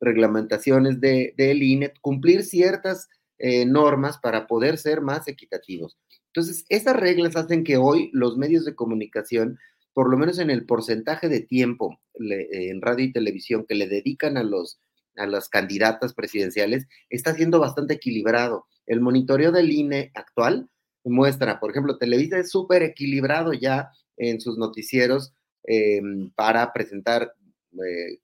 reglamentaciones 0.01 1.01
del 1.01 1.35
de, 1.37 1.55
INE, 1.55 1.93
cumplir 2.01 2.43
ciertas 2.43 3.09
eh, 3.39 3.65
normas 3.67 4.19
para 4.19 4.47
poder 4.47 4.79
ser 4.79 5.01
más 5.01 5.29
equitativos. 5.29 5.99
Entonces, 6.33 6.65
esas 6.69 6.97
reglas 6.97 7.35
hacen 7.35 7.65
que 7.65 7.77
hoy 7.77 8.11
los 8.13 8.37
medios 8.37 8.65
de 8.65 8.77
comunicación, 8.77 9.59
por 9.93 10.09
lo 10.09 10.17
menos 10.17 10.39
en 10.39 10.51
el 10.51 10.65
porcentaje 10.65 11.29
de 11.29 11.41
tiempo 11.41 12.01
en 12.15 12.81
radio 12.81 13.07
y 13.07 13.13
televisión 13.13 13.67
que 13.67 13.75
le 13.75 13.89
dedican 13.89 14.37
a, 14.37 14.45
los, 14.45 14.81
a 15.17 15.27
las 15.27 15.49
candidatas 15.49 16.15
presidenciales, 16.15 16.87
está 17.09 17.35
siendo 17.35 17.59
bastante 17.59 17.95
equilibrado. 17.95 18.67
El 18.87 19.01
monitoreo 19.01 19.51
del 19.51 19.73
INE 19.73 20.13
actual 20.15 20.69
muestra, 21.05 21.59
por 21.59 21.71
ejemplo, 21.71 21.99
Televisa 21.99 22.39
es 22.39 22.51
súper 22.51 22.83
equilibrado 22.85 23.53
ya 23.53 23.91
en 24.17 24.41
sus 24.41 24.57
noticieros 24.57 25.33
em, 25.65 26.31
para 26.37 26.73
presentar 26.73 27.35
eh, 27.73 28.21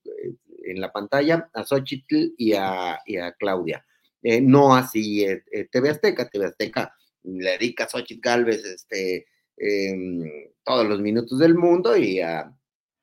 en 0.65 0.81
la 0.81 0.93
pantalla 0.93 1.49
a 1.53 1.65
Xochitl 1.65 2.35
y 2.37 2.53
a, 2.53 3.01
Claudia. 3.39 3.85
Eh, 4.23 4.41
no 4.41 4.77
así 4.77 5.25
eh, 5.25 5.43
TV 5.73 5.91
Azteca, 5.91 6.29
TV 6.29 6.47
Azteca 6.47 6.93
le 7.27 7.53
dedica 7.53 7.85
a 7.85 7.89
Xochitl 7.89 8.21
Galvez 8.21 8.65
este, 8.65 9.27
em, 9.57 10.25
todos 10.65 10.87
los 10.87 11.01
minutos 11.01 11.39
del 11.39 11.55
mundo 11.55 11.97
y 11.97 12.21
a, 12.21 12.53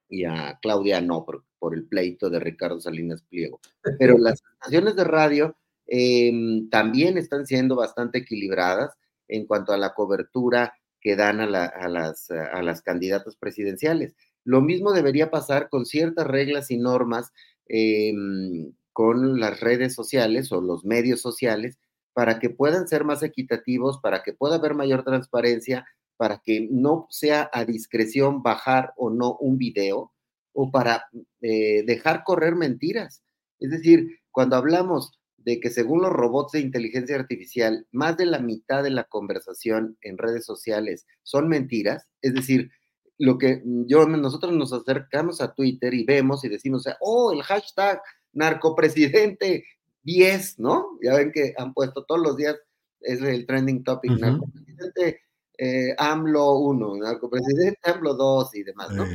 y 0.09 0.25
a 0.25 0.57
Claudia 0.61 1.01
no, 1.01 1.25
por, 1.25 1.45
por, 1.59 1.73
el 1.73 1.85
pleito 1.85 2.29
de 2.29 2.39
Ricardo 2.39 2.79
Salinas 2.79 3.23
Pliego. 3.23 3.59
Pero 3.99 4.17
las 4.17 4.41
estaciones 4.53 4.95
de 4.95 5.03
radio 5.03 5.55
em, 5.87 6.69
también 6.69 7.17
están 7.17 7.45
siendo 7.45 7.75
bastante 7.75 8.19
equilibradas 8.19 8.95
en 9.27 9.45
cuanto 9.45 9.73
a 9.73 9.77
la 9.77 9.93
cobertura 9.93 10.73
que 11.01 11.15
dan 11.15 11.41
a, 11.41 11.47
las, 11.47 12.31
a 12.31 12.61
las 12.61 12.81
candidatas 12.81 13.35
presidenciales. 13.35 14.15
Lo 14.45 14.61
mismo 14.61 14.93
debería 14.93 15.29
pasar 15.29 15.69
con 15.69 15.85
ciertas 15.85 16.27
reglas 16.27 16.71
y 16.71 16.77
normas 16.77 17.31
em, 17.67 18.73
con 18.93 19.39
las 19.39 19.59
redes 19.59 19.93
sociales 19.93 20.51
o 20.51 20.61
los 20.61 20.85
medios 20.85 21.19
sociales 21.21 21.77
para 22.13 22.39
que 22.39 22.49
puedan 22.49 22.87
ser 22.87 23.03
más 23.03 23.23
equitativos, 23.23 23.99
para 23.99 24.23
que 24.23 24.33
pueda 24.33 24.55
haber 24.55 24.75
mayor 24.75 25.03
transparencia, 25.03 25.85
para 26.17 26.41
que 26.43 26.67
no 26.71 27.07
sea 27.09 27.49
a 27.51 27.65
discreción 27.65 28.43
bajar 28.43 28.93
o 28.97 29.09
no 29.09 29.35
un 29.37 29.57
video 29.57 30.13
o 30.53 30.71
para 30.71 31.05
eh, 31.41 31.83
dejar 31.85 32.23
correr 32.23 32.55
mentiras. 32.55 33.23
Es 33.59 33.71
decir, 33.71 34.19
cuando 34.31 34.55
hablamos 34.55 35.19
de 35.37 35.59
que 35.59 35.69
según 35.69 36.01
los 36.01 36.11
robots 36.11 36.53
de 36.53 36.61
inteligencia 36.61 37.15
artificial, 37.15 37.87
más 37.91 38.15
de 38.17 38.25
la 38.25 38.39
mitad 38.39 38.83
de 38.83 38.91
la 38.91 39.03
conversación 39.05 39.97
en 40.01 40.17
redes 40.17 40.45
sociales 40.45 41.05
son 41.23 41.49
mentiras, 41.49 42.07
es 42.21 42.33
decir, 42.33 42.71
lo 43.17 43.37
que 43.37 43.61
yo, 43.63 44.07
nosotros 44.07 44.53
nos 44.53 44.73
acercamos 44.73 45.41
a 45.41 45.53
Twitter 45.53 45.93
y 45.93 46.03
vemos 46.03 46.43
y 46.43 46.49
decimos, 46.49 46.85
oh, 46.99 47.31
el 47.31 47.43
hashtag 47.43 48.01
narcopresidente 48.33 49.65
10, 50.03 50.59
¿no? 50.59 50.97
Ya 51.01 51.15
ven 51.15 51.31
que 51.31 51.53
han 51.57 51.73
puesto 51.73 52.03
todos 52.05 52.21
los 52.21 52.37
días, 52.37 52.57
es 53.01 53.21
el 53.21 53.45
trending 53.45 53.83
topic, 53.83 54.11
narcopresidente 54.11 55.21
eh, 55.57 55.95
AMLO 55.97 56.59
1, 56.59 56.97
narcopresidente 56.97 57.79
AMLO 57.83 58.13
2 58.13 58.55
y 58.55 58.63
demás, 58.63 58.91
¿no? 58.91 59.05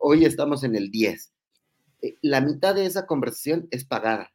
Hoy 0.00 0.24
estamos 0.24 0.64
en 0.64 0.74
el 0.74 0.90
10. 0.90 1.32
Eh, 2.02 2.16
la 2.22 2.40
mitad 2.40 2.74
de 2.74 2.86
esa 2.86 3.06
conversación 3.06 3.68
es 3.70 3.84
pagada. 3.84 4.32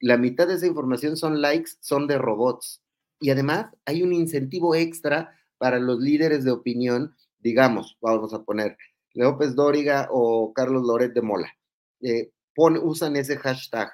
La 0.00 0.16
mitad 0.16 0.48
de 0.48 0.54
esa 0.54 0.66
información 0.66 1.16
son 1.16 1.40
likes, 1.40 1.72
son 1.80 2.06
de 2.06 2.18
robots. 2.18 2.82
Y 3.20 3.30
además 3.30 3.66
hay 3.84 4.02
un 4.02 4.12
incentivo 4.12 4.74
extra 4.74 5.38
para 5.58 5.78
los 5.78 6.00
líderes 6.00 6.44
de 6.44 6.50
opinión 6.50 7.14
digamos, 7.42 7.98
vamos 8.00 8.32
a 8.32 8.42
poner 8.42 8.76
López 9.14 9.54
Dóriga 9.54 10.08
o 10.10 10.52
Carlos 10.54 10.84
Loret 10.84 11.12
de 11.12 11.22
Mola, 11.22 11.52
eh, 12.00 12.30
usan 12.56 13.16
ese 13.16 13.36
hashtag. 13.36 13.90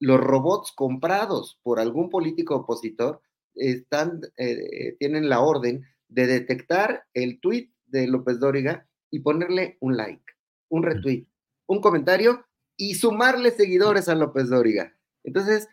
Los 0.00 0.20
robots 0.20 0.72
comprados 0.72 1.58
por 1.62 1.80
algún 1.80 2.10
político 2.10 2.56
opositor 2.56 3.20
están, 3.54 4.20
eh, 4.36 4.96
tienen 4.98 5.28
la 5.28 5.40
orden 5.40 5.84
de 6.08 6.26
detectar 6.26 7.04
el 7.14 7.40
tweet 7.40 7.70
de 7.86 8.06
López 8.06 8.38
Dóriga 8.38 8.86
y 9.10 9.20
ponerle 9.20 9.76
un 9.80 9.96
like, 9.96 10.24
un 10.68 10.82
retweet, 10.82 11.26
un 11.66 11.80
comentario 11.80 12.44
y 12.76 12.94
sumarle 12.94 13.50
seguidores 13.50 14.08
a 14.08 14.14
López 14.14 14.48
Dóriga. 14.48 14.96
Entonces, 15.24 15.68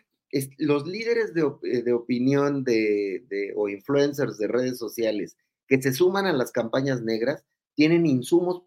los 0.58 0.86
líderes 0.86 1.32
de, 1.34 1.42
eh, 1.62 1.92
opinión 1.92 2.64
de, 2.64 3.52
o 3.56 3.68
influencers 3.68 4.38
de 4.38 4.48
redes 4.48 4.78
sociales 4.78 5.36
que 5.68 5.80
se 5.80 5.92
suman 5.92 6.26
a 6.26 6.32
las 6.32 6.52
campañas 6.52 7.02
negras 7.02 7.44
tienen 7.74 8.06
insumos 8.06 8.62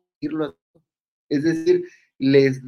es 1.30 1.44
decir, 1.44 1.86
les 2.18 2.61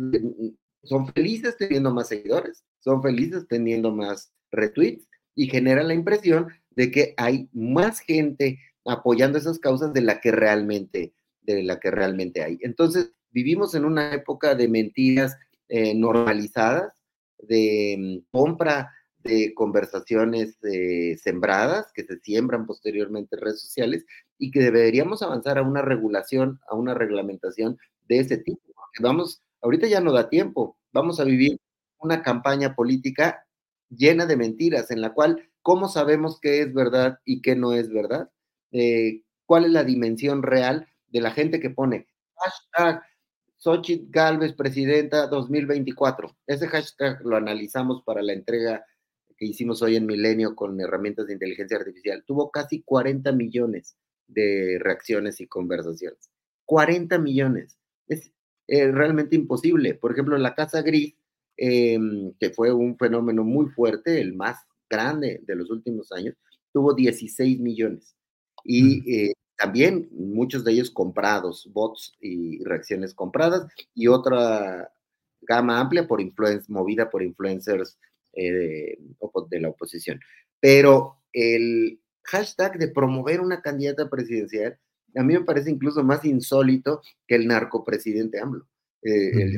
son 0.84 1.08
felices 1.14 1.58
teniendo 1.58 1.94
más 1.94 2.08
seguidores, 2.08 2.64
son 2.82 3.02
felices 3.02 3.48
teniendo 3.48 3.92
más 3.92 4.32
retweets 4.52 5.08
y 5.36 5.48
genera 5.48 5.84
la 5.84 5.94
impresión 5.94 6.50
de 6.72 6.92
que 6.92 7.14
hay 7.18 7.50
más 7.54 8.00
gente 8.00 8.60
apoyando 8.86 9.38
esas 9.38 9.60
causas 9.60 9.94
de 9.94 10.02
la 10.02 10.20
que 10.20 10.32
realmente 10.32 11.14
de 11.42 11.64
la 11.64 11.80
que 11.80 11.92
realmente 11.92 12.44
hay. 12.44 12.58
Entonces, 12.62 13.14
vivimos 13.32 13.74
en 13.76 13.86
una 13.86 14.14
época 14.14 14.56
de 14.56 14.68
mentiras 14.68 15.38
eh, 15.70 15.96
normalizadas, 15.96 16.94
de 17.40 17.96
mm, 17.98 18.38
compra 18.38 18.92
de 19.24 19.54
conversaciones 19.54 20.58
eh, 20.64 21.16
sembradas 21.22 21.92
que 21.94 22.04
se 22.04 22.20
siembran 22.20 22.66
posteriormente 22.66 23.36
en 23.36 23.42
redes 23.42 23.62
sociales 23.62 24.06
y 24.40 24.50
que 24.50 24.62
deberíamos 24.62 25.22
avanzar 25.22 25.60
a 25.60 25.62
una 25.62 25.82
regulación, 25.84 26.60
a 26.68 26.76
una 26.76 26.96
reglamentación 26.96 27.78
de 28.08 28.20
ese 28.20 28.38
tipo. 28.38 28.62
vamos, 29.00 29.44
ahorita 29.62 29.88
ya 29.88 30.02
no 30.02 30.12
da 30.12 30.30
tiempo, 30.30 30.78
vamos 30.92 31.20
a 31.20 31.24
vivir 31.24 31.60
una 32.02 32.22
campaña 32.22 32.76
política 32.76 33.46
llena 33.90 34.26
de 34.26 34.38
mentiras 34.38 34.92
en 34.92 35.02
la 35.02 35.14
cual, 35.14 35.50
¿cómo 35.62 35.88
sabemos 35.88 36.40
qué 36.42 36.62
es 36.62 36.74
verdad 36.74 37.20
y 37.26 37.42
qué 37.42 37.56
no 37.56 37.74
es 37.74 37.92
verdad? 37.92 38.30
Eh, 38.72 39.24
¿Cuál 39.46 39.66
es 39.66 39.72
la 39.72 39.84
dimensión 39.84 40.44
real 40.44 40.88
de 41.08 41.22
la 41.22 41.32
gente 41.32 41.60
que 41.60 41.70
pone 41.70 42.08
hashtag 42.36 43.04
Xochitl 43.58 44.10
Galvez, 44.10 44.54
presidenta 44.54 45.28
2024? 45.28 46.36
Ese 46.48 46.68
hashtag 46.68 47.24
lo 47.26 47.36
analizamos 47.36 48.02
para 48.04 48.22
la 48.22 48.34
entrega 48.34 48.86
que 49.42 49.48
hicimos 49.48 49.82
hoy 49.82 49.96
en 49.96 50.06
Milenio 50.06 50.56
con 50.56 50.80
herramientas 50.80 51.26
de 51.26 51.34
inteligencia 51.34 51.78
artificial, 51.78 52.24
tuvo 52.28 52.52
casi 52.52 52.84
40 52.84 53.32
millones 53.32 53.98
de 54.28 54.78
reacciones 54.80 55.42
y 55.42 55.48
conversaciones. 55.48 56.30
40 56.66 57.18
millones. 57.18 57.76
Es 58.08 58.32
eh, 58.68 58.92
realmente 58.92 59.36
imposible. 59.36 59.96
Por 59.96 60.12
ejemplo, 60.12 60.38
la 60.38 60.54
Casa 60.54 60.84
Gris, 60.84 61.16
em, 61.58 62.34
que 62.40 62.50
fue 62.52 62.72
un 62.74 62.98
fenómeno 62.98 63.44
muy 63.44 63.68
fuerte, 63.68 64.20
el 64.22 64.34
más 64.34 64.58
grande 64.90 65.42
de 65.46 65.56
los 65.56 65.70
últimos 65.70 66.12
años, 66.12 66.36
tuvo 66.74 66.94
16 66.94 67.60
millones. 67.60 68.16
Y 68.64 69.30
eh, 69.30 69.34
también 69.58 70.10
muchos 70.12 70.64
de 70.64 70.74
ellos 70.74 70.92
comprados, 70.92 71.70
bots 71.72 72.14
y 72.20 72.64
reacciones 72.64 73.14
compradas, 73.14 73.68
y 73.94 74.08
otra 74.08 74.92
gama 75.42 75.80
amplia 75.80 76.08
por 76.08 76.22
movida 76.68 77.10
por 77.10 77.24
influencers 77.24 77.98
eh, 78.34 78.98
de 79.50 79.60
la 79.60 79.70
oposición. 79.70 80.20
Pero 80.60 81.18
el 81.34 82.00
hashtag 82.24 82.78
de 82.78 82.88
promover 82.88 83.42
una 83.42 83.62
candidata 83.62 84.10
presidencial, 84.10 84.78
a 85.16 85.24
mí 85.24 85.34
me 85.34 85.44
parece 85.44 85.70
incluso 85.72 86.04
más 86.04 86.24
insólito 86.24 87.02
que 87.28 87.36
el 87.36 87.48
narcopresidente 87.48 88.40
AMLO. 88.40 88.66
Eh, 89.04 89.58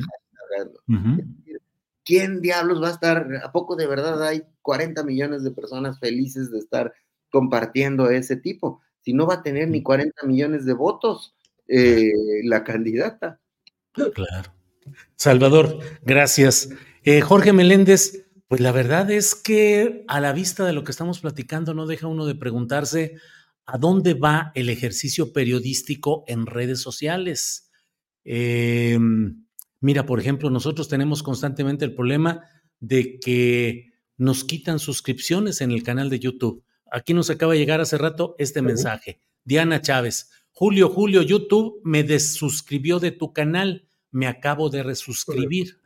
¿Quién 2.04 2.42
diablos 2.42 2.82
va 2.82 2.90
a 2.90 2.92
estar? 2.92 3.28
¿A 3.44 3.52
poco 3.52 3.76
de 3.76 3.88
verdad 3.88 4.22
hay 4.24 4.44
40 4.62 5.04
millones 5.04 5.44
de 5.44 5.52
personas 5.52 6.00
felices 6.00 6.52
de 6.52 6.60
estar 6.60 6.94
compartiendo 7.30 8.10
ese 8.10 8.36
tipo? 8.36 8.82
Si 9.02 9.14
no 9.14 9.28
va 9.28 9.36
a 9.36 9.44
tener 9.44 9.70
ni 9.70 9.82
40 9.84 10.26
millones 10.26 10.66
de 10.66 10.74
votos 10.74 11.36
eh, 11.68 12.12
la 12.44 12.64
candidata. 12.64 13.40
Claro. 13.92 14.54
Salvador, 15.16 15.80
gracias. 16.04 16.70
Eh, 17.04 17.22
Jorge 17.22 17.54
Meléndez, 17.54 18.26
pues 18.48 18.62
la 18.62 18.72
verdad 18.72 19.10
es 19.12 19.36
que 19.36 20.04
a 20.08 20.20
la 20.20 20.34
vista 20.34 20.66
de 20.66 20.74
lo 20.74 20.84
que 20.84 20.92
estamos 20.92 21.20
platicando 21.20 21.74
no 21.74 21.86
deja 21.88 22.08
uno 22.08 22.26
de 22.26 22.36
preguntarse 22.36 23.16
a 23.66 23.78
dónde 23.78 24.14
va 24.14 24.52
el 24.56 24.70
ejercicio 24.70 25.32
periodístico 25.32 26.24
en 26.28 26.46
redes 26.46 26.82
sociales. 26.82 27.72
Em, 28.26 29.43
mira, 29.84 30.06
por 30.06 30.20
ejemplo, 30.20 30.50
nosotros 30.50 30.88
tenemos 30.88 31.22
constantemente 31.22 31.86
el 31.86 31.94
problema 31.94 32.42
de 32.80 33.20
que 33.20 33.94
nos 34.18 34.44
quitan 34.44 34.80
suscripciones 34.80 35.62
en 35.62 35.72
el 35.72 35.84
canal 35.84 36.10
de 36.10 36.20
YouTube. 36.20 36.64
Aquí 36.92 37.14
nos 37.14 37.30
acaba 37.30 37.54
de 37.54 37.60
llegar 37.60 37.82
hace 37.82 37.98
rato 37.98 38.36
este 38.40 38.62
mensaje. 38.62 39.20
Diana 39.44 39.82
Chávez, 39.82 40.32
Julio, 40.52 40.90
Julio, 40.90 41.22
YouTube 41.22 41.82
me 41.84 42.04
desuscribió 42.04 43.00
de 43.00 43.12
tu 43.12 43.34
canal 43.34 43.88
me 44.14 44.28
acabo 44.28 44.70
de 44.70 44.84
resuscribir. 44.84 45.80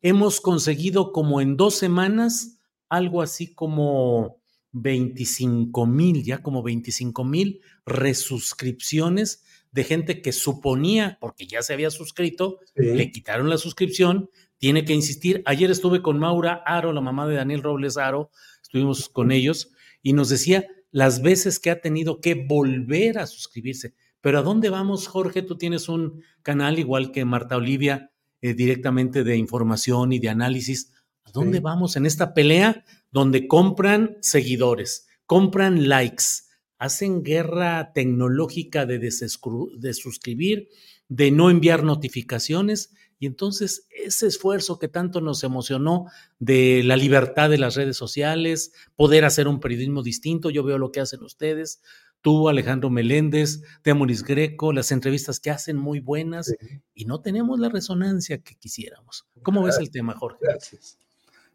Hemos 0.00 0.40
conseguido 0.40 1.12
como 1.12 1.40
en 1.40 1.56
dos 1.56 1.74
semanas 1.74 2.60
algo 2.88 3.20
así 3.20 3.52
como 3.52 4.40
25 4.72 5.84
mil, 5.84 6.22
ya 6.22 6.40
como 6.40 6.62
25 6.62 7.24
mil 7.24 7.60
resuscripciones 7.84 9.42
de 9.74 9.82
gente 9.82 10.22
que 10.22 10.32
suponía, 10.32 11.18
porque 11.20 11.48
ya 11.48 11.60
se 11.60 11.72
había 11.72 11.90
suscrito, 11.90 12.60
le 12.76 13.10
quitaron 13.10 13.50
la 13.50 13.58
suscripción, 13.58 14.30
tiene 14.56 14.84
que 14.84 14.92
insistir. 14.92 15.42
Ayer 15.46 15.68
estuve 15.68 16.00
con 16.00 16.16
Maura 16.20 16.62
Aro, 16.64 16.92
la 16.92 17.00
mamá 17.00 17.26
de 17.26 17.34
Daniel 17.34 17.64
Robles 17.64 17.96
Aro, 17.96 18.30
estuvimos 18.62 19.08
con 19.08 19.32
ellos 19.32 19.72
y 20.00 20.12
nos 20.12 20.28
decía 20.28 20.64
las 20.92 21.22
veces 21.22 21.58
que 21.58 21.70
ha 21.70 21.80
tenido 21.80 22.20
que 22.20 22.36
volver 22.36 23.18
a 23.18 23.26
suscribirse. 23.26 23.94
Pero 24.20 24.38
¿a 24.38 24.42
dónde 24.42 24.70
vamos, 24.70 25.08
Jorge? 25.08 25.42
Tú 25.42 25.58
tienes 25.58 25.88
un 25.88 26.22
canal 26.42 26.78
igual 26.78 27.10
que 27.10 27.24
Marta 27.24 27.56
Olivia, 27.56 28.12
eh, 28.42 28.54
directamente 28.54 29.24
de 29.24 29.36
información 29.36 30.12
y 30.12 30.20
de 30.20 30.28
análisis. 30.28 30.92
¿A 31.24 31.32
dónde 31.32 31.58
vamos 31.58 31.96
en 31.96 32.06
esta 32.06 32.32
pelea 32.32 32.84
donde 33.10 33.48
compran 33.48 34.18
seguidores, 34.20 35.08
compran 35.26 35.88
likes, 35.88 36.43
hacen 36.78 37.22
guerra 37.22 37.92
tecnológica 37.92 38.86
de, 38.86 38.98
de 38.98 39.94
suscribir, 39.94 40.68
de 41.08 41.30
no 41.30 41.50
enviar 41.50 41.84
notificaciones? 41.84 42.94
Y 43.18 43.26
entonces 43.26 43.86
ese 43.90 44.26
esfuerzo 44.26 44.78
que 44.78 44.88
tanto 44.88 45.20
nos 45.20 45.44
emocionó 45.44 46.06
de 46.38 46.82
la 46.84 46.96
libertad 46.96 47.48
de 47.48 47.58
las 47.58 47.74
redes 47.74 47.96
sociales, 47.96 48.72
poder 48.96 49.24
hacer 49.24 49.48
un 49.48 49.60
periodismo 49.60 50.02
distinto, 50.02 50.50
yo 50.50 50.62
veo 50.62 50.78
lo 50.78 50.92
que 50.92 51.00
hacen 51.00 51.22
ustedes, 51.22 51.80
tú, 52.24 52.48
Alejandro 52.48 52.88
Meléndez, 52.90 53.62
Temoris 53.82 54.24
Greco, 54.24 54.72
las 54.72 54.90
entrevistas 54.92 55.40
que 55.40 55.50
hacen 55.50 55.76
muy 55.76 56.00
buenas 56.00 56.54
y 56.94 57.04
no 57.04 57.20
tenemos 57.20 57.60
la 57.60 57.68
resonancia 57.68 58.38
que 58.38 58.56
quisiéramos. 58.56 59.26
¿Cómo 59.42 59.62
ves 59.62 59.78
el 59.78 59.90
tema, 59.90 60.14
Jorge? 60.14 60.38
Gracias. 60.40 60.98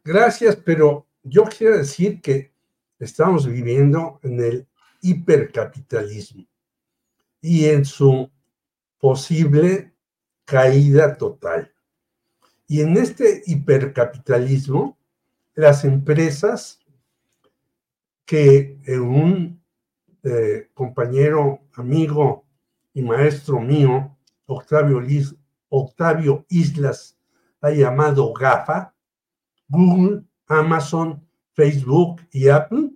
Gracias, 0.03 0.55
pero 0.55 1.07
yo 1.23 1.43
quiero 1.45 1.77
decir 1.77 2.21
que 2.21 2.53
estamos 2.99 3.47
viviendo 3.47 4.19
en 4.23 4.39
el 4.39 4.67
hipercapitalismo 5.01 6.45
y 7.41 7.65
en 7.65 7.85
su 7.85 8.29
posible 8.99 9.93
caída 10.45 11.17
total. 11.17 11.73
Y 12.67 12.81
en 12.81 12.97
este 12.97 13.43
hipercapitalismo, 13.45 14.97
las 15.55 15.83
empresas 15.85 16.79
que 18.25 18.79
un 19.01 19.59
eh, 20.23 20.69
compañero, 20.73 21.61
amigo 21.73 22.45
y 22.93 23.01
maestro 23.01 23.59
mío, 23.59 24.15
Octavio, 24.45 25.01
Octavio 25.69 26.45
Islas, 26.49 27.17
ha 27.61 27.71
llamado 27.71 28.33
GAFA, 28.33 28.93
Google, 29.67 30.23
Amazon, 30.47 31.25
Facebook 31.53 32.21
y 32.31 32.49
Apple 32.49 32.91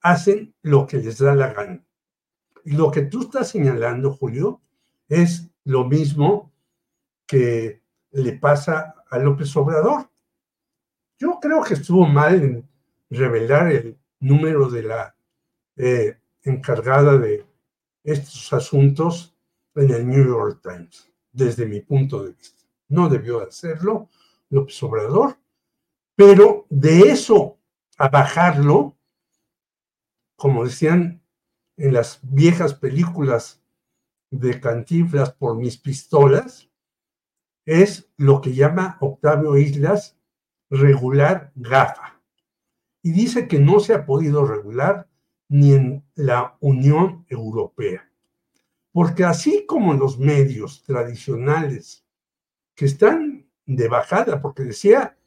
hacen 0.00 0.54
lo 0.62 0.86
que 0.86 0.98
les 0.98 1.18
da 1.18 1.34
la 1.34 1.52
gana. 1.52 1.84
Y 2.64 2.72
lo 2.72 2.90
que 2.90 3.02
tú 3.02 3.22
estás 3.22 3.48
señalando, 3.48 4.12
Julio, 4.12 4.60
es 5.08 5.48
lo 5.64 5.84
mismo 5.84 6.52
que 7.26 7.82
le 8.10 8.32
pasa 8.32 8.94
a 9.10 9.18
López 9.18 9.54
Obrador. 9.56 10.10
Yo 11.18 11.38
creo 11.40 11.62
que 11.62 11.74
estuvo 11.74 12.06
mal 12.06 12.42
en 12.42 12.68
revelar 13.10 13.72
el 13.72 13.98
número 14.20 14.68
de 14.68 14.82
la 14.82 15.16
eh, 15.76 16.18
encargada 16.42 17.16
de 17.18 17.46
estos 18.04 18.52
asuntos 18.52 19.36
en 19.74 19.90
el 19.90 20.06
New 20.06 20.24
York 20.24 20.60
Times, 20.62 21.10
desde 21.32 21.66
mi 21.66 21.80
punto 21.80 22.24
de 22.24 22.32
vista. 22.32 22.62
No 22.88 23.08
debió 23.08 23.42
hacerlo 23.42 24.08
López 24.50 24.82
Obrador, 24.82 25.36
pero 26.16 26.66
de 26.68 27.10
eso 27.10 27.58
a 27.98 28.08
bajarlo, 28.08 28.96
como 30.38 30.64
decían 30.64 31.20
en 31.76 31.92
las 31.92 32.20
viejas 32.22 32.72
películas 32.72 33.60
de 34.30 34.60
Cantinflas 34.60 35.32
por 35.32 35.56
mis 35.56 35.76
pistolas, 35.76 36.70
es 37.66 38.08
lo 38.16 38.40
que 38.40 38.54
llama 38.54 38.98
Octavio 39.00 39.58
Islas 39.58 40.16
regular 40.70 41.50
GAFA. 41.56 42.22
Y 43.02 43.10
dice 43.10 43.48
que 43.48 43.58
no 43.58 43.80
se 43.80 43.94
ha 43.94 44.06
podido 44.06 44.46
regular 44.46 45.08
ni 45.48 45.72
en 45.72 46.04
la 46.14 46.56
Unión 46.60 47.26
Europea. 47.28 48.08
Porque 48.92 49.24
así 49.24 49.66
como 49.66 49.92
los 49.94 50.20
medios 50.20 50.84
tradicionales 50.84 52.06
que 52.76 52.84
están 52.84 53.50
de 53.66 53.88
bajada, 53.88 54.40
porque 54.40 54.62
decía 54.62 55.18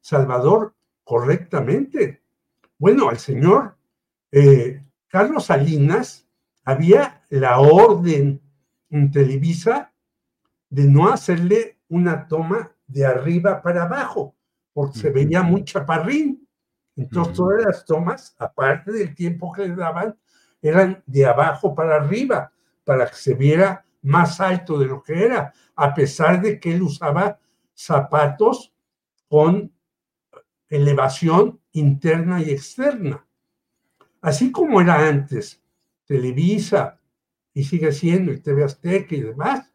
Salvador 0.00 0.76
correctamente, 1.02 2.22
bueno, 2.78 3.08
al 3.08 3.18
señor 3.18 3.79
eh, 4.32 4.84
Carlos 5.08 5.46
Salinas 5.46 6.28
había 6.64 7.24
la 7.30 7.58
orden 7.58 8.40
en 8.90 9.10
Televisa 9.10 9.92
de 10.68 10.84
no 10.84 11.08
hacerle 11.08 11.78
una 11.88 12.28
toma 12.28 12.72
de 12.86 13.04
arriba 13.06 13.60
para 13.62 13.84
abajo, 13.84 14.36
porque 14.72 14.98
se 14.98 15.10
veía 15.10 15.42
muy 15.42 15.64
chaparrín. 15.64 16.46
Entonces, 16.96 17.34
todas 17.34 17.64
las 17.64 17.84
tomas, 17.84 18.36
aparte 18.38 18.92
del 18.92 19.14
tiempo 19.14 19.52
que 19.52 19.66
le 19.66 19.74
daban, 19.74 20.16
eran 20.62 21.02
de 21.06 21.26
abajo 21.26 21.74
para 21.74 21.96
arriba, 21.96 22.52
para 22.84 23.06
que 23.06 23.14
se 23.14 23.34
viera 23.34 23.84
más 24.02 24.40
alto 24.40 24.78
de 24.78 24.86
lo 24.86 25.02
que 25.02 25.24
era, 25.24 25.52
a 25.74 25.94
pesar 25.94 26.40
de 26.40 26.58
que 26.60 26.72
él 26.74 26.82
usaba 26.82 27.38
zapatos 27.74 28.72
con 29.28 29.72
elevación 30.68 31.60
interna 31.72 32.42
y 32.42 32.50
externa. 32.50 33.26
Así 34.20 34.52
como 34.52 34.80
era 34.80 35.08
antes, 35.08 35.62
Televisa, 36.04 37.00
y 37.52 37.64
sigue 37.64 37.92
siendo, 37.92 38.32
y 38.32 38.40
TV 38.40 38.64
Azteca 38.64 39.14
y 39.14 39.20
demás, 39.20 39.72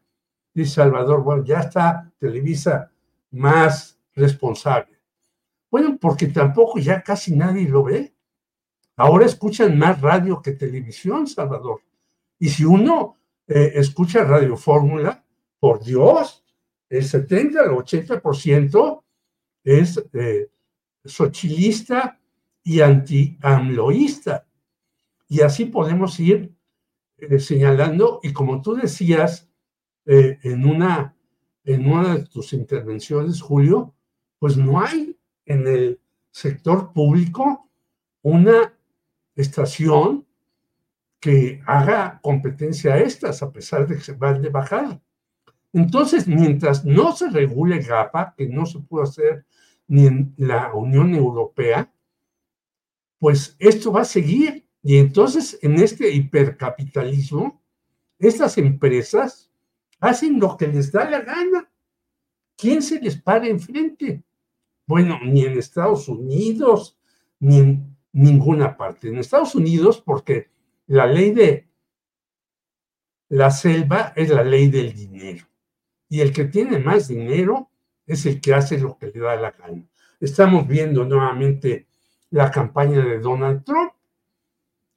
dice 0.54 0.74
Salvador, 0.74 1.22
bueno, 1.22 1.44
ya 1.44 1.60
está 1.60 2.12
Televisa 2.18 2.90
más 3.30 3.98
responsable. 4.14 4.98
Bueno, 5.70 5.98
porque 6.00 6.28
tampoco 6.28 6.78
ya 6.78 7.02
casi 7.02 7.36
nadie 7.36 7.68
lo 7.68 7.84
ve. 7.84 8.14
Ahora 8.96 9.26
escuchan 9.26 9.78
más 9.78 10.00
radio 10.00 10.40
que 10.40 10.52
televisión, 10.52 11.26
Salvador. 11.26 11.82
Y 12.38 12.48
si 12.48 12.64
uno 12.64 13.18
eh, 13.46 13.72
escucha 13.74 14.24
Radio 14.24 14.56
Fórmula, 14.56 15.22
por 15.58 15.82
Dios, 15.84 16.44
el 16.88 17.04
70 17.04 17.60
al 17.60 17.70
80% 17.70 19.02
es 19.64 20.02
eh, 20.12 20.50
sochilista 21.04 22.18
y 22.66 22.80
anti-amloísta. 22.80 24.44
Y 25.28 25.40
así 25.42 25.66
podemos 25.66 26.18
ir 26.18 26.52
eh, 27.16 27.38
señalando, 27.38 28.18
y 28.24 28.32
como 28.32 28.60
tú 28.60 28.74
decías 28.74 29.48
en, 30.04 30.66
una, 30.66 31.16
en 31.62 31.88
una 31.88 32.16
de 32.16 32.24
tus 32.24 32.52
intervenciones, 32.52 33.40
Julio, 33.40 33.94
pues 34.40 34.56
no 34.56 34.80
hay 34.80 35.16
en 35.44 35.66
el 35.68 36.00
sector 36.32 36.92
público 36.92 37.68
una 38.22 38.74
estación 39.36 40.26
que 41.20 41.62
haga 41.66 42.18
competencia 42.20 42.94
a 42.94 42.98
estas, 42.98 43.44
a 43.44 43.52
pesar 43.52 43.86
de 43.86 43.94
que 43.94 44.02
se 44.02 44.12
van 44.12 44.42
de 44.42 44.48
bajada. 44.48 45.00
Entonces, 45.72 46.26
mientras 46.26 46.84
no 46.84 47.14
se 47.14 47.30
regule 47.30 47.78
GAPA, 47.78 48.34
que 48.36 48.48
no 48.48 48.66
se 48.66 48.80
puede 48.80 49.04
hacer 49.04 49.46
ni 49.86 50.06
en 50.06 50.34
la 50.36 50.74
Unión 50.74 51.14
Europea, 51.14 51.92
pues 53.26 53.56
esto 53.58 53.90
va 53.90 54.02
a 54.02 54.04
seguir. 54.04 54.68
Y 54.84 54.98
entonces, 54.98 55.58
en 55.60 55.74
este 55.80 56.12
hipercapitalismo, 56.12 57.60
estas 58.20 58.56
empresas 58.56 59.50
hacen 59.98 60.38
lo 60.38 60.56
que 60.56 60.68
les 60.68 60.92
da 60.92 61.10
la 61.10 61.22
gana. 61.22 61.68
¿Quién 62.56 62.80
se 62.82 63.00
les 63.00 63.20
para 63.20 63.48
enfrente? 63.48 64.22
Bueno, 64.86 65.18
ni 65.24 65.44
en 65.44 65.58
Estados 65.58 66.08
Unidos, 66.08 67.00
ni 67.40 67.58
en 67.58 67.96
ninguna 68.12 68.76
parte. 68.76 69.08
En 69.08 69.18
Estados 69.18 69.56
Unidos, 69.56 70.00
porque 70.00 70.52
la 70.86 71.08
ley 71.08 71.32
de 71.32 71.68
la 73.28 73.50
selva 73.50 74.12
es 74.14 74.28
la 74.28 74.44
ley 74.44 74.68
del 74.68 74.94
dinero. 74.94 75.44
Y 76.08 76.20
el 76.20 76.32
que 76.32 76.44
tiene 76.44 76.78
más 76.78 77.08
dinero 77.08 77.72
es 78.06 78.24
el 78.24 78.40
que 78.40 78.54
hace 78.54 78.78
lo 78.78 78.96
que 78.96 79.08
le 79.08 79.18
da 79.18 79.34
la 79.34 79.50
gana. 79.50 79.84
Estamos 80.20 80.68
viendo 80.68 81.04
nuevamente 81.04 81.88
la 82.30 82.50
campaña 82.50 83.04
de 83.04 83.18
Donald 83.18 83.64
Trump 83.64 83.92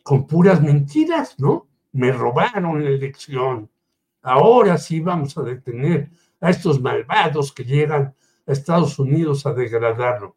con 0.03 0.25
puras 0.25 0.61
mentiras, 0.61 1.39
¿no? 1.39 1.67
Me 1.91 2.11
robaron 2.11 2.83
la 2.83 2.89
elección. 2.89 3.69
Ahora 4.21 4.77
sí 4.77 4.99
vamos 4.99 5.37
a 5.37 5.43
detener 5.43 6.09
a 6.41 6.49
estos 6.49 6.81
malvados 6.81 7.51
que 7.53 7.63
llegan 7.63 8.15
a 8.47 8.51
Estados 8.51 8.97
Unidos 8.99 9.45
a 9.45 9.53
degradarlo. 9.53 10.35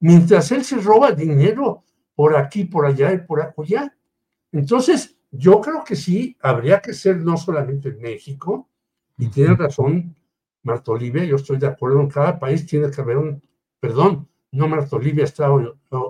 Mientras 0.00 0.50
él 0.52 0.64
se 0.64 0.76
roba 0.76 1.12
dinero 1.12 1.84
por 2.14 2.36
aquí, 2.36 2.64
por 2.64 2.86
allá 2.86 3.12
y 3.12 3.18
por 3.18 3.54
allá. 3.56 3.96
Entonces, 4.52 5.16
yo 5.30 5.60
creo 5.60 5.84
que 5.84 5.94
sí, 5.94 6.36
habría 6.40 6.80
que 6.80 6.92
ser 6.92 7.18
no 7.18 7.36
solamente 7.36 7.90
en 7.90 8.00
México, 8.00 8.68
y 9.16 9.28
tiene 9.28 9.54
razón 9.54 10.16
Marta 10.62 10.92
Olivia, 10.92 11.24
yo 11.24 11.36
estoy 11.36 11.58
de 11.58 11.66
acuerdo, 11.66 12.00
en 12.00 12.08
cada 12.08 12.38
país 12.38 12.66
tiene 12.66 12.90
que 12.90 13.00
haber 13.00 13.18
un, 13.18 13.42
perdón, 13.80 14.28
no 14.52 14.68
Marta 14.68 14.96
Olivia, 14.96 15.24
estaba 15.24 15.60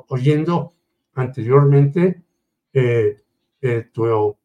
oyendo 0.09 0.75
anteriormente 1.15 2.23
eh, 2.73 3.21
eh, 3.61 3.89
tu 3.93 4.37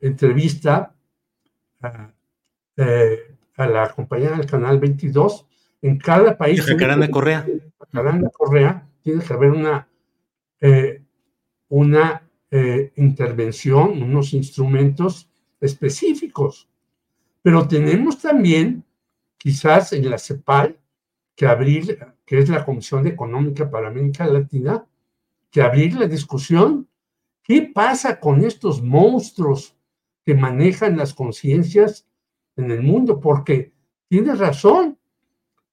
entrevista 0.00 0.94
eh, 2.76 3.36
a, 3.56 3.66
la 3.66 3.90
compañera 3.90 4.36
del 4.36 4.46
canal 4.46 4.78
22, 4.78 5.46
en 5.82 5.98
cada 5.98 6.36
país... 6.36 6.64
Jacaranda 6.64 7.08
Correa. 7.10 7.46
Jacaranda 7.78 8.30
Correa, 8.30 8.88
tiene 9.02 9.22
que 9.22 9.32
haber 9.32 9.50
una, 9.50 9.88
una 11.68 12.22
intervención, 12.96 14.02
unos 14.02 14.32
instrumentos 14.32 15.28
específicos. 15.60 16.68
Pero 17.42 17.66
tenemos 17.66 18.20
también, 18.20 18.84
quizás 19.36 19.92
en 19.92 20.08
la 20.08 20.18
CEPAL, 20.18 20.78
que 21.34 21.46
abrir, 21.46 21.98
que 22.24 22.38
es 22.38 22.48
la 22.48 22.64
Comisión 22.64 23.06
Económica 23.06 23.70
para 23.70 23.88
América 23.88 24.26
Latina, 24.26 24.86
que 25.50 25.62
abrir 25.62 25.94
la 25.94 26.06
discusión. 26.06 26.88
¿Qué 27.42 27.70
pasa 27.74 28.20
con 28.20 28.44
estos 28.44 28.82
monstruos 28.82 29.76
que 30.24 30.34
manejan 30.34 30.96
las 30.96 31.14
conciencias 31.14 32.06
en 32.56 32.70
el 32.70 32.82
mundo? 32.82 33.20
Porque 33.20 33.72
tienes 34.08 34.38
razón, 34.38 34.98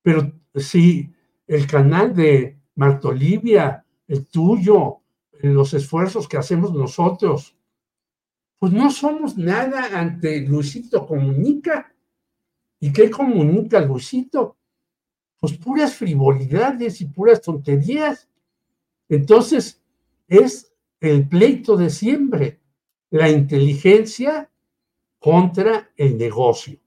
pero 0.01 0.31
si 0.55 1.13
el 1.47 1.67
canal 1.67 2.15
de 2.15 2.59
Marta 2.75 3.09
Olivia, 3.09 3.85
el 4.07 4.25
tuyo, 4.27 5.01
los 5.41 5.73
esfuerzos 5.73 6.27
que 6.27 6.37
hacemos 6.37 6.73
nosotros, 6.73 7.55
pues 8.57 8.73
no 8.73 8.91
somos 8.91 9.37
nada 9.37 9.97
ante 9.97 10.41
Luisito 10.41 11.05
Comunica. 11.07 11.93
¿Y 12.79 12.91
qué 12.91 13.09
comunica 13.09 13.79
Luisito? 13.79 14.57
Pues 15.39 15.57
puras 15.57 15.95
frivolidades 15.95 17.01
y 17.01 17.05
puras 17.05 17.41
tonterías. 17.41 18.27
Entonces, 19.07 19.81
es 20.27 20.73
el 20.99 21.27
pleito 21.27 21.77
de 21.77 21.89
siempre, 21.89 22.59
la 23.09 23.29
inteligencia 23.29 24.51
contra 25.19 25.91
el 25.95 26.17
negocio. 26.17 26.79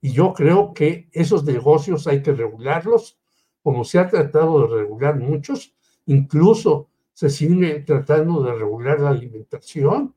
Y 0.00 0.12
yo 0.12 0.32
creo 0.32 0.72
que 0.72 1.08
esos 1.12 1.44
negocios 1.44 2.06
hay 2.06 2.22
que 2.22 2.32
regularlos, 2.32 3.18
como 3.62 3.84
se 3.84 3.98
ha 3.98 4.08
tratado 4.08 4.62
de 4.62 4.82
regular 4.82 5.18
muchos, 5.18 5.74
incluso 6.06 6.88
se 7.12 7.30
sigue 7.30 7.80
tratando 7.80 8.42
de 8.42 8.54
regular 8.54 9.00
la 9.00 9.10
alimentación, 9.10 10.14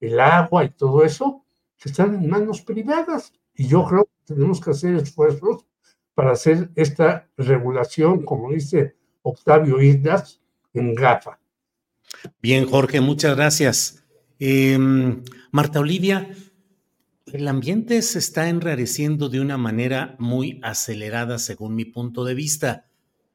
el 0.00 0.20
agua 0.20 0.64
y 0.64 0.70
todo 0.70 1.04
eso, 1.04 1.44
que 1.78 1.88
están 1.88 2.14
en 2.14 2.28
manos 2.28 2.60
privadas. 2.60 3.32
Y 3.54 3.66
yo 3.66 3.84
creo 3.84 4.04
que 4.04 4.34
tenemos 4.34 4.60
que 4.60 4.70
hacer 4.70 4.94
esfuerzos 4.96 5.64
para 6.20 6.32
hacer 6.32 6.68
esta 6.76 7.30
regulación, 7.38 8.26
como 8.26 8.52
dice 8.52 8.94
Octavio 9.22 9.80
Islas, 9.80 10.38
en 10.74 10.94
GAFA. 10.94 11.40
Bien, 12.42 12.66
Jorge, 12.66 13.00
muchas 13.00 13.34
gracias. 13.34 14.04
Em, 14.38 15.24
Marta 15.50 15.80
Olivia, 15.80 16.28
el 17.24 17.48
ambiente 17.48 18.02
se 18.02 18.18
está 18.18 18.50
enrareciendo 18.50 19.30
de 19.30 19.40
una 19.40 19.56
manera 19.56 20.14
muy 20.18 20.60
acelerada, 20.62 21.38
según 21.38 21.74
mi 21.74 21.86
punto 21.86 22.26
de 22.26 22.34
vista. 22.34 22.84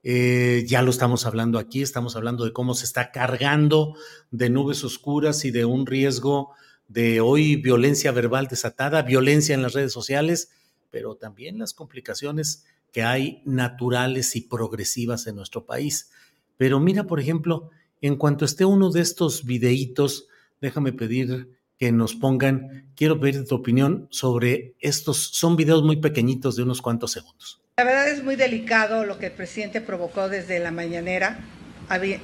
Eh, 0.03 0.63
ya 0.67 0.83
lo 0.83 0.91
estamos 0.91 1.25
hablando 1.25 1.57
aquí, 1.57 1.81
estamos 1.81 2.15
hablando 2.15 2.45
de 2.45 2.53
cómo 2.53 2.75
se 2.75 2.85
está 2.85 3.09
cargando 3.09 3.95
de 4.29 4.51
nubes 4.51 4.83
oscuras 4.83 5.43
y 5.43 5.49
de 5.49 5.65
un 5.65 5.87
riesgo 5.87 6.51
de 6.87 7.19
hoy 7.19 7.55
violencia 7.55 8.11
verbal 8.11 8.45
desatada, 8.45 9.01
violencia 9.01 9.55
en 9.55 9.63
las 9.63 9.73
redes 9.73 9.91
sociales, 9.91 10.51
pero 10.91 11.15
también 11.15 11.57
las 11.57 11.73
complicaciones 11.73 12.63
que 12.95 13.03
hay 13.03 13.41
naturales 13.43 14.37
y 14.37 14.41
progresivas 14.47 15.27
en 15.27 15.35
nuestro 15.35 15.65
país. 15.65 16.11
Pero 16.55 16.79
mira, 16.79 17.03
por 17.03 17.19
ejemplo, 17.19 17.69
en 17.99 18.15
cuanto 18.15 18.45
esté 18.45 18.63
uno 18.63 18.89
de 18.89 19.01
estos 19.01 19.43
videitos, 19.43 20.29
déjame 20.61 20.93
pedir 20.93 21.49
que 21.77 21.91
nos 21.91 22.15
pongan, 22.15 22.93
quiero 22.95 23.19
pedir 23.19 23.45
tu 23.45 23.55
opinión 23.55 24.07
sobre 24.11 24.75
estos, 24.79 25.17
son 25.17 25.57
videos 25.57 25.83
muy 25.83 25.97
pequeñitos 25.97 26.55
de 26.55 26.63
unos 26.63 26.81
cuantos 26.81 27.11
segundos. 27.11 27.61
La 27.75 27.83
verdad 27.83 28.07
es 28.07 28.23
muy 28.23 28.37
delicado 28.37 29.03
lo 29.03 29.19
que 29.19 29.25
el 29.25 29.33
presidente 29.33 29.81
provocó 29.81 30.29
desde 30.29 30.59
la 30.59 30.71
mañanera, 30.71 31.39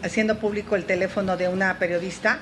haciendo 0.03 0.39
público 0.39 0.77
el 0.77 0.85
teléfono 0.85 1.35
de 1.35 1.49
una 1.49 1.79
periodista. 1.79 2.39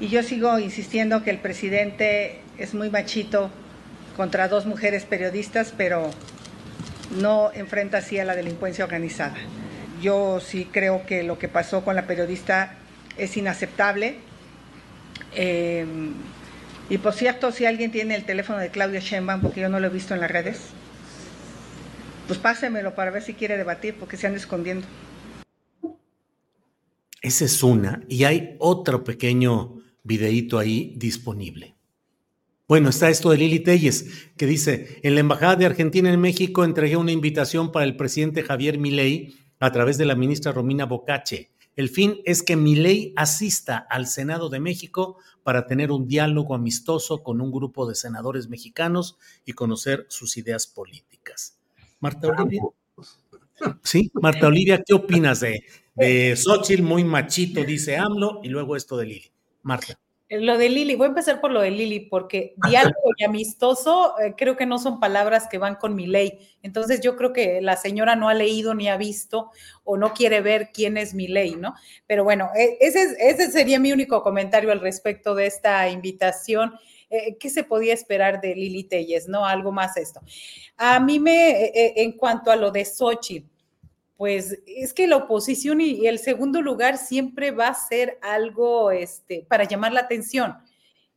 Y 0.00 0.08
yo 0.08 0.24
sigo 0.24 0.58
insistiendo 0.58 1.22
que 1.22 1.30
el 1.30 1.38
presidente 1.38 2.40
es 2.58 2.74
muy 2.74 2.90
machito 2.90 3.52
contra 4.16 4.48
dos 4.48 4.66
mujeres 4.66 5.04
periodistas, 5.04 5.72
pero 5.76 6.10
no 7.12 7.50
enfrenta 7.52 7.98
así 7.98 8.18
a 8.18 8.24
la 8.24 8.34
delincuencia 8.34 8.84
organizada. 8.84 9.36
Yo 10.00 10.40
sí 10.40 10.68
creo 10.70 11.06
que 11.06 11.22
lo 11.22 11.38
que 11.38 11.48
pasó 11.48 11.84
con 11.84 11.94
la 11.94 12.06
periodista 12.06 12.74
es 13.16 13.36
inaceptable. 13.36 14.16
Eh, 15.34 15.86
y 16.88 16.98
por 16.98 17.14
cierto, 17.14 17.52
si 17.52 17.64
alguien 17.64 17.90
tiene 17.90 18.14
el 18.14 18.24
teléfono 18.24 18.58
de 18.58 18.70
Claudia 18.70 19.00
Sheinbaum, 19.00 19.40
porque 19.40 19.60
yo 19.60 19.68
no 19.68 19.80
lo 19.80 19.86
he 19.86 19.90
visto 19.90 20.14
en 20.14 20.20
las 20.20 20.30
redes, 20.30 20.60
pues 22.26 22.38
pásemelo 22.38 22.94
para 22.94 23.10
ver 23.10 23.22
si 23.22 23.34
quiere 23.34 23.56
debatir, 23.56 23.94
porque 23.98 24.16
se 24.16 24.26
han 24.26 24.34
escondiendo. 24.34 24.86
Esa 27.20 27.44
es 27.44 27.62
una. 27.62 28.02
Y 28.08 28.24
hay 28.24 28.56
otro 28.58 29.04
pequeño 29.04 29.80
videíto 30.02 30.58
ahí 30.58 30.94
disponible. 30.96 31.71
Bueno, 32.68 32.88
está 32.88 33.10
esto 33.10 33.30
de 33.30 33.38
Lili 33.38 33.60
Telles, 33.60 34.30
que 34.36 34.46
dice, 34.46 35.00
en 35.02 35.14
la 35.14 35.20
Embajada 35.20 35.56
de 35.56 35.66
Argentina 35.66 36.12
en 36.12 36.20
México 36.20 36.64
entregué 36.64 36.96
una 36.96 37.12
invitación 37.12 37.72
para 37.72 37.84
el 37.84 37.96
presidente 37.96 38.42
Javier 38.42 38.78
Milei 38.78 39.34
a 39.58 39.72
través 39.72 39.98
de 39.98 40.06
la 40.06 40.14
ministra 40.14 40.52
Romina 40.52 40.86
Bocache. 40.86 41.50
El 41.74 41.88
fin 41.88 42.20
es 42.24 42.42
que 42.42 42.56
Milei 42.56 43.12
asista 43.16 43.78
al 43.78 44.06
Senado 44.06 44.48
de 44.48 44.60
México 44.60 45.18
para 45.42 45.66
tener 45.66 45.90
un 45.90 46.06
diálogo 46.06 46.54
amistoso 46.54 47.22
con 47.22 47.40
un 47.40 47.50
grupo 47.50 47.88
de 47.88 47.94
senadores 47.94 48.48
mexicanos 48.48 49.18
y 49.44 49.52
conocer 49.52 50.06
sus 50.08 50.36
ideas 50.36 50.66
políticas. 50.66 51.58
Marta 52.00 52.28
Olivia. 52.28 52.62
Sí, 53.82 54.10
Marta 54.14 54.48
Olivia, 54.48 54.82
¿qué 54.84 54.94
opinas 54.94 55.40
de, 55.40 55.64
de 55.94 56.36
Xochitl, 56.36 56.82
muy 56.82 57.04
machito, 57.04 57.64
dice 57.64 57.96
AMLO, 57.96 58.40
y 58.42 58.48
luego 58.48 58.76
esto 58.76 58.96
de 58.96 59.06
Lili? 59.06 59.32
Marta. 59.62 60.01
Lo 60.40 60.56
de 60.56 60.70
Lili, 60.70 60.94
voy 60.94 61.04
a 61.04 61.08
empezar 61.08 61.42
por 61.42 61.50
lo 61.50 61.60
de 61.60 61.70
Lili, 61.70 62.00
porque 62.00 62.54
diálogo 62.66 63.10
y 63.18 63.24
amistoso 63.24 64.18
eh, 64.18 64.34
creo 64.34 64.56
que 64.56 64.64
no 64.64 64.78
son 64.78 64.98
palabras 64.98 65.46
que 65.46 65.58
van 65.58 65.74
con 65.74 65.94
mi 65.94 66.06
ley. 66.06 66.38
Entonces 66.62 67.02
yo 67.02 67.16
creo 67.16 67.34
que 67.34 67.60
la 67.60 67.76
señora 67.76 68.16
no 68.16 68.30
ha 68.30 68.34
leído 68.34 68.72
ni 68.74 68.88
ha 68.88 68.96
visto 68.96 69.50
o 69.84 69.98
no 69.98 70.14
quiere 70.14 70.40
ver 70.40 70.70
quién 70.72 70.96
es 70.96 71.12
mi 71.12 71.28
ley, 71.28 71.56
¿no? 71.56 71.74
Pero 72.06 72.24
bueno, 72.24 72.48
e, 72.56 72.78
ese, 72.80 73.14
ese 73.20 73.50
sería 73.50 73.78
mi 73.78 73.92
único 73.92 74.22
comentario 74.22 74.72
al 74.72 74.80
respecto 74.80 75.34
de 75.34 75.46
esta 75.46 75.88
invitación. 75.90 76.72
Eh, 77.10 77.36
¿qué 77.38 77.50
se 77.50 77.62
podía 77.62 77.92
esperar 77.92 78.40
de 78.40 78.54
Lili 78.54 78.84
Telles? 78.84 79.28
¿No? 79.28 79.44
Algo 79.44 79.70
más 79.70 79.98
esto. 79.98 80.22
A 80.78 80.98
mí 80.98 81.18
me, 81.20 81.66
eh, 81.66 81.92
en 81.96 82.12
cuanto 82.12 82.50
a 82.50 82.56
lo 82.56 82.70
de 82.70 82.86
Xochitl, 82.86 83.51
pues 84.22 84.56
es 84.68 84.94
que 84.94 85.08
la 85.08 85.16
oposición 85.16 85.80
y, 85.80 86.06
el 86.06 86.20
segundo 86.20 86.62
lugar 86.62 86.96
siempre 86.96 87.50
va 87.50 87.66
a 87.66 87.74
ser 87.74 88.20
algo 88.22 88.92
este, 88.92 89.44
para 89.48 89.64
llamar 89.64 89.92
la 89.92 89.98
atención. 89.98 90.58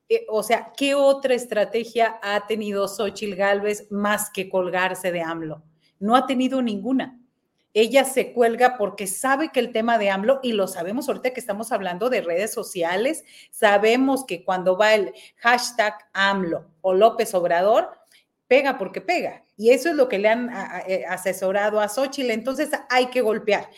Eh, 0.10 0.26
o 0.28 0.42
sea, 0.42 0.72
¿qué 0.76 0.96
otra 0.96 1.36
estrategia 1.36 2.20
ha 2.24 2.48
tenido 2.48 2.88
Xochitl 2.88 3.36
Gálvez 3.36 3.92
más 3.92 4.32
que 4.32 4.50
colgarse 4.50 5.12
de 5.12 5.22
AMLO? 5.22 5.62
No 6.00 6.16
ha 6.16 6.26
tenido 6.26 6.64
ninguna. 6.64 7.22
Ella 7.76 8.06
se 8.06 8.34
cuelga 8.34 8.76
porque 8.76 9.06
sabe 9.06 9.52
que 9.52 9.60
el 9.60 9.72
tema 9.72 10.00
de 10.00 10.10
AMLO, 10.10 10.40
y 10.42 10.54
lo 10.54 10.68
sabemos 10.68 11.08
ahorita 11.08 11.30
que 11.30 11.40
estamos 11.40 11.72
hablando 11.72 12.10
de 12.10 12.22
redes 12.22 12.52
sociales, 12.52 13.24
sabemos 13.52 14.26
que 14.26 14.44
cuando 14.44 14.80
va 14.80 14.96
el 14.96 15.14
hashtag 15.36 15.94
AMLO 16.12 16.72
o 16.82 16.96
López 16.96 17.36
Obrador, 17.36 17.92
pega 18.48 18.80
porque 18.80 19.00
pega. 19.00 19.45
Y 19.58 19.70
eso 19.70 19.90
es 19.90 19.96
lo 19.96 20.08
que 20.08 20.20
le 20.20 20.30
han 20.30 20.50
eh, 20.88 21.06
asesorado 21.08 21.80
a 21.80 21.88
Xochitl. 21.88 22.32
Entonces 22.32 22.70
hay 22.90 23.08
que 23.08 23.22
golpear. 23.22 23.70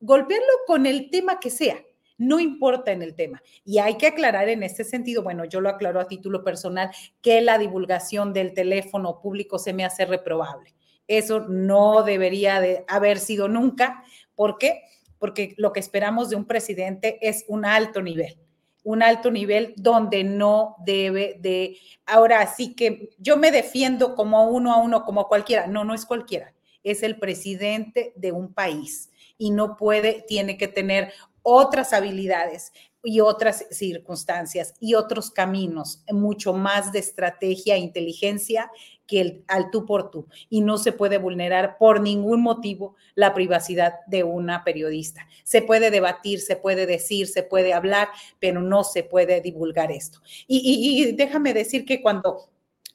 Golpearlo 0.00 0.52
con 0.66 0.86
el 0.86 1.10
tema 1.10 1.40
que 1.40 1.50
sea. 1.50 1.82
No 2.16 2.38
importa 2.38 2.92
en 2.92 3.02
el 3.02 3.14
tema. 3.14 3.42
Y 3.64 3.78
hay 3.78 3.96
que 3.96 4.06
aclarar 4.06 4.48
en 4.48 4.62
este 4.62 4.84
sentido, 4.84 5.22
bueno, 5.22 5.44
yo 5.44 5.60
lo 5.60 5.68
aclaro 5.68 6.00
a 6.00 6.06
título 6.06 6.44
personal, 6.44 6.90
que 7.20 7.40
la 7.40 7.58
divulgación 7.58 8.32
del 8.32 8.54
teléfono 8.54 9.20
público 9.20 9.58
se 9.58 9.72
me 9.72 9.84
hace 9.84 10.06
reprobable. 10.06 10.74
Eso 11.08 11.40
no 11.40 12.02
debería 12.04 12.60
de 12.60 12.84
haber 12.86 13.18
sido 13.18 13.48
nunca. 13.48 14.04
¿Por 14.36 14.58
qué? 14.58 14.82
Porque 15.18 15.54
lo 15.58 15.72
que 15.72 15.80
esperamos 15.80 16.30
de 16.30 16.36
un 16.36 16.44
presidente 16.44 17.18
es 17.20 17.44
un 17.48 17.64
alto 17.64 18.00
nivel 18.00 18.38
un 18.84 19.02
alto 19.02 19.30
nivel 19.30 19.74
donde 19.76 20.22
no 20.22 20.76
debe 20.84 21.38
de, 21.40 21.78
ahora 22.06 22.46
sí 22.46 22.74
que 22.74 23.10
yo 23.18 23.36
me 23.36 23.50
defiendo 23.50 24.14
como 24.14 24.48
uno 24.48 24.72
a 24.72 24.76
uno, 24.76 25.04
como 25.04 25.26
cualquiera, 25.26 25.66
no, 25.66 25.84
no 25.84 25.94
es 25.94 26.06
cualquiera, 26.06 26.54
es 26.82 27.02
el 27.02 27.18
presidente 27.18 28.12
de 28.14 28.30
un 28.30 28.52
país 28.52 29.10
y 29.38 29.50
no 29.50 29.76
puede, 29.76 30.24
tiene 30.28 30.56
que 30.58 30.68
tener 30.68 31.12
otras 31.42 31.92
habilidades 31.92 32.72
y 33.02 33.20
otras 33.20 33.66
circunstancias 33.70 34.74
y 34.80 34.94
otros 34.94 35.30
caminos, 35.30 36.02
mucho 36.10 36.52
más 36.54 36.92
de 36.92 37.00
estrategia 37.00 37.74
e 37.74 37.78
inteligencia 37.78 38.70
que 39.06 39.20
el, 39.20 39.44
al 39.48 39.70
tú 39.70 39.86
por 39.86 40.10
tú 40.10 40.26
y 40.48 40.60
no 40.60 40.78
se 40.78 40.92
puede 40.92 41.18
vulnerar 41.18 41.76
por 41.78 42.00
ningún 42.00 42.42
motivo 42.42 42.96
la 43.14 43.34
privacidad 43.34 43.94
de 44.06 44.24
una 44.24 44.64
periodista. 44.64 45.26
Se 45.42 45.62
puede 45.62 45.90
debatir, 45.90 46.40
se 46.40 46.56
puede 46.56 46.86
decir, 46.86 47.26
se 47.26 47.42
puede 47.42 47.72
hablar, 47.72 48.08
pero 48.38 48.60
no 48.60 48.84
se 48.84 49.02
puede 49.02 49.40
divulgar 49.40 49.92
esto. 49.92 50.20
y 50.46 51.12
déjame 51.12 51.54
decir 51.54 51.84
que 51.84 52.02
cuando 52.02 52.48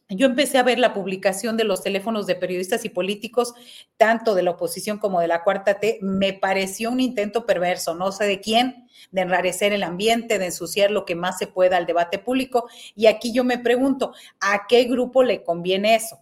yo 0.09 0.25
empecé 0.25 0.57
a 0.57 0.63
ver 0.63 0.79
la 0.79 0.93
publicación 0.93 1.55
de 1.55 1.63
los 1.63 1.83
teléfonos 1.83 2.25
de 2.25 2.35
periodistas 2.35 2.83
y 2.83 2.89
políticos, 2.89 3.53
tanto 3.97 4.33
de 4.33 4.43
la 4.43 4.51
oposición 4.51 4.97
como 4.97 5.21
de 5.21 5.27
la 5.27 5.43
cuarta 5.43 5.79
T, 5.79 5.99
me 6.01 6.33
pareció 6.33 6.89
un 6.89 6.99
intento 6.99 7.45
perverso, 7.45 7.93
no 7.93 8.11
sé 8.11 8.25
de 8.25 8.41
quién, 8.41 8.87
de 9.11 9.21
enrarecer 9.21 9.71
el 9.71 9.83
ambiente, 9.83 10.39
de 10.39 10.47
ensuciar 10.47 10.89
lo 10.89 11.05
que 11.05 11.15
más 11.15 11.37
se 11.37 11.47
pueda 11.47 11.77
al 11.77 11.85
debate 11.85 12.17
público. 12.17 12.67
Y 12.95 13.05
aquí 13.05 13.31
yo 13.31 13.43
me 13.43 13.59
pregunto, 13.59 14.13
¿a 14.39 14.65
qué 14.67 14.85
grupo 14.85 15.23
le 15.23 15.43
conviene 15.43 15.95
eso? 15.95 16.19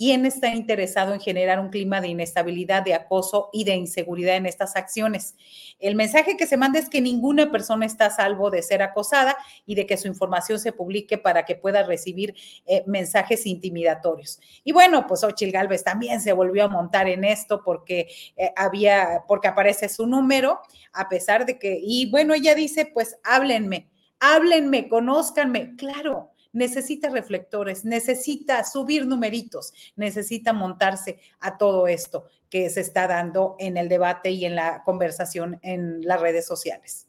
¿Quién 0.00 0.24
está 0.24 0.54
interesado 0.54 1.12
en 1.12 1.20
generar 1.20 1.60
un 1.60 1.68
clima 1.68 2.00
de 2.00 2.08
inestabilidad, 2.08 2.82
de 2.82 2.94
acoso 2.94 3.50
y 3.52 3.64
de 3.64 3.74
inseguridad 3.74 4.34
en 4.36 4.46
estas 4.46 4.74
acciones? 4.74 5.34
El 5.78 5.94
mensaje 5.94 6.38
que 6.38 6.46
se 6.46 6.56
manda 6.56 6.78
es 6.78 6.88
que 6.88 7.02
ninguna 7.02 7.52
persona 7.52 7.84
está 7.84 8.06
a 8.06 8.10
salvo 8.10 8.48
de 8.48 8.62
ser 8.62 8.80
acosada 8.80 9.36
y 9.66 9.74
de 9.74 9.84
que 9.84 9.98
su 9.98 10.08
información 10.08 10.58
se 10.58 10.72
publique 10.72 11.18
para 11.18 11.44
que 11.44 11.54
pueda 11.54 11.82
recibir 11.82 12.34
eh, 12.64 12.82
mensajes 12.86 13.44
intimidatorios. 13.44 14.40
Y 14.64 14.72
bueno, 14.72 15.06
pues 15.06 15.22
Ochil 15.22 15.52
Galvez 15.52 15.84
también 15.84 16.22
se 16.22 16.32
volvió 16.32 16.64
a 16.64 16.68
montar 16.68 17.06
en 17.06 17.22
esto 17.22 17.60
porque 17.62 18.08
eh, 18.38 18.52
había, 18.56 19.24
porque 19.28 19.48
aparece 19.48 19.90
su 19.90 20.06
número, 20.06 20.60
a 20.94 21.10
pesar 21.10 21.44
de 21.44 21.58
que, 21.58 21.78
y 21.78 22.10
bueno, 22.10 22.32
ella 22.32 22.54
dice, 22.54 22.86
pues 22.86 23.18
háblenme, 23.22 23.90
háblenme, 24.18 24.88
conózcanme. 24.88 25.76
Claro, 25.76 26.30
necesita 26.52 27.10
reflectores, 27.10 27.84
necesita 27.84 28.64
subir 28.64 29.06
numeritos, 29.06 29.72
necesita 29.96 30.52
montarse 30.52 31.18
a 31.40 31.58
todo 31.58 31.86
esto 31.86 32.26
que 32.48 32.68
se 32.70 32.80
está 32.80 33.06
dando 33.06 33.56
en 33.58 33.76
el 33.76 33.88
debate 33.88 34.30
y 34.30 34.44
en 34.44 34.56
la 34.56 34.82
conversación 34.84 35.58
en 35.62 36.02
las 36.02 36.20
redes 36.20 36.46
sociales. 36.46 37.06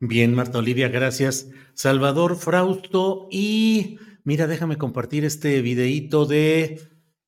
Bien, 0.00 0.34
Marta 0.34 0.58
Olivia, 0.58 0.88
gracias. 0.88 1.48
Salvador 1.74 2.36
Frausto 2.36 3.28
y 3.30 3.98
mira, 4.24 4.46
déjame 4.46 4.76
compartir 4.76 5.24
este 5.24 5.62
videíto 5.62 6.26
de 6.26 6.80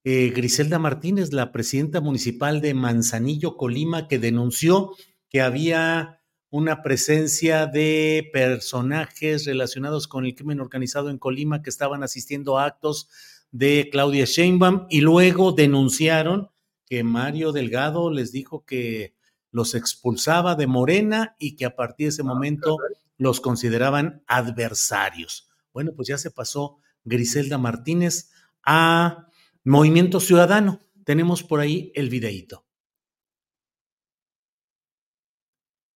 eh, 0.05 0.33
Griselda 0.35 0.79
Martínez, 0.79 1.33
la 1.33 1.53
presidenta 1.53 2.01
municipal 2.01 2.61
de 2.61 2.75
Manzanillo, 2.75 3.57
Colima, 3.57 4.09
que 4.09 4.19
denunció 4.19 4.95
que 5.29 5.41
había 5.41 6.18
una 6.51 6.83
presencia 6.83 7.67
de 7.67 8.31
personajes 8.33 9.45
relacionados 9.45 10.09
con 10.09 10.25
el 10.25 10.35
crimen 10.35 10.61
organizado 10.61 11.11
en 11.11 11.19
Colima 11.19 11.63
que 11.63 11.71
estaban 11.71 12.03
asistiendo 12.03 12.59
a 12.59 12.65
actos 12.65 13.09
de 13.51 13.89
Claudia 13.91 14.25
Sheinbaum 14.25 14.87
y 14.89 15.01
luego 15.01 15.53
denunciaron 15.53 16.51
que 16.87 17.05
Mario 17.05 17.53
Delgado 17.53 18.11
les 18.11 18.33
dijo 18.33 18.65
que 18.65 19.15
los 19.51 19.75
expulsaba 19.75 20.55
de 20.55 20.67
Morena 20.67 21.37
y 21.39 21.57
que 21.57 21.67
a 21.67 21.77
partir 21.77 22.07
de 22.07 22.11
ese 22.11 22.23
ah, 22.23 22.27
momento 22.27 22.77
los 23.19 23.41
consideraban 23.41 24.23
adversarios. 24.27 25.49
Bueno, 25.73 25.93
pues 25.95 26.09
ya 26.09 26.19
se 26.19 26.31
pasó 26.31 26.79
Griselda 27.05 27.59
Martínez 27.59 28.31
a 28.63 29.29
Movimiento 29.65 30.21
Ciudadano. 30.21 30.81
Tenemos 31.05 31.43
por 31.43 31.61
ahí 31.61 31.93
el 31.95 32.09
videíto. 32.09 32.68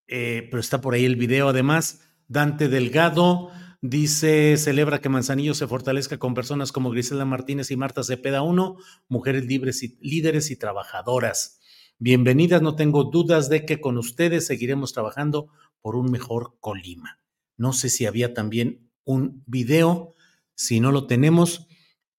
Eh, 0.07 0.47
pero 0.49 0.59
está 0.59 0.81
por 0.81 0.93
ahí 0.93 1.05
el 1.05 1.15
video 1.15 1.49
además. 1.49 2.01
Dante 2.27 2.67
Delgado 2.67 3.49
dice, 3.81 4.55
celebra 4.57 5.01
que 5.01 5.09
Manzanillo 5.09 5.53
se 5.53 5.67
fortalezca 5.67 6.17
con 6.17 6.33
personas 6.33 6.71
como 6.71 6.89
Griselda 6.89 7.25
Martínez 7.25 7.69
y 7.69 7.75
Marta 7.75 8.03
Cepeda 8.03 8.41
1, 8.41 8.77
mujeres 9.09 9.45
libres 9.45 9.83
y 9.83 9.97
líderes 10.01 10.51
y 10.51 10.55
trabajadoras. 10.55 11.59
Bienvenidas, 11.99 12.61
no 12.61 12.75
tengo 12.75 13.03
dudas 13.05 13.49
de 13.49 13.65
que 13.65 13.81
con 13.81 13.97
ustedes 13.97 14.47
seguiremos 14.47 14.93
trabajando 14.93 15.49
por 15.81 15.95
un 15.95 16.11
mejor 16.11 16.55
Colima. 16.59 17.19
No 17.57 17.73
sé 17.73 17.89
si 17.89 18.05
había 18.05 18.33
también 18.33 18.89
un 19.03 19.43
video, 19.45 20.13
si 20.55 20.79
no 20.79 20.91
lo 20.91 21.07
tenemos. 21.07 21.67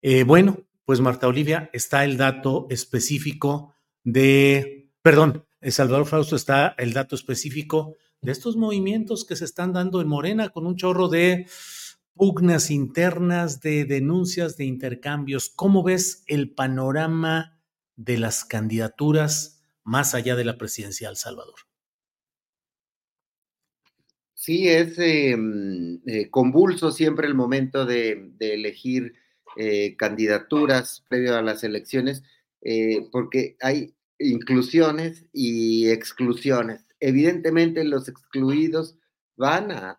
Eh, 0.02 0.23
bueno, 0.24 0.65
pues 0.85 1.01
Marta 1.01 1.27
Olivia, 1.27 1.70
está 1.73 2.05
el 2.05 2.16
dato 2.16 2.66
específico 2.70 3.74
de, 4.05 4.93
perdón, 5.02 5.47
Salvador 5.73 6.07
Fausto 6.07 6.36
está 6.36 6.74
el 6.78 6.93
dato 6.93 7.15
específico 7.15 7.97
de 8.20 8.32
estos 8.32 8.57
movimientos 8.57 9.24
que 9.24 9.36
se 9.36 9.45
están 9.45 9.73
dando 9.73 10.01
en 10.01 10.09
Morena 10.09 10.51
con 10.51 10.66
un 10.66 10.77
chorro 10.77 11.09
de 11.09 11.47
pugnas 12.15 12.70
internas, 12.70 13.61
de 13.61 13.85
denuncias, 13.85 14.57
de 14.57 14.65
intercambios. 14.65 15.49
¿Cómo 15.49 15.82
ves 15.82 16.24
el 16.27 16.55
panorama 16.55 17.61
de 17.97 18.19
las 18.19 18.45
candidaturas 18.45 19.62
más 19.82 20.15
allá 20.15 20.36
de 20.36 20.45
la 20.45 20.57
presidencial, 20.59 21.16
Salvador? 21.16 21.57
Sí, 24.35 24.69
es 24.69 24.99
em, 24.99 26.01
eh, 26.07 26.28
convulso 26.31 26.91
siempre 26.91 27.27
el 27.27 27.35
momento 27.35 27.86
de, 27.86 28.32
elegir 28.41 29.15
eh, 29.57 29.97
candidaturas 29.97 31.05
previo 31.09 31.36
a 31.36 31.43
las 31.43 31.65
elecciones, 31.65 32.23
eh, 32.61 33.09
porque 33.11 33.57
hay 33.61 33.95
inclusiones 34.19 35.24
y 35.32 35.89
exclusiones. 35.91 36.86
Evidentemente 37.01 37.85
los 37.85 38.09
excluidos 38.09 38.97
van 39.36 39.73
a, 39.73 39.99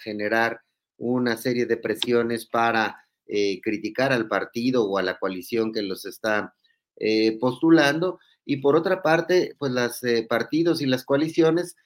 generar 0.00 0.60
una 0.96 1.36
serie 1.36 1.66
de 1.66 1.76
presiones 1.76 2.46
para 2.46 2.96
eh, 3.26 3.60
criticar 3.60 4.12
al 4.12 4.28
partido 4.28 4.84
o 4.84 4.98
a 4.98 5.02
la 5.02 5.18
coalición 5.18 5.72
que 5.72 5.82
los 5.82 6.04
está 6.04 6.54
eh, 6.96 7.38
postulando. 7.38 8.18
Y 8.44 8.58
por 8.58 8.76
otra 8.76 9.02
parte, 9.02 9.54
pues 9.58 9.72
los 9.72 10.02
eh, 10.04 10.26
partidos 10.28 10.80
y 10.80 10.86
las 10.86 11.04
coaliciones 11.04 11.76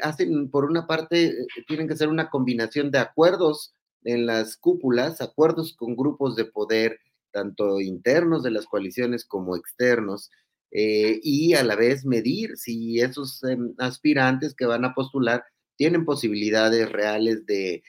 hacen, 0.00 0.48
por 0.48 0.66
una 0.66 0.86
parte, 0.86 1.34
tienen 1.66 1.88
que 1.88 1.96
ser 1.96 2.08
una 2.08 2.30
combinación 2.30 2.92
de 2.92 2.98
acuerdos 2.98 3.74
en 4.04 4.26
las 4.26 4.56
cúpulas, 4.56 5.20
acuerdos 5.20 5.74
con 5.74 5.96
grupos 5.96 6.36
de 6.36 6.44
poder, 6.44 7.00
tanto 7.32 7.80
internos 7.80 8.44
de 8.44 8.52
las 8.52 8.66
coaliciones 8.66 9.24
como 9.24 9.56
externos, 9.56 10.30
eh, 10.74 11.20
y 11.22 11.52
a 11.54 11.62
la 11.62 11.76
vez 11.76 12.04
medir 12.06 12.56
si 12.56 12.98
esos 13.00 13.44
em, 13.44 13.74
aspirantes 13.78 14.54
que 14.54 14.64
van 14.64 14.86
a 14.86 14.94
postular 14.94 15.44
tienen 15.76 16.04
posibilidades 16.06 16.90
reales 16.90 17.44
de, 17.46 17.82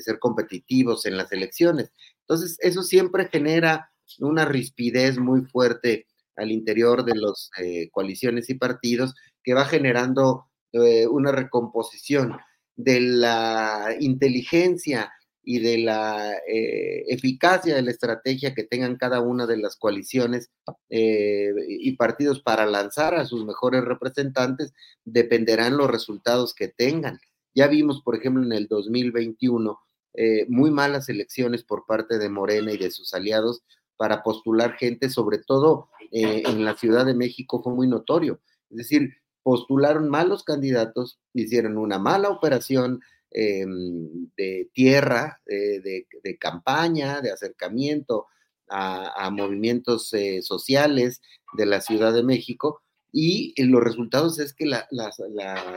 ser 0.00 0.18
competitivos 0.20 1.06
en 1.06 1.16
las 1.16 1.32
elecciones. 1.32 1.92
Entonces, 2.20 2.56
eso 2.60 2.82
siempre 2.82 3.28
genera 3.28 3.90
una 4.20 4.44
rispidez 4.44 5.18
muy 5.18 5.42
fuerte 5.46 6.06
al 6.36 6.52
interior 6.52 7.04
de 7.04 7.16
las 7.16 7.50
eh, 7.58 7.88
coaliciones 7.90 8.48
y 8.50 8.54
partidos 8.54 9.14
que 9.42 9.54
va 9.54 9.64
generando 9.64 10.44
eh, 10.72 11.06
una 11.06 11.32
recomposición 11.32 12.36
de 12.76 13.00
la 13.00 13.96
inteligencia 13.98 15.10
y 15.50 15.60
de 15.60 15.78
la 15.78 16.34
eh, 16.46 17.06
eficacia 17.08 17.74
de 17.74 17.80
la 17.80 17.90
estrategia 17.90 18.54
que 18.54 18.64
tengan 18.64 18.96
cada 18.96 19.22
una 19.22 19.46
de 19.46 19.56
las 19.56 19.76
coaliciones 19.76 20.50
eh, 20.90 21.54
y 21.66 21.96
partidos 21.96 22.42
para 22.42 22.66
lanzar 22.66 23.14
a 23.14 23.24
sus 23.24 23.46
mejores 23.46 23.82
representantes, 23.82 24.74
dependerán 25.06 25.78
los 25.78 25.90
resultados 25.90 26.52
que 26.54 26.68
tengan. 26.68 27.18
Ya 27.54 27.66
vimos, 27.66 28.02
por 28.02 28.14
ejemplo, 28.14 28.42
en 28.42 28.52
el 28.52 28.66
2021, 28.66 29.78
eh, 30.16 30.44
muy 30.50 30.70
malas 30.70 31.08
elecciones 31.08 31.64
por 31.64 31.86
parte 31.86 32.18
de 32.18 32.28
Morena 32.28 32.74
y 32.74 32.76
de 32.76 32.90
sus 32.90 33.14
aliados 33.14 33.62
para 33.96 34.22
postular 34.22 34.74
gente, 34.74 35.08
sobre 35.08 35.38
todo 35.38 35.88
en 36.10 36.62
la 36.66 36.76
Ciudad 36.76 37.06
de 37.06 37.14
México 37.14 37.62
fue 37.62 37.72
muy 37.72 37.88
notorio. 37.88 38.38
Es 38.68 38.76
decir, 38.76 39.14
postularon 39.42 40.10
malos 40.10 40.44
candidatos, 40.44 41.20
hicieron 41.32 41.78
una 41.78 41.98
mala 41.98 42.28
operación, 42.28 43.00
Em, 43.30 44.30
de 44.38 44.70
tierra, 44.72 45.40
de, 45.44 46.38
campaña, 46.38 47.20
de 47.20 47.30
acercamiento 47.30 48.26
a, 48.68 49.30
movimientos 49.30 50.12
eh, 50.14 50.40
sociales 50.40 51.20
de 51.54 51.66
la 51.66 51.80
Ciudad 51.82 52.12
de 52.14 52.22
México 52.22 52.82
y 53.12 53.54
los 53.62 53.82
resultados 53.82 54.38
es 54.38 54.54
que 54.54 54.66
la, 54.66 54.88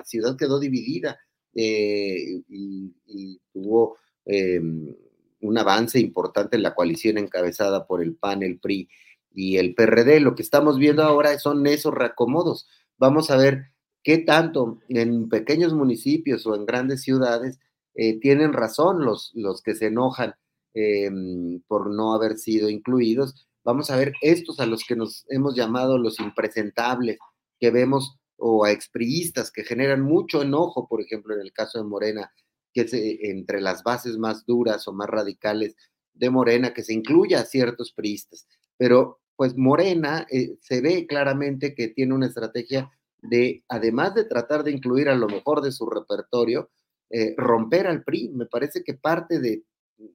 ciudad 0.06 0.38
quedó 0.38 0.60
dividida 0.60 1.20
eh, 1.54 2.42
y, 2.48 3.40
tuvo 3.54 3.98
em, 4.26 4.96
un 5.42 5.58
avance 5.58 6.00
importante 6.00 6.56
en 6.56 6.64
la 6.64 6.74
coalición 6.74 7.18
encabezada 7.18 7.86
por 7.86 8.02
el 8.02 8.16
PAN, 8.16 8.44
el 8.44 8.60
PRI 8.60 8.88
y 9.34 9.58
el 9.58 9.76
PRD. 9.76 10.22
Lo 10.22 10.36
que 10.36 10.44
estamos 10.44 10.78
viendo 10.78 11.04
ahora 11.04 11.38
son 11.40 11.66
esos 11.68 11.94
reacomodos. 11.94 12.68
Vamos 12.98 13.30
a 13.30 13.38
ver 13.38 13.72
qué 14.04 14.20
tanto 14.20 14.80
en 14.90 15.30
pequeños 15.30 15.74
municipios 15.74 16.46
o 16.46 16.56
en 16.56 16.66
grandes 16.66 17.02
ciudades 17.02 17.60
eh, 17.94 18.20
tienen 18.20 18.54
razón 18.54 19.04
los, 19.04 19.32
los 19.34 19.62
que 19.62 19.76
se 19.76 19.88
enojan 19.88 20.34
em, 20.74 21.62
por 21.68 21.94
no 21.94 22.14
haber 22.14 22.38
sido 22.38 22.70
incluidos. 22.70 23.48
Vamos 23.64 23.92
a 23.92 23.98
ver 23.98 24.14
estos 24.22 24.60
a 24.60 24.66
los 24.66 24.84
que 24.86 24.96
nos 24.96 25.26
hemos 25.30 25.56
llamado 25.56 25.98
los 25.98 26.20
impresentables, 26.20 27.20
que 27.60 27.70
vemos, 27.70 28.18
o 28.38 28.66
a 28.66 28.72
expriistas 28.72 29.52
que 29.52 29.64
generan 29.64 30.02
mucho 30.02 30.42
enojo, 30.42 30.88
por 30.88 31.02
ejemplo, 31.02 31.36
en 31.36 31.42
el 31.42 31.54
caso 31.54 31.78
de 31.78 31.84
Morena, 31.84 32.32
que 32.74 32.82
es 32.82 32.94
entre 32.94 33.62
las 33.62 33.84
bases 33.84 34.18
más 34.18 34.46
duras 34.46 34.88
o 34.88 34.94
más 34.94 35.08
radicales 35.08 35.76
de 36.14 36.30
Morena, 36.32 36.74
que 36.74 36.84
se 36.84 36.94
incluya 36.94 37.42
a 37.42 37.46
ciertos 37.46 37.92
priistas. 37.94 38.48
Pero 38.78 39.20
pues 39.36 39.56
Morena 39.58 40.26
eh, 40.32 40.56
se 40.62 40.82
ve 40.82 41.06
claramente 41.08 41.76
que 41.76 41.90
tiene 41.90 42.14
una 42.14 42.28
estrategia 42.28 42.92
de, 43.22 43.64
además 43.68 44.16
de 44.16 44.26
tratar 44.26 44.64
de 44.64 44.72
incluir 44.72 45.10
a 45.10 45.16
lo 45.16 45.28
mejor 45.28 45.62
de 45.62 45.72
su 45.72 45.90
repertorio, 45.90 46.70
eh, 47.10 47.36
romper 47.38 47.88
al 47.88 48.04
PRI. 48.04 48.30
Me 48.30 48.46
parece 48.46 48.84
que 48.84 48.94
parte 48.94 49.40
de 49.40 49.64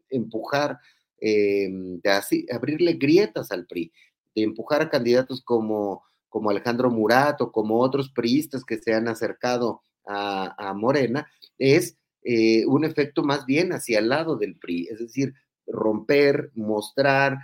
empujar, 0.08 0.78
eh, 1.20 1.68
de 1.70 2.10
así, 2.10 2.46
abrirle 2.50 2.94
grietas 2.94 3.52
al 3.52 3.66
PRI, 3.66 3.92
de 4.34 4.42
empujar 4.42 4.82
a 4.82 4.90
candidatos 4.90 5.42
como, 5.42 6.04
como 6.28 6.50
Alejandro 6.50 6.90
Murat 6.90 7.40
o 7.40 7.52
como 7.52 7.80
otros 7.80 8.10
priistas 8.10 8.64
que 8.64 8.78
se 8.78 8.94
han 8.94 9.08
acercado 9.08 9.82
a, 10.08 10.72
Morena, 10.74 11.28
es 11.58 11.98
eh, 12.22 12.64
un 12.66 12.84
efecto 12.84 13.24
más 13.24 13.44
bien 13.44 13.72
hacia 13.72 13.98
el 13.98 14.08
lado 14.08 14.36
del 14.36 14.56
PRI, 14.56 14.86
es 14.88 15.00
decir, 15.00 15.34
romper, 15.66 16.52
mostrar 16.54 17.38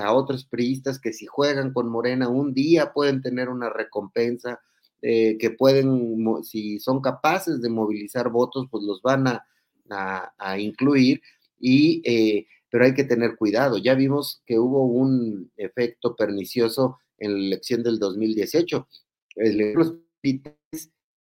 a 0.00 0.12
otros 0.12 0.44
priistas 0.44 0.98
que 0.98 1.12
si 1.12 1.26
juegan 1.26 1.72
con 1.72 1.88
Morena 1.88 2.28
un 2.28 2.52
día 2.52 2.92
pueden 2.92 3.22
tener 3.22 3.48
una 3.48 3.70
recompensa, 3.70 4.60
eh, 5.02 5.36
que 5.38 5.50
pueden, 5.50 6.24
si 6.42 6.80
son 6.80 7.00
capaces 7.00 7.60
de 7.60 7.68
movilizar 7.68 8.30
votos, 8.30 8.66
pues 8.70 8.82
los 8.82 9.02
van 9.02 9.26
a, 9.28 10.58
incluir, 10.58 11.20
y, 11.60 12.02
eh, 12.04 12.46
pero 12.70 12.86
hay 12.86 12.94
que 12.94 13.04
tener 13.04 13.36
cuidado. 13.36 13.78
Ya 13.78 13.94
vimos 13.94 14.42
que 14.46 14.58
hubo 14.58 14.86
un 14.86 15.52
efecto 15.56 16.16
pernicioso 16.16 16.98
en 17.18 17.34
la 17.34 17.38
elección 17.38 17.82
del 17.82 17.98
2018. 17.98 18.88
El 19.36 19.74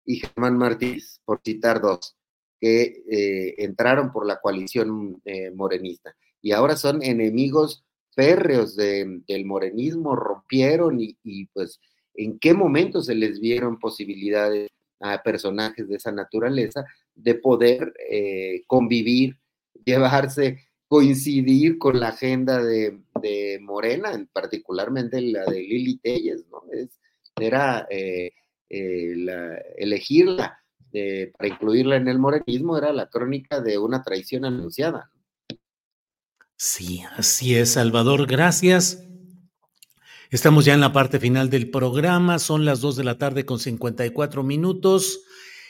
y 0.06 0.16
Germán 0.18 0.58
Martínez, 0.58 1.20
por 1.26 1.42
citar 1.44 1.82
dos, 1.82 2.16
que 2.62 3.04
eh, 3.10 3.56
entraron 3.58 4.14
por 4.14 4.26
la 4.26 4.40
coalición 4.40 5.22
morenista 5.56 6.16
y 6.42 6.52
ahora 6.52 6.78
son 6.78 7.04
enemigos 7.04 7.84
férreos 8.14 8.76
del 8.76 9.46
morenismo, 9.46 10.16
rompieron 10.16 10.98
y, 11.00 11.46
pues 11.48 11.80
en 12.16 12.40
qué 12.40 12.54
momento 12.54 13.02
se 13.02 13.16
les 13.16 13.40
vieron 13.40 13.80
posibilidades 13.80 14.70
a 15.00 15.22
personajes 15.22 15.88
de 15.90 15.96
esa 15.96 16.12
naturaleza 16.12 16.86
de 17.16 17.36
poder 17.36 17.94
eh, 18.10 18.64
convivir, 18.68 19.38
llevarse, 19.84 20.60
coincidir 20.88 21.78
con 21.78 22.00
la 22.00 22.10
agenda 22.10 22.64
de, 22.64 23.00
Morena, 23.62 24.14
en 24.14 24.28
particularmente 24.28 25.22
la 25.22 25.46
de 25.46 25.62
Lili 25.62 25.98
Telles, 25.98 26.46
¿no? 26.52 26.62
era 27.40 27.88
eh, 27.90 28.34
eh, 28.70 29.16
elegirla 29.78 30.60
para 31.38 31.48
incluirla 31.48 31.96
en 31.96 32.10
el 32.10 32.20
morenismo, 32.20 32.78
era 32.78 32.92
la 32.92 33.08
crónica 33.08 33.62
de 33.62 33.78
una 33.78 34.04
traición 34.04 34.44
anunciada. 34.44 35.10
Sí, 36.56 37.04
así 37.18 37.56
es, 37.56 37.72
Salvador, 37.72 38.28
gracias. 38.28 39.04
Estamos 40.30 40.66
ya 40.66 40.74
en 40.74 40.82
la 40.82 40.94
parte 40.94 41.20
final 41.20 41.50
del 41.50 41.70
programa, 41.70 42.40
son 42.40 42.66
las 42.66 42.82
2 42.82 42.96
de 42.96 43.04
la 43.04 43.18
tarde 43.18 43.46
con 43.46 43.60
54 43.60 44.42
minutos. 44.44 45.26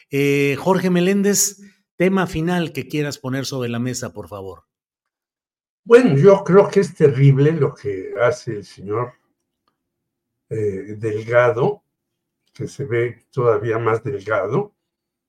Eh, 0.10 0.56
Jorge 0.58 0.90
Meléndez, 0.90 1.60
tema 1.96 2.28
final 2.28 2.72
que 2.72 2.88
quieras 2.88 3.18
poner 3.18 3.46
sobre 3.46 3.70
la 3.70 3.80
mesa, 3.80 4.14
por 4.14 4.28
favor. 4.28 4.64
Bueno, 5.84 6.16
yo 6.16 6.44
creo 6.46 6.70
que 6.70 6.80
es 6.80 6.96
terrible 6.96 7.52
lo 7.52 7.76
que 7.76 8.14
hace 8.22 8.58
el 8.58 8.64
señor 8.64 9.14
eh, 10.50 10.96
Delgado, 10.98 11.84
que 12.54 12.68
se 12.68 12.86
ve 12.86 13.26
todavía 13.32 13.78
más 13.80 14.04
delgado. 14.04 14.74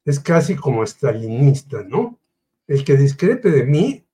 Es 0.05 0.21
casi 0.21 0.55
como 0.55 0.85
estalinista, 0.85 1.83
¿no? 1.83 2.21
El 2.69 2.85
que 2.85 2.97
discrepe 2.97 3.51
de 3.51 3.65
mí 3.65 4.07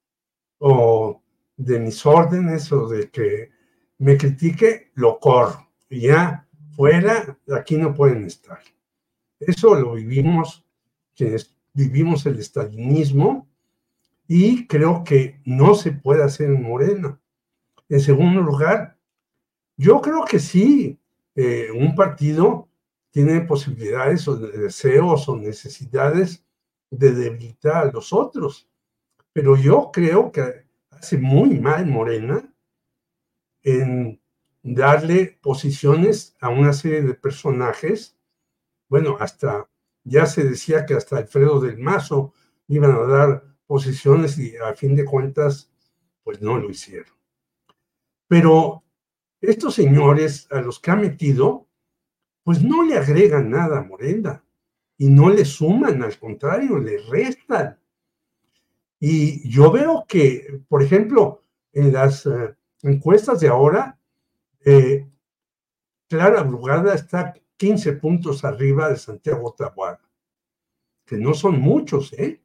o 0.58 1.19
de 1.60 1.78
mis 1.78 2.04
órdenes 2.06 2.72
o 2.72 2.88
de 2.88 3.10
que 3.10 3.50
me 3.98 4.16
critique, 4.16 4.90
lo 4.94 5.18
corro. 5.18 5.68
Y 5.90 6.02
ya 6.02 6.46
fuera, 6.74 7.38
aquí 7.54 7.76
no 7.76 7.94
pueden 7.94 8.24
estar. 8.24 8.60
Eso 9.38 9.74
lo 9.74 9.94
vivimos, 9.94 10.64
vivimos 11.74 12.24
el 12.26 12.38
estalinismo, 12.38 13.46
y 14.26 14.66
creo 14.66 15.02
que 15.04 15.40
no 15.44 15.74
se 15.74 15.92
puede 15.92 16.22
hacer 16.22 16.50
en 16.50 16.62
Morena. 16.62 17.20
En 17.88 18.00
segundo 18.00 18.40
lugar, 18.40 18.96
yo 19.76 20.00
creo 20.00 20.24
que 20.24 20.38
sí, 20.38 20.98
eh, 21.34 21.68
un 21.74 21.94
partido 21.94 22.68
tiene 23.10 23.40
posibilidades 23.40 24.28
o 24.28 24.36
deseos 24.36 25.28
o 25.28 25.36
necesidades 25.36 26.44
de 26.90 27.12
debilitar 27.12 27.88
a 27.88 27.90
los 27.90 28.12
otros, 28.12 28.68
pero 29.32 29.56
yo 29.56 29.90
creo 29.92 30.30
que 30.30 30.69
hace 31.00 31.16
muy 31.16 31.58
mal 31.58 31.86
Morena 31.86 32.54
en 33.62 34.20
darle 34.62 35.38
posiciones 35.42 36.36
a 36.40 36.50
una 36.50 36.74
serie 36.74 37.00
de 37.02 37.14
personajes. 37.14 38.18
Bueno, 38.88 39.16
hasta 39.18 39.66
ya 40.04 40.26
se 40.26 40.44
decía 40.44 40.84
que 40.84 40.94
hasta 40.94 41.16
Alfredo 41.16 41.58
del 41.58 41.78
Mazo 41.78 42.34
iban 42.68 42.90
a 42.90 42.98
dar 43.06 43.44
posiciones 43.66 44.38
y 44.38 44.56
a 44.58 44.74
fin 44.74 44.94
de 44.94 45.06
cuentas, 45.06 45.72
pues 46.22 46.42
no 46.42 46.58
lo 46.58 46.68
hicieron. 46.68 47.16
Pero 48.28 48.84
estos 49.40 49.74
señores 49.74 50.48
a 50.50 50.60
los 50.60 50.80
que 50.80 50.90
ha 50.90 50.96
metido, 50.96 51.66
pues 52.42 52.62
no 52.62 52.84
le 52.84 52.98
agregan 52.98 53.48
nada 53.48 53.78
a 53.78 53.84
Morena 53.84 54.44
y 54.98 55.08
no 55.08 55.30
le 55.30 55.46
suman, 55.46 56.02
al 56.02 56.18
contrario, 56.18 56.78
le 56.78 56.98
restan. 57.08 57.79
Y 59.00 59.48
yo 59.48 59.72
veo 59.72 60.04
que, 60.06 60.60
por 60.68 60.82
ejemplo, 60.82 61.42
en 61.72 61.92
las 61.92 62.26
eh, 62.26 62.54
encuestas 62.82 63.40
de 63.40 63.48
ahora, 63.48 63.98
eh, 64.62 65.08
Clara 66.06 66.42
Brugada 66.42 66.94
está 66.94 67.32
15 67.56 67.94
puntos 67.94 68.44
arriba 68.44 68.90
de 68.90 68.96
Santiago 68.96 69.54
Tabuada, 69.56 70.02
que 71.06 71.16
no 71.16 71.32
son 71.32 71.58
muchos, 71.58 72.12
¿eh? 72.12 72.42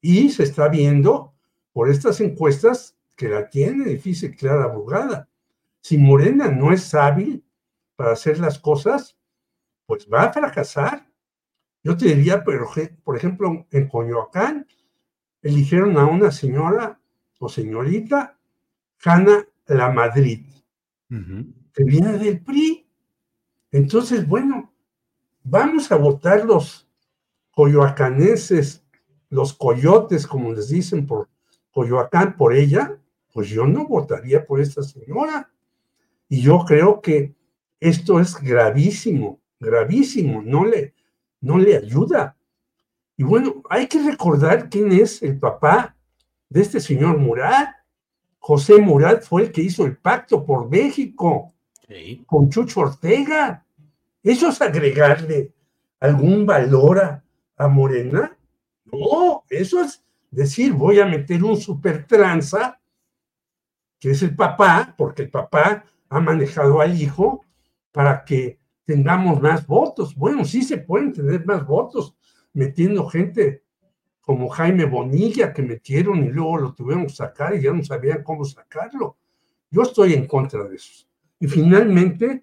Y 0.00 0.30
se 0.30 0.44
está 0.44 0.68
viendo 0.68 1.34
por 1.72 1.90
estas 1.90 2.20
encuestas 2.20 2.96
que 3.16 3.28
la 3.28 3.50
tiene 3.50 3.84
difícil 3.86 4.36
Clara 4.36 4.68
Brugada. 4.68 5.28
Si 5.82 5.98
Morena 5.98 6.48
no 6.48 6.72
es 6.72 6.94
hábil 6.94 7.44
para 7.96 8.12
hacer 8.12 8.38
las 8.38 8.60
cosas, 8.60 9.18
pues 9.86 10.08
va 10.10 10.22
a 10.22 10.32
fracasar. 10.32 11.10
Yo 11.82 11.96
te 11.96 12.06
diría, 12.06 12.44
pero, 12.44 12.68
por 13.02 13.16
ejemplo, 13.16 13.66
en 13.70 13.88
Coyoacán 13.88 14.66
eligieron 15.42 15.96
a 15.98 16.06
una 16.06 16.30
señora 16.30 17.00
o 17.38 17.48
señorita, 17.48 18.38
Hanna 19.02 19.46
la 19.66 19.90
Madrid, 19.90 20.44
que 21.08 21.84
viene 21.84 22.18
del 22.18 22.40
PRI. 22.40 22.86
Entonces, 23.70 24.26
bueno, 24.26 24.72
vamos 25.42 25.90
a 25.90 25.96
votar 25.96 26.44
los 26.44 26.88
coyoacaneses, 27.50 28.84
los 29.28 29.54
coyotes, 29.54 30.26
como 30.26 30.52
les 30.52 30.68
dicen 30.68 31.06
por 31.06 31.28
Coyoacán 31.70 32.36
por 32.36 32.52
ella, 32.52 32.98
pues 33.32 33.48
yo 33.48 33.66
no 33.66 33.86
votaría 33.86 34.44
por 34.44 34.60
esta 34.60 34.82
señora. 34.82 35.50
Y 36.28 36.42
yo 36.42 36.64
creo 36.66 37.00
que 37.00 37.34
esto 37.78 38.20
es 38.20 38.34
gravísimo, 38.40 39.40
gravísimo, 39.58 40.42
no 40.42 40.64
le, 40.64 40.94
no 41.40 41.58
le 41.58 41.76
ayuda. 41.76 42.36
Y 43.20 43.22
bueno, 43.22 43.62
hay 43.68 43.86
que 43.86 44.02
recordar 44.02 44.70
quién 44.70 44.90
es 44.92 45.22
el 45.22 45.38
papá 45.38 45.94
de 46.48 46.62
este 46.62 46.80
señor 46.80 47.18
Murat. 47.18 47.68
José 48.38 48.78
Murat 48.78 49.24
fue 49.24 49.42
el 49.42 49.52
que 49.52 49.60
hizo 49.60 49.84
el 49.84 49.98
pacto 49.98 50.42
por 50.42 50.70
México 50.70 51.52
con 52.24 52.48
Chucho 52.48 52.80
Ortega. 52.80 53.62
¿Eso 54.22 54.48
es 54.48 54.62
agregarle 54.62 55.52
algún 56.00 56.46
valor 56.46 56.98
a, 56.98 57.22
a 57.58 57.68
Morena? 57.68 58.34
No, 58.86 59.44
eso 59.50 59.82
es 59.82 60.02
decir, 60.30 60.72
voy 60.72 60.98
a 60.98 61.04
meter 61.04 61.44
un 61.44 61.58
super 61.58 62.06
tranza, 62.06 62.80
que 63.98 64.12
es 64.12 64.22
el 64.22 64.34
papá, 64.34 64.94
porque 64.96 65.24
el 65.24 65.30
papá 65.30 65.84
ha 66.08 66.20
manejado 66.20 66.80
al 66.80 66.98
hijo 66.98 67.44
para 67.92 68.24
que 68.24 68.58
tengamos 68.86 69.42
más 69.42 69.66
votos. 69.66 70.16
Bueno, 70.16 70.42
sí 70.46 70.62
se 70.62 70.78
pueden 70.78 71.12
tener 71.12 71.44
más 71.44 71.66
votos 71.66 72.16
metiendo 72.52 73.06
gente 73.08 73.62
como 74.20 74.48
Jaime 74.48 74.84
Bonilla 74.84 75.52
que 75.52 75.62
metieron 75.62 76.24
y 76.24 76.28
luego 76.28 76.58
lo 76.58 76.74
tuvieron 76.74 77.06
que 77.06 77.12
sacar 77.12 77.54
y 77.56 77.62
ya 77.62 77.72
no 77.72 77.82
sabían 77.82 78.22
cómo 78.22 78.44
sacarlo. 78.44 79.16
Yo 79.70 79.82
estoy 79.82 80.14
en 80.14 80.26
contra 80.26 80.64
de 80.64 80.76
eso. 80.76 81.06
Y 81.38 81.48
finalmente, 81.48 82.42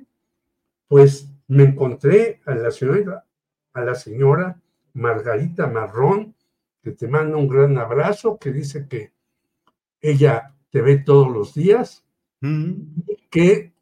pues 0.87 1.31
me 1.47 1.63
encontré 1.63 2.41
a 2.45 2.55
la 2.55 2.71
señora, 2.71 3.25
a 3.73 3.81
la 3.81 3.95
señora 3.95 4.59
Margarita 4.93 5.67
Marrón, 5.67 6.35
que 6.81 6.91
te 6.91 7.07
manda 7.07 7.37
un 7.37 7.47
gran 7.47 7.77
abrazo, 7.77 8.37
que 8.37 8.51
dice 8.51 8.87
que 8.87 9.11
ella 10.01 10.53
te 10.69 10.81
ve 10.81 10.97
todos 10.97 11.31
los 11.31 11.53
días, 11.53 12.05
que 13.29 13.73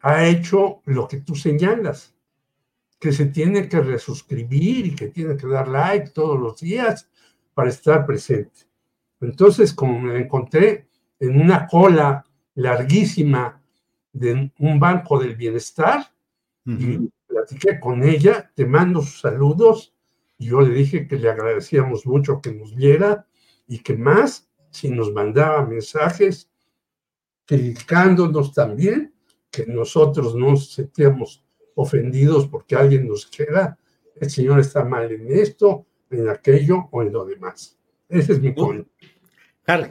ha 0.00 0.26
hecho 0.26 0.82
lo 0.84 1.08
que 1.08 1.18
tú 1.18 1.34
señalas, 1.34 2.13
que 2.98 3.12
se 3.12 3.26
tiene 3.26 3.68
que 3.68 3.80
resuscribir 3.80 4.86
y 4.86 4.94
que 4.94 5.08
tiene 5.08 5.36
que 5.36 5.46
dar 5.46 5.68
like 5.68 6.10
todos 6.10 6.38
los 6.38 6.60
días 6.60 7.08
para 7.52 7.68
estar 7.68 8.06
presente. 8.06 8.62
Entonces, 9.20 9.72
como 9.72 10.00
me 10.00 10.18
encontré 10.18 10.88
en 11.18 11.40
una 11.40 11.66
cola 11.66 12.24
larguísima 12.54 13.62
de 14.12 14.52
un 14.58 14.80
banco 14.80 15.18
del 15.18 15.36
bienestar 15.36 16.12
y 16.66 17.10
platiqué 17.26 17.78
con 17.78 18.02
ella, 18.02 18.50
te 18.54 18.64
mando 18.64 19.02
sus 19.02 19.20
saludos 19.20 19.94
y 20.38 20.46
yo 20.46 20.60
le 20.60 20.74
dije 20.74 21.06
que 21.06 21.16
le 21.16 21.30
agradecíamos 21.30 22.06
mucho 22.06 22.40
que 22.40 22.52
nos 22.52 22.74
viera 22.74 23.26
y 23.66 23.78
que 23.78 23.96
más 23.96 24.48
si 24.70 24.88
nos 24.88 25.12
mandaba 25.12 25.64
mensajes 25.64 26.50
criticándonos 27.46 28.52
también, 28.52 29.14
que 29.50 29.66
nosotros 29.66 30.34
no 30.34 30.50
nos 30.50 30.72
sentíamos 30.72 31.44
ofendidos 31.74 32.46
porque 32.48 32.76
alguien 32.76 33.08
nos 33.08 33.26
queda, 33.26 33.78
el 34.20 34.30
Señor 34.30 34.60
está 34.60 34.84
mal 34.84 35.10
en 35.10 35.26
esto, 35.30 35.86
en 36.10 36.28
aquello 36.28 36.88
o 36.90 37.02
en 37.02 37.12
lo 37.12 37.24
demás. 37.24 37.76
Ese 38.08 38.34
es 38.34 38.40
mi 38.40 38.52
punto. 38.52 38.88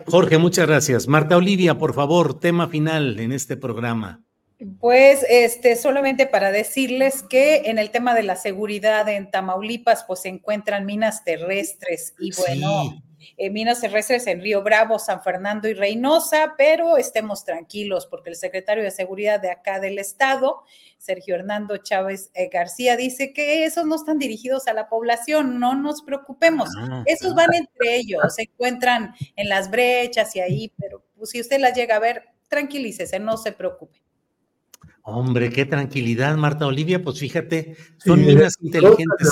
Jorge, 0.05 0.37
muchas 0.37 0.67
gracias. 0.67 1.07
Marta 1.07 1.35
Olivia, 1.35 1.77
por 1.77 1.93
favor, 1.93 2.39
tema 2.39 2.67
final 2.67 3.19
en 3.19 3.31
este 3.31 3.57
programa. 3.57 4.23
Pues 4.79 5.25
este, 5.29 5.75
solamente 5.75 6.25
para 6.25 6.51
decirles 6.51 7.23
que 7.23 7.63
en 7.65 7.79
el 7.79 7.89
tema 7.89 8.13
de 8.13 8.23
la 8.23 8.35
seguridad 8.35 9.09
en 9.09 9.29
Tamaulipas, 9.29 10.05
pues 10.07 10.21
se 10.21 10.29
encuentran 10.29 10.85
minas 10.85 11.23
terrestres 11.23 12.13
y 12.19 12.31
bueno, 12.35 13.03
eh, 13.37 13.49
minas 13.49 13.81
terrestres 13.81 14.27
en 14.27 14.41
Río 14.41 14.63
Bravo, 14.63 14.99
San 14.99 15.21
Fernando 15.21 15.67
y 15.67 15.73
Reynosa, 15.73 16.55
pero 16.57 16.97
estemos 16.97 17.45
tranquilos 17.45 18.05
porque 18.05 18.29
el 18.29 18.35
secretario 18.35 18.83
de 18.83 18.91
Seguridad 18.91 19.39
de 19.39 19.51
acá 19.51 19.79
del 19.79 19.99
estado, 19.99 20.63
Sergio 20.97 21.35
Hernando 21.35 21.77
Chávez 21.77 22.31
eh, 22.33 22.49
García, 22.51 22.97
dice 22.97 23.33
que 23.33 23.65
esos 23.65 23.85
no 23.85 23.95
están 23.95 24.19
dirigidos 24.19 24.67
a 24.67 24.73
la 24.73 24.89
población, 24.89 25.59
no 25.59 25.75
nos 25.75 26.01
preocupemos, 26.01 26.69
ah, 26.77 27.03
esos 27.05 27.35
van 27.35 27.53
entre 27.53 27.95
ellos, 27.95 28.21
se 28.35 28.43
encuentran 28.43 29.13
en 29.35 29.49
las 29.49 29.69
brechas 29.69 30.35
y 30.35 30.39
ahí, 30.39 30.71
pero 30.77 31.03
pues, 31.15 31.31
si 31.31 31.41
usted 31.41 31.59
las 31.59 31.75
llega 31.75 31.95
a 31.95 31.99
ver, 31.99 32.23
tranquilícese, 32.47 33.19
no 33.19 33.37
se 33.37 33.51
preocupe. 33.51 34.03
Hombre, 35.05 35.49
qué 35.49 35.65
tranquilidad, 35.65 36.35
Marta 36.37 36.65
Olivia. 36.65 37.03
Pues 37.03 37.19
fíjate, 37.19 37.75
son 37.97 38.25
minas 38.25 38.53
inteligentes. 38.61 39.29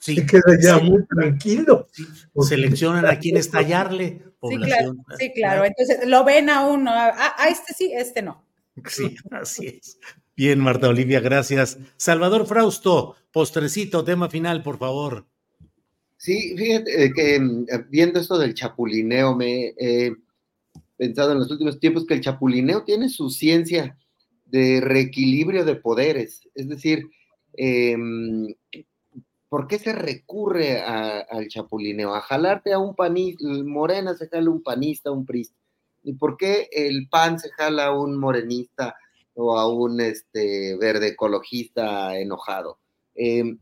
Sí, 0.00 0.24
queda 0.24 0.58
ya 0.60 0.78
muy 0.78 1.04
tranquilo. 1.06 1.86
Seleccionan 2.40 3.04
a 3.04 3.18
quién 3.18 3.36
estallarle. 3.36 4.22
Sí, 4.48 4.56
claro, 4.56 4.94
sí, 5.18 5.32
claro. 5.34 5.64
Entonces 5.66 5.98
lo 6.06 6.24
ven 6.24 6.48
a 6.48 6.66
uno, 6.66 6.90
a, 6.90 7.48
este 7.50 7.74
sí, 7.74 7.92
este 7.94 8.22
no. 8.22 8.42
Sí, 8.86 9.14
así 9.30 9.66
es. 9.66 9.98
Bien, 10.34 10.58
Marta 10.58 10.88
Olivia, 10.88 11.20
gracias. 11.20 11.78
Salvador 11.98 12.46
Frausto, 12.46 13.14
postrecito, 13.30 14.02
tema 14.02 14.30
final, 14.30 14.62
por 14.62 14.78
favor. 14.78 15.26
Sí, 16.16 16.54
fíjate 16.56 17.04
eh, 17.04 17.12
que 17.14 17.38
mm, 17.38 17.66
viendo 17.90 18.20
esto 18.20 18.38
del 18.38 18.54
chapulineo, 18.54 19.36
me 19.36 19.74
he 19.76 20.14
pensado 20.96 21.32
en 21.32 21.40
los 21.40 21.50
últimos 21.50 21.78
tiempos 21.78 22.06
que 22.06 22.14
el 22.14 22.22
chapulineo 22.22 22.84
tiene 22.84 23.10
su 23.10 23.28
ciencia 23.28 23.98
de 24.46 24.80
reequilibrio 24.80 25.66
de 25.66 25.76
poderes. 25.76 26.48
Es 26.54 26.68
decir, 26.68 27.04
em, 27.52 28.54
¿por 29.50 29.66
qué 29.66 29.78
se 29.78 29.92
recurre 29.92 30.80
al 30.80 31.48
chapulineo? 31.48 32.14
A 32.14 32.22
jalarte 32.22 32.72
a 32.72 32.78
un 32.78 32.94
panista, 32.94 33.44
Morena 33.64 34.14
se 34.14 34.28
jala 34.28 34.48
un 34.48 34.62
panista, 34.62 35.10
un 35.10 35.26
prista. 35.26 35.58
¿Y 36.02 36.14
por 36.14 36.38
qué 36.38 36.68
el 36.72 37.08
PAN 37.10 37.38
se 37.38 37.50
jala 37.50 37.86
a 37.86 37.98
un 37.98 38.18
morenista 38.18 38.96
o 39.34 39.58
a 39.58 39.68
un 39.68 40.00
este, 40.00 40.76
verde 40.76 41.08
ecologista 41.08 42.16
enojado? 42.16 42.78
Em, 43.14 43.58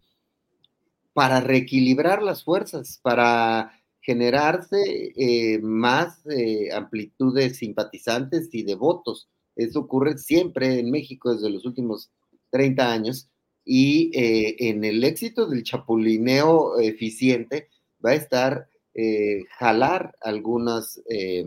para 1.15 1.41
reequilibrar 1.41 2.23
las 2.23 2.45
fuerzas, 2.45 3.01
para 3.03 3.73
generarse 4.01 5.13
eh, 5.17 5.59
más 5.61 6.25
eh, 6.27 6.69
amplitud 6.73 7.35
de 7.35 7.51
simpatizantes 7.51 8.51
y 8.53 8.63
de 8.63 8.75
votos. 8.75 9.29
Eso 9.57 9.81
ocurre 9.81 10.19
siempre 10.19 10.79
en 10.79 10.91
México 10.91 11.35
desde 11.35 11.51
los 11.51 11.65
últimos 11.65 12.11
30 12.51 12.93
años 12.93 13.29
y 13.71 14.11
eh, 14.19 14.57
en 14.71 14.83
el 14.83 15.05
éxito 15.05 15.47
del 15.47 15.63
chapulineo 15.63 16.81
eficiente 16.81 17.69
va 18.03 18.13
a 18.13 18.15
estar 18.15 18.67
eh, 18.95 19.43
jalar 19.59 20.17
algunos 20.23 21.03
eh, 21.11 21.45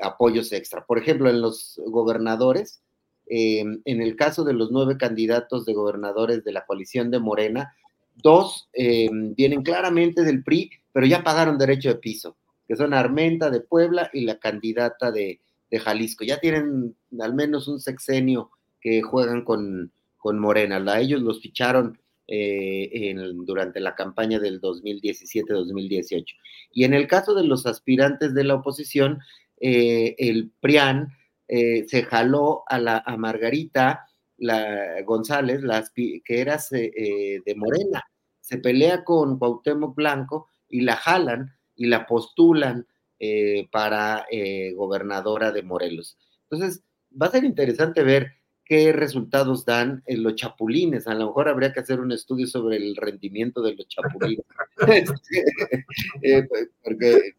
apoyos 0.00 0.50
extra. 0.54 0.86
Por 0.86 0.96
ejemplo, 0.98 1.28
en 1.28 1.42
los 1.42 1.78
gobernadores, 1.84 2.80
en 3.26 3.82
el 3.84 4.16
caso 4.16 4.42
de 4.42 4.54
los 4.54 4.72
nueve 4.72 4.96
candidatos 4.96 5.66
de 5.66 5.74
gobernadores 5.74 6.42
de 6.44 6.52
la 6.52 6.64
coalición 6.64 7.10
de 7.10 7.20
Morena, 7.20 7.74
dos 8.16 8.70
vienen 8.72 9.62
claramente 9.62 10.22
del 10.22 10.42
PRI, 10.42 10.70
pero 10.92 11.06
ya 11.06 11.22
pagaron 11.22 11.58
derecho 11.58 11.90
de 11.90 11.96
piso, 11.96 12.38
que 12.66 12.74
son 12.74 12.94
Armenta 12.94 13.50
de 13.50 13.60
Puebla 13.60 14.10
y 14.12 14.22
la 14.22 14.38
candidata 14.38 15.12
de, 15.12 15.40
de 15.70 15.78
Jalisco. 15.78 16.24
Ya 16.24 16.40
tienen 16.40 16.96
al 17.20 17.34
menos 17.34 17.68
un 17.68 17.78
sexenio 17.80 18.50
que 18.80 19.02
juegan 19.02 19.44
con, 19.44 19.92
con 20.20 20.38
Morena. 20.38 20.76
A 20.86 21.00
ellos 21.00 21.20
los 21.20 21.40
ficharon 21.40 21.98
eh, 22.28 23.12
durante 23.44 23.80
la 23.80 23.96
campaña 23.96 24.38
del 24.38 24.60
2017-2018. 24.60 26.24
Y 26.72 26.84
en 26.84 26.94
el 26.94 27.08
caso 27.08 27.34
de 27.34 27.42
los 27.44 27.66
aspirantes 27.66 28.34
de 28.34 28.44
la 28.44 28.54
oposición, 28.54 29.18
eh, 29.60 30.14
el 30.18 30.52
PRIAN 30.60 31.08
eh, 31.48 31.84
se 31.88 32.04
jaló 32.04 32.62
a, 32.68 32.78
la, 32.78 33.02
a 33.04 33.16
Margarita 33.16 34.06
la, 34.38 35.02
González, 35.02 35.62
la, 35.62 35.84
que 35.94 36.22
era 36.26 36.58
de 36.70 37.54
Morena. 37.56 38.02
Se 38.40 38.58
pelea 38.58 39.02
con 39.02 39.38
Cuauhtémoc 39.38 39.96
Blanco 39.96 40.48
y 40.68 40.82
la 40.82 40.96
jalan 40.96 41.56
y 41.74 41.86
la 41.86 42.06
postulan 42.06 42.86
eh, 43.22 43.68
para 43.70 44.24
eh, 44.30 44.72
gobernadora 44.72 45.52
de 45.52 45.62
Morelos. 45.62 46.16
Entonces, 46.48 46.82
va 47.20 47.26
a 47.26 47.30
ser 47.30 47.44
interesante 47.44 48.02
ver 48.02 48.32
qué 48.70 48.92
resultados 48.92 49.64
dan 49.64 50.00
en 50.06 50.22
los 50.22 50.36
chapulines. 50.36 51.08
A 51.08 51.14
lo 51.14 51.26
mejor 51.26 51.48
habría 51.48 51.72
que 51.72 51.80
hacer 51.80 51.98
un 51.98 52.12
estudio 52.12 52.46
sobre 52.46 52.76
el 52.76 52.94
rendimiento 52.94 53.62
de 53.62 53.74
los 53.74 53.88
chapulines. 53.88 54.44
Eh, 56.22 56.46
pues, 56.48 56.68
porque 56.84 57.32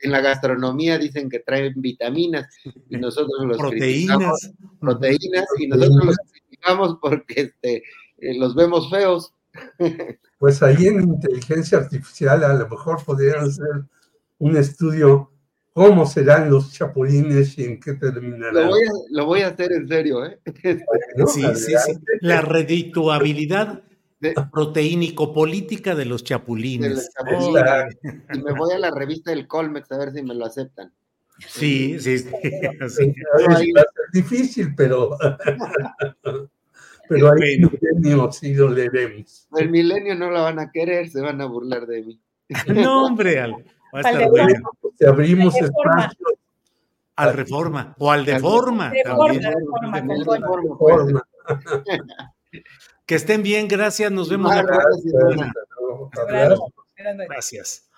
en 0.00 0.12
la 0.12 0.20
gastronomía 0.20 0.98
dicen 0.98 1.28
que 1.28 1.40
traen 1.40 1.74
vitaminas 1.76 2.46
y 2.88 2.96
nosotros 2.96 3.44
los 3.44 3.58
proteínas, 3.58 4.52
proteínas 4.80 5.46
y 5.58 5.66
nosotros 5.66 6.04
los 6.04 6.16
criticamos 6.30 6.98
porque 7.00 7.40
este, 7.40 7.82
los 8.38 8.54
vemos 8.54 8.88
feos. 8.88 9.32
Pues 10.38 10.62
ahí 10.62 10.86
en 10.86 11.02
inteligencia 11.02 11.78
artificial 11.78 12.44
a 12.44 12.54
lo 12.54 12.68
mejor 12.68 13.04
podrían 13.04 13.50
ser 13.50 13.84
un 14.38 14.56
estudio 14.56 15.32
cómo 15.76 16.06
serán 16.06 16.48
los 16.48 16.72
chapulines 16.72 17.58
y 17.58 17.64
en 17.64 17.78
qué 17.78 17.92
terminarán. 17.92 18.70
Lo 19.10 19.26
voy 19.26 19.42
a, 19.42 19.48
hacer 19.48 19.72
en 19.72 19.86
serio, 19.86 20.24
¿eh? 20.24 20.40
sí, 21.26 21.42
sí, 21.54 21.74
sí. 21.76 21.92
La 22.22 22.40
redituabilidad 22.40 23.82
proteínico-política 24.50 25.94
de 25.94 26.06
los 26.06 26.24
chapulines. 26.24 27.10
y 27.30 28.38
me 28.38 28.52
voy 28.54 28.72
a 28.72 28.78
la 28.78 28.90
revista 28.90 29.32
del 29.32 29.46
Colmex 29.46 29.92
a 29.92 29.98
ver 29.98 30.12
si 30.14 30.22
me 30.22 30.34
lo 30.34 30.46
aceptan. 30.46 30.94
Sí, 31.46 31.98
sí, 32.00 32.20
sí. 32.20 32.30
Es 32.80 32.96
difícil, 34.14 34.74
pero, 34.74 35.18
pero 37.06 37.32
hay 37.32 37.58
milenio 37.58 38.32
sí 38.32 38.54
lo 38.54 38.70
leeremos. 38.70 39.46
El 39.54 39.68
milenio 39.68 40.14
no 40.14 40.30
lo 40.30 40.42
van 40.42 40.58
a 40.58 40.70
querer, 40.70 41.10
se 41.10 41.20
van 41.20 41.42
a 41.42 41.44
burlar 41.44 41.86
de 41.86 42.02
mí. 42.02 42.20
No, 42.68 43.04
hombre, 43.04 43.40
al, 43.40 43.56
va 43.94 43.98
a 43.98 44.00
estar 44.00 44.28
bueno. 44.28 44.70
Abrimos 45.06 45.54
espacio. 45.56 46.26
Al 47.16 47.32
reforma 47.32 47.94
o 47.98 48.10
al 48.10 48.26
de 48.26 48.38
forma. 48.38 48.92
Que 53.06 53.14
estén 53.14 53.42
bien, 53.42 53.68
gracias. 53.68 54.12
Nos 54.12 54.28
vemos 54.28 54.54
la 54.54 54.64
próxima. 54.64 55.52
Gracias. 57.28 57.88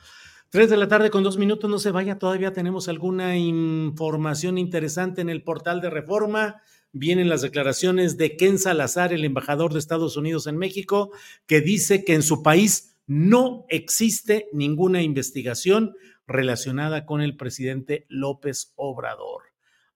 Tres 0.51 0.71
de 0.71 0.79
la 0.79 0.89
tarde 0.89 1.11
con 1.11 1.23
dos 1.23 1.37
minutos, 1.37 1.69
no 1.69 1.79
se 1.79 1.91
vaya, 1.91 2.19
todavía 2.19 2.55
tenemos 2.55 2.89
alguna 2.89 3.37
información 3.37 4.57
interesante 4.57 5.21
en 5.21 5.29
el 5.29 5.43
portal 5.43 5.83
de 5.83 5.91
Reforma. 5.91 6.63
Vienen 6.93 7.29
las 7.29 7.43
declaraciones 7.43 8.17
de 8.17 8.35
Ken 8.35 8.59
Salazar, 8.59 9.13
el 9.13 9.27
embajador 9.27 9.75
de 9.75 9.79
Estados 9.79 10.17
Unidos 10.17 10.47
en 10.47 10.57
México, 10.57 11.11
que 11.47 11.61
dice 11.61 12.03
que 12.03 12.15
en 12.15 12.23
su 12.23 12.43
país 12.43 12.88
no 13.09 13.65
existe 13.69 14.49
ninguna 14.53 15.03
investigación 15.03 15.97
relacionada 16.27 17.07
con 17.07 17.21
el 17.23 17.37
presidente 17.37 18.07
López 18.09 18.73
Obrador. 18.77 19.43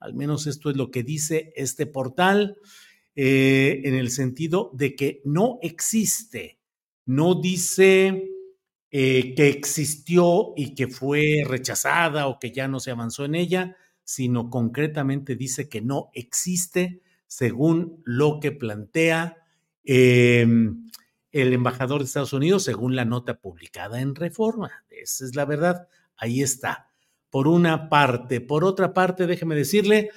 Al 0.01 0.15
menos 0.15 0.49
esto 0.49 0.71
es 0.71 0.77
lo 0.77 0.91
que 0.91 1.05
dice 1.05 1.53
este 1.55 1.87
portal, 1.87 2.57
eh, 3.15 3.83
en 3.85 3.95
el 3.95 4.11
sentido 4.11 4.71
de 4.73 4.97
que 4.97 5.21
no 5.25 5.59
existe, 5.61 6.59
no 7.05 7.41
dice 7.41 8.31
eh, 8.91 9.35
que 9.35 9.49
existió 9.49 10.55
y 10.57 10.75
que 10.75 10.89
fue 10.89 11.45
rechazada 11.47 12.27
o 12.27 12.39
que 12.39 12.51
ya 12.51 12.67
no 12.67 12.81
se 12.81 12.91
avanzó 12.91 13.27
en 13.27 13.35
ella, 13.35 13.77
sino 14.03 14.49
concretamente 14.49 15.37
dice 15.37 15.69
que 15.69 15.83
no 15.83 16.11
existe 16.15 17.03
según 17.27 18.03
lo 18.05 18.41
que 18.41 18.53
plantea 18.53 19.37
em, 19.85 20.91
el 21.33 21.53
embajador 21.53 22.01
de 22.01 22.07
Estados 22.07 22.35
Unidos, 22.35 22.65
según 22.65 22.95
la 22.95 23.05
nota 23.05 23.41
publicada 23.41 24.01
en 24.01 24.15
Reforma. 24.15 24.85
Esa 24.91 25.25
es 25.25 25.35
la 25.35 25.47
verdad 25.47 25.89
ahí 26.17 26.43
está. 26.43 26.89
Por 27.31 27.49
una 27.49 27.89
parte. 27.89 28.43
Por 28.43 28.65
otra 28.65 28.93
parte, 28.93 29.27
déjeme 29.27 29.55
decirle, 29.55 30.11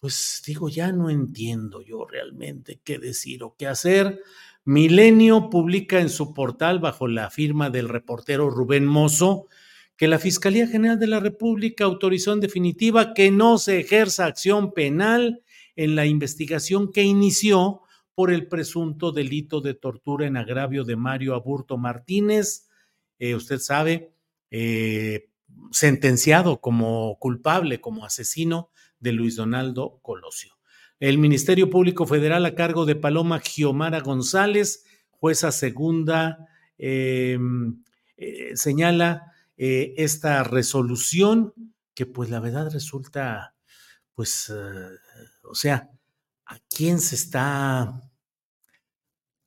pues 0.00 0.42
digo, 0.44 0.68
ya 0.68 0.90
no 0.90 1.08
entiendo 1.10 1.80
yo 1.80 2.04
realmente 2.04 2.80
qué 2.82 2.98
decir 2.98 3.44
o 3.44 3.54
qué 3.56 3.68
hacer. 3.68 4.20
Milenio 4.64 5.48
publica 5.48 6.00
en 6.00 6.08
su 6.08 6.34
portal, 6.34 6.80
bajo 6.80 7.06
la 7.06 7.30
firma 7.30 7.70
del 7.70 7.88
reportero 7.88 8.50
Rubén 8.50 8.84
Mozo, 8.84 9.46
que 9.96 10.08
la 10.08 10.18
Fiscalía 10.18 10.66
General 10.66 10.98
de 10.98 11.06
la 11.06 11.20
República 11.20 11.84
autorizó 11.84 12.32
en 12.32 12.40
definitiva 12.40 13.14
que 13.14 13.30
no 13.30 13.58
se 13.58 13.78
ejerza 13.78 14.26
acción 14.26 14.72
penal 14.74 15.44
en 15.76 15.94
la 15.94 16.06
investigación 16.06 16.90
que 16.90 17.04
inició 17.04 17.82
por 18.16 18.32
el 18.32 18.48
presunto 18.48 19.12
delito 19.12 19.60
de 19.60 19.74
tortura 19.74 20.26
en 20.26 20.38
agravio 20.38 20.84
de 20.84 20.96
Mario 20.96 21.34
Aburto 21.34 21.76
Martínez. 21.76 22.66
Eh, 23.18 23.34
usted 23.34 23.58
sabe, 23.58 24.14
eh, 24.50 25.28
sentenciado 25.70 26.62
como 26.62 27.18
culpable, 27.18 27.82
como 27.82 28.06
asesino 28.06 28.70
de 29.00 29.12
Luis 29.12 29.36
Donaldo 29.36 30.00
Colosio. 30.00 30.54
El 30.98 31.18
Ministerio 31.18 31.68
Público 31.68 32.06
Federal 32.06 32.46
a 32.46 32.54
cargo 32.54 32.86
de 32.86 32.96
Paloma 32.96 33.38
Giomara 33.38 34.00
González, 34.00 34.86
jueza 35.10 35.52
segunda, 35.52 36.48
eh, 36.78 37.38
señala 38.54 39.30
esta 39.58 40.42
resolución 40.42 41.52
que 41.94 42.06
pues 42.06 42.30
la 42.30 42.40
verdad 42.40 42.70
resulta, 42.72 43.54
pues, 44.14 44.50
o 44.50 45.54
sea, 45.54 45.90
¿a 46.46 46.58
quién 46.68 47.00
se 47.00 47.14
está, 47.14 48.00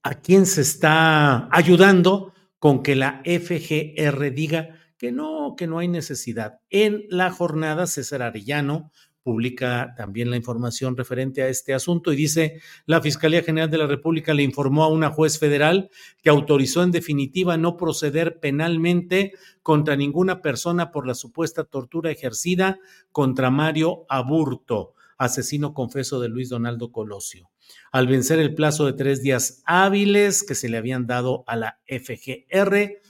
a 0.04 0.22
quién 0.22 0.46
se 0.46 0.62
está 0.62 1.50
ayudando 1.56 2.34
con 2.60 2.84
que 2.84 2.96
la 2.96 3.22
FGR 3.26 4.32
diga 4.32 4.76
que 4.98 5.12
no, 5.14 5.56
que 5.58 5.66
no 5.66 5.80
hay 5.80 5.88
necesidad. 5.88 6.60
En 6.70 7.06
la 7.10 7.32
jornada, 7.32 7.88
César 7.88 8.22
Arellano 8.22 8.92
publica 9.24 9.94
también 9.96 10.30
la 10.30 10.38
información 10.38 10.98
referente 10.98 11.42
a 11.42 11.48
este 11.48 11.74
asunto 11.74 12.12
y 12.12 12.16
dice, 12.16 12.62
la 12.86 13.02
Fiscalía 13.02 13.44
General 13.44 13.70
de 13.70 13.78
la 13.78 13.88
República 13.88 14.34
le 14.34 14.44
informó 14.44 14.84
a 14.84 14.90
una 14.90 15.10
juez 15.10 15.40
federal 15.40 15.90
que 16.22 16.30
autorizó 16.30 16.84
en 16.84 16.92
definitiva 16.92 17.56
no 17.56 17.78
proceder 17.78 18.40
penalmente 18.40 19.34
contra 19.62 19.96
ninguna 19.96 20.42
persona 20.42 20.92
por 20.92 21.06
la 21.06 21.14
supuesta 21.14 21.64
tortura 21.64 22.12
ejercida 22.12 22.80
contra 23.12 23.52
Mario 23.52 24.06
Aburto, 24.10 24.96
asesino 25.20 25.74
confeso 25.76 26.20
de 26.20 26.30
Luis 26.30 26.50
Donaldo 26.50 26.92
Colosio. 26.92 27.52
Al 27.92 28.08
vencer 28.08 28.40
el 28.40 28.56
plazo 28.56 28.88
de 28.88 28.94
tres 28.94 29.22
días 29.22 29.62
hábiles 29.66 30.44
que 30.44 30.56
se 30.56 30.70
le 30.70 30.78
habían 30.78 31.06
dado 31.06 31.44
a 31.46 31.56
la 31.56 31.80
FGR, 31.86 33.02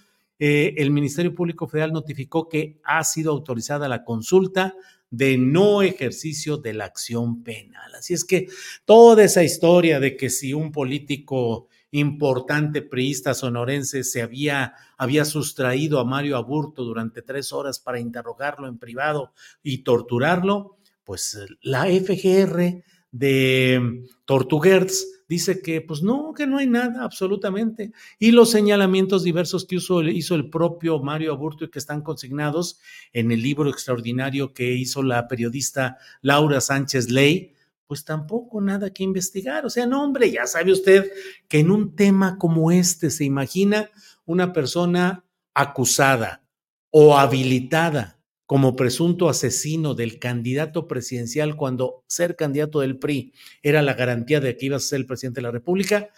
eh, 0.42 0.74
el 0.78 0.92
Ministerio 0.92 1.36
Público 1.36 1.68
Federal 1.68 1.94
notificó 1.94 2.50
que 2.50 2.82
ha 2.84 3.04
sido 3.04 3.32
autorizada 3.32 3.88
la 3.88 4.04
consulta 4.04 4.76
de 5.12 5.38
no 5.38 5.82
ejercicio 5.82 6.58
de 6.58 6.74
la 6.74 6.86
acción 6.86 7.44
penal. 7.44 7.94
Así 7.96 8.14
es 8.14 8.26
que 8.26 8.48
toda 8.86 9.24
esa 9.24 9.44
historia 9.44 10.00
de 10.00 10.18
que 10.18 10.30
si 10.30 10.54
un 10.54 10.72
político 10.72 11.68
importante 11.92 12.82
priista 12.82 13.34
sonorense 13.34 14.04
se 14.04 14.22
había, 14.22 14.74
había 14.98 15.26
sustraído 15.26 16.00
a 16.00 16.06
Mario 16.06 16.38
Aburto 16.38 16.84
durante 16.84 17.22
tres 17.22 17.52
horas 17.52 17.80
para 17.80 18.00
interrogarlo 18.00 18.68
en 18.68 18.78
privado 18.78 19.34
y 19.64 19.80
torturarlo, 19.80 20.78
pues 21.10 21.40
la 21.62 21.86
FGR 21.86 22.84
de 23.12 24.04
Tortuguerz 24.26 25.08
dice 25.28 25.60
que 25.60 25.82
pues 25.82 26.04
no, 26.04 26.36
que 26.36 26.46
no 26.46 26.60
hay 26.60 26.68
nada 26.68 27.04
absolutamente. 27.04 27.94
Y 28.20 28.30
los 28.30 28.52
señalamientos 28.52 29.24
diversos 29.24 29.66
que 29.66 29.78
hizo, 29.78 30.04
hizo 30.04 30.36
el 30.36 30.52
propio 30.52 31.00
Mario 31.00 31.32
Aburto 31.32 31.66
y 31.66 31.72
que 31.72 31.80
están 31.80 32.04
consignados 32.04 32.80
en 33.12 33.32
el 33.32 33.42
libro 33.42 33.72
extraordinario 33.72 34.54
que 34.54 34.74
hizo 34.74 35.02
la 35.02 35.28
periodista 35.28 35.98
Laura 36.22 36.62
Sánchez 36.62 37.10
Ley, 37.10 37.56
pues 37.88 38.06
tampoco 38.06 38.62
nada 38.62 38.94
que 38.94 39.02
investigar. 39.02 39.66
O 39.66 39.72
sea, 39.72 39.88
no, 39.88 40.04
hombre, 40.04 40.30
ya 40.30 40.46
sabe 40.46 40.72
usted 40.72 41.12
que 41.48 41.58
en 41.58 41.72
un 41.72 41.96
tema 41.96 42.38
como 42.38 42.70
este 42.70 43.10
se 43.10 43.26
imagina 43.26 43.90
una 44.28 44.54
persona 44.54 45.26
acusada 45.56 46.44
o 46.92 47.18
habilitada 47.18 48.19
como 48.50 48.76
presunto 48.76 49.30
asesino 49.30 49.94
del 49.94 50.18
candidato 50.18 50.88
presidencial 50.88 51.56
cuando 51.56 52.04
ser 52.08 52.36
candidato 52.36 52.80
del 52.80 52.98
PRI 52.98 53.32
era 53.62 53.84
la 53.84 53.94
garantía 53.94 54.40
de 54.40 54.58
que 54.58 54.66
iba 54.66 54.78
a 54.78 54.80
ser 54.80 55.02
el 55.02 55.06
presidente 55.06 55.38
de 55.38 55.44
la 55.44 55.52
República, 55.52 56.10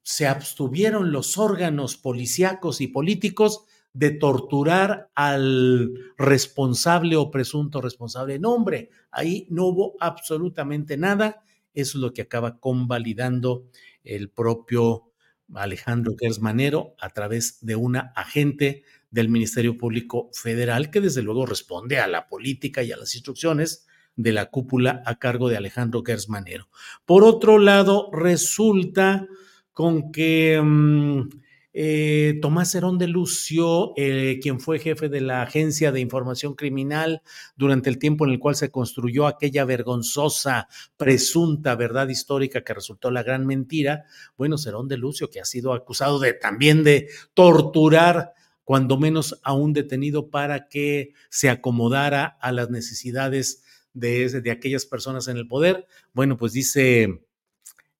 se 0.00 0.28
abstuvieron 0.28 1.10
los 1.10 1.36
órganos 1.36 1.96
policíacos 1.96 2.80
y 2.80 2.86
políticos 2.86 3.64
de 3.92 4.12
torturar 4.12 5.10
al 5.16 5.90
responsable 6.16 7.16
o 7.16 7.32
presunto 7.32 7.80
responsable. 7.80 8.38
No, 8.38 8.54
hombre, 8.54 8.90
ahí 9.10 9.48
no 9.50 9.64
hubo 9.64 9.96
absolutamente 9.98 10.96
nada. 10.96 11.42
Eso 11.74 11.98
es 11.98 12.02
lo 12.02 12.12
que 12.12 12.22
acaba 12.22 12.60
convalidando 12.60 13.64
el 14.04 14.30
propio 14.30 15.10
Alejandro 15.52 16.14
Gersmanero 16.16 16.94
a 17.00 17.10
través 17.10 17.58
de 17.66 17.74
una 17.74 18.12
agente 18.14 18.84
del 19.14 19.28
Ministerio 19.28 19.78
Público 19.78 20.28
Federal, 20.32 20.90
que 20.90 21.00
desde 21.00 21.22
luego 21.22 21.46
responde 21.46 22.00
a 22.00 22.08
la 22.08 22.26
política 22.26 22.82
y 22.82 22.90
a 22.90 22.96
las 22.96 23.14
instrucciones 23.14 23.86
de 24.16 24.32
la 24.32 24.46
cúpula 24.46 25.04
a 25.06 25.20
cargo 25.20 25.48
de 25.48 25.56
Alejandro 25.56 26.02
Gersmanero. 26.04 26.68
Por 27.06 27.22
otro 27.22 27.58
lado, 27.60 28.10
resulta 28.12 29.28
con 29.72 30.10
que 30.10 30.60
mm, 30.60 31.28
eh, 31.72 32.40
Tomás 32.42 32.74
Herón 32.74 32.98
de 32.98 33.06
Lucio, 33.06 33.92
eh, 33.96 34.40
quien 34.42 34.58
fue 34.58 34.80
jefe 34.80 35.08
de 35.08 35.20
la 35.20 35.42
Agencia 35.42 35.92
de 35.92 36.00
Información 36.00 36.54
Criminal 36.54 37.22
durante 37.54 37.90
el 37.90 38.00
tiempo 38.00 38.24
en 38.24 38.32
el 38.32 38.40
cual 38.40 38.56
se 38.56 38.72
construyó 38.72 39.28
aquella 39.28 39.64
vergonzosa, 39.64 40.66
presunta 40.96 41.76
verdad 41.76 42.08
histórica 42.08 42.64
que 42.64 42.74
resultó 42.74 43.12
la 43.12 43.22
gran 43.22 43.46
mentira, 43.46 44.06
bueno, 44.36 44.56
Herón 44.66 44.88
de 44.88 44.96
Lucio, 44.96 45.30
que 45.30 45.40
ha 45.40 45.44
sido 45.44 45.72
acusado 45.72 46.18
de 46.18 46.32
también 46.32 46.82
de 46.82 47.08
torturar 47.32 48.34
cuando 48.64 48.98
menos 48.98 49.40
a 49.42 49.52
un 49.52 49.72
detenido 49.72 50.30
para 50.30 50.68
que 50.68 51.12
se 51.30 51.50
acomodara 51.50 52.38
a 52.40 52.50
las 52.50 52.70
necesidades 52.70 53.62
de, 53.92 54.28
de 54.40 54.50
aquellas 54.50 54.86
personas 54.86 55.28
en 55.28 55.36
el 55.36 55.46
poder. 55.46 55.86
Bueno, 56.12 56.36
pues 56.36 56.52
dice 56.52 57.20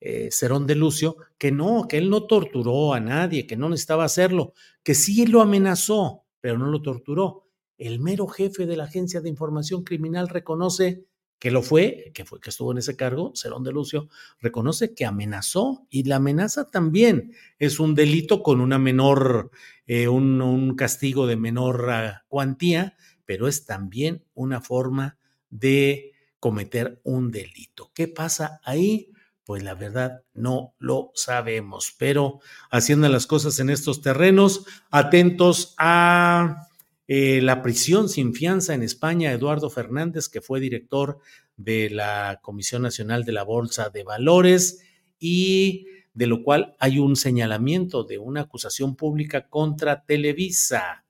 eh, 0.01 0.29
Cerón 0.31 0.67
de 0.67 0.75
Lucio 0.75 1.17
que 1.39 1.51
no, 1.51 1.87
que 1.89 1.97
él 1.97 2.11
no 2.11 2.27
torturó 2.27 2.93
a 2.93 3.01
nadie, 3.01 3.47
que 3.47 3.57
no 3.57 3.71
necesitaba 3.71 4.05
hacerlo, 4.05 4.53
que 4.83 4.95
sí 4.95 5.27
lo 5.27 5.41
amenazó, 5.41 6.25
pero 6.41 6.59
no 6.59 6.67
lo 6.67 6.83
torturó. 6.83 7.49
El 7.79 8.01
mero 8.01 8.27
jefe 8.27 8.67
de 8.67 8.77
la 8.77 8.85
Agencia 8.85 9.21
de 9.21 9.31
Información 9.31 9.83
Criminal 9.83 10.29
reconoce 10.29 11.07
que 11.39 11.51
lo 11.51 11.63
fue, 11.63 12.11
que 12.15 12.25
fue 12.25 12.41
que 12.41 12.51
estuvo 12.51 12.73
en 12.73 12.79
ese 12.79 12.97
cargo, 12.97 13.33
Cerón 13.35 13.65
de 13.65 13.73
Lucio, 13.73 14.09
reconoce 14.41 14.95
que 14.95 15.05
amenazó 15.05 15.87
y 15.91 16.05
la 16.05 16.17
amenaza 16.17 16.71
también 16.71 17.33
es 17.59 17.81
un 17.81 17.95
delito 17.95 18.43
con 18.43 18.61
una 18.61 18.79
menor, 18.79 19.51
eh, 19.87 20.09
un, 20.09 20.41
un, 20.41 20.75
castigo 20.77 21.27
de 21.27 21.37
menor 21.37 21.89
uh, 21.89 22.27
cuantía, 22.29 22.97
pero 23.27 23.49
es 23.49 23.67
también 23.67 24.25
una 24.35 24.61
forma 24.61 25.19
de 25.51 26.13
cometer 26.41 27.01
un 27.05 27.31
delito. 27.31 27.91
¿Qué 27.95 28.09
pasa 28.09 28.61
ahí? 28.65 29.11
Pues 29.45 29.63
la 29.63 29.75
verdad 29.75 30.23
no 30.33 30.75
lo 30.79 31.11
sabemos, 31.15 31.95
pero 31.99 32.41
haciendo 32.71 33.09
las 33.09 33.27
cosas 33.27 33.59
en 33.61 33.69
estos 33.71 34.01
terrenos, 34.01 34.65
atentos 34.91 35.75
a 35.79 36.69
eh, 37.07 37.41
la 37.43 37.63
prisión 37.63 38.09
sin 38.09 38.35
fianza 38.35 38.75
en 38.75 38.83
España, 38.83 39.33
Eduardo 39.33 39.69
Fernández, 39.69 40.29
que 40.29 40.41
fue 40.41 40.61
director 40.61 41.19
de 41.57 41.91
la 41.91 42.41
Comisión 42.43 42.83
Nacional 42.83 43.25
de 43.25 43.33
la 43.33 43.43
Bolsa 43.43 43.91
de 43.91 44.05
Valores 44.05 44.83
y 45.19 45.87
de 46.15 46.27
lo 46.27 46.43
cual 46.43 46.77
hay 46.79 46.99
un 46.99 47.17
señalamiento 47.17 48.05
de 48.05 48.19
una 48.19 48.43
acusación 48.43 48.97
pública 48.97 49.49
contra 49.49 50.05
Televisa. 50.05 51.05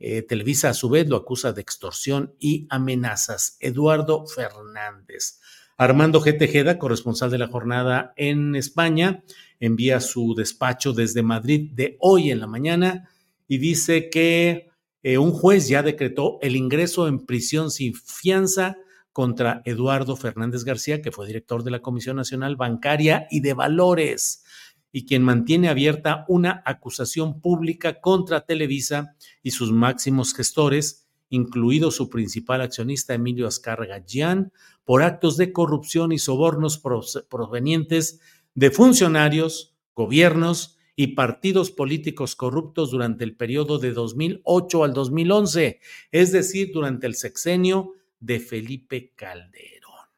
Eh, 0.00 0.22
Televisa 0.22 0.70
a 0.70 0.74
su 0.74 0.88
vez 0.88 1.08
lo 1.08 1.16
acusa 1.16 1.52
de 1.52 1.60
extorsión 1.60 2.34
y 2.38 2.66
amenazas. 2.70 3.56
Eduardo 3.60 4.26
Fernández. 4.26 5.40
Armando 5.76 6.20
G. 6.20 6.36
Tejeda, 6.36 6.78
corresponsal 6.78 7.30
de 7.30 7.38
la 7.38 7.46
jornada 7.46 8.12
en 8.16 8.56
España, 8.56 9.22
envía 9.60 10.00
su 10.00 10.34
despacho 10.34 10.92
desde 10.92 11.22
Madrid 11.22 11.70
de 11.72 11.96
hoy 12.00 12.32
en 12.32 12.40
la 12.40 12.48
mañana 12.48 13.08
y 13.46 13.58
dice 13.58 14.10
que 14.10 14.70
eh, 15.02 15.18
un 15.18 15.32
juez 15.32 15.68
ya 15.68 15.82
decretó 15.82 16.38
el 16.42 16.56
ingreso 16.56 17.06
en 17.08 17.24
prisión 17.24 17.70
sin 17.70 17.94
fianza 17.94 18.76
contra 19.12 19.62
Eduardo 19.64 20.16
Fernández 20.16 20.64
García, 20.64 21.02
que 21.02 21.12
fue 21.12 21.26
director 21.26 21.64
de 21.64 21.70
la 21.70 21.80
Comisión 21.80 22.16
Nacional 22.16 22.56
Bancaria 22.56 23.26
y 23.30 23.40
de 23.40 23.52
Valores, 23.52 24.44
y 24.92 25.06
quien 25.06 25.22
mantiene 25.22 25.68
abierta 25.68 26.24
una 26.28 26.62
acusación 26.64 27.40
pública 27.40 28.00
contra 28.00 28.46
Televisa 28.46 29.16
y 29.42 29.50
sus 29.50 29.72
máximos 29.72 30.34
gestores, 30.34 31.08
incluido 31.30 31.90
su 31.90 32.08
principal 32.08 32.60
accionista 32.60 33.14
Emilio 33.14 33.46
Azcárraga 33.46 34.02
Gian, 34.06 34.52
por 34.84 35.02
actos 35.02 35.36
de 35.36 35.52
corrupción 35.52 36.12
y 36.12 36.18
sobornos 36.18 36.80
provenientes 37.28 38.20
de 38.54 38.70
funcionarios, 38.70 39.76
gobiernos 39.94 40.77
y 41.00 41.14
partidos 41.14 41.70
políticos 41.70 42.34
corruptos 42.34 42.90
durante 42.90 43.22
el 43.22 43.36
periodo 43.36 43.78
de 43.78 43.92
2008 43.92 44.82
al 44.82 44.92
2011, 44.94 45.78
es 46.10 46.32
decir, 46.32 46.72
durante 46.74 47.06
el 47.06 47.14
sexenio 47.14 47.92
de 48.18 48.40
Felipe 48.40 49.12
Calderón. 49.14 50.08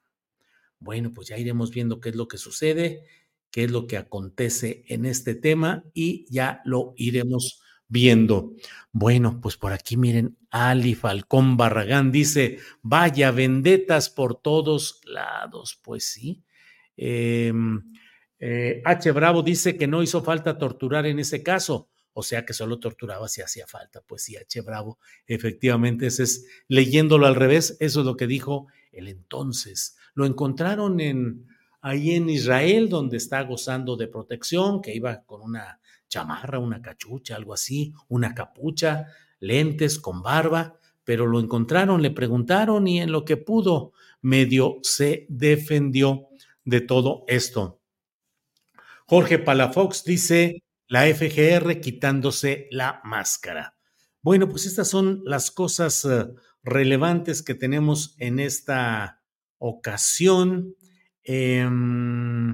Bueno, 0.78 1.12
pues 1.12 1.28
ya 1.28 1.36
iremos 1.36 1.70
viendo 1.70 2.01
qué 2.01 2.09
es 2.09 2.16
lo 2.16 2.28
que 2.28 2.39
sucede, 2.39 3.02
qué 3.51 3.65
es 3.65 3.70
lo 3.70 3.86
que 3.86 3.98
acontece 3.98 4.86
en 4.89 5.05
este 5.05 5.35
tema 5.35 5.85
y 5.93 6.24
ya 6.31 6.62
lo 6.65 6.94
iremos 6.97 7.61
viendo. 7.86 8.55
Bueno, 8.90 9.39
pues 9.43 9.59
por 9.59 9.74
aquí 9.74 9.98
miren, 9.98 10.39
Ali 10.51 10.94
Falcón 10.94 11.59
Barragán 11.59 12.11
dice, 12.11 12.57
vaya, 12.81 13.32
vendetas 13.32 14.09
por 14.09 14.40
todos 14.40 15.02
lados. 15.05 15.78
Pues 15.85 16.07
sí. 16.07 16.43
Eh, 16.97 17.52
eh, 18.40 18.82
H. 18.84 19.12
Bravo 19.12 19.42
dice 19.42 19.76
que 19.76 19.86
no 19.86 20.02
hizo 20.02 20.22
falta 20.22 20.58
torturar 20.58 21.06
en 21.06 21.18
ese 21.18 21.42
caso, 21.42 21.88
o 22.12 22.22
sea 22.22 22.44
que 22.44 22.54
solo 22.54 22.80
torturaba 22.80 23.28
si 23.28 23.42
hacía 23.42 23.66
falta. 23.66 24.02
Pues 24.06 24.24
sí, 24.24 24.36
H. 24.36 24.62
Bravo, 24.62 24.98
efectivamente, 25.26 26.06
ese 26.06 26.24
es 26.24 26.46
leyéndolo 26.66 27.26
al 27.26 27.36
revés, 27.36 27.76
eso 27.80 28.00
es 28.00 28.06
lo 28.06 28.16
que 28.16 28.26
dijo 28.26 28.66
el 28.90 29.08
entonces. 29.08 29.96
Lo 30.14 30.26
encontraron 30.26 31.00
en 31.00 31.46
ahí 31.82 32.12
en 32.12 32.28
Israel, 32.28 32.88
donde 32.88 33.16
está 33.16 33.42
gozando 33.42 33.96
de 33.96 34.08
protección, 34.08 34.82
que 34.82 34.94
iba 34.94 35.22
con 35.22 35.42
una 35.42 35.80
chamarra, 36.08 36.58
una 36.58 36.82
cachucha, 36.82 37.36
algo 37.36 37.54
así, 37.54 37.92
una 38.08 38.34
capucha, 38.34 39.06
lentes, 39.38 39.98
con 39.98 40.22
barba, 40.22 40.78
pero 41.04 41.26
lo 41.26 41.40
encontraron, 41.40 42.02
le 42.02 42.10
preguntaron 42.10 42.86
y 42.86 43.00
en 43.00 43.12
lo 43.12 43.24
que 43.24 43.36
pudo, 43.36 43.92
medio 44.20 44.78
se 44.82 45.26
defendió 45.28 46.28
de 46.64 46.80
todo 46.80 47.24
esto. 47.26 47.80
Jorge 49.10 49.40
Palafox 49.40 50.04
dice 50.04 50.62
la 50.86 51.04
FGR 51.12 51.80
quitándose 51.80 52.68
la 52.70 53.00
máscara. 53.02 53.76
Bueno, 54.22 54.48
pues 54.48 54.66
estas 54.66 54.86
son 54.86 55.22
las 55.24 55.50
cosas 55.50 56.04
eh, 56.04 56.28
relevantes 56.62 57.42
que 57.42 57.56
tenemos 57.56 58.14
en 58.20 58.38
esta 58.38 59.20
ocasión. 59.58 60.76
Em, 61.24 62.52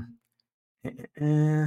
eh, 0.82 1.10
eh, 1.16 1.66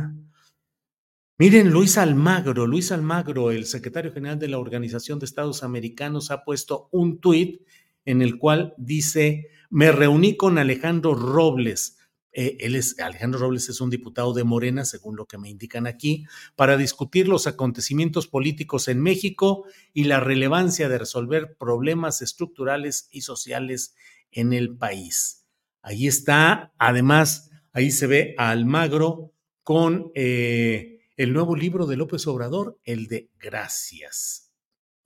miren, 1.38 1.70
Luis 1.70 2.00
Almagro, 2.00 2.66
Luis 2.66 2.92
Almagro, 2.92 3.52
el 3.52 3.68
secretario 3.68 4.12
general 4.12 4.40
de 4.40 4.48
la 4.48 4.58
Organización 4.58 5.20
de 5.20 5.28
Estados 5.28 5.62
Americanos, 5.62 6.32
ha 6.32 6.44
puesto 6.44 6.90
un 6.92 7.20
tuit 7.20 7.62
en 8.06 8.24
el 8.24 8.40
cual 8.40 8.74
dice, 8.80 9.50
me 9.70 9.92
reuní 9.92 10.36
con 10.36 10.58
Alejandro 10.58 11.14
Robles, 11.14 11.99
eh, 12.42 12.82
Alejandro 13.04 13.42
Robles 13.42 13.68
es 13.68 13.82
un 13.82 13.90
diputado 13.90 14.34
de 14.34 14.46
Morena, 14.46 14.86
según 14.86 15.18
lo 15.18 15.26
que 15.26 15.38
me 15.38 15.50
indican 15.50 15.88
aquí, 15.88 16.26
para 16.56 16.78
discutir 16.78 17.28
los 17.28 17.48
acontecimientos 17.48 18.28
políticos 18.28 18.88
en 18.88 19.02
México 19.02 19.66
y 19.94 20.06
la 20.06 20.22
relevancia 20.22 20.88
de 20.88 20.98
resolver 20.98 21.58
problemas 21.58 22.22
estructurales 22.22 23.10
y 23.12 23.22
sociales 23.22 23.94
en 24.32 24.54
el 24.54 24.78
país. 24.78 25.48
Ahí 25.82 26.08
está, 26.08 26.72
además, 26.78 27.52
ahí 27.74 27.92
se 27.92 28.08
ve 28.08 28.36
a 28.38 28.52
Almagro 28.52 29.34
con 29.62 30.14
eh, 30.16 31.02
el 31.18 31.34
nuevo 31.34 31.58
libro 31.58 31.88
de 31.88 31.98
López 31.98 32.26
Obrador, 32.28 32.80
el 32.86 33.08
de 33.08 33.30
Gracias. 33.38 34.54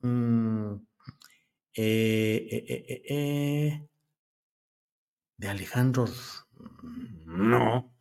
Mm, 0.02 0.74
eh, 1.74 2.68
de 5.36 5.48
Alejandro 5.48 6.06
no. 7.26 7.94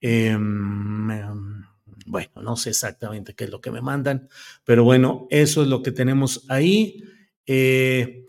Em, 0.00 1.10
em, 1.10 1.64
bueno, 2.06 2.30
no 2.42 2.56
sé 2.56 2.70
exactamente 2.70 3.34
qué 3.34 3.44
es 3.44 3.50
lo 3.50 3.60
que 3.60 3.70
me 3.70 3.80
mandan, 3.80 4.28
pero 4.64 4.84
bueno, 4.84 5.26
eso 5.30 5.62
es 5.62 5.68
lo 5.68 5.82
que 5.82 5.92
tenemos 5.92 6.44
ahí. 6.48 7.04
Eh, 7.46 8.26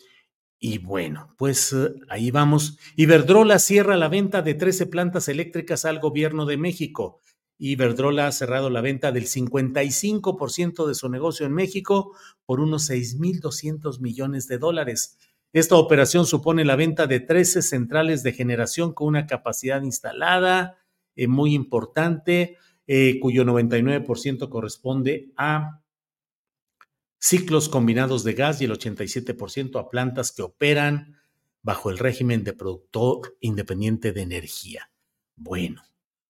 y 0.59 0.77
bueno, 0.77 1.35
pues 1.37 1.73
eh, 1.73 1.93
ahí 2.09 2.31
vamos. 2.31 2.77
Iberdrola 2.95 3.59
cierra 3.59 3.97
la 3.97 4.07
venta 4.07 4.41
de 4.41 4.53
13 4.53 4.85
plantas 4.87 5.27
eléctricas 5.27 5.85
al 5.85 5.99
gobierno 5.99 6.45
de 6.45 6.57
México. 6.57 7.19
Iberdrola 7.57 8.27
ha 8.27 8.31
cerrado 8.31 8.69
la 8.69 8.81
venta 8.81 9.11
del 9.11 9.25
55% 9.25 10.87
de 10.87 10.95
su 10.95 11.09
negocio 11.09 11.45
en 11.45 11.53
México 11.53 12.15
por 12.45 12.59
unos 12.59 12.89
6.200 12.89 13.99
millones 13.99 14.47
de 14.47 14.57
dólares. 14.57 15.17
Esta 15.53 15.75
operación 15.75 16.25
supone 16.25 16.65
la 16.65 16.75
venta 16.75 17.05
de 17.05 17.19
13 17.19 17.61
centrales 17.61 18.23
de 18.23 18.33
generación 18.33 18.91
con 18.91 19.07
una 19.07 19.27
capacidad 19.27 19.83
instalada 19.83 20.79
eh, 21.15 21.27
muy 21.27 21.53
importante, 21.53 22.57
eh, 22.87 23.19
cuyo 23.19 23.45
99% 23.45 24.49
corresponde 24.49 25.31
a 25.37 25.83
ciclos 27.19 27.69
combinados 27.69 28.23
de 28.23 28.33
gas 28.33 28.61
y 28.61 28.65
el 28.65 28.71
87% 28.71 29.79
a 29.79 29.89
plantas 29.89 30.31
que 30.31 30.41
operan 30.41 31.17
bajo 31.61 31.91
el 31.91 31.99
régimen 31.99 32.43
de 32.43 32.53
productor 32.53 33.37
independiente 33.39 34.11
de 34.11 34.21
energía. 34.23 34.91
Bueno, 35.35 35.83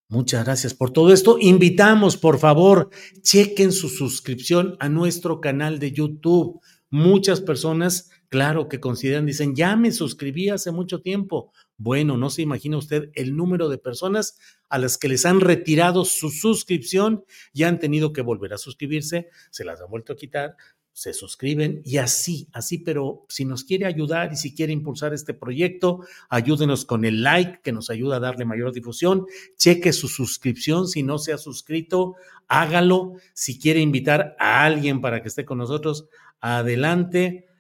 muchas 0.10 0.44
gracias 0.44 0.74
por 0.74 0.92
todo 0.92 1.14
esto. 1.14 1.38
Invitamos, 1.40 2.18
por 2.18 2.38
favor, 2.38 2.90
chequen 3.22 3.72
su 3.72 3.88
suscripción 3.90 4.76
a 4.80 4.90
nuestro 4.90 5.40
canal 5.42 5.80
de 5.80 5.94
YouTube. 5.94 6.62
Muchas 6.90 7.42
personas 7.42 8.12
Claro 8.34 8.68
que 8.68 8.80
consideran, 8.80 9.28
dicen, 9.28 9.56
ya 9.56 9.76
me 9.76 9.92
suscribí 9.92 10.50
hace 10.50 10.72
mucho 10.72 11.02
tiempo. 11.02 11.54
Bueno, 11.78 12.18
no 12.18 12.32
se 12.32 12.42
imagina 12.42 12.80
usted 12.80 13.12
el 13.14 13.36
número 13.36 13.70
de 13.70 13.78
personas 13.78 14.40
a 14.70 14.80
las 14.80 14.98
que 14.98 15.08
les 15.08 15.28
han 15.28 15.40
retirado 15.40 16.04
su 16.04 16.32
suscripción 16.32 17.26
y 17.54 17.62
han 17.62 17.78
tenido 17.78 18.12
que 18.12 18.24
volver 18.24 18.52
a 18.56 18.58
suscribirse, 18.58 19.30
se 19.52 19.64
las 19.64 19.82
han 19.82 19.92
vuelto 19.92 20.14
a 20.14 20.16
quitar, 20.16 20.56
se 20.92 21.14
suscriben 21.14 21.84
y 21.86 21.98
así, 21.98 22.48
así, 22.54 22.80
pero 22.80 23.24
si 23.30 23.46
nos 23.46 23.66
quiere 23.66 23.86
ayudar 23.86 24.34
y 24.34 24.38
si 24.38 24.56
quiere 24.56 24.74
impulsar 24.74 25.14
este 25.14 25.36
proyecto, 25.36 26.00
ayúdenos 26.28 26.86
con 26.86 27.06
el 27.06 27.22
like 27.22 27.60
que 27.62 27.72
nos 27.72 27.92
ayuda 27.92 28.16
a 28.16 28.20
darle 28.20 28.46
mayor 28.46 28.74
difusión, 28.74 29.28
cheque 29.58 29.94
su 29.94 30.08
suscripción, 30.08 30.88
si 30.88 31.04
no 31.04 31.20
se 31.20 31.34
ha 31.34 31.38
suscrito, 31.38 32.16
hágalo, 32.48 33.14
si 33.36 33.60
quiere 33.60 33.80
invitar 33.80 34.36
a 34.40 34.66
alguien 34.66 35.02
para 35.02 35.22
que 35.22 35.28
esté 35.28 35.46
con 35.46 35.60
nosotros, 35.60 36.08
adelante 36.40 37.53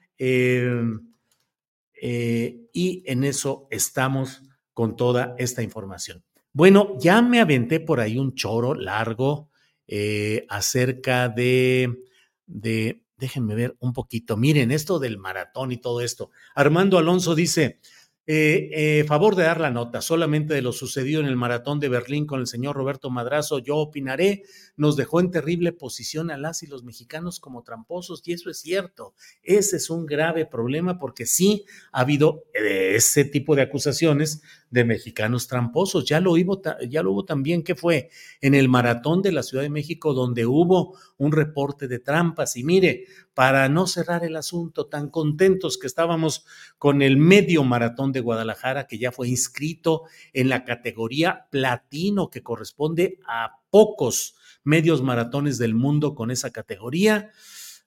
y 2.01 3.03
en 3.05 3.23
eso 3.23 3.67
estamos 3.71 4.41
con 4.73 4.95
toda 4.95 5.35
esta 5.37 5.61
información. 5.61 6.23
Bueno, 6.51 6.97
ya 6.99 7.21
me 7.21 7.39
aventé 7.39 7.79
por 7.79 7.99
ahí 7.99 8.19
un 8.19 8.35
choro 8.35 8.75
largo 8.75 9.49
eh, 9.87 10.45
acerca 10.49 11.27
de, 11.27 11.97
de, 12.45 13.01
déjenme 13.17 13.55
ver 13.55 13.75
un 13.79 13.93
poquito, 13.93 14.37
miren 14.37 14.71
esto 14.71 14.99
del 14.99 15.17
maratón 15.17 15.71
y 15.71 15.77
todo 15.77 16.01
esto. 16.01 16.29
Armando 16.53 16.97
Alonso 16.97 17.33
dice, 17.33 17.79
eh, 18.25 18.69
eh, 18.71 19.03
favor 19.05 19.35
de 19.35 19.43
dar 19.43 19.59
la 19.59 19.69
nota 19.69 20.01
solamente 20.01 20.53
de 20.53 20.61
lo 20.61 20.71
sucedido 20.71 21.19
en 21.19 21.27
el 21.27 21.35
maratón 21.35 21.81
de 21.81 21.89
Berlín 21.89 22.25
con 22.25 22.39
el 22.39 22.47
señor 22.47 22.75
Roberto 22.75 23.09
Madrazo, 23.09 23.59
yo 23.59 23.77
opinaré, 23.77 24.43
nos 24.77 24.95
dejó 24.95 25.19
en 25.19 25.29
terrible 25.29 25.73
posición 25.73 26.31
a 26.31 26.37
las 26.37 26.63
y 26.63 26.67
los 26.67 26.83
mexicanos 26.83 27.41
como 27.41 27.63
tramposos, 27.63 28.21
y 28.25 28.31
eso 28.31 28.49
es 28.49 28.59
cierto. 28.59 29.13
Ese 29.41 29.75
es 29.75 29.89
un 29.89 30.05
grave 30.05 30.45
problema 30.45 30.99
porque 30.99 31.25
sí 31.25 31.65
ha 31.91 32.01
habido 32.01 32.45
eh, 32.53 32.93
ese 32.95 33.25
tipo 33.25 33.55
de 33.55 33.63
acusaciones 33.63 34.41
de 34.73 34.85
mexicanos 34.85 35.47
tramposos. 35.47 36.03
Ya 36.05 36.19
lo, 36.19 36.31
hubo, 36.31 36.59
ya 36.89 37.03
lo 37.03 37.11
hubo 37.11 37.25
también, 37.25 37.63
que 37.63 37.75
fue 37.75 38.09
en 38.41 38.55
el 38.55 38.69
maratón 38.69 39.21
de 39.21 39.31
la 39.31 39.43
Ciudad 39.43 39.63
de 39.63 39.69
México, 39.69 40.15
donde 40.15 40.47
hubo 40.47 40.97
un 41.17 41.31
reporte 41.31 41.87
de 41.87 41.99
trampas. 41.99 42.57
Y 42.57 42.63
mire, 42.63 43.05
para 43.35 43.69
no 43.69 43.85
cerrar 43.85 44.25
el 44.25 44.35
asunto, 44.35 44.87
tan 44.87 45.11
contentos 45.11 45.77
que 45.77 45.85
estábamos 45.85 46.45
con 46.79 47.03
el 47.03 47.17
medio 47.17 47.63
maratón 47.63 48.11
de 48.11 48.21
Guadalajara, 48.21 48.87
que 48.87 48.97
ya 48.97 49.11
fue 49.11 49.29
inscrito 49.29 50.05
en 50.33 50.49
la 50.49 50.65
categoría 50.65 51.45
platino, 51.51 52.31
que 52.31 52.41
corresponde 52.41 53.19
a 53.27 53.59
pocos 53.69 54.35
medios 54.63 55.03
maratones 55.03 55.59
del 55.59 55.75
mundo 55.75 56.15
con 56.15 56.31
esa 56.31 56.49
categoría. 56.49 57.29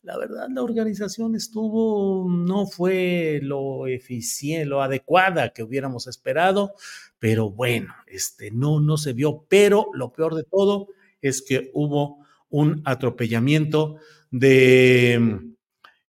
La 0.03 0.17
verdad, 0.17 0.47
la 0.51 0.63
organización 0.63 1.35
estuvo, 1.35 2.29
no 2.31 2.67
fue 2.67 3.41
lo 3.43 3.89
eficiente, 3.89 4.67
lo 4.67 4.81
adecuada 4.81 5.51
que 5.51 5.65
hubiéramos 5.65 6.07
esperado, 6.07 6.75
pero 7.19 7.51
bueno, 7.51 7.93
este, 8.07 8.51
no, 8.53 8.81
no 8.81 8.99
se 8.99 9.13
vio. 9.13 9.45
Pero 9.49 9.89
lo 9.95 10.13
peor 10.13 10.35
de 10.35 10.45
todo 10.45 10.89
es 11.21 11.43
que 11.43 11.71
hubo 11.75 12.25
un 12.51 12.83
atropellamiento 12.85 13.97
de, 14.31 15.41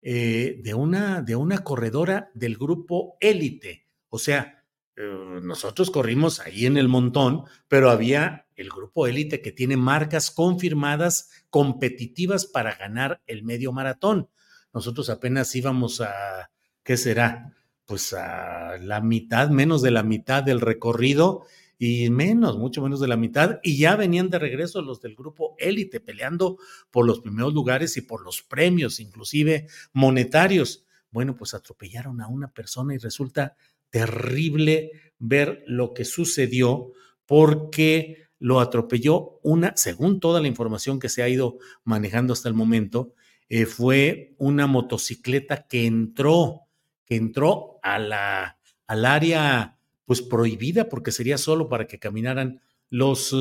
eh, 0.02 0.60
de, 0.62 0.74
una, 0.74 1.22
de 1.22 1.36
una 1.36 1.58
corredora 1.58 2.30
del 2.34 2.56
grupo 2.56 3.16
élite. 3.20 3.86
O 4.08 4.18
sea, 4.18 4.64
eh, 4.96 5.40
nosotros 5.42 5.90
corrimos 5.90 6.40
ahí 6.40 6.66
en 6.66 6.76
el 6.76 6.88
montón, 6.88 7.44
pero 7.68 7.90
había 7.90 8.45
el 8.56 8.70
grupo 8.70 9.06
élite 9.06 9.40
que 9.40 9.52
tiene 9.52 9.76
marcas 9.76 10.30
confirmadas 10.30 11.30
competitivas 11.50 12.46
para 12.46 12.74
ganar 12.74 13.22
el 13.26 13.44
medio 13.44 13.72
maratón. 13.72 14.28
Nosotros 14.72 15.08
apenas 15.10 15.54
íbamos 15.54 16.00
a, 16.00 16.50
¿qué 16.82 16.96
será? 16.96 17.54
Pues 17.84 18.12
a 18.12 18.78
la 18.78 19.00
mitad, 19.00 19.50
menos 19.50 19.82
de 19.82 19.90
la 19.90 20.02
mitad 20.02 20.42
del 20.42 20.60
recorrido 20.60 21.44
y 21.78 22.10
menos, 22.10 22.58
mucho 22.58 22.82
menos 22.82 23.00
de 23.00 23.08
la 23.08 23.16
mitad, 23.16 23.60
y 23.62 23.78
ya 23.78 23.96
venían 23.96 24.30
de 24.30 24.38
regreso 24.38 24.80
los 24.80 25.00
del 25.00 25.14
grupo 25.14 25.54
élite 25.58 26.00
peleando 26.00 26.58
por 26.90 27.06
los 27.06 27.20
primeros 27.20 27.52
lugares 27.52 27.96
y 27.96 28.00
por 28.00 28.22
los 28.22 28.42
premios, 28.42 28.98
inclusive 28.98 29.66
monetarios. 29.92 30.84
Bueno, 31.10 31.36
pues 31.36 31.54
atropellaron 31.54 32.20
a 32.20 32.28
una 32.28 32.52
persona 32.52 32.94
y 32.94 32.98
resulta 32.98 33.56
terrible 33.90 34.90
ver 35.18 35.62
lo 35.66 35.92
que 35.94 36.04
sucedió 36.04 36.92
porque 37.26 38.25
lo 38.38 38.60
atropelló 38.60 39.38
una, 39.42 39.72
según 39.76 40.20
toda 40.20 40.40
la 40.40 40.48
información 40.48 40.98
que 40.98 41.08
se 41.08 41.22
ha 41.22 41.28
ido 41.28 41.58
manejando 41.84 42.32
hasta 42.32 42.48
el 42.48 42.54
momento, 42.54 43.12
eh, 43.48 43.66
fue 43.66 44.34
una 44.38 44.66
motocicleta 44.66 45.66
que 45.66 45.86
entró, 45.86 46.62
que 47.04 47.16
entró 47.16 47.78
a 47.82 47.98
la, 47.98 48.58
al 48.86 49.04
área 49.04 49.78
pues 50.04 50.22
prohibida 50.22 50.88
porque 50.88 51.12
sería 51.12 51.38
solo 51.38 51.68
para 51.68 51.86
que 51.86 51.98
caminaran 51.98 52.60
los, 52.90 53.34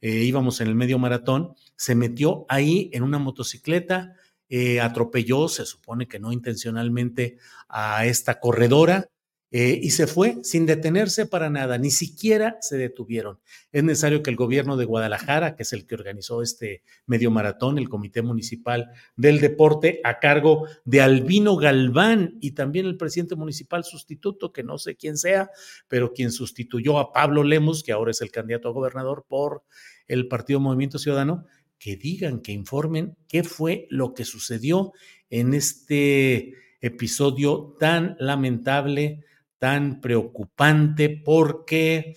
eh, 0.00 0.24
íbamos 0.24 0.60
en 0.60 0.68
el 0.68 0.74
medio 0.74 0.98
maratón, 0.98 1.54
se 1.76 1.94
metió 1.94 2.44
ahí 2.48 2.90
en 2.92 3.02
una 3.02 3.18
motocicleta, 3.18 4.14
eh, 4.48 4.80
atropelló, 4.80 5.48
se 5.48 5.64
supone 5.64 6.08
que 6.08 6.18
no 6.18 6.32
intencionalmente, 6.32 7.38
a 7.68 8.06
esta 8.06 8.40
corredora, 8.40 9.08
eh, 9.52 9.80
y 9.82 9.90
se 9.90 10.06
fue 10.06 10.38
sin 10.44 10.64
detenerse 10.64 11.26
para 11.26 11.50
nada, 11.50 11.76
ni 11.76 11.90
siquiera 11.90 12.58
se 12.60 12.78
detuvieron. 12.78 13.40
Es 13.72 13.82
necesario 13.82 14.22
que 14.22 14.30
el 14.30 14.36
gobierno 14.36 14.76
de 14.76 14.84
Guadalajara, 14.84 15.56
que 15.56 15.64
es 15.64 15.72
el 15.72 15.86
que 15.86 15.96
organizó 15.96 16.40
este 16.40 16.84
medio 17.06 17.32
maratón, 17.32 17.76
el 17.78 17.88
Comité 17.88 18.22
Municipal 18.22 18.92
del 19.16 19.40
Deporte, 19.40 20.00
a 20.04 20.20
cargo 20.20 20.68
de 20.84 21.00
Albino 21.00 21.56
Galván 21.56 22.38
y 22.40 22.52
también 22.52 22.86
el 22.86 22.96
presidente 22.96 23.34
municipal 23.34 23.82
sustituto, 23.82 24.52
que 24.52 24.62
no 24.62 24.78
sé 24.78 24.94
quién 24.94 25.16
sea, 25.16 25.50
pero 25.88 26.12
quien 26.12 26.30
sustituyó 26.30 26.98
a 26.98 27.12
Pablo 27.12 27.42
Lemos, 27.42 27.82
que 27.82 27.90
ahora 27.90 28.12
es 28.12 28.20
el 28.20 28.30
candidato 28.30 28.68
a 28.68 28.72
gobernador 28.72 29.26
por 29.28 29.64
el 30.06 30.28
Partido 30.28 30.60
Movimiento 30.60 31.00
Ciudadano, 31.00 31.44
que 31.80 31.96
digan, 31.96 32.40
que 32.40 32.52
informen 32.52 33.16
qué 33.26 33.42
fue 33.42 33.88
lo 33.90 34.14
que 34.14 34.24
sucedió 34.24 34.92
en 35.28 35.54
este 35.54 36.54
episodio 36.80 37.74
tan 37.80 38.16
lamentable 38.20 39.24
tan 39.60 40.00
preocupante 40.00 41.22
porque 41.22 42.16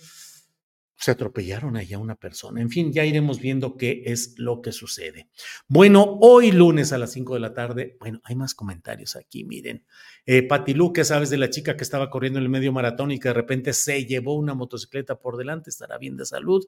se 0.96 1.10
atropellaron 1.10 1.76
allá 1.76 1.98
una 1.98 2.14
persona. 2.14 2.62
En 2.62 2.70
fin, 2.70 2.90
ya 2.90 3.04
iremos 3.04 3.38
viendo 3.38 3.76
qué 3.76 4.04
es 4.06 4.38
lo 4.38 4.62
que 4.62 4.72
sucede. 4.72 5.28
Bueno, 5.68 6.16
hoy 6.22 6.50
lunes 6.50 6.94
a 6.94 6.98
las 6.98 7.12
5 7.12 7.34
de 7.34 7.40
la 7.40 7.52
tarde, 7.52 7.98
bueno, 8.00 8.22
hay 8.24 8.34
más 8.36 8.54
comentarios 8.54 9.14
aquí, 9.14 9.44
miren. 9.44 9.84
Eh, 10.24 10.42
Patilú, 10.44 10.94
¿qué 10.94 11.04
sabes 11.04 11.28
de 11.28 11.36
la 11.36 11.50
chica 11.50 11.76
que 11.76 11.84
estaba 11.84 12.08
corriendo 12.08 12.38
en 12.38 12.44
el 12.44 12.48
medio 12.48 12.72
maratón 12.72 13.10
y 13.10 13.20
que 13.20 13.28
de 13.28 13.34
repente 13.34 13.74
se 13.74 14.06
llevó 14.06 14.34
una 14.34 14.54
motocicleta 14.54 15.20
por 15.20 15.36
delante? 15.36 15.68
¿Estará 15.68 15.98
bien 15.98 16.16
de 16.16 16.24
salud? 16.24 16.64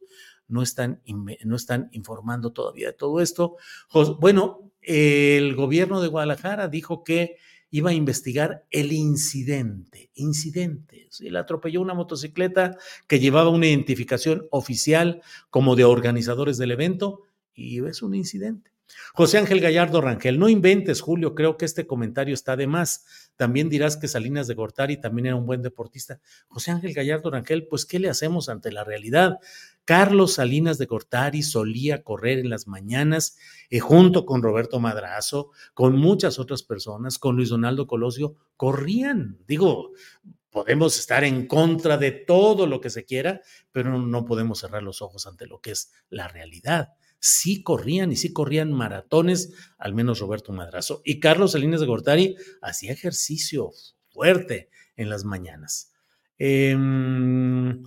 No 0.48 0.60
están, 0.62 1.00
no 1.42 1.56
están 1.56 1.88
informando 1.92 2.52
todavía 2.52 2.88
de 2.88 2.92
todo 2.92 3.22
esto. 3.22 3.56
Bueno, 4.20 4.70
el 4.82 5.54
gobierno 5.56 6.02
de 6.02 6.08
Guadalajara 6.08 6.68
dijo 6.68 7.04
que 7.04 7.38
iba 7.76 7.90
a 7.90 7.94
investigar 7.94 8.64
el 8.70 8.90
incidente. 8.90 10.10
Incidente. 10.14 11.08
Él 11.20 11.36
atropelló 11.36 11.82
una 11.82 11.92
motocicleta 11.92 12.78
que 13.06 13.20
llevaba 13.20 13.50
una 13.50 13.66
identificación 13.66 14.46
oficial 14.50 15.20
como 15.50 15.76
de 15.76 15.84
organizadores 15.84 16.56
del 16.56 16.70
evento 16.70 17.24
y 17.54 17.84
es 17.84 18.00
un 18.00 18.14
incidente. 18.14 18.75
José 19.14 19.38
Ángel 19.38 19.60
Gallardo 19.60 20.00
Rangel, 20.00 20.38
no 20.38 20.48
inventes, 20.48 21.00
Julio, 21.00 21.34
creo 21.34 21.56
que 21.56 21.64
este 21.64 21.86
comentario 21.86 22.34
está 22.34 22.56
de 22.56 22.66
más. 22.66 23.30
También 23.36 23.68
dirás 23.68 23.96
que 23.96 24.08
Salinas 24.08 24.46
de 24.46 24.54
Gortari 24.54 25.00
también 25.00 25.26
era 25.26 25.36
un 25.36 25.46
buen 25.46 25.62
deportista. 25.62 26.20
José 26.48 26.70
Ángel 26.70 26.92
Gallardo 26.92 27.30
Rangel, 27.30 27.66
pues, 27.66 27.86
¿qué 27.86 27.98
le 27.98 28.08
hacemos 28.08 28.48
ante 28.48 28.70
la 28.72 28.84
realidad? 28.84 29.38
Carlos 29.84 30.34
Salinas 30.34 30.78
de 30.78 30.86
Gortari 30.86 31.42
solía 31.42 32.02
correr 32.02 32.38
en 32.38 32.50
las 32.50 32.66
mañanas 32.66 33.36
eh, 33.70 33.80
junto 33.80 34.26
con 34.26 34.42
Roberto 34.42 34.80
Madrazo, 34.80 35.50
con 35.74 35.96
muchas 35.96 36.38
otras 36.38 36.62
personas, 36.62 37.18
con 37.18 37.36
Luis 37.36 37.48
Donaldo 37.48 37.86
Colosio, 37.86 38.36
corrían. 38.56 39.38
Digo, 39.46 39.92
podemos 40.50 40.98
estar 40.98 41.24
en 41.24 41.46
contra 41.46 41.96
de 41.98 42.10
todo 42.12 42.66
lo 42.66 42.80
que 42.80 42.90
se 42.90 43.04
quiera, 43.04 43.40
pero 43.72 43.98
no 43.98 44.24
podemos 44.24 44.60
cerrar 44.60 44.82
los 44.82 45.02
ojos 45.02 45.26
ante 45.26 45.46
lo 45.46 45.60
que 45.60 45.72
es 45.72 45.92
la 46.10 46.28
realidad 46.28 46.94
sí 47.18 47.62
corrían 47.62 48.12
y 48.12 48.16
sí 48.16 48.32
corrían 48.32 48.72
maratones, 48.72 49.54
al 49.78 49.94
menos 49.94 50.20
Roberto 50.20 50.52
Madrazo. 50.52 51.02
Y 51.04 51.20
Carlos 51.20 51.52
Salinas 51.52 51.80
de 51.80 51.86
Gortari 51.86 52.36
hacía 52.62 52.92
ejercicio 52.92 53.70
fuerte 54.08 54.70
en 54.96 55.08
las 55.08 55.24
mañanas. 55.24 55.92
Em, 56.38 57.82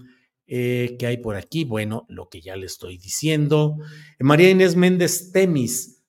eh, 0.47 0.95
¿Qué 0.97 1.07
hay 1.07 1.17
por 1.17 1.35
aquí? 1.35 1.63
Bueno, 1.63 2.05
lo 2.09 2.29
que 2.29 2.41
ya 2.41 2.55
le 2.55 2.65
estoy 2.65 2.97
diciendo. 2.97 3.77
María 4.19 4.49
Inés 4.49 4.75
Méndez 4.75 5.31
Temis, 5.31 6.03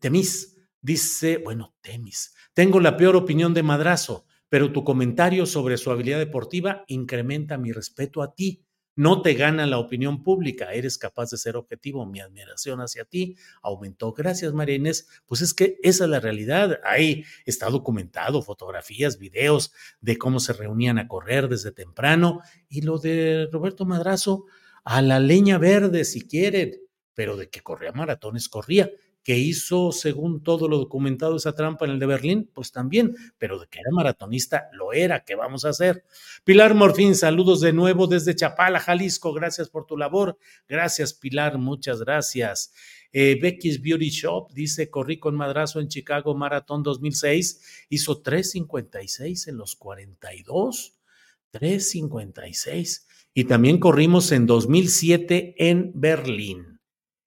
Temis, 0.00 0.58
dice, 0.80 1.38
bueno, 1.38 1.74
Temis, 1.80 2.34
tengo 2.54 2.80
la 2.80 2.96
peor 2.96 3.16
opinión 3.16 3.54
de 3.54 3.62
Madrazo, 3.62 4.26
pero 4.48 4.72
tu 4.72 4.84
comentario 4.84 5.46
sobre 5.46 5.78
su 5.78 5.90
habilidad 5.90 6.18
deportiva 6.18 6.84
incrementa 6.88 7.56
mi 7.56 7.72
respeto 7.72 8.22
a 8.22 8.34
ti 8.34 8.66
no 8.94 9.22
te 9.22 9.34
gana 9.34 9.66
la 9.66 9.78
opinión 9.78 10.22
pública, 10.22 10.72
eres 10.72 10.98
capaz 10.98 11.30
de 11.30 11.38
ser 11.38 11.56
objetivo, 11.56 12.04
mi 12.04 12.20
admiración 12.20 12.80
hacia 12.80 13.04
ti 13.04 13.36
aumentó. 13.62 14.12
Gracias, 14.12 14.52
María 14.52 14.76
Inés. 14.76 15.08
Pues 15.26 15.40
es 15.40 15.54
que 15.54 15.78
esa 15.82 16.04
es 16.04 16.10
la 16.10 16.20
realidad. 16.20 16.80
Ahí 16.84 17.24
está 17.46 17.70
documentado, 17.70 18.42
fotografías, 18.42 19.18
videos 19.18 19.72
de 20.00 20.18
cómo 20.18 20.40
se 20.40 20.52
reunían 20.52 20.98
a 20.98 21.08
correr 21.08 21.48
desde 21.48 21.72
temprano. 21.72 22.40
Y 22.68 22.82
lo 22.82 22.98
de 22.98 23.48
Roberto 23.50 23.86
Madrazo, 23.86 24.44
a 24.84 25.00
la 25.00 25.20
leña 25.20 25.58
verde, 25.58 26.04
si 26.04 26.26
quieren, 26.26 26.80
pero 27.14 27.36
de 27.36 27.48
que 27.48 27.60
corría 27.60 27.92
maratones, 27.92 28.48
corría 28.48 28.90
que 29.22 29.38
hizo, 29.38 29.92
según 29.92 30.42
todo 30.42 30.68
lo 30.68 30.78
documentado, 30.78 31.36
esa 31.36 31.54
trampa 31.54 31.84
en 31.84 31.92
el 31.92 31.98
de 31.98 32.06
Berlín, 32.06 32.50
pues 32.52 32.72
también, 32.72 33.14
pero 33.38 33.58
de 33.58 33.66
que 33.68 33.78
era 33.80 33.90
maratonista, 33.92 34.68
lo 34.72 34.92
era, 34.92 35.24
¿qué 35.24 35.36
vamos 35.36 35.64
a 35.64 35.68
hacer? 35.68 36.04
Pilar 36.44 36.74
Morfín, 36.74 37.14
saludos 37.14 37.60
de 37.60 37.72
nuevo 37.72 38.06
desde 38.06 38.34
Chapala, 38.34 38.80
Jalisco, 38.80 39.32
gracias 39.32 39.68
por 39.68 39.86
tu 39.86 39.96
labor, 39.96 40.38
gracias 40.68 41.14
Pilar, 41.14 41.58
muchas 41.58 42.00
gracias. 42.00 42.72
Eh, 43.12 43.38
Becky's 43.40 43.80
Beauty 43.80 44.08
Shop 44.08 44.50
dice, 44.52 44.88
corrí 44.90 45.18
con 45.18 45.36
madrazo 45.36 45.80
en 45.80 45.88
Chicago 45.88 46.34
Maratón 46.34 46.82
2006, 46.82 47.86
hizo 47.90 48.22
3.56 48.22 49.48
en 49.48 49.56
los 49.58 49.76
42, 49.76 50.98
3.56. 51.52 53.06
Y 53.34 53.44
también 53.44 53.78
corrimos 53.78 54.32
en 54.32 54.46
2007 54.46 55.54
en 55.58 55.92
Berlín. 55.94 56.71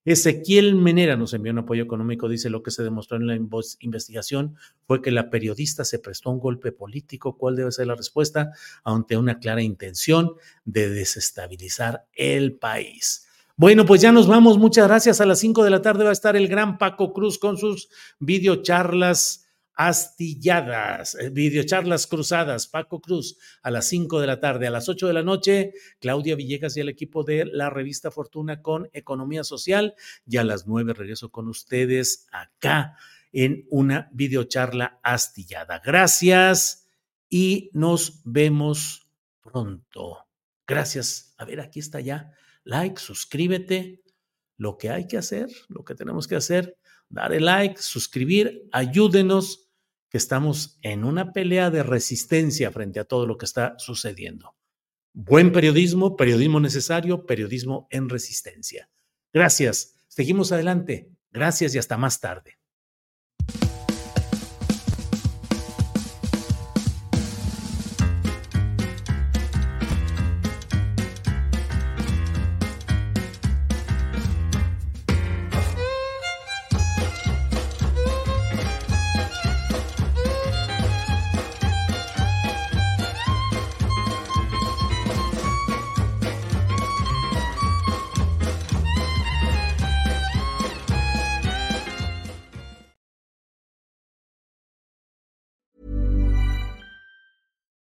Ezequiel 0.05 0.75
Menera 0.75 1.17
nos 1.17 1.33
envió 1.33 1.51
un 1.51 1.59
apoyo 1.59 1.83
económico, 1.83 2.29
dice 2.29 2.51
lo 2.51 2.61
que 2.61 2.69
se 2.69 2.83
demostró 2.83 3.17
en 3.17 3.25
la 3.25 3.35
investigación 3.35 4.55
fue 4.85 5.01
que 5.01 5.09
la 5.09 5.31
periodista 5.31 5.83
se 5.83 5.97
prestó 5.97 6.29
un 6.29 6.39
golpe 6.39 6.71
político. 6.71 7.37
¿Cuál 7.37 7.55
debe 7.55 7.71
ser 7.71 7.87
la 7.87 7.95
respuesta? 7.95 8.51
Ante 8.83 9.17
una 9.17 9.39
clara 9.39 9.63
intención 9.63 10.33
de 10.63 10.89
desestabilizar 10.89 12.05
el 12.13 12.53
país. 12.53 13.27
Bueno, 13.57 13.85
pues 13.85 14.01
ya 14.01 14.11
nos 14.11 14.27
vamos. 14.27 14.57
Muchas 14.57 14.87
gracias. 14.87 15.21
A 15.21 15.25
las 15.25 15.39
5 15.39 15.63
de 15.63 15.69
la 15.69 15.81
tarde 15.81 16.03
va 16.03 16.11
a 16.11 16.13
estar 16.13 16.35
el 16.35 16.47
gran 16.47 16.77
Paco 16.77 17.13
Cruz 17.13 17.39
con 17.39 17.57
sus 17.57 17.89
videocharlas 18.19 19.44
astilladas, 19.75 21.15
eh, 21.15 21.29
videocharlas 21.29 22.07
cruzadas, 22.07 22.67
Paco 22.67 23.01
Cruz, 23.01 23.37
a 23.61 23.71
las 23.71 23.87
5 23.87 24.21
de 24.21 24.27
la 24.27 24.39
tarde, 24.39 24.67
a 24.67 24.71
las 24.71 24.87
8 24.87 25.07
de 25.07 25.13
la 25.13 25.23
noche, 25.23 25.73
Claudia 25.99 26.35
Villegas 26.35 26.77
y 26.77 26.79
el 26.79 26.89
equipo 26.89 27.23
de 27.23 27.45
la 27.45 27.69
revista 27.69 28.11
Fortuna 28.11 28.61
con 28.61 28.89
Economía 28.93 29.43
Social, 29.43 29.95
y 30.25 30.37
a 30.37 30.43
las 30.43 30.65
9 30.65 30.93
regreso 30.93 31.29
con 31.29 31.47
ustedes 31.47 32.27
acá 32.31 32.97
en 33.33 33.65
una 33.69 34.09
videocharla 34.13 34.99
astillada. 35.03 35.81
Gracias 35.83 36.87
y 37.29 37.69
nos 37.73 38.21
vemos 38.23 39.09
pronto. 39.41 40.25
Gracias. 40.65 41.33
A 41.37 41.43
ver, 41.43 41.59
aquí 41.59 41.79
está 41.79 41.99
ya. 41.99 42.31
Like, 42.63 42.99
suscríbete. 42.99 44.01
Lo 44.57 44.77
que 44.77 44.89
hay 44.89 45.05
que 45.05 45.17
hacer, 45.17 45.49
lo 45.67 45.83
que 45.83 45.95
tenemos 45.95 46.27
que 46.27 46.37
hacer, 46.37 46.77
darle 47.09 47.41
like, 47.41 47.81
suscribir, 47.81 48.69
ayúdenos 48.71 49.64
estamos 50.17 50.77
en 50.81 51.03
una 51.03 51.33
pelea 51.33 51.69
de 51.69 51.83
resistencia 51.83 52.71
frente 52.71 52.99
a 52.99 53.05
todo 53.05 53.25
lo 53.25 53.37
que 53.37 53.45
está 53.45 53.75
sucediendo. 53.77 54.55
Buen 55.13 55.51
periodismo, 55.51 56.15
periodismo 56.17 56.59
necesario, 56.59 57.25
periodismo 57.25 57.87
en 57.89 58.09
resistencia. 58.09 58.89
Gracias. 59.33 59.95
Seguimos 60.07 60.51
adelante. 60.51 61.09
Gracias 61.31 61.75
y 61.75 61.77
hasta 61.77 61.97
más 61.97 62.19
tarde. 62.19 62.57